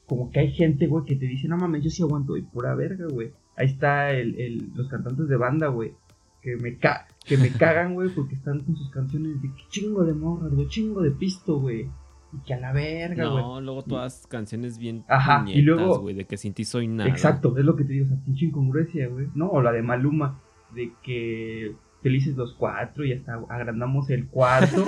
como 0.07 0.29
que 0.31 0.39
hay 0.39 0.51
gente, 0.51 0.87
güey, 0.87 1.05
que 1.05 1.15
te 1.15 1.25
dice, 1.25 1.47
no 1.47 1.57
mames, 1.57 1.83
yo 1.83 1.89
sí 1.89 2.03
aguanto, 2.03 2.37
y 2.37 2.41
pura 2.43 2.75
verga, 2.75 3.05
güey. 3.09 3.31
Ahí 3.57 3.67
está 3.67 4.11
el, 4.11 4.39
el- 4.39 4.69
los 4.75 4.87
cantantes 4.89 5.27
de 5.27 5.35
banda, 5.37 5.67
güey, 5.67 5.93
que 6.41 6.55
me, 6.57 6.77
ca 6.77 7.07
que 7.25 7.37
me 7.37 7.49
cagan, 7.49 7.93
güey, 7.95 8.09
porque 8.09 8.35
están 8.35 8.59
con 8.59 8.75
sus 8.75 8.89
canciones 8.91 9.41
de 9.41 9.47
que 9.49 9.63
chingo 9.69 10.03
de 10.03 10.13
morras, 10.13 10.53
güey, 10.53 10.67
chingo 10.67 11.01
de 11.01 11.11
pisto, 11.11 11.59
güey. 11.59 11.89
Y 12.33 12.37
que 12.45 12.53
a 12.53 12.59
la 12.59 12.73
verga, 12.73 13.29
güey. 13.29 13.43
No, 13.43 13.61
luego 13.61 13.83
todas 13.83 14.27
canciones 14.27 14.77
bien 14.77 15.03
Ajá, 15.07 15.45
y 15.47 15.61
luego- 15.61 16.01
güey, 16.01 16.13
de 16.15 16.25
que 16.25 16.37
sin 16.37 16.53
ti 16.53 16.65
soy 16.65 16.87
nada. 16.87 17.09
Exacto, 17.09 17.57
es 17.57 17.63
lo 17.65 17.75
que 17.75 17.83
te 17.85 17.93
digo, 17.93 18.05
o 18.05 18.09
sea, 18.09 18.17
pinche 18.25 18.45
incongruencia, 18.45 19.07
güey. 19.07 19.27
No, 19.35 19.47
o 19.49 19.61
la 19.61 19.71
de 19.71 19.81
Maluma, 19.81 20.39
de 20.75 20.91
que 21.01 21.73
felices 22.03 22.35
los 22.35 22.53
cuatro 22.53 23.05
y 23.05 23.13
hasta 23.13 23.35
agrandamos 23.49 24.09
el 24.09 24.27
cuarto. 24.27 24.83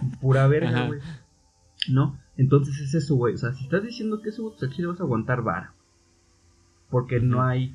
y 0.00 0.16
pura 0.16 0.46
verga, 0.46 0.86
güey. 0.86 1.00
¿No? 1.90 2.16
Entonces 2.36 2.78
es 2.80 2.94
eso, 2.94 3.16
güey. 3.16 3.34
O 3.34 3.38
sea, 3.38 3.52
si 3.52 3.64
estás 3.64 3.82
diciendo 3.82 4.20
que 4.20 4.30
eso, 4.30 4.50
pues 4.50 4.70
aquí 4.70 4.82
le 4.82 4.88
vas 4.88 5.00
a 5.00 5.04
aguantar 5.04 5.42
vara. 5.42 5.72
Porque 6.90 7.20
no 7.20 7.42
hay. 7.42 7.74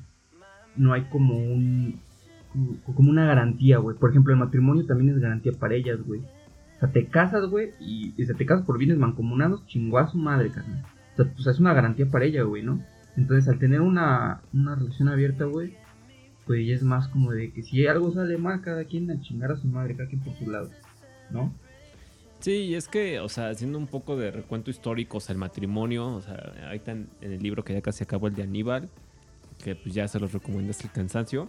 No 0.76 0.92
hay 0.92 1.04
como 1.04 1.36
un. 1.36 2.00
Como 2.94 3.10
una 3.10 3.26
garantía, 3.26 3.78
güey. 3.78 3.96
Por 3.96 4.10
ejemplo, 4.10 4.32
el 4.32 4.38
matrimonio 4.38 4.86
también 4.86 5.10
es 5.10 5.20
garantía 5.20 5.52
para 5.52 5.74
ellas, 5.74 6.00
güey. 6.02 6.20
O 6.20 6.80
sea, 6.80 6.92
te 6.92 7.06
casas, 7.06 7.46
güey, 7.50 7.72
y, 7.78 8.14
y 8.16 8.24
si 8.24 8.34
te 8.34 8.46
casas 8.46 8.64
por 8.64 8.78
bienes 8.78 8.96
mancomunados, 8.96 9.66
chingó 9.66 9.98
a 9.98 10.08
su 10.08 10.16
madre, 10.16 10.50
carnal. 10.50 10.82
O 11.12 11.16
sea, 11.16 11.32
pues 11.32 11.46
es 11.46 11.60
una 11.60 11.74
garantía 11.74 12.08
para 12.08 12.24
ella, 12.24 12.42
güey, 12.42 12.62
¿no? 12.62 12.82
Entonces, 13.18 13.48
al 13.48 13.58
tener 13.58 13.82
una, 13.82 14.40
una 14.54 14.76
relación 14.76 15.08
abierta, 15.08 15.44
güey, 15.44 15.74
pues 16.46 16.66
ya 16.66 16.74
es 16.74 16.82
más 16.82 17.08
como 17.08 17.32
de 17.32 17.52
que 17.52 17.62
si 17.62 17.86
algo 17.86 18.12
sale 18.12 18.38
mal, 18.38 18.62
cada 18.62 18.84
quien 18.84 19.10
a 19.10 19.20
chingar 19.20 19.52
a 19.52 19.56
su 19.56 19.68
madre, 19.68 19.94
cada 19.94 20.08
quien 20.08 20.22
por 20.22 20.34
su 20.34 20.50
lado, 20.50 20.70
¿no? 21.30 21.52
Sí, 22.40 22.52
y 22.52 22.74
es 22.74 22.88
que, 22.88 23.20
o 23.20 23.28
sea, 23.28 23.50
haciendo 23.50 23.78
un 23.78 23.86
poco 23.86 24.16
de 24.16 24.30
recuento 24.30 24.70
histórico, 24.70 25.18
o 25.18 25.20
sea, 25.20 25.34
el 25.34 25.38
matrimonio, 25.38 26.08
o 26.08 26.20
sea, 26.22 26.52
ahí 26.68 26.78
está 26.78 26.92
en, 26.92 27.08
el 27.20 27.38
libro 27.42 27.64
que 27.64 27.74
ya 27.74 27.82
casi 27.82 28.04
acabó 28.04 28.28
el 28.28 28.34
de 28.34 28.42
Aníbal, 28.42 28.88
que 29.62 29.74
pues 29.74 29.94
ya 29.94 30.08
se 30.08 30.18
los 30.18 30.32
recomiendo 30.32 30.70
hasta 30.70 30.84
el 30.84 30.92
cansancio. 30.92 31.48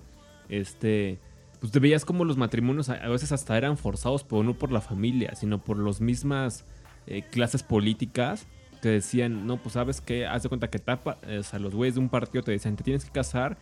Este, 0.49 1.17
pues 1.61 1.71
te 1.71 1.79
veías 1.79 2.03
como 2.03 2.25
los 2.25 2.35
matrimonios 2.35 2.89
a, 2.89 2.95
a 2.95 3.07
veces 3.07 3.31
hasta 3.31 3.57
eran 3.57 3.77
forzados, 3.77 4.25
pero 4.25 4.43
no 4.43 4.53
por 4.53 4.71
la 4.71 4.81
familia, 4.81 5.33
sino 5.35 5.63
por 5.63 5.77
las 5.77 6.01
mismas 6.01 6.65
eh, 7.07 7.23
clases 7.31 7.63
políticas 7.63 8.47
que 8.81 8.89
decían, 8.89 9.47
no, 9.47 9.57
pues 9.57 9.73
sabes 9.73 10.01
que, 10.01 10.25
haz 10.25 10.43
de 10.43 10.49
cuenta 10.49 10.69
que 10.69 10.79
tapa, 10.79 11.19
eh, 11.23 11.37
o 11.37 11.43
sea, 11.43 11.59
los 11.59 11.73
güeyes 11.73 11.95
de 11.95 12.01
un 12.01 12.09
partido 12.09 12.43
te 12.43 12.51
decían, 12.51 12.75
te 12.75 12.83
tienes 12.83 13.05
que 13.05 13.11
casar 13.11 13.57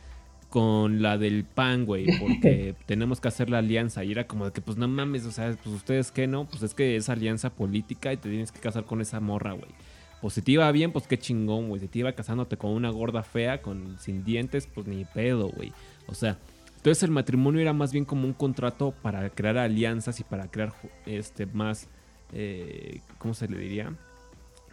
con 0.49 1.01
la 1.01 1.17
del 1.17 1.43
PAN, 1.45 1.85
güey, 1.85 2.07
porque 2.19 2.75
tenemos 2.87 3.21
que 3.21 3.27
hacer 3.27 3.49
la 3.49 3.59
alianza. 3.59 4.03
Y 4.03 4.11
era 4.11 4.25
como 4.27 4.45
de 4.45 4.51
que, 4.51 4.61
pues 4.61 4.77
no 4.77 4.87
mames, 4.87 5.25
o 5.25 5.31
sea, 5.31 5.55
pues 5.63 5.75
ustedes 5.75 6.11
qué, 6.11 6.27
¿no? 6.27 6.45
Pues 6.47 6.63
es 6.63 6.73
que 6.73 6.95
es 6.95 7.07
alianza 7.09 7.51
política 7.51 8.11
y 8.11 8.17
te 8.17 8.29
tienes 8.29 8.51
que 8.51 8.59
casar 8.59 8.85
con 8.85 8.99
esa 9.01 9.19
morra, 9.19 9.53
güey. 9.53 9.69
Pues 10.21 10.33
si 10.33 10.41
te 10.41 10.51
iba 10.51 10.69
bien, 10.71 10.91
pues 10.91 11.07
qué 11.07 11.17
chingón, 11.17 11.69
güey. 11.69 11.79
Si 11.79 11.87
te 11.87 11.99
iba 11.99 12.11
casándote 12.13 12.57
con 12.57 12.71
una 12.71 12.89
gorda 12.89 13.23
fea, 13.23 13.61
con 13.61 13.97
sin 13.99 14.23
dientes, 14.25 14.67
pues 14.67 14.85
ni 14.87 15.05
pedo, 15.05 15.49
güey. 15.49 15.71
O 16.07 16.13
sea, 16.13 16.37
entonces 16.75 17.03
el 17.03 17.11
matrimonio 17.11 17.61
era 17.61 17.71
más 17.73 17.93
bien 17.93 18.03
como 18.05 18.25
un 18.25 18.33
contrato 18.33 18.91
para 19.01 19.29
crear 19.29 19.57
alianzas 19.57 20.19
y 20.19 20.23
para 20.23 20.49
crear 20.49 20.73
este 21.05 21.45
más, 21.45 21.87
eh, 22.33 23.01
¿cómo 23.17 23.33
se 23.33 23.47
le 23.47 23.59
diría? 23.59 23.93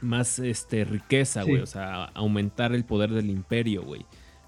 Más 0.00 0.38
este 0.38 0.84
riqueza, 0.84 1.42
Sí. 1.44 1.50
güey. 1.50 1.62
O 1.62 1.66
sea, 1.66 2.04
aumentar 2.14 2.72
el 2.74 2.84
poder 2.84 3.10
del 3.12 3.30
imperio, 3.30 3.82
güey. 3.84 4.04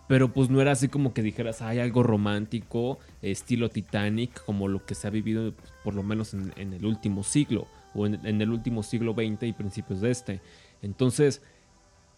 Pero 0.08 0.32
pues 0.32 0.48
no 0.50 0.60
era 0.60 0.72
así 0.72 0.88
como 0.88 1.12
que 1.12 1.22
dijeras, 1.22 1.60
hay 1.62 1.78
algo 1.80 2.02
romántico, 2.02 2.98
estilo 3.22 3.68
Titanic, 3.68 4.42
como 4.44 4.66
lo 4.66 4.84
que 4.86 4.94
se 4.94 5.06
ha 5.06 5.10
vivido 5.10 5.52
pues, 5.52 5.70
por 5.84 5.94
lo 5.94 6.02
menos 6.02 6.32
en, 6.34 6.52
en 6.56 6.72
el 6.72 6.84
último 6.86 7.22
siglo, 7.22 7.66
o 7.94 8.06
en, 8.06 8.24
en 8.26 8.40
el 8.40 8.50
último 8.50 8.82
siglo 8.82 9.12
XX 9.14 9.42
y 9.44 9.52
principios 9.52 10.00
de 10.00 10.10
este. 10.10 10.40
Entonces, 10.82 11.42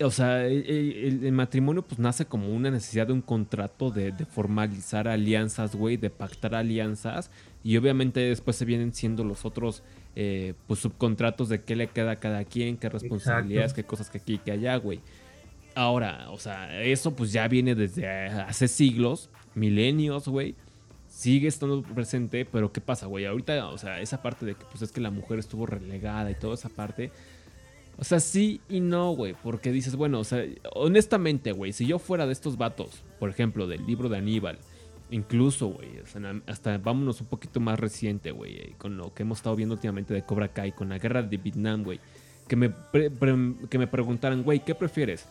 o 0.03 0.11
sea, 0.11 0.47
el, 0.47 0.65
el- 0.67 1.25
el 1.25 1.33
matrimonio 1.33 1.83
pues 1.83 1.99
nace 1.99 2.25
como 2.25 2.49
una 2.55 2.71
necesidad 2.71 3.07
de 3.09 3.13
un 3.13 3.21
contrato, 3.23 3.91
de, 3.91 4.13
de 4.13 4.25
formalizar 4.25 5.09
alianzas, 5.09 5.75
güey, 5.77 5.97
de 5.97 6.09
pactar 6.11 6.55
alianzas. 6.55 7.31
Y 7.63 7.77
obviamente 7.77 8.21
después 8.21 8.57
se 8.57 8.65
vienen 8.65 8.95
siendo 8.95 9.25
los 9.25 9.45
otros 9.45 9.83
eh, 10.17 10.55
pues 10.67 10.81
subcontratos 10.81 11.49
de 11.51 11.63
qué 11.63 11.77
le 11.77 11.89
queda 11.89 12.13
a 12.13 12.17
cada 12.17 12.45
quien, 12.45 12.79
qué 12.79 12.89
responsabilidades, 12.89 13.73
qué 13.75 13.85
cosas 13.85 14.09
que 14.11 14.19
aquí 14.19 14.39
que 14.39 14.53
allá, 14.53 14.77
güey. 14.77 15.01
Ahora, 15.75 16.27
o 16.31 16.39
sea, 16.39 16.83
eso 16.83 17.15
pues 17.15 17.33
ya 17.33 17.47
viene 17.49 17.75
desde 17.75 18.09
hace 18.09 18.69
siglos, 18.69 19.31
milenios, 19.55 20.29
güey. 20.29 20.55
Sigue 21.09 21.49
estando 21.49 21.83
presente, 21.83 22.45
pero 22.45 22.73
¿qué 22.73 22.81
pasa, 22.81 23.07
güey? 23.07 23.27
Ahorita, 23.27 23.69
o 23.69 23.79
sea, 23.79 24.01
esa 24.01 24.23
parte 24.23 24.47
de 24.47 24.55
que 24.55 24.65
pues 24.65 24.83
es 24.83 24.93
que 24.93 25.01
la 25.01 25.11
mujer 25.11 25.39
estuvo 25.39 25.67
relegada 25.67 26.31
y 26.31 26.35
toda 26.35 26.55
esa 26.55 26.69
parte. 26.69 27.11
O 27.99 28.05
sea, 28.05 28.19
sí 28.21 28.61
y 28.69 28.81
no, 28.81 29.13
güey, 29.13 29.35
porque 29.43 29.73
dices, 29.73 29.97
bueno, 29.97 30.21
o 30.21 30.25
sea, 30.25 30.43
honestamente, 30.75 31.53
güey, 31.53 31.73
si 31.73 31.87
yo 31.87 31.99
fuera 31.99 32.27
de 32.27 32.33
estos 32.33 32.57
vatos, 32.57 33.03
por 33.19 33.29
ejemplo, 33.29 33.67
del 33.67 33.85
libro 33.85 34.09
de 34.09 34.17
Aníbal, 34.17 34.59
incluso, 35.11 35.69
güey, 35.69 35.91
hasta 36.47 36.79
vámonos 36.79 37.21
un 37.21 37.27
poquito 37.27 37.61
más 37.61 37.79
reciente, 37.79 38.31
güey, 38.31 38.55
eh, 38.55 38.75
con 38.79 38.97
lo 38.97 39.13
que 39.13 39.23
hemos 39.25 39.39
estado 39.39 39.57
viendo 39.57 39.75
últimamente 39.75 40.15
de 40.15 40.23
Cobra 40.23 40.49
Kai, 40.49 40.73
con 40.73 40.89
la 40.89 40.99
guerra 40.99 41.23
de 41.23 41.37
Vietnam, 41.37 41.83
güey, 41.83 42.01
que 42.49 42.57
me, 42.57 42.73
que 43.69 43.79
me 43.79 43.87
preguntaran, 43.87 44.43
güey, 44.43 44.65
¿qué 44.65 44.75
prefieres? 44.75 45.27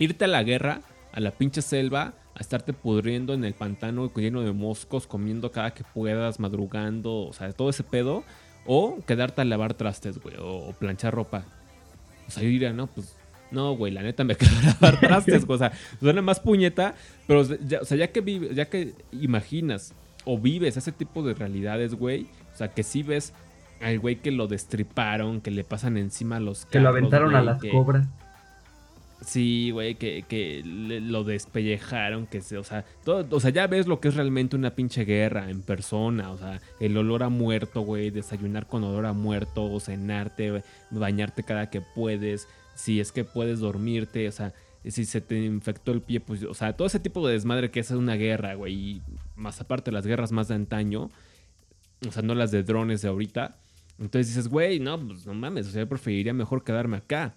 Irte 0.00 0.24
a 0.24 0.28
la 0.28 0.42
guerra, 0.42 0.80
a 1.12 1.20
la 1.20 1.30
pinche 1.30 1.62
selva, 1.62 2.14
a 2.34 2.40
estarte 2.40 2.72
pudriendo 2.72 3.34
en 3.34 3.44
el 3.44 3.54
pantano 3.54 4.10
lleno 4.14 4.40
de 4.42 4.52
moscos, 4.52 5.06
comiendo 5.06 5.52
cada 5.52 5.72
que 5.72 5.84
puedas, 5.84 6.40
madrugando, 6.40 7.26
o 7.26 7.32
sea, 7.32 7.52
todo 7.52 7.70
ese 7.70 7.84
pedo, 7.84 8.24
o 8.66 8.98
quedarte 9.06 9.42
a 9.42 9.44
lavar 9.44 9.74
trastes, 9.74 10.18
güey, 10.18 10.34
o, 10.40 10.72
planchar 10.78 11.14
ropa. 11.14 11.44
O 12.26 12.30
sea, 12.30 12.42
yo 12.42 12.48
diría, 12.48 12.72
no, 12.72 12.86
pues 12.88 13.16
No, 13.50 13.76
güey, 13.76 13.92
la 13.92 14.02
neta 14.02 14.22
me 14.24 14.36
quedo 14.36 14.50
a 14.60 14.66
lavar 14.66 15.00
trastes, 15.00 15.44
o 15.46 15.58
sea, 15.58 15.72
suena 16.00 16.22
más 16.22 16.38
puñeta, 16.40 16.94
pero 17.26 17.42
ya, 17.66 17.80
o 17.80 17.84
sea, 17.84 17.96
ya 17.96 18.12
que 18.12 18.20
vives, 18.20 18.54
ya 18.54 18.66
que 18.66 18.94
imaginas 19.12 19.92
o 20.24 20.38
vives 20.38 20.76
ese 20.76 20.92
tipo 20.92 21.22
de 21.22 21.34
realidades, 21.34 21.94
güey, 21.94 22.26
o 22.54 22.56
sea, 22.56 22.68
que 22.68 22.82
sí 22.84 23.02
ves 23.02 23.32
al 23.80 23.98
güey 23.98 24.16
que 24.16 24.30
lo 24.30 24.46
destriparon, 24.46 25.40
que 25.40 25.50
le 25.50 25.64
pasan 25.64 25.96
encima 25.96 26.38
los 26.38 26.64
Que 26.66 26.78
lo 26.78 26.84
carros, 26.84 26.98
aventaron 26.98 27.34
a 27.34 27.38
güey, 27.40 27.46
las 27.46 27.60
que- 27.62 27.70
cobras. 27.70 28.06
Sí, 29.24 29.70
güey, 29.70 29.96
que, 29.96 30.24
que 30.26 30.62
lo 30.64 31.24
despellejaron, 31.24 32.26
que 32.26 32.40
se, 32.40 32.56
o 32.56 32.64
sea, 32.64 32.86
todo, 33.04 33.26
o 33.36 33.40
sea, 33.40 33.50
ya 33.50 33.66
ves 33.66 33.86
lo 33.86 34.00
que 34.00 34.08
es 34.08 34.14
realmente 34.14 34.56
una 34.56 34.74
pinche 34.74 35.04
guerra 35.04 35.50
en 35.50 35.60
persona, 35.60 36.30
o 36.30 36.38
sea, 36.38 36.60
el 36.80 36.96
olor 36.96 37.22
a 37.22 37.28
muerto, 37.28 37.82
güey, 37.82 38.10
desayunar 38.10 38.66
con 38.66 38.82
olor 38.82 39.04
a 39.04 39.12
muerto, 39.12 39.78
cenarte, 39.78 40.62
bañarte 40.90 41.42
cada 41.42 41.68
que 41.68 41.82
puedes, 41.82 42.48
si 42.74 42.98
es 42.98 43.12
que 43.12 43.24
puedes 43.24 43.60
dormirte, 43.60 44.26
o 44.26 44.32
sea, 44.32 44.54
si 44.86 45.04
se 45.04 45.20
te 45.20 45.44
infectó 45.44 45.92
el 45.92 46.00
pie, 46.00 46.20
pues, 46.20 46.42
o 46.44 46.54
sea, 46.54 46.74
todo 46.74 46.86
ese 46.86 46.98
tipo 46.98 47.26
de 47.26 47.34
desmadre 47.34 47.70
que 47.70 47.80
es 47.80 47.90
una 47.90 48.14
guerra, 48.14 48.54
güey, 48.54 48.74
y 48.74 49.02
más 49.36 49.60
aparte 49.60 49.92
las 49.92 50.06
guerras 50.06 50.32
más 50.32 50.48
de 50.48 50.54
antaño, 50.54 51.10
o 52.08 52.10
sea, 52.10 52.22
no 52.22 52.34
las 52.34 52.52
de 52.52 52.62
drones 52.62 53.02
de 53.02 53.08
ahorita, 53.08 53.58
entonces 53.98 54.28
dices, 54.28 54.48
güey, 54.48 54.80
no, 54.80 54.98
pues 54.98 55.26
no 55.26 55.34
mames, 55.34 55.66
o 55.66 55.70
sea, 55.72 55.82
yo 55.82 55.88
preferiría 55.90 56.32
mejor 56.32 56.64
quedarme 56.64 56.96
acá. 56.96 57.34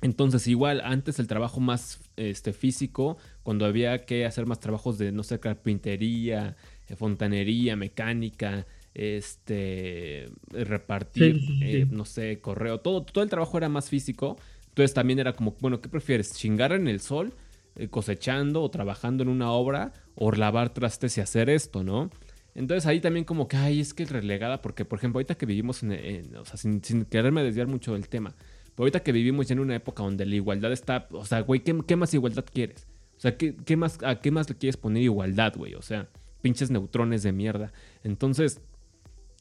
Entonces, 0.00 0.46
igual, 0.46 0.80
antes 0.84 1.18
el 1.18 1.26
trabajo 1.26 1.60
más 1.60 2.00
este, 2.16 2.52
físico, 2.52 3.18
cuando 3.42 3.66
había 3.66 4.04
que 4.06 4.26
hacer 4.26 4.46
más 4.46 4.60
trabajos 4.60 4.96
de, 4.98 5.10
no 5.12 5.24
sé, 5.24 5.40
carpintería, 5.40 6.56
eh, 6.88 6.94
fontanería, 6.96 7.74
mecánica, 7.76 8.66
este, 8.94 10.30
repartir, 10.50 11.34
Sí, 11.34 11.40
sí, 11.40 11.68
sí, 11.70 11.82
eh, 11.82 11.86
no 11.90 12.04
sé, 12.04 12.40
correo, 12.40 12.80
todo, 12.80 13.02
todo 13.02 13.24
el 13.24 13.30
trabajo 13.30 13.58
era 13.58 13.68
más 13.68 13.88
físico. 13.88 14.36
Entonces 14.68 14.94
también 14.94 15.18
era 15.18 15.32
como, 15.32 15.56
bueno, 15.60 15.80
¿qué 15.80 15.88
prefieres? 15.88 16.32
¿Chingar 16.32 16.72
en 16.72 16.86
el 16.88 17.00
sol, 17.00 17.34
eh, 17.74 17.88
cosechando 17.88 18.62
o 18.62 18.70
trabajando 18.70 19.22
en 19.24 19.28
una 19.28 19.50
obra, 19.50 19.92
o 20.14 20.30
lavar 20.32 20.72
trastes 20.74 21.16
y 21.18 21.20
hacer 21.20 21.50
esto, 21.50 21.82
¿no? 21.84 22.10
Entonces 22.54 22.86
ahí 22.86 23.00
también 23.00 23.24
como 23.24 23.46
que, 23.48 23.56
ay, 23.56 23.80
es 23.80 23.94
que 23.94 24.02
es 24.02 24.10
relegada, 24.10 24.60
porque 24.62 24.84
por 24.84 24.98
ejemplo, 24.98 25.18
ahorita 25.18 25.36
que 25.36 25.46
vivimos 25.46 25.82
en, 25.82 25.92
en- 25.92 26.36
o 26.36 26.44
sea, 26.44 26.56
sin, 26.56 26.82
sin 26.82 27.04
quererme 27.04 27.42
desviar 27.44 27.66
mucho 27.68 27.92
del 27.94 28.08
tema, 28.08 28.34
pero 28.78 28.84
ahorita 28.84 29.00
que 29.02 29.10
vivimos 29.10 29.48
ya 29.48 29.54
en 29.54 29.58
una 29.58 29.74
época 29.74 30.04
donde 30.04 30.24
la 30.24 30.36
igualdad 30.36 30.70
está, 30.70 31.08
o 31.10 31.24
sea, 31.24 31.40
güey, 31.40 31.64
¿qué, 31.64 31.96
más 31.96 32.14
igualdad 32.14 32.44
quieres? 32.44 32.86
O 33.16 33.20
sea, 33.20 33.36
¿qué, 33.36 33.56
qué 33.56 33.76
más, 33.76 33.98
¿a 34.04 34.20
qué 34.20 34.30
más 34.30 34.48
le 34.48 34.54
quieres 34.54 34.76
poner 34.76 35.02
igualdad, 35.02 35.52
güey? 35.56 35.74
O 35.74 35.82
sea, 35.82 36.08
pinches 36.42 36.70
neutrones 36.70 37.24
de 37.24 37.32
mierda. 37.32 37.72
Entonces, 38.04 38.60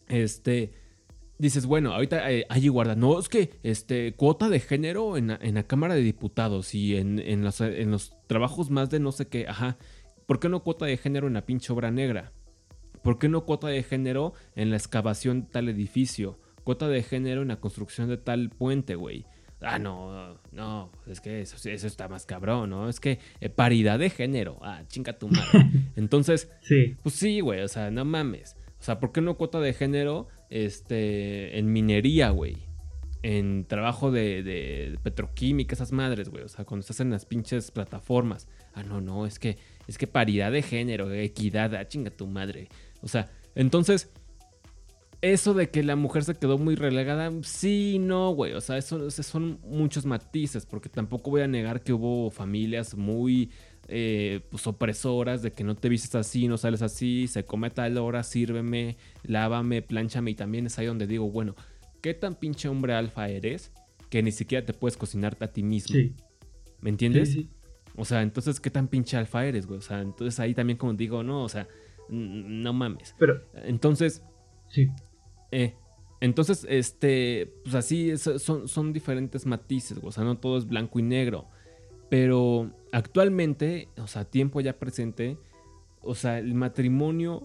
este, 0.08 0.74
dices, 1.38 1.68
bueno, 1.68 1.94
ahorita 1.94 2.32
eh, 2.32 2.48
hay 2.50 2.66
igualdad. 2.66 2.98
No, 2.98 3.20
es 3.20 3.30
que 3.30 3.52
este, 3.62 4.16
cuota 4.16 4.50
de 4.50 4.60
género 4.60 5.18
en, 5.18 5.28
la- 5.28 5.40
en 5.40 5.54
la 5.54 5.68
Cámara 5.68 5.94
de 5.94 6.02
Diputados 6.02 6.74
y 6.74 6.96
en, 6.98 7.20
en 7.20 7.44
los, 7.44 7.62
en 7.62 7.92
los 7.92 8.14
trabajos 8.26 8.72
más 8.72 8.90
de 8.90 9.00
no 9.00 9.12
sé 9.12 9.28
qué, 9.28 9.46
ajá. 9.48 9.78
¿Por 10.26 10.40
qué 10.40 10.50
no 10.50 10.64
cuota 10.64 10.88
de 10.88 10.98
género 10.98 11.28
en 11.28 11.36
la 11.36 11.46
pinche 11.46 11.72
obra 11.72 11.92
negra? 11.92 12.32
¿Por 13.04 13.20
qué 13.20 13.30
no 13.30 13.46
cuota 13.46 13.68
de 13.68 13.84
género 13.84 14.34
en 14.56 14.72
la 14.72 14.78
excavación 14.78 15.42
de 15.42 15.48
tal 15.52 15.70
edificio? 15.70 16.40
Cuota 16.68 16.90
de 16.90 17.02
género 17.02 17.44
en 17.44 17.48
la 17.48 17.62
construcción 17.62 18.10
de 18.10 18.18
tal 18.18 18.50
puente, 18.50 18.96
güey. 18.96 19.24
Ah, 19.62 19.80
no, 19.80 20.38
no, 20.52 20.92
es 21.08 21.22
que 21.22 21.40
eso, 21.40 21.56
eso 21.70 21.88
está 21.88 22.10
más 22.10 22.26
cabrón, 22.26 22.72
¿no? 22.72 22.90
Es 22.90 23.00
que 23.00 23.20
eh, 23.40 23.48
paridad 23.48 23.98
de 24.00 24.10
género. 24.10 24.60
Ah, 24.62 24.84
chinga 24.90 25.18
tu 25.18 25.30
madre. 25.30 25.66
Entonces, 25.96 26.52
Sí. 26.60 26.98
pues 27.02 27.16
sí, 27.16 27.40
güey, 27.40 27.62
o 27.62 27.70
sea, 27.70 27.90
no 27.90 28.04
mames. 28.04 28.58
O 28.82 28.84
sea, 28.84 29.00
¿por 29.00 29.14
qué 29.14 29.22
no 29.22 29.38
cuota 29.38 29.62
de 29.62 29.72
género 29.72 30.28
este, 30.50 31.58
en 31.58 31.72
minería, 31.72 32.32
güey? 32.32 32.58
En 33.24 33.64
trabajo 33.66 34.12
de, 34.12 34.44
de 34.44 35.00
petroquímica, 35.04 35.74
esas 35.74 35.94
madres, 35.94 36.28
güey. 36.28 36.44
O 36.44 36.50
sea, 36.50 36.66
cuando 36.66 36.82
estás 36.82 37.00
en 37.00 37.10
las 37.12 37.26
pinches 37.26 37.72
plataformas. 37.72 38.48
Ah, 38.74 38.84
no, 38.84 39.00
no, 39.00 39.26
es 39.26 39.40
que, 39.40 39.58
es 39.88 39.98
que 39.98 40.06
paridad 40.08 40.52
de 40.52 40.62
género, 40.64 41.12
equidad, 41.14 41.74
ah, 41.76 41.88
chinga 41.88 42.12
tu 42.12 42.28
madre. 42.28 42.68
O 43.02 43.08
sea, 43.08 43.32
entonces, 43.56 44.12
eso 45.22 45.54
de 45.54 45.70
que 45.70 45.84
la 45.84 45.96
mujer 45.96 46.24
se 46.24 46.36
quedó 46.36 46.58
muy 46.58 46.76
relegada, 46.76 47.32
sí, 47.42 47.98
no, 48.00 48.32
güey. 48.32 48.54
O 48.54 48.62
sea, 48.62 48.78
eso, 48.78 49.10
son 49.10 49.60
muchos 49.64 50.06
matices, 50.06 50.66
porque 50.66 50.90
tampoco 50.90 51.32
voy 51.32 51.42
a 51.42 51.48
negar 51.48 51.82
que 51.82 51.94
hubo 51.94 52.30
familias 52.30 52.96
muy 52.96 53.52
eh, 53.88 54.42
pues, 54.50 54.68
opresoras 54.68 55.42
de 55.42 55.52
que 55.54 55.64
no 55.64 55.76
te 55.76 55.90
vistes 55.90 56.14
así, 56.16 56.48
no 56.48 56.58
sales 56.58 56.82
así, 56.82 57.28
se 57.28 57.46
come 57.46 57.68
a 57.68 57.70
tal 57.72 57.98
hora, 57.98 58.24
sírveme, 58.24 58.98
lávame, 59.24 59.82
planchame. 59.82 60.32
Y 60.32 60.36
también 60.36 60.68
es 60.68 60.78
ahí 60.78 60.86
donde 60.86 61.08
digo, 61.08 61.30
bueno, 61.30 61.56
¿qué 62.02 62.14
tan 62.14 62.36
pinche 62.36 62.70
hombre 62.70 62.94
alfa 62.94 63.28
eres 63.30 63.72
que 64.10 64.22
ni 64.22 64.32
siquiera 64.32 64.66
te 64.66 64.74
puedes 64.74 64.98
cocinarte 64.98 65.46
a 65.46 65.52
ti 65.52 65.64
mismo? 65.64 65.96
Sí. 65.96 66.14
¿Me 66.80 66.90
entiendes? 66.92 67.30
Sí, 67.30 67.42
sí. 67.42 67.50
O 67.96 68.06
sea, 68.06 68.22
entonces, 68.22 68.60
¿qué 68.60 68.70
tan 68.70 68.88
pinche 68.88 69.18
alfa 69.18 69.44
eres, 69.46 69.66
güey? 69.66 69.80
O 69.80 69.82
sea, 69.82 70.02
entonces 70.02 70.40
ahí 70.40 70.54
también 70.54 70.78
como 70.78 70.94
digo, 70.94 71.24
no, 71.24 71.44
o 71.44 71.50
sea, 71.50 71.68
no 72.10 72.72
mames. 72.72 73.16
Pero, 73.18 73.42
Entonces, 73.56 74.22
sí. 74.70 74.88
Eh, 75.52 75.76
entonces, 76.20 76.66
este, 76.70 77.54
pues 77.64 77.76
así 77.76 78.18
son, 78.18 78.68
son 78.68 78.94
diferentes 78.94 79.46
matices, 79.46 80.00
o 80.02 80.12
sea, 80.12 80.24
no 80.24 80.38
todo 80.38 80.58
es 80.58 80.68
blanco 80.68 81.00
y 81.00 81.04
negro. 81.04 81.48
Pero 82.10 82.72
actualmente, 82.92 83.90
o 83.98 84.08
sea, 84.08 84.26
tiempo 84.26 84.62
ya 84.62 84.80
presente, 84.80 85.38
o 86.02 86.16
sea, 86.16 86.40
el 86.40 86.54
matrimonio 86.54 87.44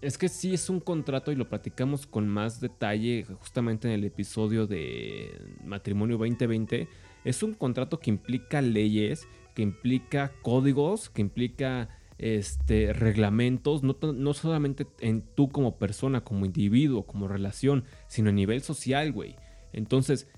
es 0.00 0.16
que 0.16 0.28
sí 0.28 0.54
es 0.54 0.70
un 0.70 0.80
contrato 0.80 1.30
y 1.30 1.34
lo 1.34 1.48
platicamos 1.48 2.06
con 2.06 2.26
más 2.26 2.60
detalle 2.60 3.24
justamente 3.38 3.88
en 3.88 3.94
el 3.94 4.04
episodio 4.04 4.66
de 4.66 5.30
Matrimonio 5.64 6.16
2020. 6.16 6.88
Es 7.24 7.42
un 7.42 7.52
contrato 7.52 7.98
que 8.00 8.10
implica 8.10 8.62
leyes, 8.62 9.28
que 9.54 9.62
implica 9.62 10.32
códigos, 10.42 11.10
que 11.10 11.20
implica 11.20 11.88
este, 12.20 12.92
reglamentos, 12.92 13.82
no, 13.82 13.96
no 14.12 14.34
solamente 14.34 14.86
en 15.00 15.22
tú 15.22 15.48
como 15.48 15.78
persona, 15.78 16.22
como 16.22 16.44
individuo, 16.44 17.06
como 17.06 17.28
relación, 17.28 17.84
sino 18.08 18.28
a 18.28 18.32
nivel 18.32 18.60
social, 18.60 19.10
güey. 19.10 19.36
Entonces, 19.72 20.28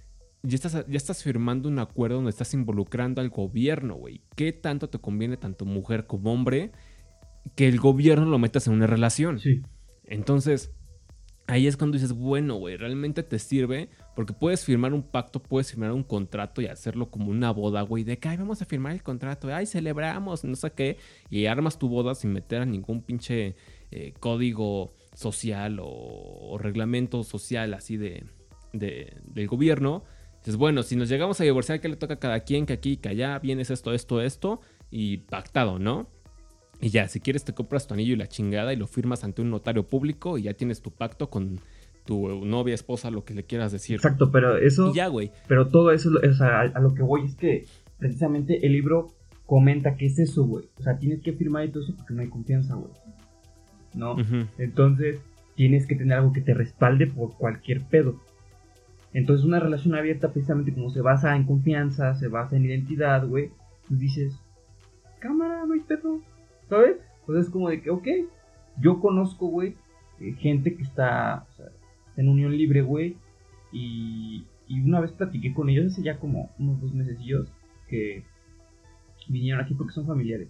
ya 0.44 0.54
estás, 0.54 0.86
ya 0.86 0.96
estás 0.96 1.24
firmando 1.24 1.68
un 1.68 1.80
acuerdo 1.80 2.16
donde 2.16 2.30
estás 2.30 2.54
involucrando 2.54 3.20
al 3.20 3.30
gobierno, 3.30 3.96
güey. 3.96 4.20
¿Qué 4.36 4.52
tanto 4.52 4.88
te 4.88 5.00
conviene 5.00 5.36
tanto 5.36 5.64
mujer 5.64 6.06
como 6.06 6.32
hombre 6.32 6.70
que 7.56 7.66
el 7.66 7.80
gobierno 7.80 8.26
lo 8.26 8.38
metas 8.38 8.68
en 8.68 8.74
una 8.74 8.86
relación? 8.86 9.40
Sí. 9.40 9.62
Entonces, 10.04 10.70
ahí 11.48 11.66
es 11.66 11.76
cuando 11.76 11.96
dices, 11.96 12.12
bueno, 12.12 12.54
güey, 12.54 12.76
realmente 12.76 13.24
te 13.24 13.40
sirve 13.40 13.88
porque 14.14 14.32
puedes 14.32 14.64
firmar 14.64 14.92
un 14.92 15.02
pacto, 15.02 15.42
puedes 15.42 15.70
firmar 15.70 15.92
un 15.92 16.02
contrato 16.02 16.60
y 16.60 16.66
hacerlo 16.66 17.10
como 17.10 17.30
una 17.30 17.50
boda, 17.50 17.82
güey, 17.82 18.04
de 18.04 18.18
que, 18.18 18.28
ay, 18.28 18.36
vamos 18.36 18.60
a 18.60 18.64
firmar 18.66 18.92
el 18.92 19.02
contrato, 19.02 19.48
ay, 19.54 19.66
celebramos, 19.66 20.44
no 20.44 20.54
sé 20.56 20.70
qué, 20.72 20.98
y 21.30 21.46
armas 21.46 21.78
tu 21.78 21.88
boda 21.88 22.14
sin 22.14 22.32
meter 22.32 22.62
a 22.62 22.66
ningún 22.66 23.02
pinche 23.02 23.56
eh, 23.90 24.12
código 24.20 24.94
social 25.14 25.78
o, 25.82 26.56
reglamento 26.58 27.24
social 27.24 27.74
así 27.74 27.96
de, 27.96 28.24
de- 28.72 29.16
del 29.24 29.46
gobierno. 29.48 30.04
Dices, 30.38 30.56
bueno, 30.56 30.82
si 30.82 30.96
nos 30.96 31.08
llegamos 31.08 31.40
a 31.40 31.44
divorciar, 31.44 31.80
¿qué 31.80 31.88
le 31.88 31.96
toca 31.96 32.14
a 32.14 32.18
cada 32.18 32.40
quien? 32.40 32.66
Que 32.66 32.72
aquí, 32.72 32.96
que 32.96 33.08
allá, 33.08 33.38
vienes 33.38 33.70
esto, 33.70 33.94
esto, 33.94 34.20
esto, 34.20 34.60
y 34.90 35.18
pactado, 35.18 35.78
¿no? 35.78 36.08
Y 36.80 36.90
ya, 36.90 37.06
si 37.06 37.20
quieres 37.20 37.44
te 37.44 37.54
compras 37.54 37.86
tu 37.86 37.94
anillo 37.94 38.14
y 38.14 38.16
la 38.16 38.26
chingada 38.26 38.72
y 38.72 38.76
lo 38.76 38.88
firmas 38.88 39.22
ante 39.22 39.40
un 39.40 39.50
notario 39.50 39.88
público 39.88 40.36
y 40.36 40.42
ya 40.42 40.54
tienes 40.54 40.82
tu 40.82 40.90
pacto 40.90 41.30
con 41.30 41.60
tu 42.04 42.44
novia, 42.44 42.74
esposa, 42.74 43.10
lo 43.10 43.24
que 43.24 43.34
le 43.34 43.44
quieras 43.44 43.72
decir. 43.72 43.96
Exacto, 43.96 44.30
pero 44.30 44.56
eso. 44.56 44.90
Y 44.90 44.94
ya, 44.94 45.08
güey. 45.08 45.30
Pero 45.48 45.68
todo 45.68 45.92
eso, 45.92 46.10
o 46.10 46.34
sea, 46.34 46.60
a, 46.60 46.62
a 46.62 46.80
lo 46.80 46.94
que 46.94 47.02
voy 47.02 47.24
es 47.24 47.36
que 47.36 47.66
precisamente 47.98 48.66
el 48.66 48.72
libro 48.72 49.12
comenta 49.46 49.96
que 49.96 50.06
es 50.06 50.18
eso, 50.18 50.44
güey. 50.44 50.64
O 50.78 50.82
sea, 50.82 50.98
tienes 50.98 51.20
que 51.20 51.32
firmar 51.32 51.64
y 51.64 51.70
todo 51.70 51.82
eso 51.82 51.94
porque 51.96 52.14
no 52.14 52.22
hay 52.22 52.28
confianza, 52.28 52.74
güey. 52.74 52.92
¿No? 53.94 54.16
Entonces, 54.56 55.20
tienes 55.54 55.86
que 55.86 55.94
tener 55.94 56.18
algo 56.18 56.32
que 56.32 56.40
te 56.40 56.54
respalde 56.54 57.06
por 57.06 57.36
cualquier 57.36 57.82
pedo. 57.82 58.18
Entonces, 59.12 59.44
una 59.44 59.60
relación 59.60 59.94
abierta, 59.94 60.32
precisamente 60.32 60.72
como 60.72 60.88
se 60.88 61.02
basa 61.02 61.36
en 61.36 61.44
confianza, 61.44 62.14
se 62.14 62.28
basa 62.28 62.56
en 62.56 62.64
identidad, 62.64 63.26
güey, 63.26 63.50
tú 63.86 63.96
dices, 63.96 64.40
cámara, 65.18 65.66
no 65.66 65.74
hay 65.74 65.80
pedo, 65.80 66.20
¿sabes? 66.70 66.96
Entonces, 67.20 67.46
es 67.46 67.52
como 67.52 67.68
de 67.68 67.82
que, 67.82 67.90
ok, 67.90 68.08
yo 68.80 69.00
conozco, 69.00 69.48
güey, 69.48 69.76
eh, 70.20 70.32
gente 70.38 70.74
que 70.74 70.82
está 70.82 71.46
o 71.50 71.52
sea, 71.56 71.66
en 72.16 72.28
unión 72.28 72.56
libre, 72.56 72.82
güey, 72.82 73.16
y, 73.72 74.44
y 74.68 74.80
una 74.80 75.00
vez 75.00 75.12
platiqué 75.12 75.52
con 75.54 75.68
ellos 75.68 75.92
hace 75.92 76.02
ya 76.02 76.18
como 76.18 76.50
unos 76.58 76.80
dos 76.80 76.92
mesecillos 76.92 77.50
que 77.88 78.24
vinieron 79.28 79.62
aquí 79.62 79.74
porque 79.74 79.92
son 79.92 80.06
familiares. 80.06 80.48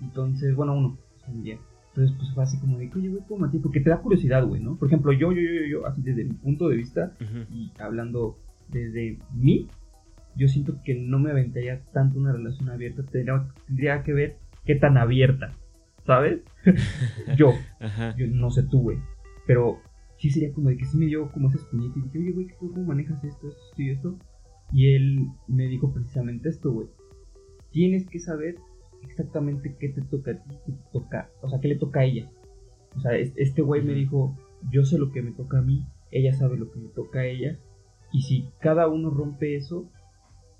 Entonces, 0.00 0.54
bueno, 0.54 0.74
uno 0.74 0.98
es 1.16 1.22
familiar. 1.22 1.58
Entonces, 1.88 2.16
pues 2.16 2.32
fue 2.32 2.44
así 2.44 2.58
como 2.60 2.78
de, 2.78 2.90
oye, 2.94 3.08
güey, 3.08 3.22
¿cómo 3.26 3.50
ti? 3.50 3.58
Porque 3.58 3.80
te 3.80 3.90
da 3.90 4.00
curiosidad, 4.00 4.46
güey, 4.46 4.62
¿no? 4.62 4.76
Por 4.76 4.88
ejemplo, 4.88 5.12
yo, 5.12 5.32
yo, 5.32 5.40
yo, 5.40 5.50
yo, 5.50 5.66
yo, 5.66 5.86
así 5.86 6.02
desde 6.02 6.24
mi 6.24 6.34
punto 6.34 6.68
de 6.68 6.76
vista, 6.76 7.12
y 7.50 7.72
hablando 7.80 8.38
desde 8.68 9.18
mí, 9.34 9.66
yo 10.36 10.46
siento 10.46 10.80
que 10.84 10.94
no 10.94 11.18
me 11.18 11.30
aventaría 11.32 11.82
tanto 11.92 12.18
una 12.18 12.32
relación 12.32 12.70
abierta. 12.70 13.02
Tendría, 13.02 13.48
tendría 13.66 14.02
que 14.04 14.12
ver 14.12 14.36
qué 14.64 14.76
tan 14.76 14.96
abierta, 14.96 15.52
¿sabes? 16.06 16.40
yo, 17.36 17.52
Ajá. 17.80 18.14
yo 18.16 18.26
no 18.28 18.50
sé 18.50 18.62
tú, 18.62 18.82
güey. 18.82 18.98
Pero 19.46 19.80
sí 20.18 20.30
sería 20.30 20.52
como 20.52 20.68
de 20.68 20.76
que 20.76 20.84
sí 20.84 20.96
me 20.98 21.06
dio 21.06 21.30
como 21.32 21.48
ese 21.48 21.58
puñete 21.70 21.98
y 21.98 22.02
dije, 22.02 22.18
oye, 22.18 22.32
güey, 22.32 22.46
¿qué- 22.48 22.54
¿cómo 22.56 22.82
manejas 22.84 23.22
esto, 23.24 23.48
esto 23.48 23.82
y 23.82 23.90
esto? 23.90 24.18
Y 24.72 24.94
él 24.94 25.26
me 25.46 25.66
dijo 25.66 25.92
precisamente 25.92 26.48
esto, 26.48 26.72
güey. 26.72 26.88
Tienes 27.70 28.06
que 28.08 28.18
saber 28.18 28.56
exactamente 29.02 29.76
qué 29.78 29.88
te 29.90 30.02
toca 30.02 30.32
a 30.32 30.42
ti, 30.42 30.54
qué 30.66 30.72
te 30.72 30.78
toca, 30.92 31.30
o 31.42 31.48
sea, 31.48 31.60
qué 31.60 31.68
le 31.68 31.76
toca 31.76 32.00
a 32.00 32.04
ella. 32.04 32.30
O 32.96 33.00
sea, 33.00 33.16
este 33.16 33.62
güey 33.62 33.82
me 33.82 33.92
dijo, 33.94 34.36
yo 34.70 34.84
sé 34.84 34.98
lo 34.98 35.12
que 35.12 35.22
me 35.22 35.32
toca 35.32 35.58
a 35.58 35.62
mí, 35.62 35.86
ella 36.10 36.32
sabe 36.32 36.56
lo 36.58 36.70
que 36.72 36.80
me 36.80 36.88
toca 36.88 37.20
a 37.20 37.26
ella, 37.26 37.58
y 38.12 38.22
si 38.22 38.48
cada 38.60 38.88
uno 38.88 39.10
rompe 39.10 39.54
eso, 39.56 39.90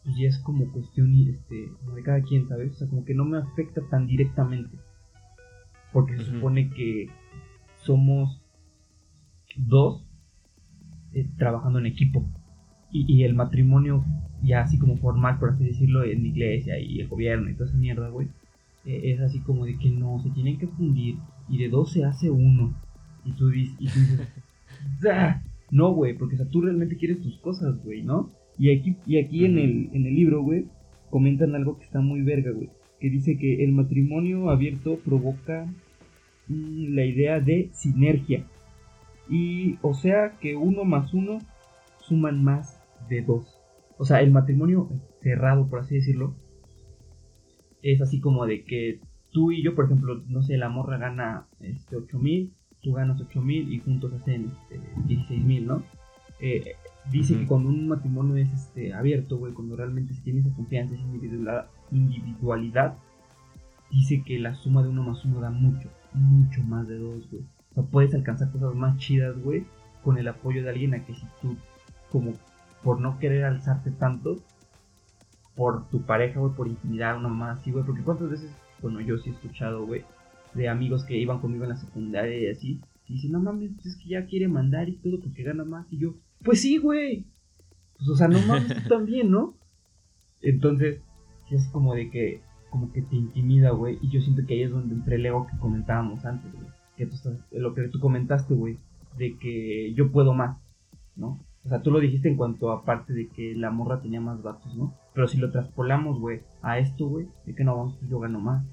pues 0.05 0.17
ya 0.17 0.29
es 0.29 0.39
como 0.39 0.71
cuestión 0.73 1.13
este, 1.15 1.69
de 1.95 2.03
cada 2.03 2.21
quien, 2.23 2.47
¿sabes? 2.49 2.73
O 2.73 2.75
sea, 2.77 2.89
como 2.89 3.05
que 3.05 3.15
no 3.15 3.25
me 3.25 3.39
afecta 3.39 3.81
tan 3.91 4.07
directamente. 4.07 4.79
Porque 5.93 6.17
se 6.19 6.25
supone 6.25 6.71
que 6.71 7.09
somos 7.83 8.43
dos 9.67 10.05
eh, 11.15 11.27
trabajando 11.37 11.79
en 11.79 11.87
equipo. 11.87 12.25
Y, 12.91 13.23
el 13.25 13.35
matrimonio, 13.35 14.03
ya 14.43 14.63
así 14.63 14.79
como 14.79 14.97
formal, 14.97 15.39
por 15.39 15.51
así 15.51 15.63
decirlo, 15.63 16.05
en 16.05 16.25
iglesia 16.25 16.79
y 16.79 17.01
el 17.01 17.09
gobierno 17.09 17.51
y 17.51 17.53
toda 17.53 17.69
esa 17.69 17.77
mierda, 17.77 18.09
güey, 18.09 18.29
eh, 18.87 19.13
es 19.13 19.21
así 19.21 19.41
como 19.41 19.67
de 19.67 19.77
que 19.77 19.91
no, 19.91 20.23
se 20.23 20.31
tienen 20.31 20.57
que 20.59 20.69
fundir 20.69 21.17
y 21.51 21.59
de 21.59 21.69
dos 21.69 21.93
se 21.93 22.05
hace 22.05 22.31
uno. 22.31 22.75
Y 23.27 23.33
tú, 23.33 23.51
dices, 23.51 23.77
y 23.79 23.85
dices, 23.85 24.21
¡Ah! 25.13 25.43
no, 25.71 25.93
güey, 25.93 26.17
porque 26.17 26.37
o 26.37 26.39
sea, 26.39 26.49
tú 26.49 26.63
realmente 26.63 26.97
quieres 26.97 27.21
tus 27.21 27.37
cosas, 27.39 27.77
güey, 27.85 28.03
¿no? 28.03 28.31
Y 28.59 28.71
aquí, 28.71 28.97
y 29.07 29.19
aquí 29.19 29.45
en, 29.45 29.59
el, 29.59 29.91
en 29.93 30.07
el 30.07 30.15
libro, 30.15 30.43
güey, 30.43 30.65
comentan 31.11 31.55
algo 31.55 31.79
que 31.79 31.85
está 31.85 32.01
muy 32.01 32.23
verga, 32.23 32.51
güey. 32.53 32.71
Que 33.01 33.11
dice 33.11 33.37
que 33.37 33.65
el 33.65 33.73
matrimonio 33.73 34.51
abierto 34.51 34.99
provoca 35.05 35.67
mm, 36.49 36.95
la 36.95 37.05
idea 37.05 37.41
de 37.41 37.69
sinergia. 37.73 38.45
Y 39.29 39.79
o 39.83 39.95
sea 39.95 40.33
que 40.41 40.57
uno 40.57 40.85
más 40.85 41.13
uno 41.15 41.39
suman 42.01 42.43
más 42.43 42.83
de 43.09 43.23
dos. 43.23 43.61
O 43.99 44.05
sea, 44.05 44.21
el 44.21 44.31
matrimonio 44.31 44.89
cerrado, 45.21 45.69
por 45.69 45.81
así 45.81 45.97
decirlo, 45.97 46.35
es 47.83 48.01
así 48.01 48.21
como 48.21 48.47
de 48.47 48.65
que 48.65 49.01
tú 49.31 49.53
y 49.53 49.63
yo, 49.63 49.75
por 49.75 49.87
ejemplo, 49.87 50.23
no 50.29 50.43
sé, 50.43 50.57
la 50.57 50.69
morra 50.69 50.99
gana 50.99 51.47
este, 51.61 51.97
8 51.97 52.19
mil, 52.19 52.53
tú 52.81 52.93
ganas 52.93 53.21
8 53.21 53.41
mil 53.41 53.73
y 53.73 53.81
juntos 53.81 54.13
hacen 54.13 54.53
este, 54.63 54.81
16 55.07 55.45
mil, 55.45 55.67
¿no? 55.67 55.83
Eh, 56.41 56.77
dice 57.11 57.37
que 57.37 57.47
cuando 57.47 57.69
un 57.69 57.89
matrimonio 57.89 58.37
es 58.37 58.53
este, 58.53 58.95
abierto, 58.95 59.39
güey, 59.39 59.53
cuando 59.53 59.77
realmente 59.77 60.15
se 60.15 60.23
tiene 60.23 60.41
esa 60.41 60.55
confianza, 60.55 60.95
esa 60.95 61.05
individualidad, 61.91 62.97
dice 63.91 64.23
que 64.25 64.39
la 64.39 64.55
suma 64.55 64.83
de 64.83 64.91
uno 64.91 65.03
más 65.03 65.25
uno 65.25 65.41
da 65.41 65.51
mucho, 65.51 65.91
mucho 66.13 66.63
más 66.63 66.87
de 66.87 66.99
dos, 66.99 67.29
güey. 67.31 67.43
Puedes 67.85 68.15
alcanzar 68.15 68.51
cosas 68.51 68.75
más 68.75 68.97
chidas, 68.99 69.39
güey, 69.43 69.65
con 70.03 70.19
el 70.19 70.29
apoyo 70.29 70.63
de 70.63 70.71
alguien 70.71 70.95
a 70.95 71.05
que 71.05 71.15
si 71.15 71.27
tú, 71.41 71.57
como 72.11 72.33
por 72.83 73.01
no 73.01 73.19
querer 73.19 73.45
alzarte 73.45 73.91
tanto, 73.91 74.39
por 75.55 75.89
tu 75.91 76.03
pareja, 76.03 76.41
güey, 76.41 76.55
por 76.55 76.69
intimidar 76.69 77.15
a 77.15 77.19
una 77.19 77.29
mamá 77.29 77.53
así, 77.53 77.71
güey, 77.71 77.85
porque 77.85 78.03
cuántas 78.03 78.31
veces, 78.31 78.51
bueno, 78.81 79.01
yo 79.01 79.19
sí 79.19 79.31
he 79.31 79.33
escuchado, 79.33 79.85
güey, 79.87 80.05
de 80.55 80.69
amigos 80.69 81.05
que 81.05 81.17
iban 81.17 81.41
conmigo 81.41 81.65
en 81.65 81.71
la 81.71 81.77
secundaria 81.77 82.39
y 82.39 82.47
así, 82.49 82.81
y 83.07 83.15
dicen, 83.15 83.33
no 83.33 83.41
mames, 83.41 83.73
pues 83.75 83.87
es 83.87 83.97
que 83.97 84.11
ya 84.11 84.27
quiere 84.27 84.49
mandar 84.49 84.89
y 84.89 84.97
todo 84.97 85.21
porque 85.21 85.43
gana 85.43 85.65
más, 85.65 85.87
y 85.91 85.99
yo, 85.99 86.15
pues 86.45 86.61
sí, 86.61 86.79
güey, 86.79 87.27
pues 87.97 88.09
o 88.09 88.15
sea, 88.15 88.29
no 88.29 88.41
mames, 88.47 88.83
tú 88.83 88.89
también, 88.89 89.31
¿no? 89.31 89.55
Entonces, 90.41 91.01
es 91.51 91.67
como 91.69 91.95
de 91.95 92.11
que, 92.11 92.41
como 92.71 92.93
que 92.93 93.03
te 93.03 93.17
intimida, 93.17 93.71
güey, 93.71 93.99
y 94.01 94.11
yo 94.11 94.21
siento 94.21 94.47
que 94.47 94.55
ahí 94.55 94.63
es 94.63 94.71
donde 94.71 94.95
entra 94.95 95.17
el 95.17 95.27
ego 95.27 95.47
que 95.47 95.59
comentábamos 95.59 96.25
antes, 96.25 96.53
güey 96.53 96.78
que 96.99 97.07
tú 97.07 97.15
estás, 97.15 97.39
lo 97.51 97.75
que 97.75 97.89
tú 97.89 98.01
comentaste, 98.01 98.55
güey, 98.55 98.79
de 99.17 99.37
que 99.39 99.95
yo 99.95 100.11
puedo 100.11 100.35
más, 100.35 100.59
¿no? 101.17 101.41
O 101.65 101.69
sea, 101.69 101.83
tú 101.83 101.91
lo 101.91 102.01
dijiste 102.01 102.29
en 102.29 102.37
cuanto 102.37 102.71
a 102.73 102.85
parte 102.85 103.13
de 103.13 103.29
que 103.29 103.55
la 103.55 103.71
morra 103.71 104.01
tenía 104.01 104.21
más 104.21 104.43
datos, 104.43 104.75
¿no? 104.77 104.95
Pero 105.15 105.29
si 105.29 105.39
lo 105.39 105.51
traspolamos, 105.51 106.19
güey, 106.19 106.41
a 106.63 106.79
esto, 106.79 107.07
güey, 107.07 107.29
de 107.47 107.55
que 107.55 107.65
no 107.65 107.77
vamos, 107.77 107.97
pues 107.99 108.11
yo 108.11 108.19
gano 108.21 108.41
más. 108.41 108.65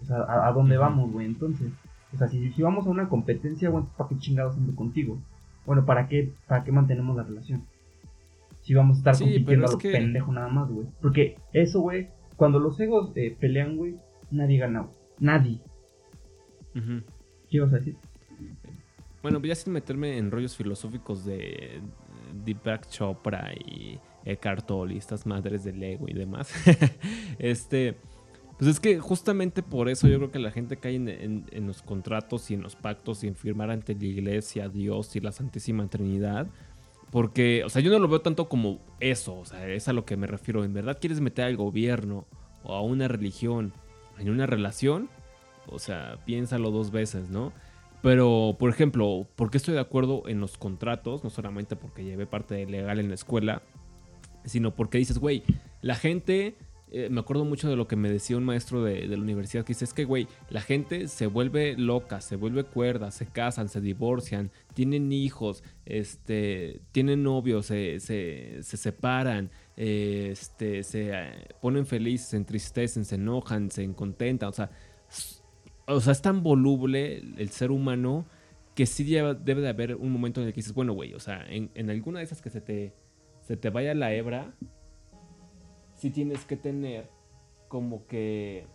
O 0.00 0.04
sea, 0.04 0.18
¿a, 0.28 0.52
dónde 0.52 0.76
vamos, 0.76 1.12
güey? 1.12 1.26
Entonces, 1.26 1.72
o 2.12 2.18
sea, 2.18 2.28
si, 2.28 2.52
si 2.52 2.62
vamos 2.62 2.86
a 2.86 2.90
una 2.90 3.08
competencia, 3.08 3.70
güey, 3.70 3.84
¿para 3.96 4.08
qué 4.08 4.18
chingados 4.18 4.56
ando 4.56 4.74
contigo? 4.74 5.18
Bueno, 5.64 5.84
¿para 5.84 6.08
qué, 6.08 6.32
¿para 6.48 6.64
qué 6.64 6.72
mantenemos 6.72 7.16
la 7.16 7.22
relación? 7.22 7.64
Si 8.62 8.74
vamos 8.74 8.96
a 8.96 8.98
estar 8.98 9.18
compitiendo 9.18 9.66
a 9.66 9.72
lo 9.72 9.78
pendejo 9.78 10.32
nada 10.32 10.48
más, 10.48 10.70
güey. 10.70 10.86
Porque 11.00 11.36
eso, 11.52 11.80
güey, 11.80 12.08
cuando 12.36 12.58
los 12.58 12.78
egos 12.80 13.12
eh, 13.14 13.36
pelean, 13.38 13.76
güey, 13.76 13.96
nadie 14.30 14.58
gana, 14.58 14.86
Nadie. 15.18 15.60
¿Qué 17.52 17.58
ibas 17.58 17.74
a 17.74 17.76
decir? 17.76 17.96
Bueno, 19.22 19.38
ya 19.42 19.54
sin 19.54 19.74
meterme 19.74 20.16
en 20.16 20.30
rollos 20.30 20.56
filosóficos 20.56 21.22
de 21.26 21.82
Deepak 22.46 22.88
Chopra 22.88 23.52
y 23.52 23.98
Eckhart 24.24 24.66
Tolle 24.66 24.94
y 24.94 24.96
estas 24.96 25.26
madres 25.26 25.62
del 25.62 25.82
ego 25.82 26.08
y 26.08 26.14
demás. 26.14 26.50
este, 27.38 27.98
pues 28.58 28.70
es 28.70 28.80
que 28.80 28.98
justamente 28.98 29.62
por 29.62 29.90
eso 29.90 30.08
yo 30.08 30.16
creo 30.16 30.30
que 30.30 30.38
la 30.38 30.50
gente 30.50 30.78
cae 30.78 30.94
en, 30.94 31.66
los 31.66 31.82
contratos 31.82 32.50
y 32.50 32.54
en 32.54 32.62
los 32.62 32.74
pactos 32.74 33.22
y 33.22 33.28
en 33.28 33.36
firmar 33.36 33.70
ante 33.70 33.94
la 33.94 34.06
iglesia, 34.06 34.70
Dios 34.70 35.14
y 35.14 35.20
la 35.20 35.30
Santísima 35.30 35.86
Trinidad. 35.88 36.46
Porque, 37.10 37.64
o 37.66 37.68
sea, 37.68 37.82
yo 37.82 37.90
no 37.90 37.98
lo 37.98 38.08
veo 38.08 38.22
tanto 38.22 38.48
como 38.48 38.80
eso, 38.98 39.38
o 39.38 39.44
sea, 39.44 39.68
es 39.68 39.88
a 39.88 39.92
lo 39.92 40.06
que 40.06 40.16
me 40.16 40.26
refiero. 40.26 40.64
¿En 40.64 40.72
verdad 40.72 40.96
quieres 40.98 41.20
meter 41.20 41.44
al 41.44 41.58
gobierno 41.58 42.24
o 42.62 42.74
a 42.74 42.80
una 42.80 43.08
religión 43.08 43.74
en 44.18 44.30
una 44.30 44.46
relación? 44.46 45.10
O 45.66 45.78
sea, 45.78 46.18
piénsalo 46.24 46.70
dos 46.70 46.90
veces, 46.90 47.30
¿no? 47.30 47.52
Pero, 48.02 48.56
por 48.58 48.68
ejemplo, 48.68 49.28
¿por 49.36 49.50
qué 49.50 49.58
estoy 49.58 49.74
de 49.74 49.80
acuerdo 49.80 50.24
en 50.26 50.40
los 50.40 50.58
contratos? 50.58 51.22
No 51.22 51.30
solamente 51.30 51.76
porque 51.76 52.04
llevé 52.04 52.26
parte 52.26 52.66
legal 52.66 52.98
en 52.98 53.08
la 53.08 53.14
escuela, 53.14 53.62
sino 54.44 54.74
porque 54.74 54.98
dices, 54.98 55.18
güey, 55.18 55.44
la 55.82 55.94
gente, 55.94 56.56
eh, 56.90 57.08
me 57.10 57.20
acuerdo 57.20 57.44
mucho 57.44 57.70
de 57.70 57.76
lo 57.76 57.86
que 57.86 57.94
me 57.94 58.10
decía 58.10 58.36
un 58.36 58.44
maestro 58.44 58.82
de, 58.82 59.06
la 59.06 59.16
universidad, 59.16 59.64
que 59.64 59.72
dice, 59.72 59.84
es 59.84 59.94
que, 59.94 60.04
güey, 60.04 60.26
la 60.50 60.60
gente 60.60 61.06
se 61.06 61.28
vuelve 61.28 61.76
loca, 61.76 62.20
se 62.20 62.34
vuelve 62.34 62.64
cuerda, 62.64 63.12
se 63.12 63.26
casan, 63.26 63.68
se 63.68 63.80
divorcian, 63.80 64.50
tienen 64.74 65.12
hijos, 65.12 65.62
este, 65.86 66.80
tienen 66.90 67.22
novios, 67.22 67.66
se, 67.66 68.00
se, 68.00 68.64
se 68.64 68.76
separan, 68.76 69.48
este, 69.76 70.82
se 70.82 71.10
eh, 71.12 71.48
ponen 71.60 71.86
felices, 71.86 72.30
se 72.30 72.36
entristecen, 72.36 73.04
se 73.04 73.14
enojan, 73.14 73.70
se 73.70 73.88
contentan, 73.94 74.48
o 74.48 74.52
sea 74.52 74.72
o 75.92 76.00
sea, 76.00 76.12
es 76.12 76.22
tan 76.22 76.42
voluble 76.42 77.18
el 77.36 77.50
ser 77.50 77.70
humano 77.70 78.24
que 78.74 78.86
sí 78.86 79.04
debe 79.04 79.60
de 79.60 79.68
haber 79.68 79.96
un 79.96 80.10
momento 80.10 80.40
en 80.40 80.46
el 80.46 80.52
que 80.52 80.58
dices, 80.58 80.74
bueno, 80.74 80.92
güey, 80.94 81.14
o 81.14 81.20
sea, 81.20 81.44
en, 81.48 81.90
alguna 81.90 82.20
de 82.20 82.24
esas 82.24 82.40
que 82.40 82.50
se 82.50 82.60
te, 82.60 82.94
se 83.42 83.56
te 83.56 83.70
vaya 83.70 83.94
la 83.94 84.14
hebra, 84.14 84.54
sí 85.94 86.10
tienes 86.10 86.44
que 86.44 86.56
tener 86.56 87.10
como 87.68 88.06
que 88.06 88.66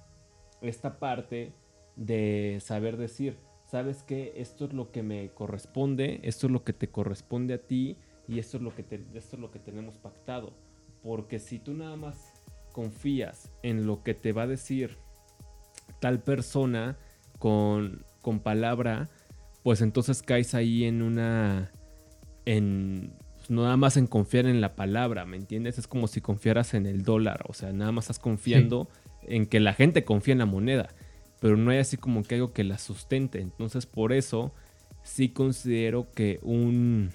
esta 0.61 0.99
parte 0.99 1.53
de 1.95 2.59
saber 2.61 2.97
decir, 2.97 3.37
sabes 3.65 4.03
que 4.03 4.33
esto 4.37 4.65
es 4.65 4.73
lo 4.73 4.91
que 4.91 5.01
me 5.01 5.29
corresponde, 5.29 6.19
esto 6.23 6.47
es 6.47 6.53
lo 6.53 6.63
que 6.63 6.73
te 6.73 6.89
corresponde 6.89 7.55
a 7.55 7.57
ti 7.57 7.97
y 8.27 8.39
esto 8.39 8.57
es 8.57 8.63
lo 8.63 8.75
que, 8.75 8.81
esto 9.15 9.35
es 9.35 9.39
lo 9.41 9.51
que 9.51 9.59
tenemos 9.59 9.97
pactado. 9.97 10.53
Porque 11.01 11.39
si 11.39 11.57
tú 11.59 11.73
nada 11.73 11.95
más 11.95 12.33
confías 12.71 13.51
en 13.63 13.87
lo 13.87 14.03
que 14.03 14.13
te 14.13 14.31
va 14.31 14.43
a 14.43 14.47
decir 14.47 14.97
tal 15.99 16.21
persona 16.21 16.97
con, 17.37 18.05
con 18.21 18.39
palabra, 18.39 19.09
pues 19.63 19.81
entonces 19.81 20.21
caes 20.21 20.53
ahí 20.53 20.85
en 20.85 21.01
una... 21.01 21.71
en 22.45 23.13
no 23.49 23.63
nada 23.63 23.77
más 23.77 23.97
en 23.97 24.07
confiar 24.07 24.45
en 24.45 24.61
la 24.61 24.75
palabra, 24.75 25.25
¿me 25.25 25.37
entiendes? 25.37 25.77
Es 25.77 25.87
como 25.87 26.07
si 26.07 26.21
confiaras 26.21 26.73
en 26.73 26.85
el 26.85 27.03
dólar, 27.03 27.45
o 27.47 27.53
sea, 27.53 27.71
nada 27.71 27.91
más 27.91 28.05
estás 28.05 28.19
confiando 28.19 28.89
en 29.21 29.45
que 29.45 29.59
la 29.59 29.73
gente 29.73 30.03
confía 30.03 30.33
en 30.33 30.39
la 30.39 30.45
moneda, 30.45 30.89
pero 31.39 31.55
no 31.55 31.71
hay 31.71 31.77
así 31.77 31.97
como 31.97 32.23
que 32.23 32.35
algo 32.35 32.51
que 32.51 32.63
la 32.63 32.77
sustente. 32.77 33.39
Entonces, 33.39 33.85
por 33.85 34.11
eso 34.11 34.53
sí 35.03 35.29
considero 35.29 36.11
que 36.11 36.39
un, 36.41 37.11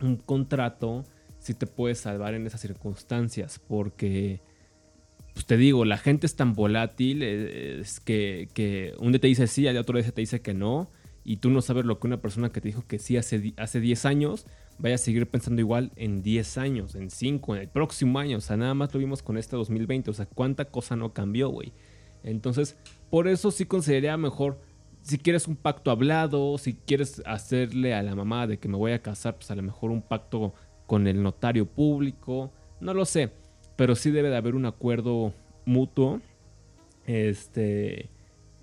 un 0.00 0.16
contrato 0.16 1.04
sí 1.38 1.54
te 1.54 1.66
puede 1.66 1.94
salvar 1.94 2.34
en 2.34 2.46
esas 2.46 2.60
circunstancias, 2.60 3.60
porque 3.60 4.40
pues 5.36 5.44
te 5.44 5.58
digo, 5.58 5.84
la 5.84 5.98
gente 5.98 6.26
es 6.26 6.34
tan 6.34 6.54
volátil 6.54 7.22
eh, 7.22 7.78
es 7.78 8.00
que, 8.00 8.94
un 8.98 9.12
día 9.12 9.20
te 9.20 9.26
dice 9.26 9.46
sí, 9.46 9.68
al 9.68 9.76
otro 9.76 9.98
día 9.98 10.10
te 10.10 10.22
dice 10.22 10.40
que 10.40 10.54
no, 10.54 10.90
y 11.24 11.36
tú 11.36 11.50
no 11.50 11.60
sabes 11.60 11.84
lo 11.84 12.00
que 12.00 12.06
una 12.06 12.22
persona 12.22 12.48
que 12.48 12.62
te 12.62 12.68
dijo 12.68 12.86
que 12.88 12.98
sí 12.98 13.18
hace, 13.18 13.52
hace 13.58 13.80
10 13.80 14.06
años 14.06 14.46
vaya 14.78 14.94
a 14.94 14.98
seguir 14.98 15.26
pensando 15.28 15.60
igual 15.60 15.92
en 15.96 16.22
10 16.22 16.56
años, 16.56 16.94
en 16.94 17.10
5, 17.10 17.54
en 17.54 17.60
el 17.60 17.68
próximo 17.68 18.18
año. 18.18 18.38
O 18.38 18.40
sea, 18.40 18.56
nada 18.56 18.72
más 18.72 18.94
lo 18.94 18.98
vimos 18.98 19.22
con 19.22 19.36
este 19.36 19.56
2020. 19.56 20.10
O 20.10 20.14
sea, 20.14 20.24
cuánta 20.24 20.64
cosa 20.64 20.96
no 20.96 21.12
cambió, 21.12 21.50
güey. 21.50 21.74
Entonces, 22.22 22.78
por 23.10 23.28
eso 23.28 23.50
sí 23.50 23.66
consideraría 23.66 24.16
mejor, 24.16 24.58
si 25.02 25.18
quieres 25.18 25.48
un 25.48 25.56
pacto 25.56 25.90
hablado, 25.90 26.56
si 26.56 26.74
quieres 26.74 27.22
hacerle 27.26 27.92
a 27.92 28.02
la 28.02 28.14
mamá 28.14 28.46
de 28.46 28.58
que 28.58 28.68
me 28.68 28.78
voy 28.78 28.92
a 28.92 29.02
casar, 29.02 29.34
pues 29.34 29.50
a 29.50 29.54
lo 29.54 29.62
mejor 29.62 29.90
un 29.90 30.00
pacto 30.00 30.54
con 30.86 31.06
el 31.06 31.22
notario 31.22 31.66
público. 31.66 32.52
No 32.80 32.94
lo 32.94 33.04
sé 33.04 33.30
pero 33.76 33.94
sí 33.94 34.10
debe 34.10 34.30
de 34.30 34.36
haber 34.36 34.54
un 34.54 34.66
acuerdo 34.66 35.32
mutuo 35.64 36.20
este, 37.06 38.08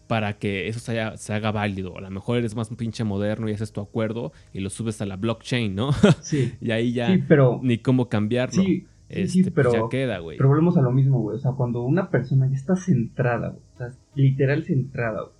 para 0.07 0.34
que 0.34 0.68
eso 0.68 0.80
se, 0.80 0.99
haga 1.34 1.51
válido. 1.51 1.97
A 1.97 2.01
lo 2.01 2.09
mejor 2.11 2.38
eres 2.38 2.55
más 2.55 2.70
un 2.70 2.78
pinche 2.78 3.03
moderno 3.03 3.49
y 3.49 3.53
haces 3.53 3.72
tu 3.72 3.82
acuerdo 3.82 4.32
y 4.53 4.59
lo 4.59 4.70
subes 4.70 5.01
a 5.01 5.05
la 5.05 5.16
blockchain, 5.16 5.74
¿no? 5.76 5.91
Sí. 6.22 6.53
y 6.61 6.72
ahí 6.72 6.93
ya 6.93 7.18
pero, 7.28 7.59
ni 7.64 7.78
cómo 7.78 8.09
cambiarlo. 8.09 8.61
Sí, 8.64 8.86
este, 9.09 9.28
sí, 9.28 9.43
pues 9.43 9.53
pero- 9.55 9.72
ya 9.74 9.82
queda, 9.89 10.20
güey. 10.20 10.38
Pero 10.38 10.49
volvemos 10.49 10.78
a 10.78 10.82
lo 10.82 10.91
mismo, 10.91 11.20
güey. 11.22 11.38
O 11.38 11.39
sea, 11.39 11.51
cuando 11.51 11.82
una 11.84 12.09
persona 12.09 12.47
ya 12.47 12.55
está 12.55 12.76
centrada, 12.76 13.49
güey. 13.49 13.64
O 13.76 13.78
sea, 13.78 13.91
literal 14.16 14.64
centrada, 14.64 15.22
güey. 15.22 15.34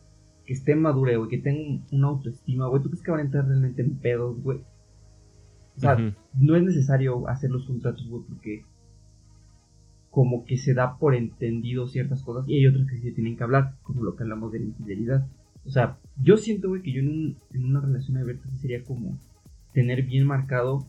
Que 0.46 0.54
esté 0.54 0.76
madura, 0.76 1.16
güey. 1.18 1.30
Que 1.30 1.38
tenga 1.40 1.60
un- 1.62 1.84
una 1.92 2.08
autoestima, 2.10 2.68
güey. 2.68 2.82
¿Tú 2.82 2.90
crees 2.90 3.04
que 3.04 3.12
van 3.12 3.20
a 3.22 3.24
entrar 3.24 3.46
realmente 3.48 3.82
en 3.82 3.96
pedos, 3.98 4.42
güey? 4.42 4.60
O 5.76 5.80
sea, 5.80 5.98
no 6.40 6.56
es 6.56 6.62
necesario 6.64 7.28
hacer 7.28 7.50
los 7.50 7.66
contratos, 7.66 8.08
güey, 8.08 8.22
porque 8.30 8.64
como 10.14 10.46
que 10.46 10.58
se 10.58 10.76
da 10.76 10.98
por 11.00 11.16
entendido 11.16 11.88
ciertas 11.88 12.22
cosas 12.22 12.48
y 12.48 12.54
hay 12.60 12.68
otras 12.68 12.86
que 12.88 12.98
sí 12.98 13.02
se 13.02 13.12
tienen 13.14 13.36
que 13.36 13.44
hablar, 13.44 13.74
como 13.82 14.04
lo 14.04 14.16
que 14.16 14.22
hablamos 14.22 14.52
de 14.52 14.60
la 14.60 14.66
infidelidad. 14.66 15.28
O 15.66 15.72
sea, 15.72 15.98
yo 16.22 16.38
siento, 16.38 16.70
güey, 16.70 16.84
que 16.84 16.92
yo 16.94 17.00
en, 17.02 17.08
un- 17.10 17.38
en 17.54 17.66
una 17.66 17.82
relación 17.82 18.18
abierta 18.18 18.48
sí 18.52 18.58
sería 18.58 18.84
como 18.84 19.18
tener 19.74 20.04
bien 20.04 20.28
marcado, 20.28 20.86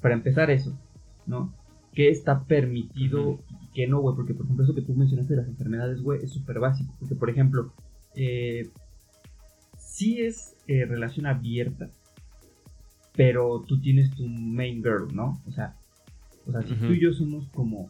para 0.00 0.14
empezar 0.14 0.50
eso, 0.52 0.78
¿no? 1.26 1.52
Que 1.94 2.10
está 2.10 2.44
permitido 2.44 3.40
y 3.60 3.66
que 3.74 3.88
no, 3.88 4.00
güey, 4.00 4.14
porque 4.14 4.34
por 4.34 4.44
ejemplo 4.46 4.64
eso 4.64 4.74
que 4.76 4.82
tú 4.82 4.94
mencionaste 4.94 5.34
de 5.34 5.40
las 5.40 5.48
enfermedades, 5.48 6.00
güey, 6.00 6.22
es 6.22 6.30
súper 6.30 6.60
básico, 6.60 6.94
porque 7.00 7.16
por 7.16 7.28
ejemplo, 7.28 7.72
eh, 8.14 8.68
sí 9.76 10.20
es 10.22 10.54
eh, 10.68 10.84
relación 10.86 11.26
abierta, 11.26 11.90
pero 13.14 13.64
tú 13.66 13.80
tienes 13.80 14.10
tu 14.14 14.26
main 14.26 14.76
girl, 14.82 15.08
¿no? 15.12 15.40
O 15.46 15.50
sea, 15.50 15.74
o 16.46 16.52
sea, 16.52 16.62
si 16.62 16.74
tú 16.74 16.92
y 16.92 17.00
yo 17.00 17.12
somos 17.12 17.48
como 17.48 17.88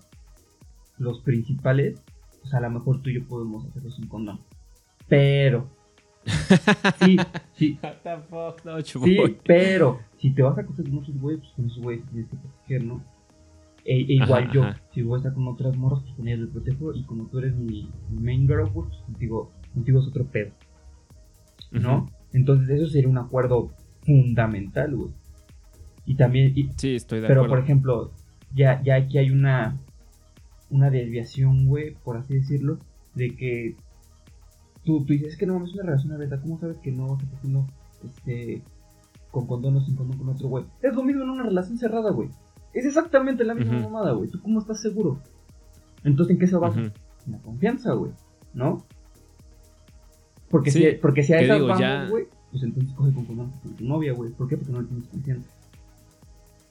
los 1.01 1.21
principales, 1.21 2.01
o 2.45 2.47
sea, 2.47 2.61
a 2.61 2.63
lo 2.63 2.71
mejor 2.71 3.03
tú 3.03 3.11
y 3.11 3.15
yo 3.15 3.27
podemos 3.27 3.67
hacerlo 3.67 3.91
sin 3.91 4.07
condón. 4.07 4.41
Pero, 5.09 5.69
sí, 7.05 7.17
sí, 7.55 7.79
What 7.83 7.97
the 8.05 8.17
fuck, 8.29 8.65
no, 8.65 8.81
sí, 8.83 9.37
pero, 9.45 9.99
si 10.19 10.31
te 10.33 10.43
vas 10.43 10.57
a 10.57 10.61
acostar 10.61 10.85
con 10.89 10.99
otros 10.99 11.19
güeyes, 11.21 11.41
pues 11.41 11.53
con 11.55 11.67
esos 11.67 11.83
güeyes 11.83 12.05
tienes 12.11 12.29
que 12.31 12.37
proteger, 12.37 12.85
¿no? 12.85 13.03
E, 13.85 13.97
e 13.97 14.13
igual 14.13 14.45
Ajá, 14.45 14.53
yo, 14.53 14.63
ajá. 14.65 14.81
si 14.93 15.03
voy 15.03 15.15
a 15.15 15.17
estar 15.19 15.33
con 15.35 15.49
otras 15.49 15.77
morras, 15.77 16.01
pues 16.03 16.15
con 16.15 16.29
ellas 16.29 16.41
me 16.41 16.47
protejo, 16.49 16.95
y 16.95 17.03
como 17.05 17.27
tú 17.29 17.39
eres 17.39 17.57
mi, 17.57 17.91
mi 18.11 18.19
main 18.23 18.47
girl, 18.47 18.71
pues 18.73 18.95
contigo, 19.07 19.51
contigo 19.75 20.01
es 20.01 20.07
otro 20.07 20.25
pedo. 20.27 20.53
¿no? 21.73 22.07
Entonces 22.33 22.69
eso 22.69 22.89
sería 22.91 23.09
un 23.09 23.19
acuerdo 23.19 23.73
fundamental, 24.05 24.95
güey. 24.95 25.11
Y 26.05 26.15
también, 26.17 26.53
y- 26.57 26.69
Sí, 26.77 26.97
estoy 26.97 27.21
de 27.21 27.29
pero 27.29 27.41
acuerdo. 27.43 27.57
por 27.57 27.65
ejemplo, 27.65 28.13
ya, 28.55 28.83
ya 28.83 28.97
aquí 28.97 29.19
hay 29.19 29.31
una, 29.31 29.77
una 30.71 30.91
desviación, 30.91 31.67
güey, 31.67 31.95
por 32.05 32.17
así 32.17 32.35
decirlo, 32.35 32.79
de 33.15 33.35
que 33.37 33.77
tú, 34.85 35.05
tú 35.05 35.13
dices 35.13 35.33
"Es 35.33 35.37
que 35.37 35.47
no 35.47 35.55
mames, 35.55 35.71
es 35.71 35.75
una 35.75 35.85
relación 35.85 36.13
abierta, 36.13 36.41
¿cómo 36.41 36.59
sabes 36.59 36.79
que 36.79 36.93
no 36.93 37.07
estás 37.19 37.35
haciendo 37.39 37.67
este, 38.05 38.63
con 39.31 39.47
condón 39.47 39.77
o 39.77 39.81
sin 39.85 39.97
condón 39.97 40.19
con 40.19 40.29
otro 40.29 40.49
güey? 40.49 40.65
Es 40.83 40.95
lo 40.95 41.03
mismo 41.03 41.23
en 41.25 41.31
una 41.31 41.43
relación 41.43 41.77
cerrada, 41.79 42.11
güey. 42.11 42.29
Es 42.73 42.85
exactamente 42.87 43.45
la 43.45 43.55
misma 43.55 43.75
Ujú. 43.81 43.91
mamada, 43.91 44.13
güey. 44.13 44.31
¿Tú 44.31 44.41
cómo 44.41 44.61
estás 44.61 44.81
seguro? 44.81 45.19
Entonces, 46.05 46.35
¿en 46.35 46.41
qué 46.41 46.47
se 46.47 46.57
basa? 46.57 46.81
En 46.81 47.33
la 47.33 47.39
confianza, 47.39 47.93
güey, 47.95 48.13
¿no? 48.55 48.85
Porque, 50.49 50.71
Sí, 50.71 50.83
si, 50.83 50.93
porque 50.97 51.23
si 51.23 51.33
a 51.33 51.41
esas 51.41 51.57
digo, 51.57 51.67
vamos, 51.69 51.81
ya- 51.81 52.09
güey, 52.09 52.27
pues 52.51 52.63
entonces 52.63 52.93
coge 52.95 53.13
con, 53.13 53.25
con, 53.27 53.37
con 53.51 53.77
tu 53.77 53.85
novia, 53.85 54.13
güey. 54.13 54.31
¿Por 54.33 54.49
qué? 54.49 54.57
Porque 54.57 54.73
no 54.73 54.81
le 54.83 54.89
tienes 54.89 55.09
confianza. 55.09 55.49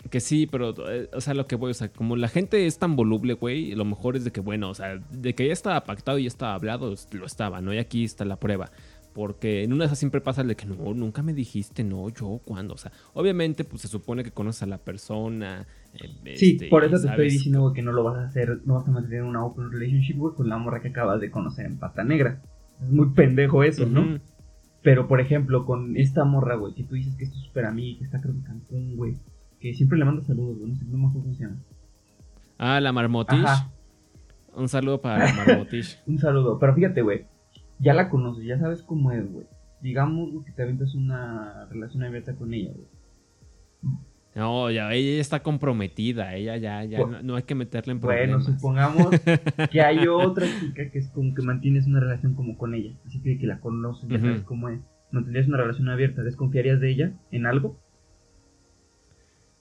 Que 0.10 0.22
sí, 0.22 0.48
pero, 0.48 0.74
eh, 0.90 1.10
o 1.14 1.20
sea, 1.20 1.34
lo 1.34 1.46
que 1.46 1.56
voy, 1.56 1.72
o 1.72 1.74
sea, 1.74 1.90
como 1.90 2.16
la 2.16 2.30
gente 2.30 2.66
es 2.66 2.80
tan 2.80 2.96
voluble, 2.96 3.34
güey, 3.34 3.76
lo 3.76 3.84
mejor 3.84 4.16
es 4.16 4.24
de 4.24 4.32
que, 4.32 4.40
bueno, 4.40 4.70
o 4.70 4.74
sea, 4.74 4.98
de 5.12 5.36
que 5.36 5.48
ya 5.48 5.54
estaba 5.54 5.84
pactado 5.84 6.18
y 6.18 6.24
ya 6.24 6.30
estaba 6.30 6.54
hablado, 6.54 6.96
lo 7.12 7.26
estaba, 7.26 7.60
¿no? 7.62 7.74
Y 7.74 7.80
aquí 7.80 8.06
está 8.06 8.24
la 8.24 8.38
prueba. 8.38 8.72
Porque 9.14 9.64
en 9.64 9.74
una 9.74 9.84
de 9.84 9.86
esas 9.88 10.00
siempre 10.00 10.22
pasa 10.22 10.42
el 10.42 10.48
de 10.48 10.56
que 10.56 10.66
no, 10.68 10.94
nunca 10.94 11.22
me 11.24 11.34
dijiste, 11.34 11.84
no, 11.84 12.08
yo, 12.10 12.40
¿cuándo? 12.46 12.76
O 12.76 12.78
sea, 12.78 12.92
obviamente, 13.14 13.64
pues 13.66 13.82
se 13.82 13.88
supone 13.88 14.24
que 14.24 14.32
conoces 14.32 14.64
a 14.64 14.68
la 14.68 14.78
persona. 14.78 15.66
eh, 15.96 16.36
Sí, 16.38 16.52
este, 16.52 16.68
por 16.70 16.86
eso 16.86 17.02
te 17.02 17.10
estoy 17.10 17.30
diciendo, 17.30 17.62
güey, 17.62 17.74
que 17.74 17.82
no 17.82 17.92
lo 17.92 18.04
vas 18.04 18.18
a 18.20 18.26
hacer, 18.26 18.62
no 18.66 18.76
vas 18.76 18.88
a 18.88 18.92
mantener 18.92 19.24
una 19.24 19.44
open 19.44 19.72
relationship, 19.72 20.16
güey, 20.16 20.36
con 20.36 20.48
la 20.48 20.58
morra 20.58 20.82
que 20.82 20.90
acabas 20.90 21.20
de 21.20 21.32
conocer 21.32 21.66
en 21.66 21.78
Pata 21.78 22.04
Negra. 22.04 22.42
Es 22.82 22.90
muy 22.90 23.10
pendejo 23.14 23.64
eso, 23.64 23.86
¿no? 23.86 24.20
Pero, 24.82 25.08
por 25.10 25.20
ejemplo, 25.20 25.66
con 25.66 25.98
esta 25.98 26.24
morra, 26.24 26.56
güey, 26.56 26.74
que 26.74 26.84
tú 26.84 26.96
dices 26.96 27.16
que 27.18 27.26
es 27.26 27.32
tu 27.32 27.40
super 27.40 27.66
amiga, 27.66 28.00
que 28.00 28.06
está 28.06 28.22
creo 28.22 28.34
que 28.34 28.40
en 28.40 28.46
Cancún, 28.46 28.96
güey, 28.96 29.18
que 29.60 29.74
siempre 29.74 29.98
le 29.98 30.06
manda 30.06 30.24
saludos, 30.24 30.58
no 30.68 30.76
sé 30.76 30.84
no 30.86 30.98
me 30.98 31.08
acuerdo 31.08 31.24
cómo 31.24 31.36
se 31.36 31.44
llama. 31.44 31.58
Ah, 32.58 32.80
la 32.82 32.92
marmotish. 32.92 33.44
Ajá, 33.46 33.72
Un 34.56 34.68
saludo 34.70 35.02
para 35.02 35.26
la 35.26 35.34
marmotish. 35.34 36.00
un 36.08 36.18
saludo. 36.20 36.60
Pero 36.60 36.76
fíjate, 36.76 37.02
güey, 37.02 37.26
ya 37.80 37.94
la 37.94 38.10
conoces, 38.10 38.46
ya 38.46 38.60
sabes 38.60 38.82
cómo 38.84 39.12
es, 39.12 39.32
güey. 39.32 39.46
Digamos, 39.82 40.44
que 40.46 40.52
te 40.52 40.64
aventas 40.64 40.94
una 40.96 41.66
relación 41.70 42.04
abierta 42.04 42.36
con 42.36 42.54
ella, 42.54 42.72
güey. 42.74 42.88
No, 44.36 44.70
ya, 44.70 44.94
ella 44.94 45.20
está 45.20 45.42
comprometida, 45.42 46.36
ella 46.36 46.56
ya, 46.58 46.84
ya, 46.86 47.00
Bu- 47.00 47.10
no, 47.10 47.22
no 47.24 47.36
hay 47.36 47.44
que 47.44 47.56
meterla 47.56 47.94
en 47.94 48.00
Bueno, 48.00 48.38
problemas. 48.38 48.46
supongamos 48.46 49.08
que 49.72 49.82
hay 49.82 50.08
otra 50.08 50.46
chica 50.60 50.90
que 50.92 51.00
es 51.00 51.10
como 51.10 51.34
que 51.34 51.42
mantienes 51.42 51.88
una 51.88 52.00
relación 52.00 52.36
como 52.36 52.58
con 52.58 52.74
ella. 52.76 52.94
Así 53.06 53.20
que 53.22 53.38
que 53.40 53.48
la 53.48 53.60
conoces, 53.60 54.08
ya 54.08 54.20
sabes 54.20 54.44
cómo 54.44 54.70
es. 54.70 54.80
Mantendrías 55.12 55.48
una 55.48 55.58
relación 55.58 55.90
abierta, 55.90 56.22
¿desconfiarías 56.24 56.80
de 56.80 56.92
ella 56.92 57.14
en 57.32 57.48
algo? 57.48 57.80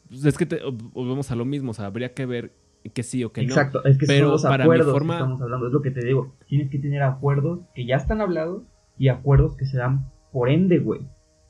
Pues 0.08 0.24
es 0.24 0.36
que 0.38 0.46
te- 0.46 0.60
volvemos 0.92 1.30
a 1.30 1.36
lo 1.36 1.44
mismo, 1.44 1.70
o 1.70 1.74
sea, 1.74 1.86
habría 1.86 2.14
que 2.14 2.26
ver 2.26 2.52
que 2.94 3.02
sí 3.02 3.22
o 3.24 3.32
que 3.32 3.42
no. 3.42 3.48
Exacto, 3.48 3.84
es 3.84 3.98
que 3.98 4.06
Pero 4.06 4.26
son 4.26 4.32
los 4.32 4.42
para 4.42 4.64
acuerdos 4.64 4.92
forma- 4.92 5.14
que 5.14 5.18
estamos 5.22 5.42
hablando, 5.42 5.66
es 5.66 5.72
lo 5.72 5.82
que 5.82 5.90
te 5.90 6.04
digo. 6.06 6.34
Tienes 6.46 6.70
que 6.70 6.78
tener 6.78 7.02
acuerdos 7.02 7.60
que 7.74 7.84
ya 7.86 7.96
están 7.96 8.20
hablados 8.20 8.62
y 8.96 9.08
acuerdos 9.08 9.56
que 9.56 9.66
se 9.66 9.76
dan 9.76 10.10
por 10.32 10.48
ende, 10.48 10.78
güey. 10.78 11.00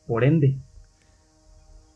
Por 0.06 0.24
ende. 0.24 0.58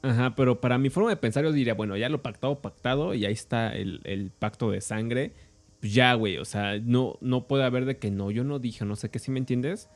Ajá, 0.03 0.35
pero 0.35 0.61
para 0.61 0.79
mi 0.79 0.91
forma 0.91 1.11
de 1.11 1.17
pensar 1.17 1.45
yo 1.45 1.53
diría, 1.53 1.75
bueno, 1.75 1.97
ya 1.97 2.09
lo 2.09 2.23
pactado, 2.23 2.61
pactado, 2.61 3.15
y 3.15 3.25
ahí 3.25 3.33
está 3.33 3.73
el, 3.75 4.01
el 4.05 4.31
pacto 4.31 4.71
de 4.71 4.81
sangre. 4.81 5.33
Pues 5.81 5.95
ya, 5.95 6.15
güey, 6.15 6.39
o 6.39 6.45
sea, 6.45 6.79
no, 6.81 7.19
no 7.21 7.47
puede 7.47 7.65
haber 7.65 7.85
de 7.85 7.99
que 7.99 8.11
no, 8.11 8.31
yo 8.31 8.45
no 8.45 8.59
dije, 8.59 8.85
no 8.85 8.97
sé 8.97 9.11
qué, 9.11 9.19
¿sí 9.19 9.31
me 9.31 9.39
entiendes? 9.39 9.89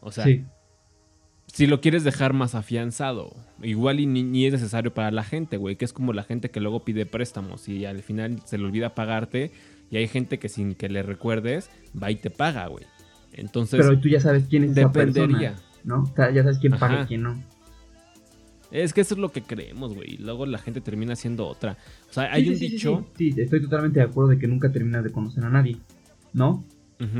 O 0.00 0.10
sea, 0.12 0.24
sí. 0.24 0.44
Si 1.52 1.66
lo 1.66 1.80
quieres 1.80 2.04
dejar 2.04 2.32
más 2.34 2.54
afianzado, 2.54 3.34
igual 3.62 4.00
y 4.00 4.06
ni, 4.06 4.22
ni 4.22 4.46
es 4.46 4.52
necesario 4.52 4.94
para 4.94 5.10
la 5.10 5.24
gente, 5.24 5.56
güey, 5.56 5.76
que 5.76 5.84
es 5.84 5.92
como 5.92 6.12
la 6.12 6.22
gente 6.22 6.50
que 6.50 6.60
luego 6.60 6.84
pide 6.84 7.06
préstamos 7.06 7.68
y 7.68 7.84
al 7.84 8.02
final 8.02 8.40
se 8.44 8.58
le 8.58 8.64
olvida 8.64 8.94
pagarte 8.94 9.52
y 9.90 9.96
hay 9.96 10.06
gente 10.08 10.38
que 10.38 10.48
sin 10.48 10.74
que 10.74 10.88
le 10.88 11.02
recuerdes 11.02 11.70
va 12.00 12.10
y 12.10 12.16
te 12.16 12.30
paga, 12.30 12.66
güey. 12.68 12.84
Entonces, 13.32 13.80
Pero 13.80 13.98
tú 13.98 14.08
ya 14.08 14.20
sabes 14.20 14.44
quién 14.48 14.64
es 14.64 14.70
esa 14.72 14.82
dependería. 14.88 15.54
persona, 15.54 15.62
¿no? 15.84 16.02
O 16.02 16.14
sea, 16.14 16.30
ya 16.30 16.42
sabes 16.42 16.58
quién 16.58 16.78
paga 16.78 17.00
y 17.02 17.06
quién 17.06 17.22
no. 17.22 17.42
es 18.70 18.92
que 18.92 19.00
eso 19.00 19.14
es 19.14 19.20
lo 19.20 19.32
que 19.32 19.42
creemos, 19.42 19.94
güey, 19.94 20.18
luego 20.18 20.44
la 20.46 20.58
gente 20.58 20.80
termina 20.82 21.16
siendo 21.16 21.46
otra. 21.46 21.78
O 22.10 22.12
sea, 22.12 22.32
hay 22.32 22.44
Sí, 22.44 22.50
un 22.50 22.56
sí, 22.56 22.68
dicho... 22.68 23.06
Sí, 23.16 23.32
sí, 23.32 23.40
estoy 23.40 23.62
totalmente 23.62 24.00
de 24.00 24.06
acuerdo 24.06 24.30
de 24.30 24.38
que 24.38 24.46
nunca 24.46 24.70
terminas 24.70 25.02
de 25.04 25.10
conocer 25.12 25.42
a 25.44 25.48
nadie, 25.50 25.78
¿no? 26.32 26.64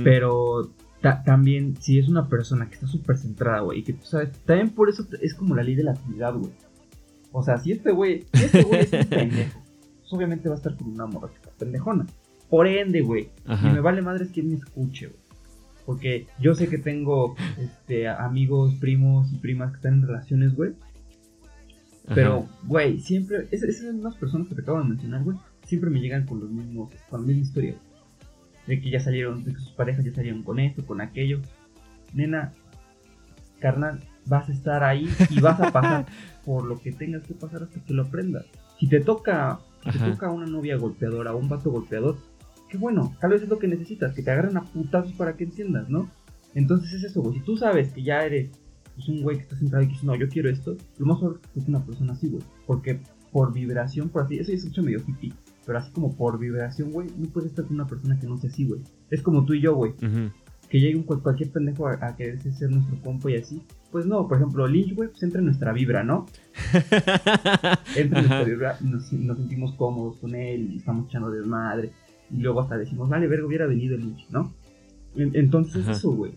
Pero 0.03 0.75
ta- 1.01 1.23
también, 1.23 1.77
si 1.81 1.99
es 1.99 2.09
una 2.09 2.29
persona 2.29 2.69
que 2.69 2.75
está 2.75 2.87
súper 2.87 3.17
centrada, 3.19 3.61
güey, 3.61 3.81
y 3.81 3.83
que 3.83 3.93
tú 3.95 4.05
sabes, 4.05 4.31
también 4.45 4.71
por 4.71 4.89
eso 4.89 5.07
es 5.21 5.35
como 5.35 5.55
la 5.55 5.63
ley 5.63 5.75
de 5.75 5.85
la 5.85 5.93
actividad, 5.93 6.35
güey. 6.35 6.53
O 7.33 7.43
sea, 7.43 7.59
si 7.59 7.73
este 7.73 7.93
güey, 7.93 8.25
si 8.33 8.45
este 8.45 8.63
güey 8.63 8.81
es 8.81 8.93
un 8.93 9.05
pendejo, 9.11 9.59
pues 10.01 10.13
obviamente 10.13 10.49
va 10.49 10.55
a 10.55 10.59
estar 10.59 10.77
con 10.77 10.89
una 10.89 11.07
morra 11.07 11.29
que 11.29 11.37
está 11.37 11.51
pendejona. 11.59 12.07
Por 12.49 12.67
ende, 12.67 13.03
güey, 13.03 13.29
y 13.47 13.67
me 13.75 13.81
vale 13.81 14.01
madres 14.03 14.31
quien 14.33 14.49
me 14.49 14.57
escuche, 14.57 15.07
güey. 15.09 15.19
Porque 15.85 16.27
yo 16.41 16.55
sé 16.55 16.69
que 16.69 16.79
tengo 16.79 17.35
este, 17.59 18.09
amigos, 18.09 18.75
primos 18.75 19.33
y 19.33 19.37
primas 19.37 19.71
que 19.71 19.77
están 19.77 19.95
en 19.95 20.07
relaciones, 20.07 20.55
güey. 20.55 20.73
Ajá. 22.07 22.15
Pero, 22.15 22.47
güey, 22.65 23.01
siempre, 23.01 23.49
es- 23.51 23.63
esas 23.63 23.95
mismas 23.95 24.15
personas 24.17 24.49
que 24.49 24.55
te 24.55 24.63
acabo 24.63 24.79
de 24.79 24.85
mencionar, 24.85 25.23
güey, 25.25 25.37
siempre 25.67 25.91
me 25.91 26.01
llegan 26.01 26.25
con 26.27 26.41
los 26.41 26.51
mismos, 26.51 26.91
con 27.11 27.21
la 27.21 27.27
misma 27.27 27.43
historia, 27.43 27.73
güey. 27.73 27.88
De 28.69 28.81
que 28.81 28.91
ya 28.91 29.01
salieron, 29.01 29.43
de 29.43 29.53
que 29.53 29.59
sus 29.59 29.73
parejas 29.73 30.05
ya 30.05 30.13
salieron 30.13 30.45
con 30.45 30.61
esto, 30.61 30.87
con 30.87 31.01
aquello. 31.01 31.41
Nena, 32.15 32.53
carnal, 33.59 34.01
vas 34.27 34.49
a 34.49 34.53
estar 34.53 34.85
ahí 34.85 35.09
y 35.31 35.41
vas 35.41 35.61
a 35.61 35.73
pasar 35.73 36.07
por 36.45 36.65
lo 36.65 36.79
que 36.79 36.93
tengas 36.93 37.25
que 37.25 37.35
pasar 37.35 37.65
hasta 37.65 37.81
que 37.81 37.95
lo 37.95 38.03
aprendas. 38.03 38.47
Si 38.79 38.87
te 38.87 39.01
toca, 39.01 39.59
si 39.91 39.99
te 39.99 40.11
toca 40.11 40.31
una 40.31 40.47
novia 40.47 40.77
golpeadora 40.77 41.35
o 41.35 41.39
un 41.39 41.49
vato 41.49 41.71
golpeador, 41.71 42.17
qué 42.69 42.77
bueno, 42.77 43.17
tal 43.21 43.31
vez 43.31 43.43
es 43.43 43.49
lo 43.49 43.59
que 43.59 43.67
necesitas, 43.67 44.15
que 44.15 44.23
te 44.23 44.31
agarren 44.31 44.57
a 44.57 44.63
putazos 44.63 45.13
para 45.15 45.37
que 45.37 45.45
entiendas, 45.45 45.89
¿no? 45.89 46.09
Entonces 46.55 46.93
es 46.93 47.05
eso, 47.05 47.23
güey. 47.23 47.39
Si 47.39 47.45
tú 47.45 47.57
sabes 47.57 47.93
que 47.93 48.03
ya 48.03 48.25
eres 48.25 48.51
pues, 48.95 49.09
un 49.09 49.23
güey 49.23 49.37
que 49.37 49.43
está 49.43 49.57
centrado 49.57 49.85
y 49.85 49.89
que 49.89 49.95
dice, 49.95 50.07
no, 50.07 50.15
yo 50.15 50.29
quiero 50.29 50.51
esto, 50.51 50.77
lo 50.99 51.07
más 51.07 51.19
probable 51.19 51.41
es 51.57 51.65
que 51.65 51.71
una 51.71 51.85
persona 51.85 52.13
así, 52.13 52.29
güey. 52.29 52.43
Porque 52.67 53.01
por 53.33 53.53
vibración, 53.53 54.09
por 54.09 54.23
así, 54.23 54.39
eso 54.39 54.51
ya 54.51 54.59
es 54.59 54.65
mucho 54.65 54.83
medio 54.83 55.03
hippie, 55.07 55.33
pero 55.69 55.81
así 55.81 55.93
como 55.93 56.17
por 56.17 56.39
vibración, 56.39 56.91
güey, 56.93 57.09
no 57.19 57.29
puedes 57.29 57.51
estar 57.51 57.67
con 57.67 57.75
una 57.75 57.87
persona 57.87 58.19
que 58.19 58.27
no 58.27 58.39
sea 58.39 58.49
así, 58.49 58.65
güey. 58.67 58.81
Es 59.11 59.21
como 59.21 59.45
tú 59.45 59.53
y 59.53 59.61
yo, 59.61 59.75
güey. 59.75 59.93
Que 60.71 60.81
llegue 60.81 60.97
un, 60.97 61.03
cual- 61.03 61.21
cualquier 61.23 61.51
pendejo 61.51 61.87
a, 61.89 61.99
a 62.01 62.17
quererse 62.17 62.51
ser 62.53 62.71
nuestro 62.71 62.99
compa 63.03 63.31
y 63.31 63.37
así. 63.37 63.63
Pues 63.93 64.07
no, 64.07 64.27
por 64.27 64.39
ejemplo, 64.39 64.67
Lynch, 64.67 64.95
güey, 64.97 65.11
pues 65.11 65.23
entra 65.23 65.41
en 65.41 65.45
nuestra 65.47 65.73
vibra, 65.73 66.03
¿no? 66.05 66.25
Entra 67.97 68.21
en 68.21 68.27
nuestra 68.29 68.45
vibra 68.45 68.79
y 68.81 68.85
nos, 68.85 69.13
nos 69.13 69.37
sentimos 69.39 69.75
cómodos 69.75 70.17
con 70.19 70.35
él 70.35 70.71
y 70.73 70.77
estamos 70.79 71.07
echando 71.09 71.31
desmadre. 71.31 71.93
Y 72.31 72.39
luego 72.39 72.61
hasta 72.61 72.77
decimos, 72.77 73.09
vale, 73.09 73.27
verga, 73.27 73.47
hubiera 73.47 73.67
venido 73.67 73.95
el 73.95 74.03
Lynch, 74.03 74.29
¿no? 74.31 74.53
En- 75.17 75.35
entonces 75.37 75.83
Ajá. 75.83 75.93
es 75.93 75.99
eso, 75.99 76.13
güey. 76.13 76.33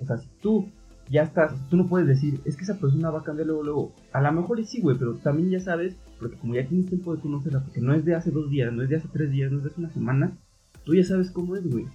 O 0.00 0.06
sea, 0.06 0.18
si 0.18 0.28
tú 0.40 0.66
ya 1.08 1.22
estás, 1.22 1.52
tú 1.70 1.76
no 1.76 1.86
puedes 1.86 2.08
decir, 2.08 2.40
es 2.44 2.56
que 2.56 2.64
esa 2.64 2.78
persona 2.78 3.10
va 3.10 3.20
a 3.20 3.24
cambiar 3.24 3.46
luego, 3.46 3.62
luego. 3.62 3.92
A 4.12 4.20
lo 4.20 4.32
mejor 4.32 4.64
sí, 4.64 4.80
güey, 4.80 4.96
pero 4.98 5.14
también 5.14 5.50
ya 5.50 5.60
sabes, 5.60 5.96
porque 6.18 6.36
como 6.36 6.54
ya 6.54 6.66
tienes 6.66 6.86
tiempo 6.86 7.14
de 7.14 7.20
conocerla, 7.20 7.64
porque 7.64 7.80
no 7.80 7.94
es 7.94 8.04
de 8.04 8.14
hace 8.14 8.30
dos 8.30 8.50
días, 8.50 8.72
no 8.72 8.82
es 8.82 8.88
de 8.88 8.96
hace 8.96 9.08
tres 9.12 9.30
días, 9.30 9.50
no 9.50 9.58
es 9.58 9.64
de 9.64 9.70
hace 9.70 9.80
una 9.80 9.92
semana, 9.92 10.38
tú 10.84 10.94
ya 10.94 11.04
sabes 11.04 11.30
cómo 11.30 11.56
es, 11.56 11.66
güey. 11.68 11.86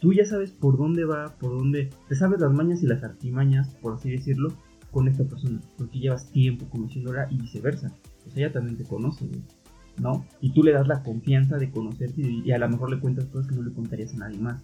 Tú 0.00 0.12
ya 0.12 0.24
sabes 0.24 0.52
por 0.52 0.78
dónde 0.78 1.04
va, 1.04 1.34
por 1.38 1.58
dónde, 1.58 1.90
te 2.08 2.14
sabes 2.14 2.40
las 2.40 2.52
mañas 2.52 2.82
y 2.82 2.86
las 2.86 3.02
artimañas, 3.02 3.74
por 3.82 3.94
así 3.94 4.10
decirlo, 4.10 4.52
con 4.92 5.08
esta 5.08 5.24
persona, 5.24 5.60
porque 5.76 5.98
llevas 5.98 6.30
tiempo 6.30 6.68
conociéndola 6.68 7.28
y 7.30 7.38
viceversa. 7.38 7.88
Sea, 8.32 8.46
ella 8.46 8.52
también 8.52 8.76
te 8.76 8.84
conoce, 8.84 9.26
güey. 9.26 9.42
¿No? 10.00 10.24
Y 10.40 10.52
tú 10.52 10.62
le 10.62 10.70
das 10.70 10.86
la 10.86 11.02
confianza 11.02 11.56
de 11.56 11.72
conocerte 11.72 12.22
y, 12.22 12.42
y 12.44 12.52
a 12.52 12.58
lo 12.58 12.68
mejor 12.68 12.90
le 12.90 13.00
cuentas 13.00 13.26
cosas 13.26 13.48
que 13.48 13.56
no 13.56 13.62
le 13.62 13.72
contarías 13.72 14.14
a 14.14 14.18
nadie 14.18 14.38
más. 14.38 14.62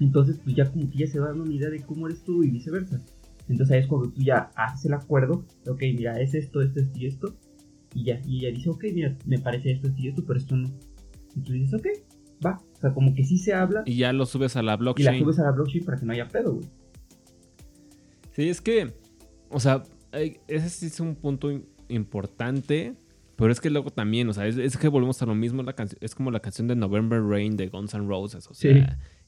Entonces, 0.00 0.38
pues 0.42 0.54
ya 0.54 0.70
como 0.70 0.90
que 0.90 0.98
ya 0.98 1.06
se 1.06 1.18
va 1.18 1.28
dando 1.28 1.44
una 1.44 1.54
idea 1.54 1.70
de 1.70 1.80
cómo 1.80 2.06
eres 2.06 2.22
tú 2.22 2.42
y 2.44 2.50
viceversa. 2.50 3.00
Entonces 3.48 3.74
ahí 3.74 3.80
es 3.80 3.86
cuando 3.86 4.10
tú 4.10 4.20
ya 4.22 4.50
haces 4.56 4.86
el 4.86 4.94
acuerdo, 4.94 5.44
ok, 5.68 5.80
mira, 5.96 6.20
es 6.20 6.34
esto, 6.34 6.62
esto, 6.62 6.80
esto 6.80 6.98
y 6.98 7.06
esto. 7.06 7.34
Y 7.94 8.04
ya, 8.04 8.20
y 8.26 8.38
ella 8.46 8.56
dice, 8.56 8.70
ok, 8.70 8.84
mira, 8.94 9.16
me 9.26 9.38
parece 9.38 9.72
esto, 9.72 9.88
esto 9.88 10.00
y 10.00 10.08
esto, 10.08 10.24
pero 10.26 10.38
esto 10.38 10.56
no. 10.56 10.68
Y 11.36 11.40
tú 11.42 11.52
dices, 11.52 11.74
ok, 11.74 11.86
va. 12.44 12.60
O 12.76 12.80
sea, 12.80 12.92
como 12.94 13.14
que 13.14 13.24
sí 13.24 13.38
se 13.38 13.52
habla 13.52 13.82
Y 13.84 13.96
ya 13.96 14.12
lo 14.12 14.24
subes 14.26 14.56
a 14.56 14.62
la 14.62 14.72
y 14.72 14.72
la 14.72 14.76
blockchain. 14.76 15.18
subes 15.22 15.38
a 15.38 15.42
la 15.44 15.50
blockchain 15.52 15.84
para 15.84 15.98
que 15.98 16.06
no 16.06 16.12
haya 16.12 16.28
pedo, 16.28 16.54
güey. 16.54 16.68
Sí, 18.32 18.48
es 18.48 18.60
que, 18.60 18.92
o 19.50 19.60
sea, 19.60 19.82
ese 20.48 20.70
sí 20.70 20.86
es 20.86 21.00
un 21.00 21.14
punto 21.16 21.50
im- 21.52 21.64
importante, 21.88 22.94
pero 23.36 23.52
es 23.52 23.60
que 23.60 23.68
luego 23.70 23.90
también, 23.90 24.28
o 24.28 24.32
sea, 24.32 24.46
es, 24.46 24.56
es 24.56 24.76
que 24.78 24.88
volvemos 24.88 25.20
a 25.22 25.26
lo 25.26 25.34
mismo, 25.34 25.62
la 25.62 25.74
canción, 25.74 25.98
es 26.02 26.14
como 26.14 26.30
la 26.30 26.40
canción 26.40 26.66
de 26.68 26.76
November 26.76 27.22
Rain 27.22 27.56
de 27.56 27.68
Guns 27.68 27.92
N' 27.94 28.06
Roses, 28.08 28.46
o 28.48 28.54
Sí. 28.54 28.68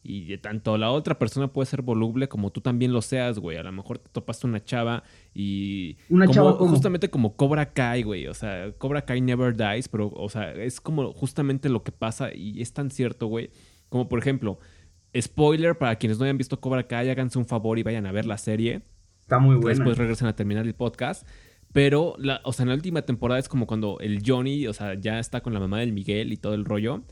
Y 0.05 0.27
de 0.27 0.39
tanto 0.39 0.79
la 0.79 0.93
otra 0.93 1.19
persona 1.19 1.53
puede 1.53 1.67
ser 1.67 1.83
voluble 1.83 2.29
como 2.29 2.51
tú 2.53 2.61
también 2.61 2.93
lo 2.93 3.03
seas, 3.03 3.41
güey, 3.41 3.57
a 3.57 3.63
lo 3.65 3.73
mejor 3.73 3.99
te 3.99 4.09
topaste 4.11 4.47
una 4.47 4.63
chava 4.63 5.03
y... 5.35 5.97
Una 6.09 6.27
como- 6.27 6.35
chava 6.35 6.59
como- 6.59 6.71
Justamente 6.71 7.11
como 7.11 7.35
Cobra 7.35 7.73
Kai, 7.73 8.03
güey, 8.05 8.27
o 8.29 8.35
sea, 8.35 8.71
Cobra 8.79 9.05
Kai 9.05 9.21
never 9.21 9.57
dies, 9.57 9.89
pero, 9.89 10.13
o 10.15 10.29
sea, 10.29 10.53
es 10.53 10.81
como 10.81 11.13
justamente 11.13 11.69
lo 11.69 11.83
que 11.83 11.91
pasa 11.91 12.33
y 12.33 12.61
es 12.63 12.73
tan 12.73 12.91
cierto, 12.91 13.27
güey, 13.27 13.51
como 13.89 14.09
por 14.09 14.21
ejemplo... 14.21 14.61
Spoiler 15.17 15.79
para 15.79 15.95
quienes 15.95 16.19
no 16.19 16.25
hayan 16.25 16.39
visto 16.39 16.61
Cobra 16.61 16.89
Kai, 16.89 17.09
háganse 17.09 17.39
un 17.39 17.47
favor 17.47 17.79
y 17.79 17.85
vayan 17.85 18.05
a 18.05 18.11
ver 18.11 18.27
la 18.27 18.37
serie. 18.37 18.83
Está 19.21 19.39
muy 19.39 19.55
buena. 19.55 19.79
Después 19.79 19.97
regresan 19.97 20.27
a 20.27 20.35
terminar 20.35 20.67
el 20.67 20.75
podcast. 20.75 21.25
Pero, 21.73 22.17
la, 22.19 22.41
o 22.43 22.53
sea, 22.53 22.65
en 22.65 22.71
la 22.71 22.75
última 22.75 23.03
temporada 23.03 23.39
es 23.39 23.49
como 23.49 23.69
cuando 23.69 24.01
el 24.01 24.23
Johnny, 24.27 24.67
o 24.67 24.73
sea, 24.73 24.95
ya 24.95 25.21
está 25.21 25.41
con 25.41 25.55
la 25.55 25.61
mamá 25.61 25.79
del 25.79 25.93
Miguel 25.93 26.33
y 26.33 26.37
todo 26.37 26.55
el 26.55 26.65
rollo. 26.65 27.05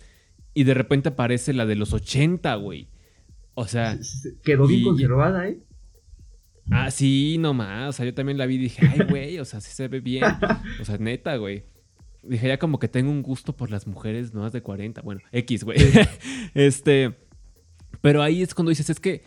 Y 0.54 0.64
de 0.64 0.74
repente 0.74 1.08
aparece 1.10 1.52
la 1.52 1.66
de 1.66 1.76
los 1.76 1.92
80, 1.92 2.54
güey. 2.56 2.88
O 3.54 3.66
sea, 3.66 3.96
Se- 3.96 4.04
se- 4.04 4.38
Quedó 4.42 4.66
bien 4.66 4.80
y- 4.80 4.84
conservada, 4.84 5.48
¿eh? 5.48 5.58
ah, 6.70 6.90
sí, 6.90 7.36
nomás. 7.38 7.88
O 7.90 7.92
sea, 7.92 8.06
yo 8.06 8.14
también 8.14 8.38
la 8.38 8.46
vi 8.46 8.54
y 8.56 8.58
dije, 8.58 8.86
ay, 8.86 9.06
güey, 9.08 9.38
o 9.38 9.44
sea, 9.44 9.60
sí 9.60 9.72
se 9.72 9.88
ve 9.88 10.00
bien. 10.00 10.24
O 10.80 10.84
sea, 10.84 10.98
neta, 10.98 11.36
güey. 11.36 11.64
Dije, 12.22 12.48
ya 12.48 12.58
como 12.58 12.78
que 12.78 12.86
tengo 12.88 13.10
un 13.10 13.22
gusto 13.22 13.54
por 13.56 13.70
las 13.70 13.86
mujeres 13.86 14.32
más 14.32 14.52
de 14.52 14.62
40. 14.62 15.00
Bueno, 15.02 15.20
X, 15.32 15.64
güey. 15.64 15.78
este. 16.54 17.14
Pero 18.00 18.22
ahí 18.22 18.42
es 18.42 18.54
cuando 18.54 18.70
dices, 18.70 18.90
es 18.90 19.00
que, 19.00 19.22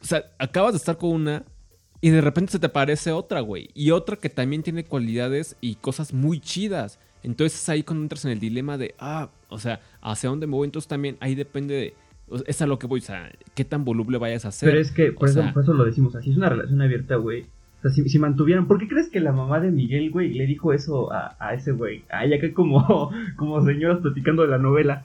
o 0.00 0.04
sea, 0.04 0.24
acabas 0.38 0.72
de 0.72 0.78
estar 0.78 0.96
con 0.98 1.10
una 1.10 1.44
y 2.00 2.10
de 2.10 2.20
repente 2.20 2.52
se 2.52 2.58
te 2.58 2.66
aparece 2.66 3.12
otra, 3.12 3.40
güey. 3.40 3.70
Y 3.74 3.90
otra 3.92 4.16
que 4.16 4.28
también 4.30 4.62
tiene 4.62 4.84
cualidades 4.84 5.56
y 5.60 5.76
cosas 5.76 6.12
muy 6.12 6.40
chidas. 6.40 6.98
Entonces 7.22 7.60
es 7.60 7.68
ahí 7.68 7.82
cuando 7.82 8.02
entras 8.04 8.24
en 8.24 8.30
el 8.32 8.40
dilema 8.40 8.78
de, 8.78 8.94
ah, 8.98 9.30
o 9.50 9.58
sea, 9.58 9.80
¿hacia 10.00 10.30
dónde 10.30 10.46
me 10.46 10.52
voy? 10.54 10.66
Entonces 10.66 10.88
también 10.88 11.16
ahí 11.20 11.34
depende 11.34 11.74
de, 11.74 11.94
o 12.28 12.38
sea, 12.38 12.44
es 12.48 12.62
a 12.62 12.66
lo 12.66 12.78
que 12.78 12.86
voy, 12.86 13.00
o 13.00 13.02
sea, 13.02 13.30
qué 13.54 13.64
tan 13.64 13.84
voluble 13.84 14.18
vayas 14.18 14.44
a 14.44 14.48
hacer. 14.48 14.68
Pero 14.70 14.80
es 14.80 14.90
que, 14.92 15.12
por, 15.12 15.28
eso, 15.28 15.42
sea- 15.42 15.52
por 15.52 15.62
eso 15.62 15.74
lo 15.74 15.84
decimos, 15.84 16.14
así 16.16 16.30
es 16.30 16.36
una 16.36 16.48
relación 16.48 16.80
abierta, 16.82 17.16
güey. 17.16 17.42
O 17.42 17.82
sea, 17.82 17.90
si, 17.90 18.08
si 18.08 18.18
mantuvieran, 18.18 18.66
¿por 18.66 18.78
qué 18.78 18.88
crees 18.88 19.08
que 19.08 19.20
la 19.20 19.32
mamá 19.32 19.58
de 19.60 19.70
Miguel, 19.70 20.10
güey, 20.10 20.32
le 20.34 20.46
dijo 20.46 20.72
eso 20.74 21.12
a, 21.12 21.36
a 21.38 21.54
ese 21.54 21.72
güey? 21.72 22.04
A 22.10 22.24
ella 22.24 22.38
que 22.38 22.52
como, 22.52 23.10
como 23.36 23.64
señoras 23.64 24.00
platicando 24.00 24.42
de 24.42 24.48
la 24.48 24.58
novela. 24.58 25.04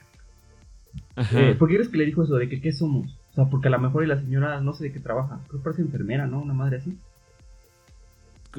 Ajá. 1.14 1.40
Eh, 1.40 1.54
¿Por 1.54 1.68
qué 1.68 1.74
crees 1.76 1.88
que 1.88 1.96
le 1.96 2.04
dijo 2.04 2.22
eso 2.22 2.36
de 2.36 2.48
que 2.48 2.60
qué 2.60 2.72
somos? 2.72 3.18
O 3.32 3.34
sea, 3.34 3.46
porque 3.46 3.68
a 3.68 3.70
lo 3.70 3.78
mejor 3.78 4.04
y 4.04 4.06
la 4.06 4.20
señora 4.20 4.60
no 4.60 4.72
sé 4.74 4.84
de 4.84 4.92
qué 4.92 5.00
trabaja. 5.00 5.40
Creo 5.48 5.60
que 5.60 5.64
parece 5.64 5.82
enfermera, 5.82 6.26
¿no? 6.26 6.40
Una 6.42 6.52
madre 6.54 6.76
así. 6.78 6.98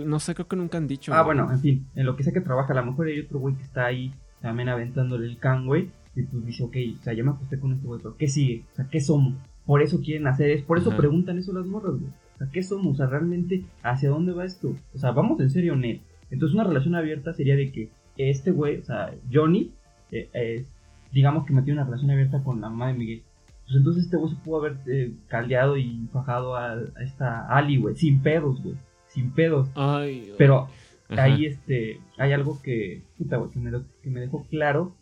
No 0.03 0.19
sé, 0.19 0.35
creo 0.35 0.47
que 0.47 0.55
nunca 0.55 0.77
han 0.77 0.88
dicho. 0.88 1.13
Ah, 1.13 1.21
güey. 1.23 1.38
bueno, 1.38 1.51
en 1.51 1.59
fin, 1.59 1.88
en 1.95 2.05
lo 2.05 2.15
que 2.15 2.23
sea 2.23 2.31
que 2.33 2.41
trabaja, 2.41 2.73
a 2.73 2.75
lo 2.75 2.85
mejor 2.85 3.07
hay 3.07 3.19
otro 3.19 3.39
güey 3.39 3.55
que 3.55 3.63
está 3.63 3.85
ahí 3.85 4.13
también 4.47 4.69
aventándole 4.69 5.27
el 5.27 5.39
can, 5.39 5.65
güey. 5.65 5.89
Y 6.15 6.23
pues 6.23 6.45
dice, 6.45 6.63
ok, 6.63 6.77
o 6.97 7.03
sea, 7.03 7.11
ya 7.11 7.21
me 7.21 7.31
acosté 7.31 7.59
con 7.59 7.73
este 7.73 7.85
güey, 7.85 7.99
pero 8.01 8.15
¿qué 8.15 8.29
sigue? 8.29 8.63
O 8.71 8.75
sea, 8.77 8.87
¿qué 8.89 9.01
somos? 9.01 9.33
Por 9.65 9.81
eso 9.81 9.99
quieren 9.99 10.25
hacer, 10.25 10.51
es 10.51 10.63
por 10.63 10.77
eso 10.77 10.87
Ajá. 10.91 10.97
preguntan 10.99 11.37
eso 11.37 11.51
las 11.51 11.65
morras, 11.65 11.95
güey. 11.99 12.09
O 12.35 12.37
sea, 12.37 12.47
¿qué 12.49 12.63
somos? 12.63 12.93
O 12.93 12.95
sea, 12.95 13.07
realmente, 13.07 13.65
¿hacia 13.83 14.09
dónde 14.09 14.31
va 14.31 14.45
esto? 14.45 14.73
O 14.95 14.97
sea, 14.97 15.11
vamos 15.11 15.41
en 15.41 15.49
serio, 15.49 15.75
Ned. 15.75 15.99
Entonces, 16.31 16.55
una 16.55 16.63
relación 16.63 16.95
abierta 16.95 17.33
sería 17.33 17.57
de 17.57 17.73
que 17.73 17.89
este 18.15 18.51
güey, 18.51 18.77
o 18.77 18.85
sea, 18.85 19.13
Johnny, 19.29 19.73
eh, 20.13 20.29
eh, 20.33 20.65
digamos 21.11 21.45
que 21.45 21.51
metió 21.51 21.73
una 21.73 21.83
relación 21.83 22.09
abierta 22.09 22.41
con 22.41 22.61
la 22.61 22.69
mamá 22.69 22.87
de 22.87 22.93
Miguel. 22.93 23.23
Pues 23.65 23.75
entonces 23.75 24.05
este 24.05 24.15
güey 24.15 24.31
se 24.31 24.37
pudo 24.37 24.59
haber 24.59 24.77
eh, 24.87 25.11
caldeado 25.27 25.75
y 25.75 26.07
fajado 26.13 26.55
a, 26.55 26.71
a 26.71 27.03
esta 27.03 27.47
Ali, 27.49 27.75
güey, 27.75 27.95
sin 27.95 28.21
pedos, 28.21 28.63
güey. 28.63 28.75
Sin 29.09 29.31
pedos. 29.31 29.67
Ay, 29.75 30.31
Pero 30.37 30.69
ajá. 31.10 31.24
ahí 31.24 31.45
este 31.45 31.99
hay 32.18 32.34
algo 32.34 32.62
que 32.62 33.03
puta 33.18 33.38
güey 33.38 33.51
que 33.51 33.60
me, 33.60 33.72
lo- 33.72 33.84
que 34.01 34.10
me 34.10 34.20
dejó 34.22 34.43
claro 34.49 34.93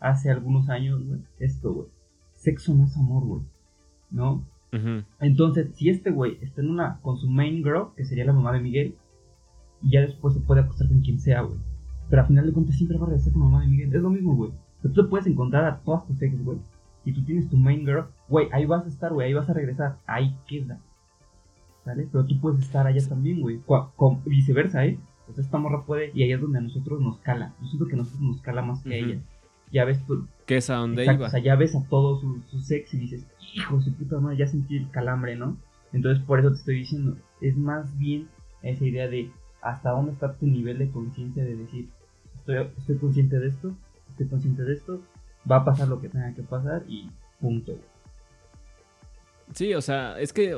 hace 0.00 0.30
algunos 0.30 0.68
años 0.68 1.02
güey 1.06 1.20
esto 1.38 1.72
güey. 1.72 1.86
Sexo 2.34 2.74
no 2.74 2.84
es 2.84 2.96
amor 2.96 3.24
güey 3.24 3.42
no 4.10 4.44
entonces 5.20 5.68
si 5.76 5.88
este 5.88 6.10
güey 6.10 6.36
está 6.42 6.60
en 6.60 6.70
una 6.70 6.98
con 7.02 7.16
su 7.16 7.28
main 7.30 7.62
girl 7.62 7.88
que 7.96 8.04
sería 8.04 8.24
la 8.24 8.32
mamá 8.32 8.52
de 8.52 8.60
Miguel 8.60 8.94
y 9.82 9.90
ya 9.92 10.00
después 10.00 10.34
se 10.34 10.40
puede 10.40 10.62
acostar 10.62 10.88
con 10.88 11.00
quien 11.02 11.20
sea 11.20 11.42
güey. 11.42 11.58
Pero 12.10 12.22
al 12.22 12.28
final 12.28 12.46
de 12.46 12.52
cuentas 12.52 12.74
siempre 12.76 12.98
va 12.98 13.04
a 13.04 13.08
regresar 13.10 13.32
con 13.32 13.42
la 13.42 13.48
mamá 13.48 13.62
de 13.62 13.68
Miguel. 13.68 13.94
Es 13.94 14.02
lo 14.02 14.10
mismo 14.10 14.34
güey. 14.34 14.50
O 14.50 14.82
sea, 14.82 14.90
tú 14.92 15.02
te 15.02 15.08
puedes 15.08 15.26
encontrar 15.26 15.64
a 15.64 15.78
todas 15.80 16.06
tus 16.06 16.20
ex 16.22 16.42
güey. 16.44 16.58
Y 17.04 17.12
tú 17.12 17.22
tienes 17.22 17.48
tu 17.48 17.56
main 17.56 17.80
girl. 17.84 18.06
Güey 18.28 18.48
ahí 18.52 18.64
vas 18.66 18.84
a 18.84 18.88
estar 18.88 19.12
güey. 19.12 19.28
Ahí 19.28 19.34
vas 19.34 19.48
a 19.48 19.52
regresar. 19.52 19.98
Ahí 20.06 20.34
queda. 20.48 20.78
¿Sale? 21.84 22.08
Pero 22.10 22.24
tú 22.24 22.40
puedes 22.40 22.60
estar 22.60 22.86
allá 22.86 23.06
también, 23.08 23.40
güey. 23.40 23.60
Con- 23.96 24.22
viceversa, 24.24 24.84
¿eh? 24.86 24.98
Sea, 25.32 25.42
esta 25.44 25.58
morra 25.58 25.84
puede, 25.84 26.10
y 26.14 26.22
ahí 26.22 26.32
es 26.32 26.40
donde 26.40 26.58
a 26.58 26.62
nosotros 26.62 27.00
nos 27.00 27.18
cala. 27.18 27.54
Yo 27.60 27.66
siento 27.68 27.86
que 27.86 27.94
a 27.94 27.98
nosotros 27.98 28.20
nos 28.22 28.40
cala 28.42 28.62
más 28.62 28.82
que 28.82 28.94
a 28.94 28.98
Ujú. 29.02 29.10
ella. 29.12 29.20
Ya 29.72 29.84
ves, 29.84 30.04
tú, 30.06 30.26
¿Qué 30.46 30.58
es 30.58 30.70
a 30.70 30.76
dónde 30.76 31.02
exacto, 31.02 31.20
iba? 31.22 31.28
o 31.28 31.30
sea, 31.30 31.40
ya 31.40 31.56
ves 31.56 31.74
a 31.74 31.82
todos 31.88 32.20
sus 32.20 32.44
su 32.46 32.60
sex 32.60 32.92
y 32.94 32.98
dices, 32.98 33.26
hijo 33.54 33.80
su 33.80 33.92
puta 33.94 34.20
madre, 34.20 34.36
ya 34.36 34.46
sentí 34.46 34.76
el 34.76 34.90
calambre, 34.90 35.36
¿no? 35.36 35.56
Entonces, 35.92 36.22
por 36.24 36.38
eso 36.40 36.50
te 36.50 36.56
estoy 36.56 36.76
diciendo, 36.76 37.16
es 37.40 37.56
más 37.56 37.96
bien 37.98 38.28
esa 38.62 38.84
idea 38.84 39.08
de 39.08 39.30
hasta 39.62 39.90
dónde 39.90 40.12
está 40.12 40.34
tu 40.34 40.46
nivel 40.46 40.78
de 40.78 40.90
conciencia 40.90 41.42
de 41.42 41.56
decir, 41.56 41.88
estoy, 42.36 42.56
estoy 42.78 42.98
consciente 42.98 43.38
de 43.38 43.48
esto, 43.48 43.74
estoy 44.10 44.26
consciente 44.28 44.62
de 44.62 44.74
esto, 44.74 45.00
va 45.50 45.56
a 45.56 45.64
pasar 45.64 45.88
lo 45.88 46.00
que 46.00 46.08
tenga 46.10 46.34
que 46.34 46.42
pasar 46.42 46.84
y 46.86 47.10
punto. 47.40 47.72
Sí, 49.52 49.74
o 49.74 49.80
sea, 49.80 50.20
es 50.20 50.32
que 50.32 50.56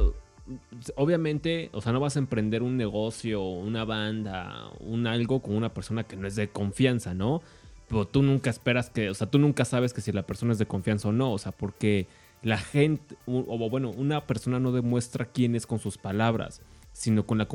obviamente, 0.97 1.71
o 1.73 1.81
sea, 1.81 1.93
no 1.93 2.01
vas 2.01 2.17
a 2.17 2.19
emprender 2.19 2.63
un 2.63 2.77
negocio, 2.77 3.43
una 3.43 3.85
banda, 3.85 4.71
un 4.81 5.07
algo 5.07 5.41
con 5.41 5.57
una 5.57 5.75
persona 5.75 6.05
que 6.05 6.17
no 6.17 6.27
es 6.27 6.37
de 6.37 6.49
confianza, 6.49 7.15
¿no? 7.15 7.43
Pero 7.89 8.07
tú 8.07 8.23
nunca 8.23 8.51
esperas 8.51 8.91
que, 8.91 9.11
o 9.11 9.15
sea, 9.15 9.29
tú 9.29 9.39
nunca 9.39 9.65
sabes 9.65 9.93
que 9.93 10.01
si 10.01 10.13
la 10.13 10.27
persona 10.27 10.53
es 10.53 10.59
de 10.59 10.67
confianza 10.67 11.09
o 11.09 11.13
no, 11.13 11.33
o 11.33 11.39
sea, 11.39 11.53
porque 11.53 12.09
la 12.43 12.59
gente, 12.59 13.17
o 13.27 13.71
bueno, 13.71 13.91
una 13.91 14.27
persona 14.27 14.61
no 14.61 14.73
demuestra 14.73 15.27
quién 15.27 15.55
es 15.55 15.67
con 15.67 15.79
sus 15.79 15.99
palabras, 15.99 16.63
sino 16.93 17.27
con 17.27 17.39
la, 17.39 17.47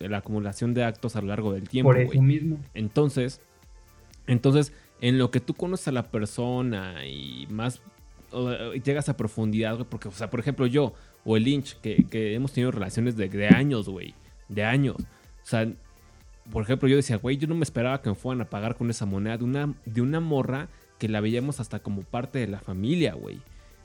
la 0.00 0.18
acumulación 0.18 0.74
de 0.74 0.84
actos 0.84 1.16
a 1.16 1.22
lo 1.22 1.28
largo 1.28 1.52
del 1.52 1.68
tiempo. 1.68 1.90
por 1.90 1.98
eso 1.98 2.20
mismo. 2.20 2.58
Entonces, 2.74 3.40
entonces, 4.26 4.72
en 5.00 5.18
lo 5.18 5.30
que 5.30 5.40
tú 5.40 5.54
conoces 5.54 5.88
a 5.88 5.92
la 5.92 6.10
persona 6.10 7.06
y 7.06 7.46
más 7.50 7.80
o, 8.32 8.72
llegas 8.74 9.08
a 9.08 9.16
profundidad, 9.16 9.86
porque, 9.86 10.08
o 10.08 10.12
sea, 10.12 10.30
por 10.30 10.40
ejemplo, 10.40 10.66
yo 10.66 10.92
o 11.24 11.36
el 11.36 11.44
Lynch, 11.44 11.76
que, 11.80 12.04
que 12.10 12.34
hemos 12.34 12.52
tenido 12.52 12.70
relaciones 12.70 13.16
de, 13.16 13.28
de 13.28 13.48
años, 13.48 13.88
güey, 13.88 14.14
de 14.48 14.64
años. 14.64 14.96
O 14.98 15.44
sea, 15.46 15.68
por 16.52 16.62
ejemplo, 16.64 16.88
yo 16.88 16.96
decía, 16.96 17.16
güey, 17.18 17.36
yo 17.36 17.46
no 17.46 17.54
me 17.54 17.62
esperaba 17.64 18.02
que 18.02 18.08
me 18.10 18.14
fueran 18.16 18.40
a 18.42 18.50
pagar 18.50 18.76
con 18.76 18.90
esa 18.90 19.06
moneda 19.06 19.38
de 19.38 19.44
una, 19.44 19.74
de 19.84 20.00
una 20.00 20.20
morra 20.20 20.68
que 20.98 21.08
la 21.08 21.20
veíamos 21.20 21.60
hasta 21.60 21.78
como 21.80 22.02
parte 22.02 22.38
de 22.40 22.48
la 22.48 22.60
familia, 22.60 23.14
güey. 23.14 23.38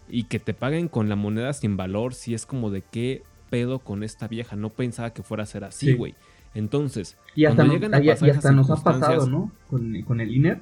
Y 0.10 0.24
que 0.24 0.40
te 0.40 0.54
paguen 0.54 0.88
con 0.88 1.10
la 1.10 1.16
moneda 1.16 1.54
sin 1.54 1.78
valor, 1.78 2.14
si 2.14 2.34
es 2.34 2.46
como 2.46 2.70
de 2.72 2.82
qué 2.82 3.24
pedo 3.50 3.80
con 3.80 4.04
esta 4.04 4.28
vieja. 4.28 4.56
No 4.56 4.70
pensaba 4.70 5.12
que 5.14 5.22
fuera 5.24 5.44
a 5.44 5.48
ser 5.48 5.64
así, 5.64 5.88
Sí. 5.88 5.94
güey. 5.94 6.16
Entonces, 6.56 7.18
Y 7.36 7.46
hasta, 7.46 7.58
Cuando 7.58 7.74
llegan 7.76 7.94
a 7.94 8.04
y- 8.04 8.08
pasar 8.08 8.28
y 8.28 8.32
hasta 8.32 8.40
esas 8.50 8.56
nos 8.56 8.70
ha 8.72 8.84
pasado, 8.84 9.28
¿no? 9.28 9.52
Con, 9.70 10.02
con 10.04 10.22
el 10.22 10.34
INER. 10.34 10.60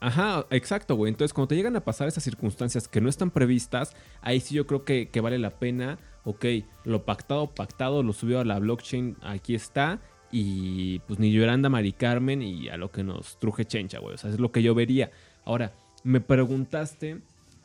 Ajá, 0.00 0.46
exacto, 0.50 0.94
güey. 0.94 1.10
Entonces, 1.10 1.32
cuando 1.32 1.48
te 1.48 1.56
llegan 1.56 1.76
a 1.76 1.84
pasar 1.84 2.06
esas 2.08 2.22
circunstancias 2.22 2.86
que 2.86 3.00
no 3.00 3.08
están 3.08 3.30
previstas, 3.30 3.96
ahí 4.20 4.40
sí 4.40 4.54
yo 4.54 4.66
creo 4.66 4.84
que, 4.84 5.08
que 5.08 5.20
vale 5.20 5.38
la 5.38 5.58
pena. 5.58 5.98
Ok, 6.24 6.44
lo 6.84 7.04
pactado, 7.04 7.54
pactado, 7.54 8.02
lo 8.02 8.12
subió 8.12 8.40
a 8.40 8.44
la 8.44 8.58
blockchain, 8.58 9.16
aquí 9.22 9.54
está. 9.54 10.00
Y 10.30 10.98
pues 11.00 11.18
ni 11.18 11.32
llorando 11.32 11.68
a 11.68 11.70
Mari 11.70 11.92
Carmen 11.92 12.42
y 12.42 12.68
a 12.68 12.76
lo 12.76 12.90
que 12.90 13.04
nos 13.04 13.38
truje 13.38 13.64
chencha, 13.64 14.00
güey. 14.00 14.14
O 14.14 14.18
sea, 14.18 14.30
es 14.30 14.40
lo 14.40 14.52
que 14.52 14.62
yo 14.62 14.74
vería. 14.74 15.10
Ahora, 15.44 15.72
me 16.02 16.20
preguntaste 16.20 17.20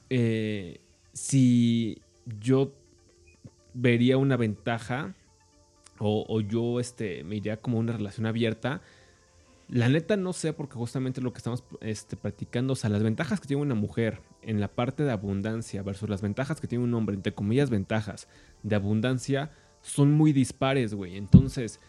eh, 0.09 0.79
si 1.13 2.01
yo 2.39 2.71
vería 3.73 4.17
una 4.17 4.37
ventaja 4.37 5.15
o, 5.97 6.25
o 6.27 6.41
yo 6.41 6.79
este, 6.79 7.23
me 7.23 7.35
iría 7.37 7.57
como 7.57 7.79
una 7.79 7.93
relación 7.93 8.25
abierta. 8.25 8.81
La 9.71 9.87
neta 9.87 10.17
no 10.17 10.33
sé 10.33 10.51
porque 10.51 10.75
justamente 10.75 11.21
lo 11.21 11.31
que 11.31 11.37
estamos 11.37 11.63
este, 11.79 12.17
practicando, 12.17 12.73
o 12.73 12.75
sea, 12.75 12.89
las 12.89 13.03
ventajas 13.03 13.39
que 13.39 13.47
tiene 13.47 13.63
una 13.63 13.73
mujer 13.73 14.19
en 14.41 14.59
la 14.59 14.67
parte 14.67 15.03
de 15.03 15.11
abundancia 15.11 15.81
versus 15.81 16.09
las 16.09 16.21
ventajas 16.21 16.59
que 16.59 16.67
tiene 16.67 16.83
un 16.83 16.93
hombre, 16.93 17.15
entre 17.15 17.33
comillas 17.33 17.69
ventajas 17.69 18.27
de 18.63 18.75
abundancia, 18.75 19.51
son 19.81 20.11
muy 20.11 20.33
dispares, 20.33 20.93
güey. 20.93 21.15
Entonces, 21.15 21.79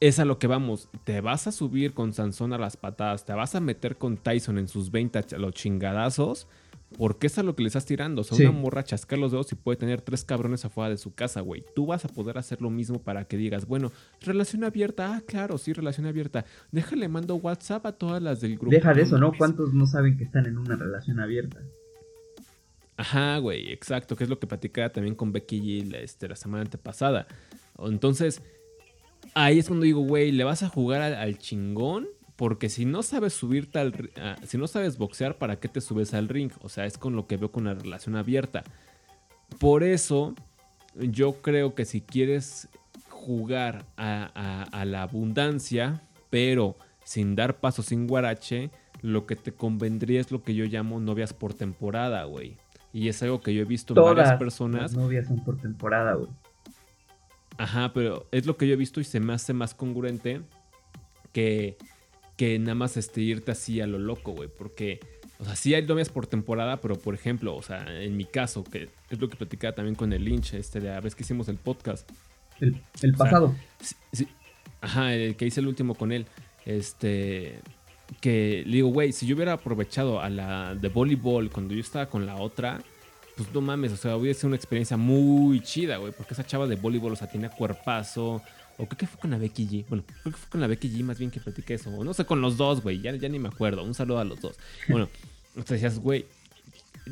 es 0.00 0.18
a 0.18 0.24
lo 0.24 0.38
que 0.38 0.46
vamos. 0.46 0.88
Te 1.04 1.20
vas 1.20 1.46
a 1.46 1.52
subir 1.52 1.92
con 1.92 2.14
Sansón 2.14 2.54
a 2.54 2.58
las 2.58 2.78
patadas, 2.78 3.26
te 3.26 3.34
vas 3.34 3.54
a 3.54 3.60
meter 3.60 3.98
con 3.98 4.16
Tyson 4.16 4.56
en 4.56 4.66
sus 4.66 4.90
20 4.90 5.18
a 5.18 5.38
los 5.38 5.52
chingadazos. 5.52 6.48
Porque 6.96 7.26
es 7.26 7.36
a 7.36 7.42
lo 7.42 7.56
que 7.56 7.62
le 7.62 7.66
estás 7.66 7.84
tirando. 7.84 8.20
O 8.20 8.24
sea, 8.24 8.36
Sí. 8.38 8.44
una 8.44 8.52
morra 8.52 8.84
chascar 8.84 9.18
los 9.18 9.32
dedos 9.32 9.50
y 9.50 9.56
puede 9.56 9.76
tener 9.76 10.00
tres 10.02 10.24
cabrones 10.24 10.64
afuera 10.64 10.88
de 10.90 10.96
su 10.96 11.12
casa, 11.14 11.40
güey. 11.40 11.64
Tú 11.74 11.86
vas 11.86 12.04
a 12.04 12.08
poder 12.08 12.38
hacer 12.38 12.62
lo 12.62 12.70
mismo 12.70 13.00
para 13.02 13.24
que 13.24 13.36
digas, 13.36 13.66
bueno, 13.66 13.90
relación 14.20 14.62
abierta. 14.62 15.14
Ah, 15.16 15.22
claro, 15.26 15.58
sí, 15.58 15.72
relación 15.72 16.06
abierta. 16.06 16.44
Déjale, 16.70 17.08
mando 17.08 17.34
WhatsApp 17.36 17.84
a 17.86 17.92
todas 17.92 18.22
las 18.22 18.40
del 18.40 18.56
grupo. 18.56 18.70
Deja 18.70 18.94
de 18.94 19.02
eso, 19.02 19.18
¿no? 19.18 19.32
¿Cuántos 19.36 19.74
no 19.74 19.86
saben 19.86 20.16
que 20.16 20.24
están 20.24 20.46
en 20.46 20.58
una 20.58 20.76
relación 20.76 21.18
abierta? 21.18 21.60
Ajá, 22.96 23.38
güey, 23.38 23.70
exacto, 23.72 24.16
que 24.16 24.24
es 24.24 24.30
lo 24.30 24.38
que 24.38 24.46
platicaba 24.46 24.88
también 24.90 25.14
con 25.14 25.32
Becky 25.32 25.60
G 25.60 25.90
la, 25.90 25.98
este, 25.98 26.28
la 26.28 26.36
semana 26.36 26.62
antepasada. 26.62 27.26
Entonces, 27.78 28.40
ahí 29.34 29.58
es 29.58 29.66
cuando 29.66 29.84
digo, 29.84 30.00
güey, 30.00 30.32
le 30.32 30.44
vas 30.44 30.62
a 30.62 30.68
jugar 30.70 31.02
al, 31.02 31.14
al 31.14 31.36
chingón, 31.36 32.06
porque 32.36 32.68
si 32.68 32.84
no 32.84 33.02
sabes 33.02 33.32
subirte 33.32 33.78
al, 33.78 33.92
ri- 33.92 34.10
ah, 34.20 34.36
si 34.46 34.58
no 34.58 34.66
sabes 34.66 34.98
boxear, 34.98 35.38
¿para 35.38 35.56
qué 35.58 35.68
te 35.68 35.80
subes 35.80 36.12
al 36.14 36.28
ring? 36.28 36.52
O 36.62 36.68
sea, 36.68 36.84
es 36.86 36.98
con 36.98 37.16
lo 37.16 37.26
que 37.26 37.36
veo 37.36 37.50
con 37.50 37.64
la 37.64 37.74
relación 37.74 38.14
abierta. 38.16 38.62
Por 39.58 39.82
eso, 39.82 40.34
yo 40.94 41.40
creo 41.42 41.74
que 41.74 41.84
si 41.84 42.00
quieres 42.00 42.68
jugar 43.08 43.84
a, 43.96 44.30
a- 44.34 44.80
a 44.80 44.84
la 44.84 45.02
abundancia, 45.02 46.02
pero 46.30 46.76
sin 47.04 47.34
dar 47.36 47.58
paso, 47.58 47.82
sin 47.82 48.06
guarache, 48.06 48.70
lo 49.02 49.26
que 49.26 49.36
te 49.36 49.52
convendría 49.52 50.20
es 50.20 50.30
lo 50.30 50.42
que 50.42 50.54
yo 50.54 50.64
llamo 50.64 51.00
novias 51.00 51.32
por 51.32 51.54
temporada, 51.54 52.24
güey. 52.24 52.56
Y 52.92 53.08
es 53.08 53.22
algo 53.22 53.40
que 53.40 53.54
yo 53.54 53.62
he 53.62 53.64
visto 53.66 53.92
en 53.92 53.96
varias 54.16 54.38
personas. 54.38 54.80
las 54.82 54.94
novias 54.94 55.26
son 55.28 55.44
por 55.44 55.56
temporada, 55.58 56.14
güey. 56.14 56.28
Ajá, 57.58 57.92
pero 57.94 58.26
es 58.32 58.46
lo 58.46 58.56
que 58.56 58.66
yo 58.66 58.74
he 58.74 58.76
visto 58.76 59.00
y 59.00 59.04
se 59.04 59.20
me 59.20 59.32
hace 59.32 59.52
más 59.52 59.74
congruente 59.74 60.42
que, 61.32 61.76
que 62.36 62.58
nada 62.58 62.74
más 62.74 62.96
este, 62.96 63.20
irte 63.20 63.52
así 63.52 63.80
a 63.80 63.86
lo 63.86 63.98
loco, 63.98 64.32
güey. 64.32 64.48
Porque, 64.48 65.00
o 65.38 65.44
sea, 65.44 65.56
sí 65.56 65.74
hay 65.74 65.84
novias 65.86 66.08
por 66.08 66.26
temporada, 66.26 66.80
pero 66.80 66.98
por 66.98 67.14
ejemplo, 67.14 67.56
o 67.56 67.62
sea, 67.62 67.86
en 68.02 68.16
mi 68.16 68.24
caso, 68.24 68.64
que 68.64 68.88
es 69.10 69.20
lo 69.20 69.28
que 69.28 69.36
platicaba 69.36 69.74
también 69.74 69.94
con 69.94 70.12
el 70.12 70.24
Lynch, 70.24 70.54
este, 70.54 70.80
la 70.80 71.00
vez 71.00 71.14
que 71.14 71.22
hicimos 71.22 71.48
el 71.48 71.56
podcast. 71.56 72.08
El, 72.60 72.80
el 73.02 73.14
O 73.14 73.16
sea, 73.16 73.24
pasado. 73.24 73.54
Sí, 73.80 73.94
sí. 74.12 74.28
Ajá, 74.80 75.14
el 75.14 75.36
que 75.36 75.46
hice 75.46 75.60
el 75.60 75.68
último 75.68 75.94
con 75.94 76.12
él. 76.12 76.26
Este. 76.64 77.60
Que 78.20 78.62
le 78.64 78.76
digo, 78.76 78.88
güey, 78.88 79.12
si 79.12 79.26
yo 79.26 79.34
hubiera 79.34 79.54
aprovechado 79.54 80.20
a 80.20 80.30
la 80.30 80.74
de 80.74 80.88
voleibol 80.88 81.50
cuando 81.50 81.74
yo 81.74 81.80
estaba 81.80 82.06
con 82.06 82.24
la 82.24 82.36
otra, 82.36 82.80
pues 83.36 83.52
no 83.52 83.60
mames, 83.60 83.92
o 83.92 83.96
sea, 83.96 84.16
hubiera 84.16 84.34
sido 84.34 84.48
una 84.48 84.56
experiencia 84.56 84.96
muy 84.96 85.60
chida, 85.60 85.96
güey, 85.96 86.12
porque 86.12 86.34
esa 86.34 86.46
chava 86.46 86.68
de 86.68 86.76
voleibol, 86.76 87.12
o 87.12 87.16
sea, 87.16 87.28
tenía 87.28 87.50
cuerpazo. 87.50 88.42
O 88.78 88.86
creo 88.86 88.98
que 88.98 89.06
fue 89.06 89.20
con 89.20 89.30
la 89.30 89.38
Becky 89.38 89.66
G. 89.66 89.86
Bueno, 89.88 90.04
creo 90.06 90.32
que 90.34 90.38
fue 90.38 90.50
con 90.50 90.60
la 90.60 90.66
Becky 90.66 90.90
G 90.90 91.02
más 91.02 91.18
bien 91.18 91.30
que 91.30 91.40
platiqué 91.40 91.74
eso. 91.74 91.90
O 91.90 92.04
no 92.04 92.12
sé, 92.12 92.24
con 92.26 92.40
los 92.40 92.56
dos, 92.56 92.82
güey. 92.82 93.00
Ya, 93.00 93.12
ni 93.12 93.38
me 93.38 93.48
acuerdo. 93.48 93.82
Un 93.82 93.94
saludo 93.94 94.18
a 94.18 94.24
los 94.24 94.40
dos. 94.40 94.56
Bueno, 94.88 95.08
entonces 95.56 95.82
decías, 95.82 95.98
güey, 95.98 96.26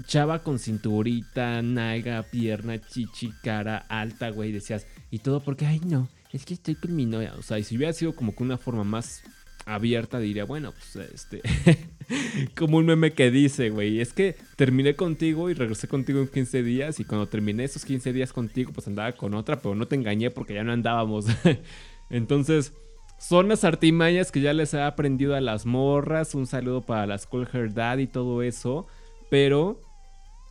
chava 0.07 0.43
con 0.43 0.59
cinturita, 0.59 1.63
naga, 1.63 2.23
pierna, 2.25 2.81
chichi, 2.81 3.33
cara 3.43 3.79
alta, 3.89 4.31
güey. 4.31 4.53
Decías, 4.53 4.87
y 5.11 5.21
todo 5.21 5.41
porque, 5.41 5.67
ay, 5.67 5.81
no, 5.81 6.09
es 6.33 6.45
que 6.45 6.55
estoy 6.55 6.75
con 6.75 6.95
mi 6.95 7.07
novia. 7.07 7.35
O 7.39 7.43
sea, 7.43 7.59
y 7.59 7.65
si 7.65 7.77
hubiera 7.77 7.93
sido 7.93 8.15
como 8.15 8.35
que 8.35 8.43
una 8.43 8.59
forma 8.59 8.85
más 8.85 9.23
abierta, 9.65 10.19
diría, 10.19 10.45
bueno, 10.45 10.73
pues 10.73 11.11
este. 11.15 11.41
como 12.57 12.79
un 12.79 12.87
meme 12.87 13.13
que 13.13 13.31
dice, 13.31 13.71
güey, 13.71 14.01
es 14.01 14.13
que 14.13 14.37
terminé 14.57 14.97
contigo 14.97 15.51
y 15.51 15.55
regresé 15.55 15.89
contigo 15.89 16.21
en 16.21 16.29
15 16.29 16.63
días. 16.63 17.01
Y 17.01 17.05
cuando 17.05 17.27
terminé 17.27 17.65
esos 17.65 17.85
15 17.85 18.13
días 18.13 18.33
contigo, 18.33 18.73
pues 18.73 18.87
andaba 18.87 19.13
con 19.13 19.35
otra, 19.35 19.61
pero 19.61 19.75
no 19.75 19.87
te 19.87 19.97
engañé 19.97 20.31
porque 20.31 20.55
ya 20.55 20.65
no 20.65 20.73
andábamos. 20.73 21.27
Entonces. 22.11 22.73
Son 23.17 23.49
las 23.49 23.65
artimañas 23.65 24.31
que 24.31 24.41
ya 24.43 24.53
les 24.53 24.75
he 24.75 24.83
aprendido 24.83 25.35
a 25.35 25.41
las 25.41 25.65
morras. 25.65 26.35
Un 26.35 26.47
saludo 26.47 26.83
para 26.83 27.07
las 27.07 27.27
Call 27.27 27.49
Her 27.51 27.73
Dad 27.73 27.99
y 27.99 28.07
todo 28.07 28.43
eso. 28.43 28.87
Pero 29.31 29.81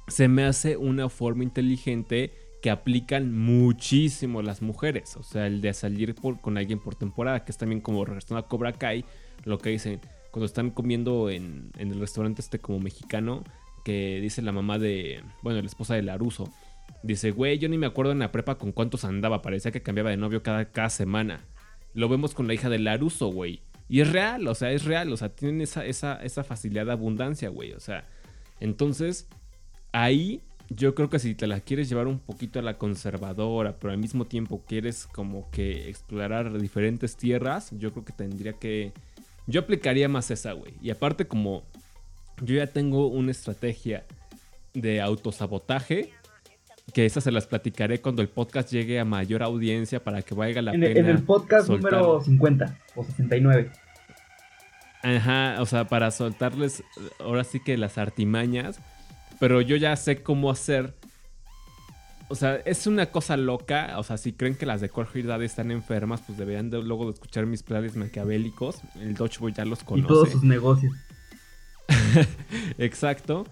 se 0.08 0.28
me 0.28 0.44
hace 0.44 0.78
una 0.78 1.10
forma 1.10 1.44
inteligente 1.44 2.32
que 2.64 2.72
aplican 2.72 3.38
muchísimo 3.38 4.42
las 4.42 4.62
mujeres. 4.64 5.18
O 5.18 5.24
sea, 5.24 5.46
el 5.46 5.62
de 5.62 5.74
salir 5.74 6.16
por- 6.16 6.40
con 6.42 6.58
alguien 6.58 6.80
por 6.80 6.96
temporada, 6.96 7.44
que 7.46 7.52
es 7.52 7.58
también 7.58 7.82
como 7.82 8.06
regresando 8.06 8.38
a 8.38 8.48
Cobra 8.48 8.74
Kai, 8.74 9.06
lo 9.44 9.60
que 9.60 9.70
dicen 9.70 10.00
cuando 10.34 10.48
están 10.48 10.72
comiendo 10.72 11.30
en, 11.30 11.70
en 11.78 11.92
el 11.92 12.00
restaurante 12.00 12.42
este 12.42 12.58
como 12.58 12.80
mexicano, 12.80 13.44
que 13.86 14.20
dice 14.20 14.42
la 14.42 14.52
mamá 14.52 14.80
de, 14.80 15.22
bueno, 15.44 15.62
la 15.62 15.68
esposa 15.68 15.94
de 15.94 16.02
Laruso. 16.02 16.52
Dice, 17.04 17.30
güey, 17.30 17.60
yo 17.60 17.70
ni 17.70 17.78
me 17.78 17.86
acuerdo 17.86 18.14
en 18.14 18.20
la 18.20 18.32
prepa 18.32 18.56
con 18.56 18.72
cuántos 18.72 19.06
andaba, 19.06 19.44
parecía 19.44 19.72
que 19.72 19.84
cambiaba 19.84 20.10
de 20.10 20.18
novio 20.18 20.42
cada, 20.42 20.66
cada 20.72 20.90
semana. 20.90 21.46
Lo 21.94 22.10
vemos 22.10 22.34
con 22.34 22.48
la 22.48 22.56
hija 22.56 22.68
de 22.68 22.80
Laruso, 22.80 23.28
güey. 23.28 23.62
Y 23.88 24.00
es 24.00 24.12
real, 24.12 24.48
o 24.48 24.56
sea, 24.56 24.72
es 24.72 24.86
real, 24.86 25.14
o 25.14 25.18
sea, 25.18 25.30
tienen 25.30 25.62
esa, 25.62 25.86
esa, 25.86 26.16
esa 26.24 26.44
facilidad 26.44 26.88
de 26.88 26.94
abundancia, 26.94 27.50
güey. 27.50 27.74
O 27.74 27.80
sea, 27.80 28.08
entonces, 28.60 29.28
ahí 29.92 30.42
yo 30.70 30.96
creo 30.96 31.12
que 31.12 31.20
si 31.20 31.36
te 31.36 31.46
la 31.46 31.60
quieres 31.60 31.90
llevar 31.90 32.08
un 32.08 32.18
poquito 32.18 32.58
a 32.58 32.64
la 32.64 32.80
conservadora, 32.80 33.78
pero 33.78 33.94
al 33.94 34.00
mismo 34.00 34.26
tiempo 34.26 34.64
quieres 34.68 35.06
como 35.06 35.52
que 35.52 35.90
explorar 35.90 36.60
diferentes 36.60 37.18
tierras, 37.18 37.70
yo 37.78 37.92
creo 37.92 38.04
que 38.04 38.14
tendría 38.14 38.54
que... 38.54 38.94
Yo 39.48 39.62
aplicaría 39.62 40.08
más 40.10 40.32
esa, 40.32 40.54
güey. 40.54 40.74
Y 40.82 40.90
aparte 40.90 41.26
como 41.26 41.64
yo 42.42 42.56
ya 42.56 42.68
tengo 42.68 43.08
una 43.08 43.32
estrategia 43.32 44.04
de 44.74 45.02
autosabotaje, 45.02 46.12
que 46.94 47.06
esas 47.06 47.24
se 47.24 47.32
las 47.32 47.48
platicaré 47.48 48.02
cuando 48.02 48.22
el 48.22 48.28
podcast 48.30 48.72
llegue 48.72 49.00
a 49.00 49.06
mayor 49.06 49.44
audiencia 49.44 50.04
para 50.04 50.22
que 50.22 50.34
valga 50.36 50.62
la 50.62 50.74
En, 50.74 50.82
pena. 50.82 50.92
el- 50.92 50.98
en 50.98 51.06
el 51.08 51.24
podcast 51.24 51.68
soltar- 51.68 51.92
número 51.92 52.22
50 52.22 52.78
o 52.96 53.04
69. 53.04 53.72
Ajá, 55.02 55.58
o 55.62 55.66
sea, 55.66 55.86
para 55.86 56.12
soltarles 56.12 56.82
ahora 57.20 57.44
sí 57.44 57.60
que 57.60 57.78
las 57.78 57.98
artimañas, 57.98 58.80
pero 59.40 59.60
yo 59.62 59.76
ya 59.76 59.96
sé 59.98 60.22
cómo 60.24 60.50
hacer. 60.50 60.94
O 62.30 62.36
sea, 62.36 62.56
es 62.66 62.88
una 62.88 63.08
cosa 63.08 63.38
loca. 63.38 63.96
O 63.98 64.04
sea, 64.04 64.18
si 64.18 64.34
creen 64.34 64.56
que 64.56 64.66
las 64.66 64.82
de 64.82 64.90
Jorge 64.90 65.24
Daddy 65.24 65.46
están 65.46 65.72
enfermas, 65.72 66.22
pues 66.26 66.38
deberían 66.38 66.70
de, 66.70 66.82
luego 66.82 67.06
de 67.06 67.12
escuchar 67.12 67.46
mis 67.46 67.64
planes 67.64 67.96
maquiavélicos. 67.96 68.82
El 69.00 69.14
Dodgeboy 69.16 69.54
ya 69.54 69.66
los 69.66 69.82
Y 69.82 69.86
conoce. 69.86 70.08
todos 70.08 70.30
sus 70.32 70.44
negocios. 70.44 70.94
Exacto. 72.78 73.46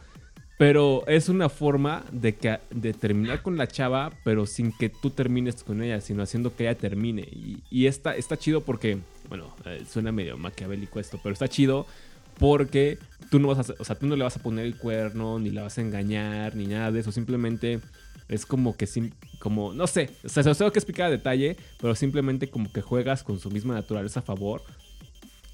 Pero 0.57 1.03
es 1.07 1.28
una 1.28 1.49
forma 1.49 2.03
de, 2.11 2.36
que, 2.36 2.59
de 2.69 2.93
terminar 2.93 3.41
con 3.41 3.57
la 3.57 3.67
chava, 3.67 4.11
pero 4.24 4.45
sin 4.45 4.72
que 4.72 4.89
tú 4.89 5.09
termines 5.09 5.63
con 5.63 5.82
ella, 5.82 6.01
sino 6.01 6.22
haciendo 6.22 6.55
que 6.55 6.65
ella 6.65 6.78
termine. 6.78 7.22
Y, 7.24 7.63
y 7.72 7.88
está, 7.88 8.15
está 8.15 8.38
chido 8.38 8.61
porque, 8.61 8.99
bueno, 9.28 9.55
eh, 9.65 9.84
suena 9.89 10.11
medio 10.11 10.38
maquiavélico 10.38 10.99
esto, 10.99 11.19
pero 11.24 11.34
está 11.34 11.47
chido 11.47 11.88
porque 12.38 12.97
tú 13.30 13.39
no 13.39 13.47
vas 13.47 13.69
a, 13.69 13.74
o 13.80 13.84
sea, 13.84 13.95
tú 13.95 14.07
no 14.07 14.15
le 14.15 14.24
vas 14.24 14.36
a 14.36 14.41
poner 14.41 14.65
el 14.65 14.76
cuerno, 14.78 15.39
ni 15.39 15.49
la 15.49 15.63
vas 15.63 15.78
a 15.78 15.82
engañar, 15.82 16.55
ni 16.55 16.67
nada 16.67 16.91
de 16.91 16.99
eso. 16.99 17.11
Simplemente 17.11 17.80
es 18.32 18.45
como 18.47 18.75
que, 18.75 18.88
como, 19.39 19.73
no 19.73 19.86
sé, 19.88 20.09
o 20.23 20.29
sea, 20.29 20.41
se 20.43 20.49
los 20.49 20.57
tengo 20.57 20.71
que 20.71 20.79
explicar 20.79 21.07
a 21.07 21.11
detalle, 21.11 21.57
pero 21.79 21.93
simplemente 21.95 22.49
como 22.49 22.71
que 22.71 22.82
juegas 22.82 23.23
con 23.23 23.39
su 23.39 23.51
misma 23.51 23.73
naturaleza 23.75 24.21
a 24.21 24.23
favor 24.23 24.63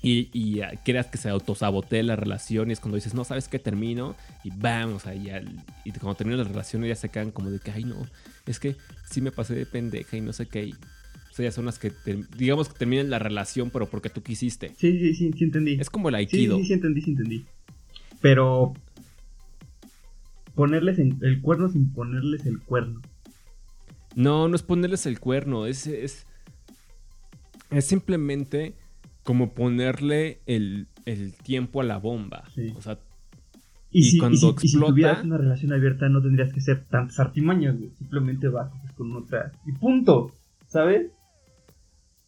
y, 0.01 0.29
y 0.31 0.61
creas 0.85 1.07
que 1.07 1.17
se 1.17 1.27
autosabotee 1.29 2.03
la 2.03 2.15
relación 2.15 2.69
y 2.69 2.73
es 2.73 2.79
cuando 2.79 2.95
dices, 2.95 3.13
no, 3.15 3.23
¿sabes 3.23 3.47
qué? 3.47 3.57
Termino 3.59 4.15
y 4.43 4.51
bam, 4.51 4.93
o 4.93 4.99
sea, 4.99 5.15
y, 5.15 5.29
al- 5.31 5.63
y 5.83 5.91
cuando 5.91 6.15
termina 6.15 6.37
la 6.37 6.43
relación 6.47 6.83
ya 6.85 6.95
se 6.95 7.09
quedan 7.09 7.31
como 7.31 7.49
de 7.49 7.59
que, 7.59 7.71
ay, 7.71 7.83
no, 7.83 8.07
es 8.45 8.59
que 8.59 8.75
sí 9.09 9.21
me 9.21 9.31
pasé 9.31 9.55
de 9.55 9.65
pendeja 9.65 10.15
y 10.15 10.21
no 10.21 10.33
sé 10.33 10.45
qué. 10.47 10.65
y- 10.67 10.73
o 10.73 11.33
sea, 11.37 11.45
ya 11.45 11.51
son 11.51 11.65
las 11.65 11.77
que, 11.79 11.89
ter- 11.91 12.27
digamos 12.37 12.67
que 12.69 12.77
terminan 12.79 13.09
la 13.09 13.19
relación, 13.19 13.69
pero 13.71 13.87
porque 13.89 14.09
tú 14.09 14.21
quisiste. 14.23 14.69
Sí, 14.77 14.97
sí, 14.99 15.13
sí, 15.13 15.31
sí 15.37 15.43
entendí. 15.43 15.77
Es 15.79 15.89
como 15.89 16.09
el 16.09 16.15
Sí, 16.15 16.19
aikido. 16.19 16.57
sí, 16.57 16.65
sí 16.65 16.73
entendí, 16.73 17.01
sí 17.01 17.11
entendí. 17.11 17.45
Pero 18.21 18.73
ponerles 20.57 20.99
el 20.99 21.39
cuerno 21.41 21.69
sin 21.69 21.93
ponerles 21.93 22.45
el 22.45 22.59
cuerno. 22.59 22.99
No, 24.15 24.47
no 24.49 24.55
es 24.55 24.63
ponerles 24.63 25.05
el 25.05 25.19
cuerno, 25.21 25.65
es, 25.67 25.87
es, 25.87 26.25
es 27.69 27.85
simplemente 27.85 28.73
como 29.23 29.53
ponerle 29.53 30.41
el, 30.47 30.87
el 31.05 31.33
tiempo 31.33 31.81
a 31.81 31.83
la 31.83 31.97
bomba. 31.97 32.43
Sí. 32.55 32.73
O 32.75 32.81
sea, 32.81 32.97
Y, 33.91 34.03
si, 34.03 34.17
y 34.17 34.19
cuando 34.19 34.37
si- 34.37 34.47
y 34.47 34.67
si 34.67 34.67
explota- 34.77 34.89
tuvieras 34.91 35.23
una 35.23 35.37
relación 35.37 35.71
abierta 35.73 36.09
no 36.09 36.21
tendrías 36.21 36.51
que 36.51 36.61
ser 36.61 36.85
tantas 36.85 37.19
artimañas, 37.19 37.77
güey. 37.77 37.91
Simplemente 37.97 38.47
vas 38.49 38.71
pues, 38.81 38.93
con 38.93 39.15
otra. 39.15 39.51
Y 39.65 39.71
punto. 39.73 40.31
¿Sabes? 40.67 41.11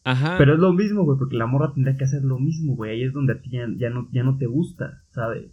ajá. 0.04 0.36
Pero 0.38 0.54
es 0.54 0.60
lo 0.60 0.72
mismo, 0.72 1.04
güey, 1.04 1.18
porque 1.18 1.36
la 1.36 1.46
morra 1.46 1.72
tendría 1.74 1.96
que 1.96 2.04
hacer 2.04 2.22
lo 2.24 2.38
mismo, 2.38 2.74
güey. 2.76 2.92
Ahí 2.92 3.02
es 3.02 3.12
donde 3.12 3.34
a 3.34 3.40
ti 3.40 3.50
ya, 3.50 3.66
ya 3.76 3.90
no, 3.90 4.08
ya 4.12 4.22
no 4.22 4.38
te 4.38 4.46
gusta, 4.46 5.02
¿sabes? 5.12 5.50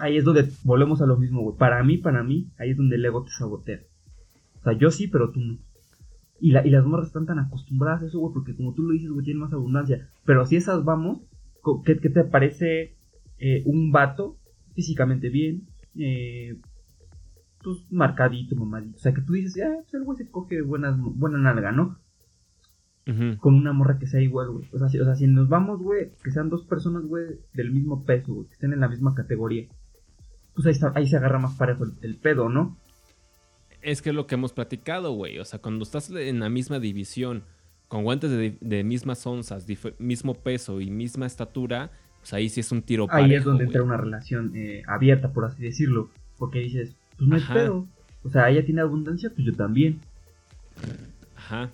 Ahí 0.00 0.16
es 0.16 0.24
donde 0.24 0.48
volvemos 0.64 1.02
a 1.02 1.06
lo 1.06 1.16
mismo, 1.18 1.42
güey. 1.42 1.56
Para 1.58 1.82
mí, 1.84 1.98
para 1.98 2.22
mí, 2.22 2.48
ahí 2.58 2.70
es 2.70 2.76
donde 2.76 2.96
el 2.96 3.04
ego 3.04 3.24
te 3.24 3.30
sabotea. 3.30 3.80
O 4.60 4.62
sea, 4.64 4.72
yo 4.72 4.90
sí, 4.90 5.06
pero 5.08 5.30
tú 5.30 5.40
no. 5.40 5.58
Y, 6.40 6.52
la, 6.52 6.66
y 6.66 6.70
las 6.70 6.84
morras 6.86 7.08
están 7.08 7.26
tan 7.26 7.38
acostumbradas 7.38 8.02
a 8.02 8.06
eso, 8.06 8.18
güey, 8.18 8.32
porque 8.32 8.56
como 8.56 8.72
tú 8.72 8.82
lo 8.82 8.92
dices, 8.94 9.10
güey, 9.10 9.24
tienen 9.24 9.42
más 9.42 9.52
abundancia. 9.52 10.08
Pero 10.24 10.46
si 10.46 10.56
esas 10.56 10.84
vamos, 10.84 11.18
co- 11.60 11.82
¿qué, 11.82 11.98
qué 11.98 12.08
te 12.08 12.24
parece 12.24 12.94
eh, 13.38 13.62
un 13.66 13.92
vato 13.92 14.38
físicamente 14.74 15.28
bien? 15.28 15.66
Eh, 15.96 16.56
pues 17.62 17.78
marcadito, 17.90 18.56
mamadito. 18.56 18.96
O 18.96 19.00
sea, 19.00 19.12
que 19.12 19.20
tú 19.20 19.34
dices, 19.34 19.62
ah, 19.62 19.76
pues 19.82 19.92
el 19.94 20.04
güey 20.04 20.16
se 20.16 20.30
coge 20.30 20.62
buenas, 20.62 20.98
buena 20.98 21.36
nalga, 21.38 21.72
¿no? 21.72 21.98
Con 23.38 23.54
una 23.54 23.72
morra 23.72 23.98
que 23.98 24.06
sea 24.06 24.20
igual, 24.20 24.50
güey. 24.50 24.68
O 24.72 24.78
sea, 24.78 24.88
si, 24.88 25.00
o 25.00 25.04
sea, 25.04 25.16
si 25.16 25.26
nos 25.26 25.48
vamos, 25.48 25.80
güey, 25.80 26.12
que 26.22 26.30
sean 26.30 26.48
dos 26.48 26.64
personas, 26.64 27.02
güey, 27.04 27.40
del 27.54 27.72
mismo 27.72 28.04
peso, 28.04 28.34
güey, 28.34 28.46
que 28.46 28.52
estén 28.52 28.72
en 28.72 28.80
la 28.80 28.88
misma 28.88 29.14
categoría. 29.14 29.66
Pues 30.54 30.66
ahí, 30.66 30.72
está, 30.72 30.92
ahí 30.94 31.08
se 31.08 31.16
agarra 31.16 31.40
más 31.40 31.56
parejo 31.56 31.84
el, 31.84 31.92
el 32.02 32.16
pedo, 32.18 32.48
¿no? 32.48 32.76
Es 33.82 34.00
que 34.00 34.10
es 34.10 34.14
lo 34.14 34.26
que 34.26 34.36
hemos 34.36 34.52
platicado, 34.52 35.12
güey. 35.12 35.38
O 35.40 35.44
sea, 35.44 35.60
cuando 35.60 35.82
estás 35.82 36.10
en 36.10 36.38
la 36.38 36.48
misma 36.48 36.78
división, 36.78 37.42
con 37.88 38.04
guantes 38.04 38.30
de, 38.30 38.56
de 38.60 38.84
mismas 38.84 39.26
onzas, 39.26 39.66
mismo 39.98 40.34
peso 40.34 40.80
y 40.80 40.90
misma 40.90 41.26
estatura, 41.26 41.90
pues 42.20 42.32
ahí 42.32 42.48
sí 42.48 42.60
es 42.60 42.70
un 42.70 42.82
tiro 42.82 43.08
Ahí 43.10 43.24
parejo, 43.24 43.38
es 43.38 43.44
donde 43.44 43.64
entra 43.64 43.82
una 43.82 43.96
relación 43.96 44.52
eh, 44.54 44.82
abierta, 44.86 45.32
por 45.32 45.46
así 45.46 45.62
decirlo. 45.62 46.10
Porque 46.38 46.60
dices, 46.60 46.94
pues 47.16 47.28
no 47.28 47.36
Ajá. 47.36 47.54
pedo. 47.54 47.88
O 48.22 48.30
sea, 48.30 48.48
ella 48.50 48.64
tiene 48.64 48.82
abundancia, 48.82 49.30
pues 49.34 49.44
yo 49.44 49.54
también. 49.54 50.00
Ajá. 51.36 51.70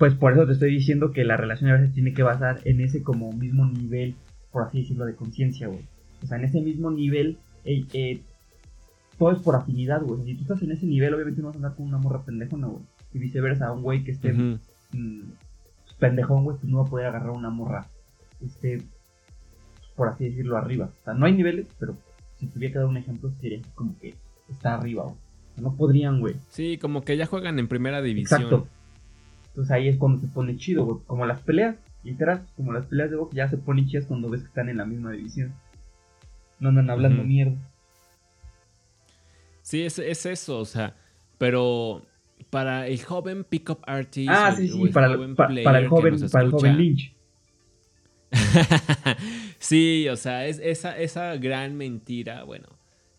Pues 0.00 0.14
por 0.14 0.32
eso 0.32 0.46
te 0.46 0.54
estoy 0.54 0.70
diciendo 0.70 1.12
que 1.12 1.24
la 1.24 1.36
relación 1.36 1.68
a 1.68 1.74
veces 1.74 1.92
tiene 1.92 2.14
que 2.14 2.22
basar 2.22 2.62
en 2.64 2.80
ese 2.80 3.02
como 3.02 3.34
mismo 3.34 3.66
nivel, 3.66 4.14
por 4.50 4.62
así 4.62 4.80
decirlo, 4.80 5.04
de 5.04 5.14
conciencia, 5.14 5.68
güey. 5.68 5.84
O 6.22 6.26
sea, 6.26 6.38
en 6.38 6.44
ese 6.44 6.62
mismo 6.62 6.90
nivel, 6.90 7.36
eh, 7.66 7.84
eh, 7.92 8.22
todo 9.18 9.32
es 9.32 9.40
por 9.40 9.56
afinidad, 9.56 10.00
güey. 10.00 10.24
Si 10.24 10.36
tú 10.36 10.40
estás 10.40 10.62
en 10.62 10.70
ese 10.70 10.86
nivel, 10.86 11.12
obviamente 11.12 11.42
no 11.42 11.48
vas 11.48 11.56
a 11.56 11.58
andar 11.58 11.74
con 11.74 11.84
una 11.84 11.98
morra 11.98 12.22
pendejona, 12.22 12.68
güey. 12.68 12.82
Y 13.12 13.18
viceversa, 13.18 13.70
un 13.72 13.82
güey 13.82 14.02
que 14.02 14.12
esté 14.12 14.32
mm, 14.32 14.58
pendejón, 15.98 16.44
güey, 16.44 16.56
pues 16.56 16.72
no 16.72 16.78
va 16.78 16.86
a 16.86 16.90
poder 16.90 17.06
agarrar 17.08 17.32
una 17.32 17.50
morra, 17.50 17.86
este, 18.42 18.82
por 19.96 20.08
así 20.08 20.30
decirlo, 20.30 20.56
arriba. 20.56 20.94
O 20.98 21.04
sea, 21.04 21.12
no 21.12 21.26
hay 21.26 21.34
niveles, 21.34 21.66
pero 21.78 21.94
si 22.38 22.46
tuviera 22.46 22.72
que 22.72 22.78
dar 22.78 22.88
un 22.88 22.96
ejemplo, 22.96 23.30
sería 23.38 23.60
como 23.74 23.98
que 23.98 24.14
está 24.48 24.76
arriba, 24.76 25.02
güey. 25.02 25.16
O 25.16 25.54
sea, 25.56 25.62
no 25.62 25.76
podrían, 25.76 26.20
güey. 26.20 26.36
Sí, 26.48 26.78
como 26.78 27.02
que 27.02 27.18
ya 27.18 27.26
juegan 27.26 27.58
en 27.58 27.68
primera 27.68 28.00
división. 28.00 28.40
Exacto. 28.40 28.66
Entonces 29.60 29.76
ahí 29.76 29.88
es 29.88 29.98
cuando 29.98 30.18
se 30.22 30.26
pone 30.26 30.56
chido, 30.56 30.86
güey. 30.86 31.00
Como 31.06 31.26
las 31.26 31.42
peleas, 31.42 31.76
literal, 32.02 32.46
como 32.56 32.72
las 32.72 32.86
peleas 32.86 33.10
de 33.10 33.16
box 33.16 33.34
ya 33.36 33.46
se 33.50 33.58
ponen 33.58 33.86
chidas 33.86 34.06
cuando 34.06 34.30
ves 34.30 34.40
que 34.40 34.46
están 34.46 34.70
en 34.70 34.78
la 34.78 34.86
misma 34.86 35.12
división. 35.12 35.52
No 36.60 36.70
andan 36.70 36.88
hablando 36.88 37.18
Ujú. 37.20 37.28
mierda. 37.28 37.58
Sí, 39.60 39.82
es, 39.82 39.98
es 39.98 40.24
eso, 40.24 40.60
o 40.60 40.64
sea, 40.64 40.96
pero 41.36 42.00
para 42.48 42.86
el 42.86 43.04
joven 43.04 43.44
pickup 43.44 43.80
artist. 43.86 44.30
Ah, 44.32 44.54
sí, 44.56 44.66
sí, 44.66 44.88
para, 44.88 45.08
el- 45.08 45.16
joven 45.16 45.36
pa- 45.36 45.48
para 45.62 45.78
el 45.78 45.88
joven, 45.88 46.30
para 46.30 46.44
el 46.46 46.50
joven. 46.50 46.76
Lynch. 46.78 47.14
sí, 49.58 50.08
o 50.08 50.16
sea, 50.16 50.46
es 50.46 50.58
esa, 50.58 50.98
esa 50.98 51.36
gran 51.36 51.76
mentira, 51.76 52.44
bueno, 52.44 52.68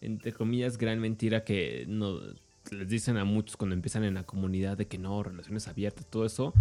entre 0.01 0.33
comillas, 0.33 0.79
gran 0.79 0.99
mentira 0.99 1.43
que 1.43 1.85
no, 1.87 2.17
les 2.69 2.87
dicen 2.87 3.17
a 3.17 3.25
muchos 3.25 3.57
cuando 3.57 3.75
empiezan 3.75 4.03
en 4.03 4.13
la 4.13 4.23
comunidad 4.23 4.77
de 4.77 4.87
que 4.87 4.97
no, 4.97 5.23
relaciones 5.23 5.67
abiertas, 5.67 6.05
todo 6.05 6.25
eso. 6.25 6.53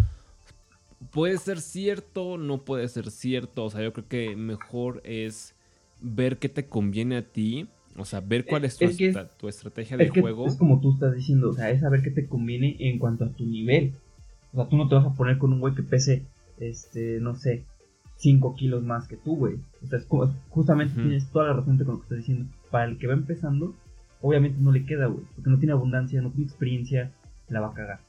Puede 1.11 1.37
ser 1.37 1.59
cierto, 1.61 2.37
no 2.37 2.63
puede 2.63 2.87
ser 2.87 3.09
cierto. 3.11 3.65
O 3.65 3.69
sea, 3.69 3.81
yo 3.81 3.91
creo 3.93 4.07
que 4.07 4.35
mejor 4.35 5.01
es 5.03 5.55
ver 6.01 6.37
qué 6.37 6.47
te 6.49 6.67
conviene 6.67 7.17
a 7.17 7.21
ti. 7.23 7.67
O 7.97 8.05
sea, 8.05 8.21
ver 8.21 8.45
cuál 8.45 8.63
es 8.65 8.77
tu, 8.77 8.85
Es 8.85 8.97
que 8.97 9.09
es- 9.09 9.15
estra- 9.15 9.27
tu 9.37 9.47
estrategia 9.49 9.97
de 9.97 10.05
Es 10.05 10.11
que 10.11 10.21
juego. 10.21 10.45
es 10.47 10.55
como 10.55 10.79
tú 10.79 10.93
estás 10.93 11.13
diciendo, 11.15 11.49
o 11.49 11.53
sea, 11.53 11.69
es 11.71 11.81
saber 11.81 12.01
qué 12.03 12.11
te 12.11 12.27
conviene 12.27 12.77
en 12.79 12.99
cuanto 12.99 13.25
a 13.25 13.29
tu 13.29 13.45
nivel. 13.45 13.93
O 14.53 14.57
sea, 14.57 14.69
tú 14.69 14.77
no 14.77 14.87
te 14.87 14.95
vas 14.95 15.05
a 15.05 15.13
poner 15.13 15.37
con 15.37 15.51
un 15.53 15.59
güey 15.59 15.73
que 15.75 15.83
pese, 15.83 16.23
este, 16.59 17.19
no 17.19 17.35
sé, 17.35 17.65
5 18.17 18.55
kilos 18.55 18.83
más 18.83 19.07
que 19.07 19.17
tú, 19.17 19.35
güey. 19.35 19.55
O 19.83 19.87
sea, 19.87 19.97
es 19.99 20.05
como, 20.05 20.33
justamente 20.49 20.93
tienes 21.01 21.29
toda 21.31 21.47
la 21.47 21.53
razón 21.53 21.77
con 21.79 21.87
lo 21.87 21.97
que 21.97 22.03
estás 22.03 22.17
diciendo. 22.19 22.45
Para 22.69 22.85
el 22.85 22.97
que 22.99 23.07
va 23.07 23.13
empezando, 23.13 23.75
obviamente 24.21 24.59
no 24.61 24.71
le 24.71 24.85
queda, 24.85 25.07
güey. 25.07 25.25
Porque 25.35 25.49
no 25.49 25.57
tiene 25.59 25.73
abundancia, 25.73 26.21
no 26.21 26.29
tiene 26.31 26.45
experiencia, 26.45 27.11
la 27.49 27.59
va 27.61 27.67
a 27.69 27.73
cagar. 27.73 27.99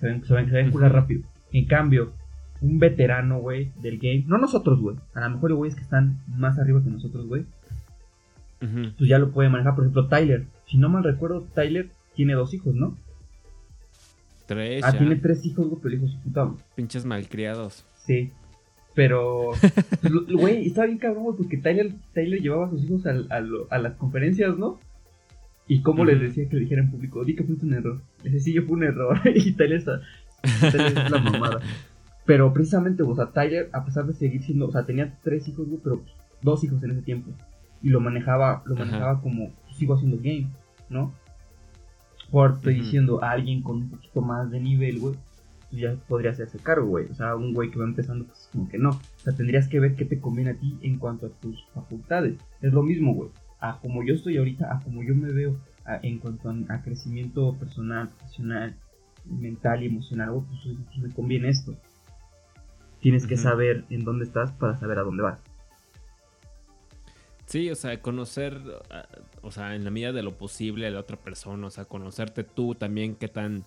Se 0.00 0.06
ven, 0.06 0.24
se 0.24 0.34
Ujú. 0.68 0.78
rápido. 0.78 1.22
En 1.52 1.66
cambio, 1.66 2.12
un 2.60 2.78
veterano, 2.78 3.38
güey, 3.40 3.72
del 3.82 3.98
game, 3.98 4.24
no 4.26 4.38
nosotros, 4.38 4.80
güey. 4.80 4.96
A 5.14 5.20
lo 5.20 5.30
mejor 5.34 5.50
hay 5.50 5.56
güeyes 5.56 5.76
que 5.76 5.82
están 5.82 6.18
más 6.28 6.58
arriba 6.58 6.82
que 6.82 6.90
nosotros, 6.90 7.26
güey 7.26 7.44
Ujú. 8.62 8.92
pues 8.96 9.08
ya 9.10 9.18
lo 9.18 9.30
puede 9.32 9.48
manejar. 9.50 9.74
Por 9.74 9.84
ejemplo, 9.84 10.08
Tyler. 10.08 10.46
Si 10.66 10.78
no 10.78 10.88
mal 10.88 11.04
recuerdo, 11.04 11.42
Tyler 11.54 11.90
tiene 12.14 12.32
dos 12.34 12.52
hijos, 12.54 12.74
¿no? 12.74 12.96
Tres, 14.46 14.82
Ah, 14.84 14.92
ya. 14.92 14.98
tiene 14.98 15.16
tres 15.16 15.44
hijos, 15.44 15.66
güey, 15.68 15.80
pero 15.82 15.94
el 15.94 16.00
hijo 16.02 16.08
su 16.12 16.20
puta. 16.22 16.42
güey. 16.44 16.56
Pinches 16.76 17.04
malcriados. 17.04 17.84
Sí. 18.04 18.32
Pero, 18.94 19.50
pues, 20.00 20.12
güey, 20.32 20.66
estaba 20.68 20.86
bien 20.86 20.98
cabrón, 20.98 21.24
güey, 21.24 21.36
porque 21.36 21.58
Tyler, 21.58 21.92
Tyler 22.14 22.40
llevaba 22.40 22.66
a 22.66 22.70
sus 22.70 22.84
hijos 22.84 23.04
al- 23.06 23.26
a, 23.30 23.40
lo- 23.40 23.66
a 23.70 23.78
las 23.78 23.94
conferencias, 23.96 24.56
¿no? 24.56 24.78
Y 25.68 25.82
cómo 25.82 26.04
les 26.04 26.20
decía 26.20 26.48
que 26.48 26.54
lo 26.54 26.60
dijera 26.60 26.82
en 26.82 26.90
público, 26.90 27.24
di 27.24 27.34
que 27.34 27.44
fue 27.44 27.56
un 27.60 27.74
error. 27.74 28.00
Ese 28.22 28.40
sí, 28.40 28.52
yo 28.52 28.62
fue 28.62 28.76
un 28.76 28.84
error. 28.84 29.20
y 29.34 29.52
Tyler 29.52 29.78
es 29.78 31.10
la 31.10 31.18
mamada. 31.18 31.60
Pero 32.24 32.52
precisamente, 32.52 33.02
o 33.02 33.14
sea, 33.14 33.26
Tyler, 33.26 33.68
a 33.72 33.84
pesar 33.84 34.06
de 34.06 34.12
seguir 34.12 34.42
siendo, 34.42 34.68
o 34.68 34.72
sea, 34.72 34.84
tenía 34.84 35.16
tres 35.22 35.48
hijos, 35.48 35.68
güey, 35.68 35.80
pero 35.82 36.02
dos 36.42 36.62
hijos 36.64 36.82
en 36.82 36.92
ese 36.92 37.02
tiempo. 37.02 37.30
Y 37.82 37.90
lo 37.90 38.00
manejaba, 38.00 38.62
lo 38.66 38.74
Ajá. 38.74 38.84
manejaba 38.84 39.20
como, 39.20 39.52
sigo 39.76 39.94
haciendo 39.94 40.16
game, 40.18 40.48
¿no? 40.88 41.12
Por 42.30 42.52
estoy 42.52 42.74
diciendo 42.74 43.22
a 43.22 43.30
alguien 43.30 43.62
con 43.62 43.76
un 43.76 43.90
poquito 43.90 44.20
más 44.20 44.50
de 44.50 44.60
nivel, 44.60 44.98
güey, 44.98 45.14
pues 45.70 45.82
ya 45.82 45.94
podría 46.08 46.32
hacerse 46.32 46.58
cargo, 46.58 46.86
güey. 46.86 47.06
O 47.06 47.14
sea, 47.14 47.36
un 47.36 47.54
güey 47.54 47.70
que 47.70 47.78
va 47.78 47.84
empezando, 47.84 48.24
pues 48.24 48.48
como 48.52 48.68
que 48.68 48.78
no. 48.78 48.90
O 48.90 49.00
sea, 49.18 49.34
tendrías 49.34 49.68
que 49.68 49.78
ver 49.78 49.94
qué 49.94 50.04
te 50.04 50.20
conviene 50.20 50.50
a 50.50 50.54
ti 50.54 50.76
en 50.82 50.98
cuanto 50.98 51.26
a 51.26 51.30
tus 51.30 51.64
facultades. 51.74 52.36
Es 52.60 52.72
lo 52.72 52.82
mismo, 52.82 53.14
güey. 53.14 53.30
A 53.60 53.78
como 53.80 54.04
yo 54.04 54.14
estoy 54.14 54.36
ahorita, 54.36 54.72
a 54.74 54.80
como 54.80 55.02
yo 55.02 55.14
me 55.14 55.32
veo 55.32 55.58
a- 55.84 55.98
en 56.02 56.18
cuanto 56.18 56.50
a, 56.50 56.54
a 56.74 56.82
crecimiento 56.82 57.54
personal, 57.54 58.08
profesional, 58.08 58.76
mental 59.24 59.82
y 59.82 59.86
emocional, 59.86 60.30
güey, 60.32 60.44
pues, 60.46 60.76
pues, 60.86 60.98
me 60.98 61.10
conviene 61.14 61.48
esto. 61.48 61.74
Tienes 63.00 63.26
que 63.26 63.36
saber 63.36 63.84
en 63.90 64.04
dónde 64.04 64.24
estás 64.24 64.52
para 64.52 64.76
saber 64.76 64.98
a 64.98 65.02
dónde 65.02 65.22
vas. 65.22 65.40
Sí, 67.46 67.70
o 67.70 67.76
sea, 67.76 68.00
conocer, 68.02 68.60
ah, 68.90 69.06
o 69.42 69.52
sea, 69.52 69.76
en 69.76 69.84
la 69.84 69.90
medida 69.90 70.12
de 70.12 70.22
lo 70.22 70.36
posible 70.36 70.86
a 70.86 70.90
la 70.90 71.00
otra 71.00 71.16
persona, 71.16 71.68
o 71.68 71.70
sea, 71.70 71.84
conocerte 71.84 72.42
tú 72.42 72.74
también, 72.74 73.14
qué 73.14 73.28
tan, 73.28 73.64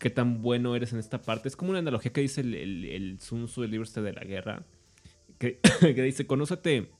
qué 0.00 0.10
tan 0.10 0.42
bueno 0.42 0.74
eres 0.74 0.92
en 0.92 0.98
esta 0.98 1.22
parte. 1.22 1.46
Es 1.48 1.54
como 1.54 1.70
una 1.70 1.78
analogía 1.78 2.12
que 2.12 2.22
dice 2.22 2.40
el, 2.40 2.54
el, 2.56 2.84
el 2.86 3.20
Sun 3.20 3.46
Tzu, 3.46 3.62
el 3.62 3.70
libro 3.70 3.84
este 3.84 4.02
de 4.02 4.12
la 4.12 4.22
guerra, 4.24 4.64
que, 5.38 5.60
que 5.80 6.02
dice, 6.02 6.26
conócete 6.26 6.90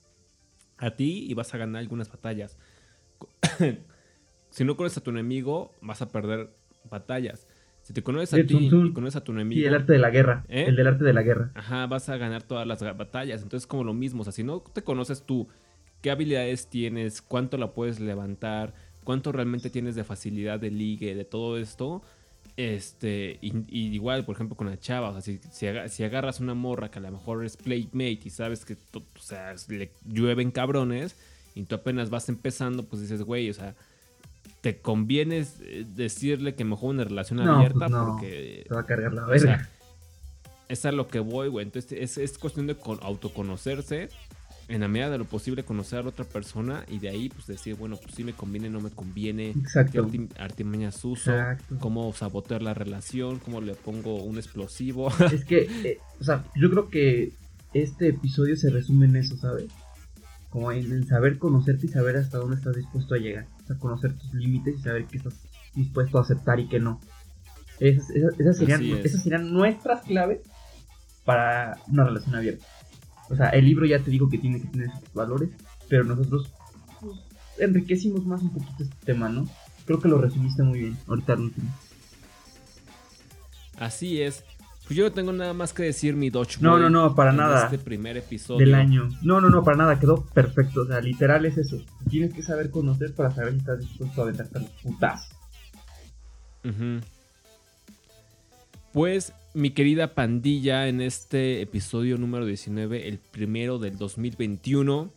a 0.82 0.96
ti 0.96 1.26
y 1.28 1.34
vas 1.34 1.54
a 1.54 1.58
ganar 1.58 1.80
algunas 1.80 2.10
batallas. 2.10 2.58
si 4.50 4.64
no 4.64 4.76
conoces 4.76 4.98
a 4.98 5.00
tu 5.02 5.10
enemigo, 5.10 5.72
vas 5.80 6.02
a 6.02 6.10
perder 6.10 6.50
batallas. 6.90 7.46
Si 7.82 7.92
te 7.92 8.02
conoces 8.02 8.34
a 8.34 8.46
ti 8.46 8.68
y 8.70 8.92
conoces 8.92 9.16
a 9.16 9.24
tu 9.24 9.32
enemigo, 9.32 9.60
Sí, 9.60 9.64
el 9.64 9.74
arte 9.74 9.92
de 9.92 9.98
la 9.98 10.10
guerra. 10.10 10.44
¿Eh? 10.48 10.64
El 10.68 10.76
del 10.76 10.86
arte 10.88 11.04
de 11.04 11.12
la 11.12 11.22
guerra. 11.22 11.50
Ajá, 11.54 11.86
vas 11.86 12.08
a 12.08 12.16
ganar 12.16 12.42
todas 12.42 12.66
las 12.66 12.80
batallas. 12.96 13.42
Entonces, 13.42 13.66
como 13.66 13.84
lo 13.84 13.94
mismo. 13.94 14.22
O 14.22 14.24
sea, 14.24 14.32
si 14.32 14.44
no 14.44 14.60
te 14.60 14.82
conoces 14.82 15.24
tú, 15.24 15.48
qué 16.00 16.10
habilidades 16.10 16.68
tienes, 16.68 17.22
cuánto 17.22 17.58
la 17.58 17.72
puedes 17.72 18.00
levantar, 18.00 18.74
cuánto 19.04 19.32
realmente 19.32 19.70
tienes 19.70 19.94
de 19.94 20.04
facilidad 20.04 20.60
de 20.60 20.70
ligue, 20.70 21.14
de 21.14 21.24
todo 21.24 21.58
esto. 21.58 22.02
Este, 22.56 23.38
y, 23.40 23.52
y 23.68 23.94
igual, 23.94 24.24
por 24.26 24.34
ejemplo, 24.34 24.56
con 24.56 24.68
la 24.68 24.78
chava, 24.78 25.08
o 25.08 25.12
sea, 25.12 25.22
si, 25.22 25.40
si, 25.50 25.66
aga- 25.66 25.88
si 25.88 26.04
agarras 26.04 26.38
una 26.40 26.54
morra 26.54 26.90
que 26.90 26.98
a 26.98 27.02
lo 27.02 27.10
mejor 27.10 27.44
es 27.44 27.56
playmate 27.56 28.20
y 28.24 28.30
sabes 28.30 28.64
que, 28.66 28.76
to- 28.76 28.98
o 29.16 29.18
sea, 29.20 29.54
le 29.68 29.90
llueven 30.06 30.50
cabrones 30.50 31.16
y 31.54 31.62
tú 31.64 31.74
apenas 31.76 32.10
vas 32.10 32.28
empezando, 32.28 32.82
pues 32.84 33.00
dices, 33.02 33.22
güey, 33.22 33.48
o 33.48 33.54
sea, 33.54 33.74
te 34.60 34.78
conviene 34.80 35.46
eh, 35.62 35.84
decirle 35.88 36.54
que 36.54 36.64
mejor 36.64 36.90
una 36.90 37.04
relación 37.04 37.38
No, 37.42 37.56
abierta 37.56 37.78
pues 37.78 37.90
no. 37.90 38.06
porque 38.06 38.64
Te 38.68 38.74
va 38.74 38.80
a 38.80 38.86
cargar 38.86 39.14
la 39.14 39.24
o 39.24 39.28
verga. 39.28 39.56
sea, 39.58 39.68
es 40.68 40.84
a 40.84 40.92
lo 40.92 41.08
que 41.08 41.20
voy, 41.20 41.48
güey. 41.48 41.64
Entonces 41.64 41.90
es, 41.92 42.18
es 42.18 42.36
cuestión 42.38 42.66
de 42.66 42.74
con- 42.76 42.98
autoconocerse. 43.02 44.08
En 44.68 44.80
la 44.80 44.88
medida 44.88 45.10
de 45.10 45.18
lo 45.18 45.24
posible 45.24 45.64
conocer 45.64 45.98
a 45.98 46.02
la 46.02 46.08
otra 46.10 46.24
persona 46.24 46.84
y 46.88 46.98
de 46.98 47.08
ahí 47.10 47.28
pues 47.28 47.46
decir, 47.46 47.74
bueno, 47.74 47.96
pues 47.96 48.14
sí 48.14 48.24
me 48.24 48.32
conviene, 48.32 48.70
no 48.70 48.80
me 48.80 48.90
conviene. 48.90 49.52
¿Qué 49.52 49.58
Exacto. 49.58 50.06
arti- 50.06 50.28
artimañas 50.38 51.04
uso? 51.04 51.30
Exacto. 51.32 51.76
¿Cómo 51.80 52.12
sabotear 52.14 52.62
la 52.62 52.72
relación? 52.72 53.38
¿Cómo 53.40 53.60
le 53.60 53.74
pongo 53.74 54.22
un 54.22 54.36
explosivo? 54.38 55.08
Es 55.32 55.44
que, 55.44 55.68
eh, 55.84 55.98
o 56.20 56.24
sea, 56.24 56.44
yo 56.54 56.70
creo 56.70 56.88
que 56.88 57.32
este 57.74 58.08
episodio 58.08 58.56
se 58.56 58.70
resume 58.70 59.06
en 59.06 59.16
eso, 59.16 59.36
¿sabes? 59.36 59.66
Como 60.48 60.70
en, 60.72 60.90
en 60.92 61.06
saber 61.06 61.38
conocerte 61.38 61.86
y 61.86 61.88
saber 61.90 62.16
hasta 62.16 62.38
dónde 62.38 62.56
estás 62.56 62.76
dispuesto 62.76 63.14
a 63.14 63.18
llegar. 63.18 63.46
O 63.64 63.66
sea, 63.66 63.76
conocer 63.78 64.14
tus 64.16 64.32
límites 64.34 64.76
y 64.78 64.82
saber 64.82 65.06
qué 65.06 65.16
estás 65.18 65.34
dispuesto 65.74 66.18
a 66.18 66.22
aceptar 66.22 66.60
y 66.60 66.68
qué 66.68 66.78
no. 66.78 67.00
Esas, 67.80 68.10
esas- 68.10 68.38
esas 68.38 68.56
serían, 68.58 68.82
es. 68.84 69.04
esas 69.06 69.22
serían 69.22 69.52
nuestras 69.52 70.02
claves 70.02 70.40
para 71.24 71.78
una 71.88 72.04
relación 72.04 72.34
abierta. 72.34 72.64
O 73.30 73.36
sea, 73.36 73.48
el 73.50 73.64
libro 73.64 73.86
ya 73.86 73.98
te 73.98 74.10
digo 74.10 74.28
que 74.28 74.38
tiene 74.38 74.60
que 74.60 74.68
tener 74.68 74.90
sus 74.90 75.12
valores, 75.14 75.50
pero 75.88 76.04
nosotros 76.04 76.50
pues, 77.00 77.18
enriquecimos 77.58 78.24
más 78.26 78.42
un 78.42 78.50
poquito 78.50 78.82
este 78.82 78.96
tema, 79.04 79.28
¿no? 79.28 79.48
creo 79.84 80.00
que 80.00 80.08
lo 80.08 80.18
resumiste 80.18 80.62
muy 80.62 80.80
bien. 80.80 80.98
Ahorita 81.06 81.34
al 81.34 81.40
último. 81.40 81.70
Así 83.78 84.22
es. 84.22 84.44
Pues 84.86 84.96
yo 84.96 85.04
no 85.04 85.12
tengo 85.12 85.32
nada 85.32 85.54
más 85.54 85.72
que 85.72 85.84
decir, 85.84 86.14
mi 86.16 86.28
Dodge 86.28 86.60
No, 86.60 86.78
no, 86.78 86.90
no, 86.90 87.14
para 87.14 87.30
en 87.30 87.36
nada. 87.36 87.64
Este 87.64 87.78
primer 87.78 88.16
episodio. 88.16 88.64
Del 88.64 88.74
año. 88.74 89.08
No, 89.22 89.40
no, 89.40 89.48
no, 89.48 89.62
para 89.62 89.76
nada, 89.76 89.98
quedó 89.98 90.24
perfecto. 90.26 90.82
O 90.82 90.86
sea, 90.86 91.00
literal 91.00 91.44
es 91.46 91.56
eso. 91.56 91.80
Tienes 92.10 92.34
que 92.34 92.42
saber 92.42 92.70
conocer 92.70 93.14
para 93.14 93.30
saber 93.30 93.52
si 93.52 93.58
estás 93.58 93.80
dispuesto 93.80 94.20
a 94.20 94.24
aventarte 94.24 94.60
los 94.60 94.70
putazos. 94.82 95.36
Ujú. 96.64 97.00
Pues, 98.92 99.32
mi 99.54 99.70
querida 99.70 100.14
pandilla, 100.14 100.88
en 100.88 101.00
este 101.00 101.60
episodio 101.60 102.16
número 102.16 102.46
19, 102.46 103.08
el 103.08 103.18
primero 103.18 103.78
del 103.78 103.96
2021, 103.98 105.10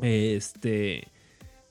este... 0.00 1.08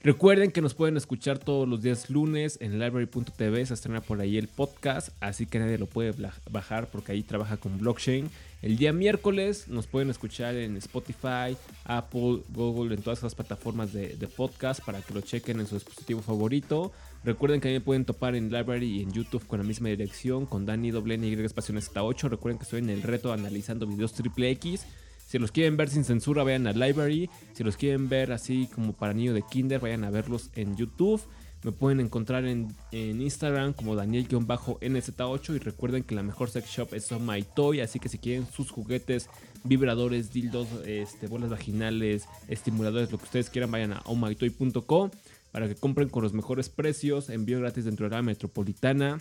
Recuerden 0.03 0.51
que 0.51 0.61
nos 0.61 0.73
pueden 0.73 0.97
escuchar 0.97 1.37
todos 1.37 1.69
los 1.69 1.83
días 1.83 2.09
lunes 2.09 2.57
en 2.59 2.79
library.tv, 2.79 3.65
se 3.67 3.75
estrena 3.75 4.01
por 4.01 4.19
ahí 4.19 4.35
el 4.35 4.47
podcast, 4.47 5.09
así 5.19 5.45
que 5.45 5.59
nadie 5.59 5.77
lo 5.77 5.85
puede 5.85 6.15
bajar 6.49 6.89
porque 6.89 7.11
ahí 7.11 7.21
trabaja 7.21 7.57
con 7.57 7.77
blockchain. 7.77 8.27
El 8.63 8.77
día 8.77 8.93
miércoles 8.93 9.67
nos 9.67 9.85
pueden 9.85 10.09
escuchar 10.09 10.55
en 10.55 10.75
Spotify, 10.77 11.55
Apple, 11.83 12.39
Google, 12.49 12.95
en 12.95 13.03
todas 13.03 13.19
esas 13.19 13.35
plataformas 13.35 13.93
de, 13.93 14.15
de 14.15 14.27
podcast 14.27 14.83
para 14.83 15.01
que 15.01 15.13
lo 15.13 15.21
chequen 15.21 15.59
en 15.59 15.67
su 15.67 15.75
dispositivo 15.75 16.23
favorito. 16.23 16.91
Recuerden 17.23 17.61
que 17.61 17.67
ahí 17.67 17.75
me 17.75 17.81
pueden 17.81 18.03
topar 18.03 18.35
en 18.35 18.51
Library 18.51 18.97
y 18.97 19.01
en 19.01 19.11
YouTube 19.11 19.45
con 19.45 19.59
la 19.59 19.65
misma 19.65 19.89
dirección, 19.89 20.47
con 20.47 20.65
Dani 20.65 20.91
WN 20.91 21.27
y 21.27 21.33
espacio 21.33 21.75
8 21.95 22.29
Recuerden 22.29 22.57
que 22.57 22.63
estoy 22.63 22.79
en 22.79 22.89
el 22.89 23.03
reto 23.03 23.31
analizando 23.31 23.85
videos 23.85 24.13
triple 24.13 24.49
X. 24.51 24.85
Si 25.27 25.37
los 25.37 25.51
quieren 25.51 25.77
ver 25.77 25.89
sin 25.89 26.03
censura, 26.03 26.43
vayan 26.43 26.65
a 26.65 26.73
Library. 26.73 27.29
Si 27.53 27.63
los 27.63 27.77
quieren 27.77 28.09
ver 28.09 28.31
así 28.31 28.67
como 28.73 28.93
para 28.93 29.13
niño 29.13 29.33
de 29.33 29.43
kinder, 29.43 29.79
vayan 29.79 30.03
a 30.03 30.09
verlos 30.09 30.49
en 30.55 30.75
YouTube. 30.75 31.21
Me 31.63 31.71
pueden 31.71 31.99
encontrar 31.99 32.45
en, 32.45 32.75
en 32.91 33.21
Instagram 33.21 33.73
como 33.73 33.95
Daniel-NZ8. 33.95 35.55
Y 35.55 35.59
recuerden 35.59 36.03
que 36.03 36.15
la 36.15 36.23
mejor 36.23 36.49
sex 36.49 36.67
shop 36.67 36.95
es 36.95 37.11
On 37.11 37.25
My 37.25 37.43
Toy. 37.43 37.81
Así 37.81 37.99
que 37.99 38.09
si 38.09 38.17
quieren 38.17 38.47
sus 38.47 38.71
juguetes, 38.71 39.29
vibradores, 39.63 40.33
dildos, 40.33 40.67
este, 40.87 41.27
bolas 41.27 41.51
vaginales, 41.51 42.25
estimuladores, 42.47 43.11
lo 43.11 43.19
que 43.19 43.25
ustedes 43.25 43.51
quieran, 43.51 43.71
vayan 43.71 43.93
a 43.93 44.01
onmytoy.com 44.05 45.11
para 45.51 45.67
que 45.67 45.75
compren 45.75 46.09
con 46.09 46.23
los 46.23 46.33
mejores 46.33 46.69
precios, 46.69 47.29
envío 47.29 47.59
gratis 47.59 47.85
dentro 47.85 48.09
de 48.09 48.15
la 48.15 48.21
metropolitana 48.21 49.19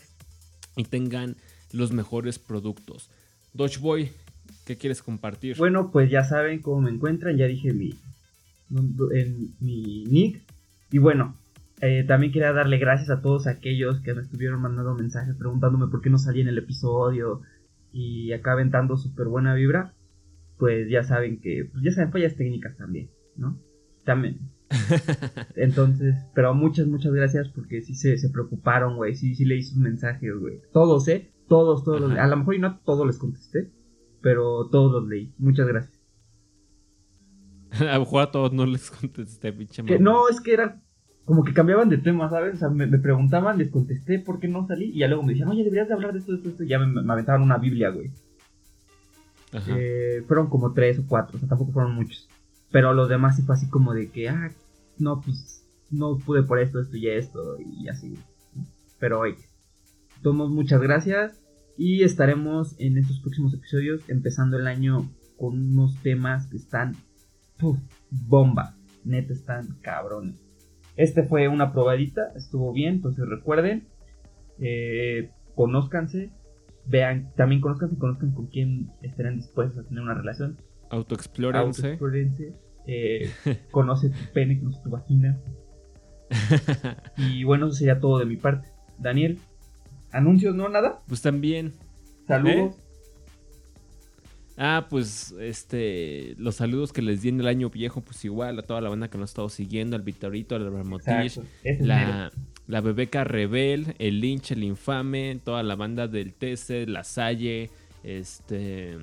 y 0.76 0.84
tengan 0.84 1.36
los 1.72 1.92
mejores 1.92 2.38
productos. 2.38 3.10
Dodge 3.52 3.78
Boy, 3.80 4.10
¿qué 4.64 4.76
quieres 4.76 5.02
compartir? 5.02 5.56
Bueno, 5.56 5.90
pues 5.90 6.10
ya 6.10 6.24
saben 6.24 6.60
cómo 6.60 6.82
me 6.82 6.90
encuentran. 6.90 7.36
Ya 7.36 7.46
dije 7.46 7.72
mi, 7.72 7.94
en 9.12 9.54
mi 9.60 10.04
nick. 10.04 10.42
Y 10.92 10.98
bueno, 10.98 11.36
eh, 11.80 12.04
también 12.06 12.32
quería 12.32 12.52
darle 12.52 12.78
gracias 12.78 13.10
a 13.10 13.20
todos 13.20 13.46
aquellos 13.46 14.00
que 14.00 14.14
me 14.14 14.22
estuvieron 14.22 14.60
mandando 14.60 14.94
mensajes 14.94 15.36
preguntándome 15.36 15.88
por 15.88 16.00
qué 16.00 16.10
no 16.10 16.18
salí 16.18 16.40
en 16.40 16.48
el 16.48 16.58
episodio. 16.58 17.42
Y 17.92 18.32
acá 18.32 18.52
aventando 18.52 18.96
súper 18.96 19.26
buena 19.26 19.54
vibra. 19.54 19.94
Pues 20.58 20.88
ya 20.90 21.02
saben 21.02 21.40
que, 21.40 21.68
pues 21.72 21.82
ya 21.82 21.90
saben, 21.90 22.12
fallas 22.12 22.36
técnicas 22.36 22.76
también, 22.76 23.10
¿no? 23.36 23.58
También. 24.04 24.38
Entonces, 25.56 26.14
pero 26.34 26.54
muchas, 26.54 26.86
muchas 26.86 27.12
gracias 27.12 27.48
porque 27.48 27.82
sí 27.82 27.94
se, 27.94 28.16
se 28.18 28.30
preocuparon, 28.30 28.96
güey. 28.96 29.14
Sí, 29.14 29.34
sí 29.34 29.44
leí 29.44 29.62
sus 29.62 29.76
mensajes, 29.78 30.32
güey. 30.38 30.60
Todos, 30.72 31.08
¿eh? 31.08 31.32
Todos, 31.48 31.84
todos. 31.84 32.00
los- 32.00 32.18
a 32.18 32.26
lo 32.26 32.36
mejor 32.36 32.54
y 32.54 32.58
no 32.60 32.78
todos 32.80 33.06
les 33.06 33.18
contesté, 33.18 33.70
pero 34.22 34.68
todos 34.68 34.92
los 34.92 35.08
leí. 35.08 35.34
Muchas 35.38 35.66
gracias. 35.66 35.98
a 37.80 37.94
lo 37.94 38.00
mejor 38.00 38.22
a 38.22 38.30
todos 38.30 38.52
no 38.52 38.66
les 38.66 38.90
contesté, 38.90 39.52
pinche 39.52 39.84
Que 39.84 39.98
no, 39.98 40.28
es 40.28 40.40
que 40.40 40.52
era 40.54 40.82
como 41.24 41.44
que 41.44 41.52
cambiaban 41.52 41.88
de 41.88 41.98
tema, 41.98 42.28
¿sabes? 42.28 42.54
O 42.54 42.58
sea, 42.58 42.70
me, 42.70 42.86
me 42.86 42.98
preguntaban, 42.98 43.58
les 43.58 43.70
contesté 43.70 44.18
por 44.18 44.40
qué 44.40 44.48
no 44.48 44.66
salí. 44.66 44.86
Y 44.86 44.98
ya 45.00 45.08
luego 45.08 45.22
me 45.22 45.32
decían, 45.32 45.48
oye, 45.48 45.62
deberías 45.62 45.86
de 45.88 45.94
hablar 45.94 46.12
de 46.12 46.18
esto, 46.20 46.32
de 46.32 46.38
esto, 46.38 46.48
de 46.48 46.52
esto. 46.54 46.64
Y 46.64 46.68
ya 46.68 46.78
me, 46.80 47.02
me 47.02 47.12
aventaban 47.12 47.42
una 47.42 47.58
Biblia, 47.58 47.90
güey. 47.90 48.10
Eh, 49.68 50.22
fueron 50.28 50.48
como 50.48 50.72
tres 50.72 50.98
o 51.00 51.04
cuatro, 51.08 51.36
o 51.36 51.40
sea, 51.40 51.48
tampoco 51.48 51.72
fueron 51.72 51.94
muchos. 51.94 52.28
Pero 52.70 52.94
los 52.94 53.08
demás 53.08 53.36
sí 53.36 53.42
fue 53.42 53.56
así 53.56 53.68
como 53.68 53.94
de 53.94 54.10
que, 54.10 54.28
ah, 54.28 54.50
no, 54.98 55.20
pues 55.20 55.64
no 55.90 56.18
pude 56.18 56.42
por 56.42 56.58
esto, 56.58 56.80
esto 56.80 56.96
y 56.96 57.08
esto, 57.08 57.56
y 57.60 57.88
así. 57.88 58.14
Pero 58.98 59.20
oye, 59.20 59.36
tomamos 60.22 60.50
muchas 60.50 60.80
gracias 60.80 61.40
y 61.76 62.02
estaremos 62.02 62.74
en 62.78 62.98
estos 62.98 63.20
próximos 63.20 63.54
episodios 63.54 64.02
empezando 64.08 64.58
el 64.58 64.66
año 64.66 65.10
con 65.38 65.58
unos 65.58 65.96
temas 66.02 66.46
que 66.46 66.58
están 66.58 66.96
bomba. 68.10 68.76
Neta, 69.04 69.32
están 69.32 69.78
cabrones. 69.80 70.34
Este 70.96 71.22
fue 71.22 71.48
una 71.48 71.72
probadita, 71.72 72.32
estuvo 72.36 72.72
bien, 72.72 72.96
entonces 72.96 73.26
recuerden, 73.26 73.88
eh, 74.58 75.30
conózcanse, 75.54 76.30
vean, 76.86 77.32
también 77.36 77.60
conozcanse, 77.60 77.96
conozcan 77.96 78.32
con 78.32 78.48
quién 78.48 78.90
estarán 79.00 79.36
dispuestos 79.36 79.78
a 79.78 79.88
tener 79.88 80.02
una 80.02 80.14
relación. 80.14 80.58
Autoexplórense. 80.90 81.82
Autoexplórense, 81.82 82.52
eh, 82.86 83.30
conoce 83.70 84.10
tu 84.10 84.32
pene, 84.32 84.58
conoce 84.58 84.82
tu 84.82 84.90
vagina. 84.90 85.40
Y 87.16 87.44
bueno, 87.44 87.66
eso 87.66 87.76
sería 87.76 87.98
todo 87.98 88.18
de 88.18 88.26
mi 88.26 88.36
parte. 88.36 88.68
Daniel, 88.98 89.38
¿anuncios 90.12 90.54
no? 90.54 90.68
¿Nada? 90.68 91.00
pues 91.08 91.22
también. 91.22 91.72
Saludos. 92.26 92.76
Ah, 94.62 94.88
pues 94.90 95.34
este, 95.40 96.34
los 96.36 96.56
saludos 96.56 96.92
que 96.92 97.00
les 97.00 97.22
di 97.22 97.30
en 97.30 97.40
el 97.40 97.46
año 97.46 97.70
viejo, 97.70 98.02
pues 98.02 98.22
igual 98.26 98.58
a 98.58 98.62
toda 98.62 98.82
la 98.82 98.90
banda 98.90 99.08
que 99.08 99.16
nos 99.16 99.30
ha 99.30 99.32
estado 99.32 99.48
siguiendo, 99.48 99.96
al 99.96 100.02
Vitorito, 100.02 100.54
al 100.54 100.70
mero. 100.70 101.42
la, 101.80 102.30
la 102.66 102.80
Bebeca 102.82 103.24
Rebel, 103.24 103.94
el 103.98 104.20
Lynch, 104.20 104.52
el 104.52 104.62
Infame, 104.64 105.40
toda 105.42 105.62
la 105.62 105.76
banda 105.76 106.08
del 106.08 106.34
TC, 106.34 106.86
la 106.86 107.04
Salle, 107.04 107.70
este, 108.04 108.98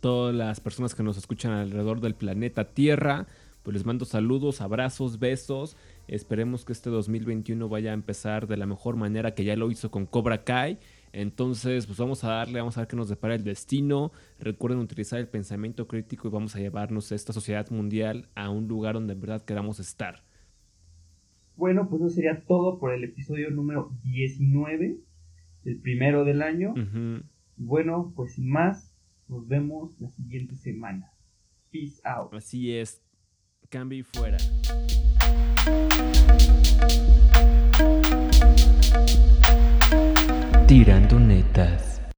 todas 0.00 0.34
las 0.34 0.60
personas 0.60 0.94
que 0.94 1.02
nos 1.02 1.16
escuchan 1.16 1.52
alrededor 1.52 2.00
del 2.00 2.14
planeta 2.14 2.72
Tierra, 2.72 3.26
pues 3.62 3.74
les 3.74 3.84
mando 3.84 4.04
saludos, 4.04 4.60
abrazos, 4.60 5.18
besos. 5.18 5.76
Esperemos 6.08 6.64
que 6.64 6.72
este 6.72 6.90
2021 6.90 7.68
vaya 7.68 7.90
a 7.90 7.94
empezar 7.94 8.46
de 8.46 8.56
la 8.56 8.66
mejor 8.66 8.96
manera 8.96 9.34
que 9.34 9.44
ya 9.44 9.54
lo 9.56 9.70
hizo 9.70 9.90
con 9.90 10.06
Cobra 10.06 10.44
Kai. 10.44 10.78
Entonces, 11.12 11.86
pues 11.86 11.98
vamos 11.98 12.24
a 12.24 12.30
darle, 12.30 12.60
vamos 12.60 12.76
a 12.76 12.82
ver 12.82 12.88
qué 12.88 12.96
nos 12.96 13.08
depara 13.08 13.34
el 13.34 13.44
destino. 13.44 14.12
Recuerden 14.38 14.78
utilizar 14.78 15.18
el 15.18 15.28
pensamiento 15.28 15.86
crítico 15.86 16.28
y 16.28 16.30
vamos 16.30 16.56
a 16.56 16.60
llevarnos 16.60 17.12
esta 17.12 17.32
sociedad 17.32 17.68
mundial 17.70 18.28
a 18.34 18.48
un 18.48 18.66
lugar 18.68 18.94
donde 18.94 19.12
en 19.12 19.20
verdad 19.20 19.44
queramos 19.44 19.78
estar. 19.80 20.22
Bueno, 21.56 21.88
pues 21.90 22.00
eso 22.00 22.10
sería 22.10 22.42
todo 22.46 22.78
por 22.78 22.94
el 22.94 23.04
episodio 23.04 23.50
número 23.50 23.92
19, 24.04 24.96
el 25.66 25.78
primero 25.80 26.24
del 26.24 26.40
año. 26.40 26.74
Bueno, 27.56 28.14
pues 28.16 28.34
sin 28.34 28.48
más, 28.48 28.89
nos 29.30 29.46
vemos 29.46 29.92
la 30.00 30.10
siguiente 30.10 30.56
semana. 30.56 31.12
Peace 31.70 32.00
out. 32.04 32.34
Así 32.34 32.76
es. 32.76 33.00
Cambio 33.68 34.00
y 34.00 34.02
fuera. 34.02 34.38
Tirando 40.66 41.20
netas. 41.20 41.99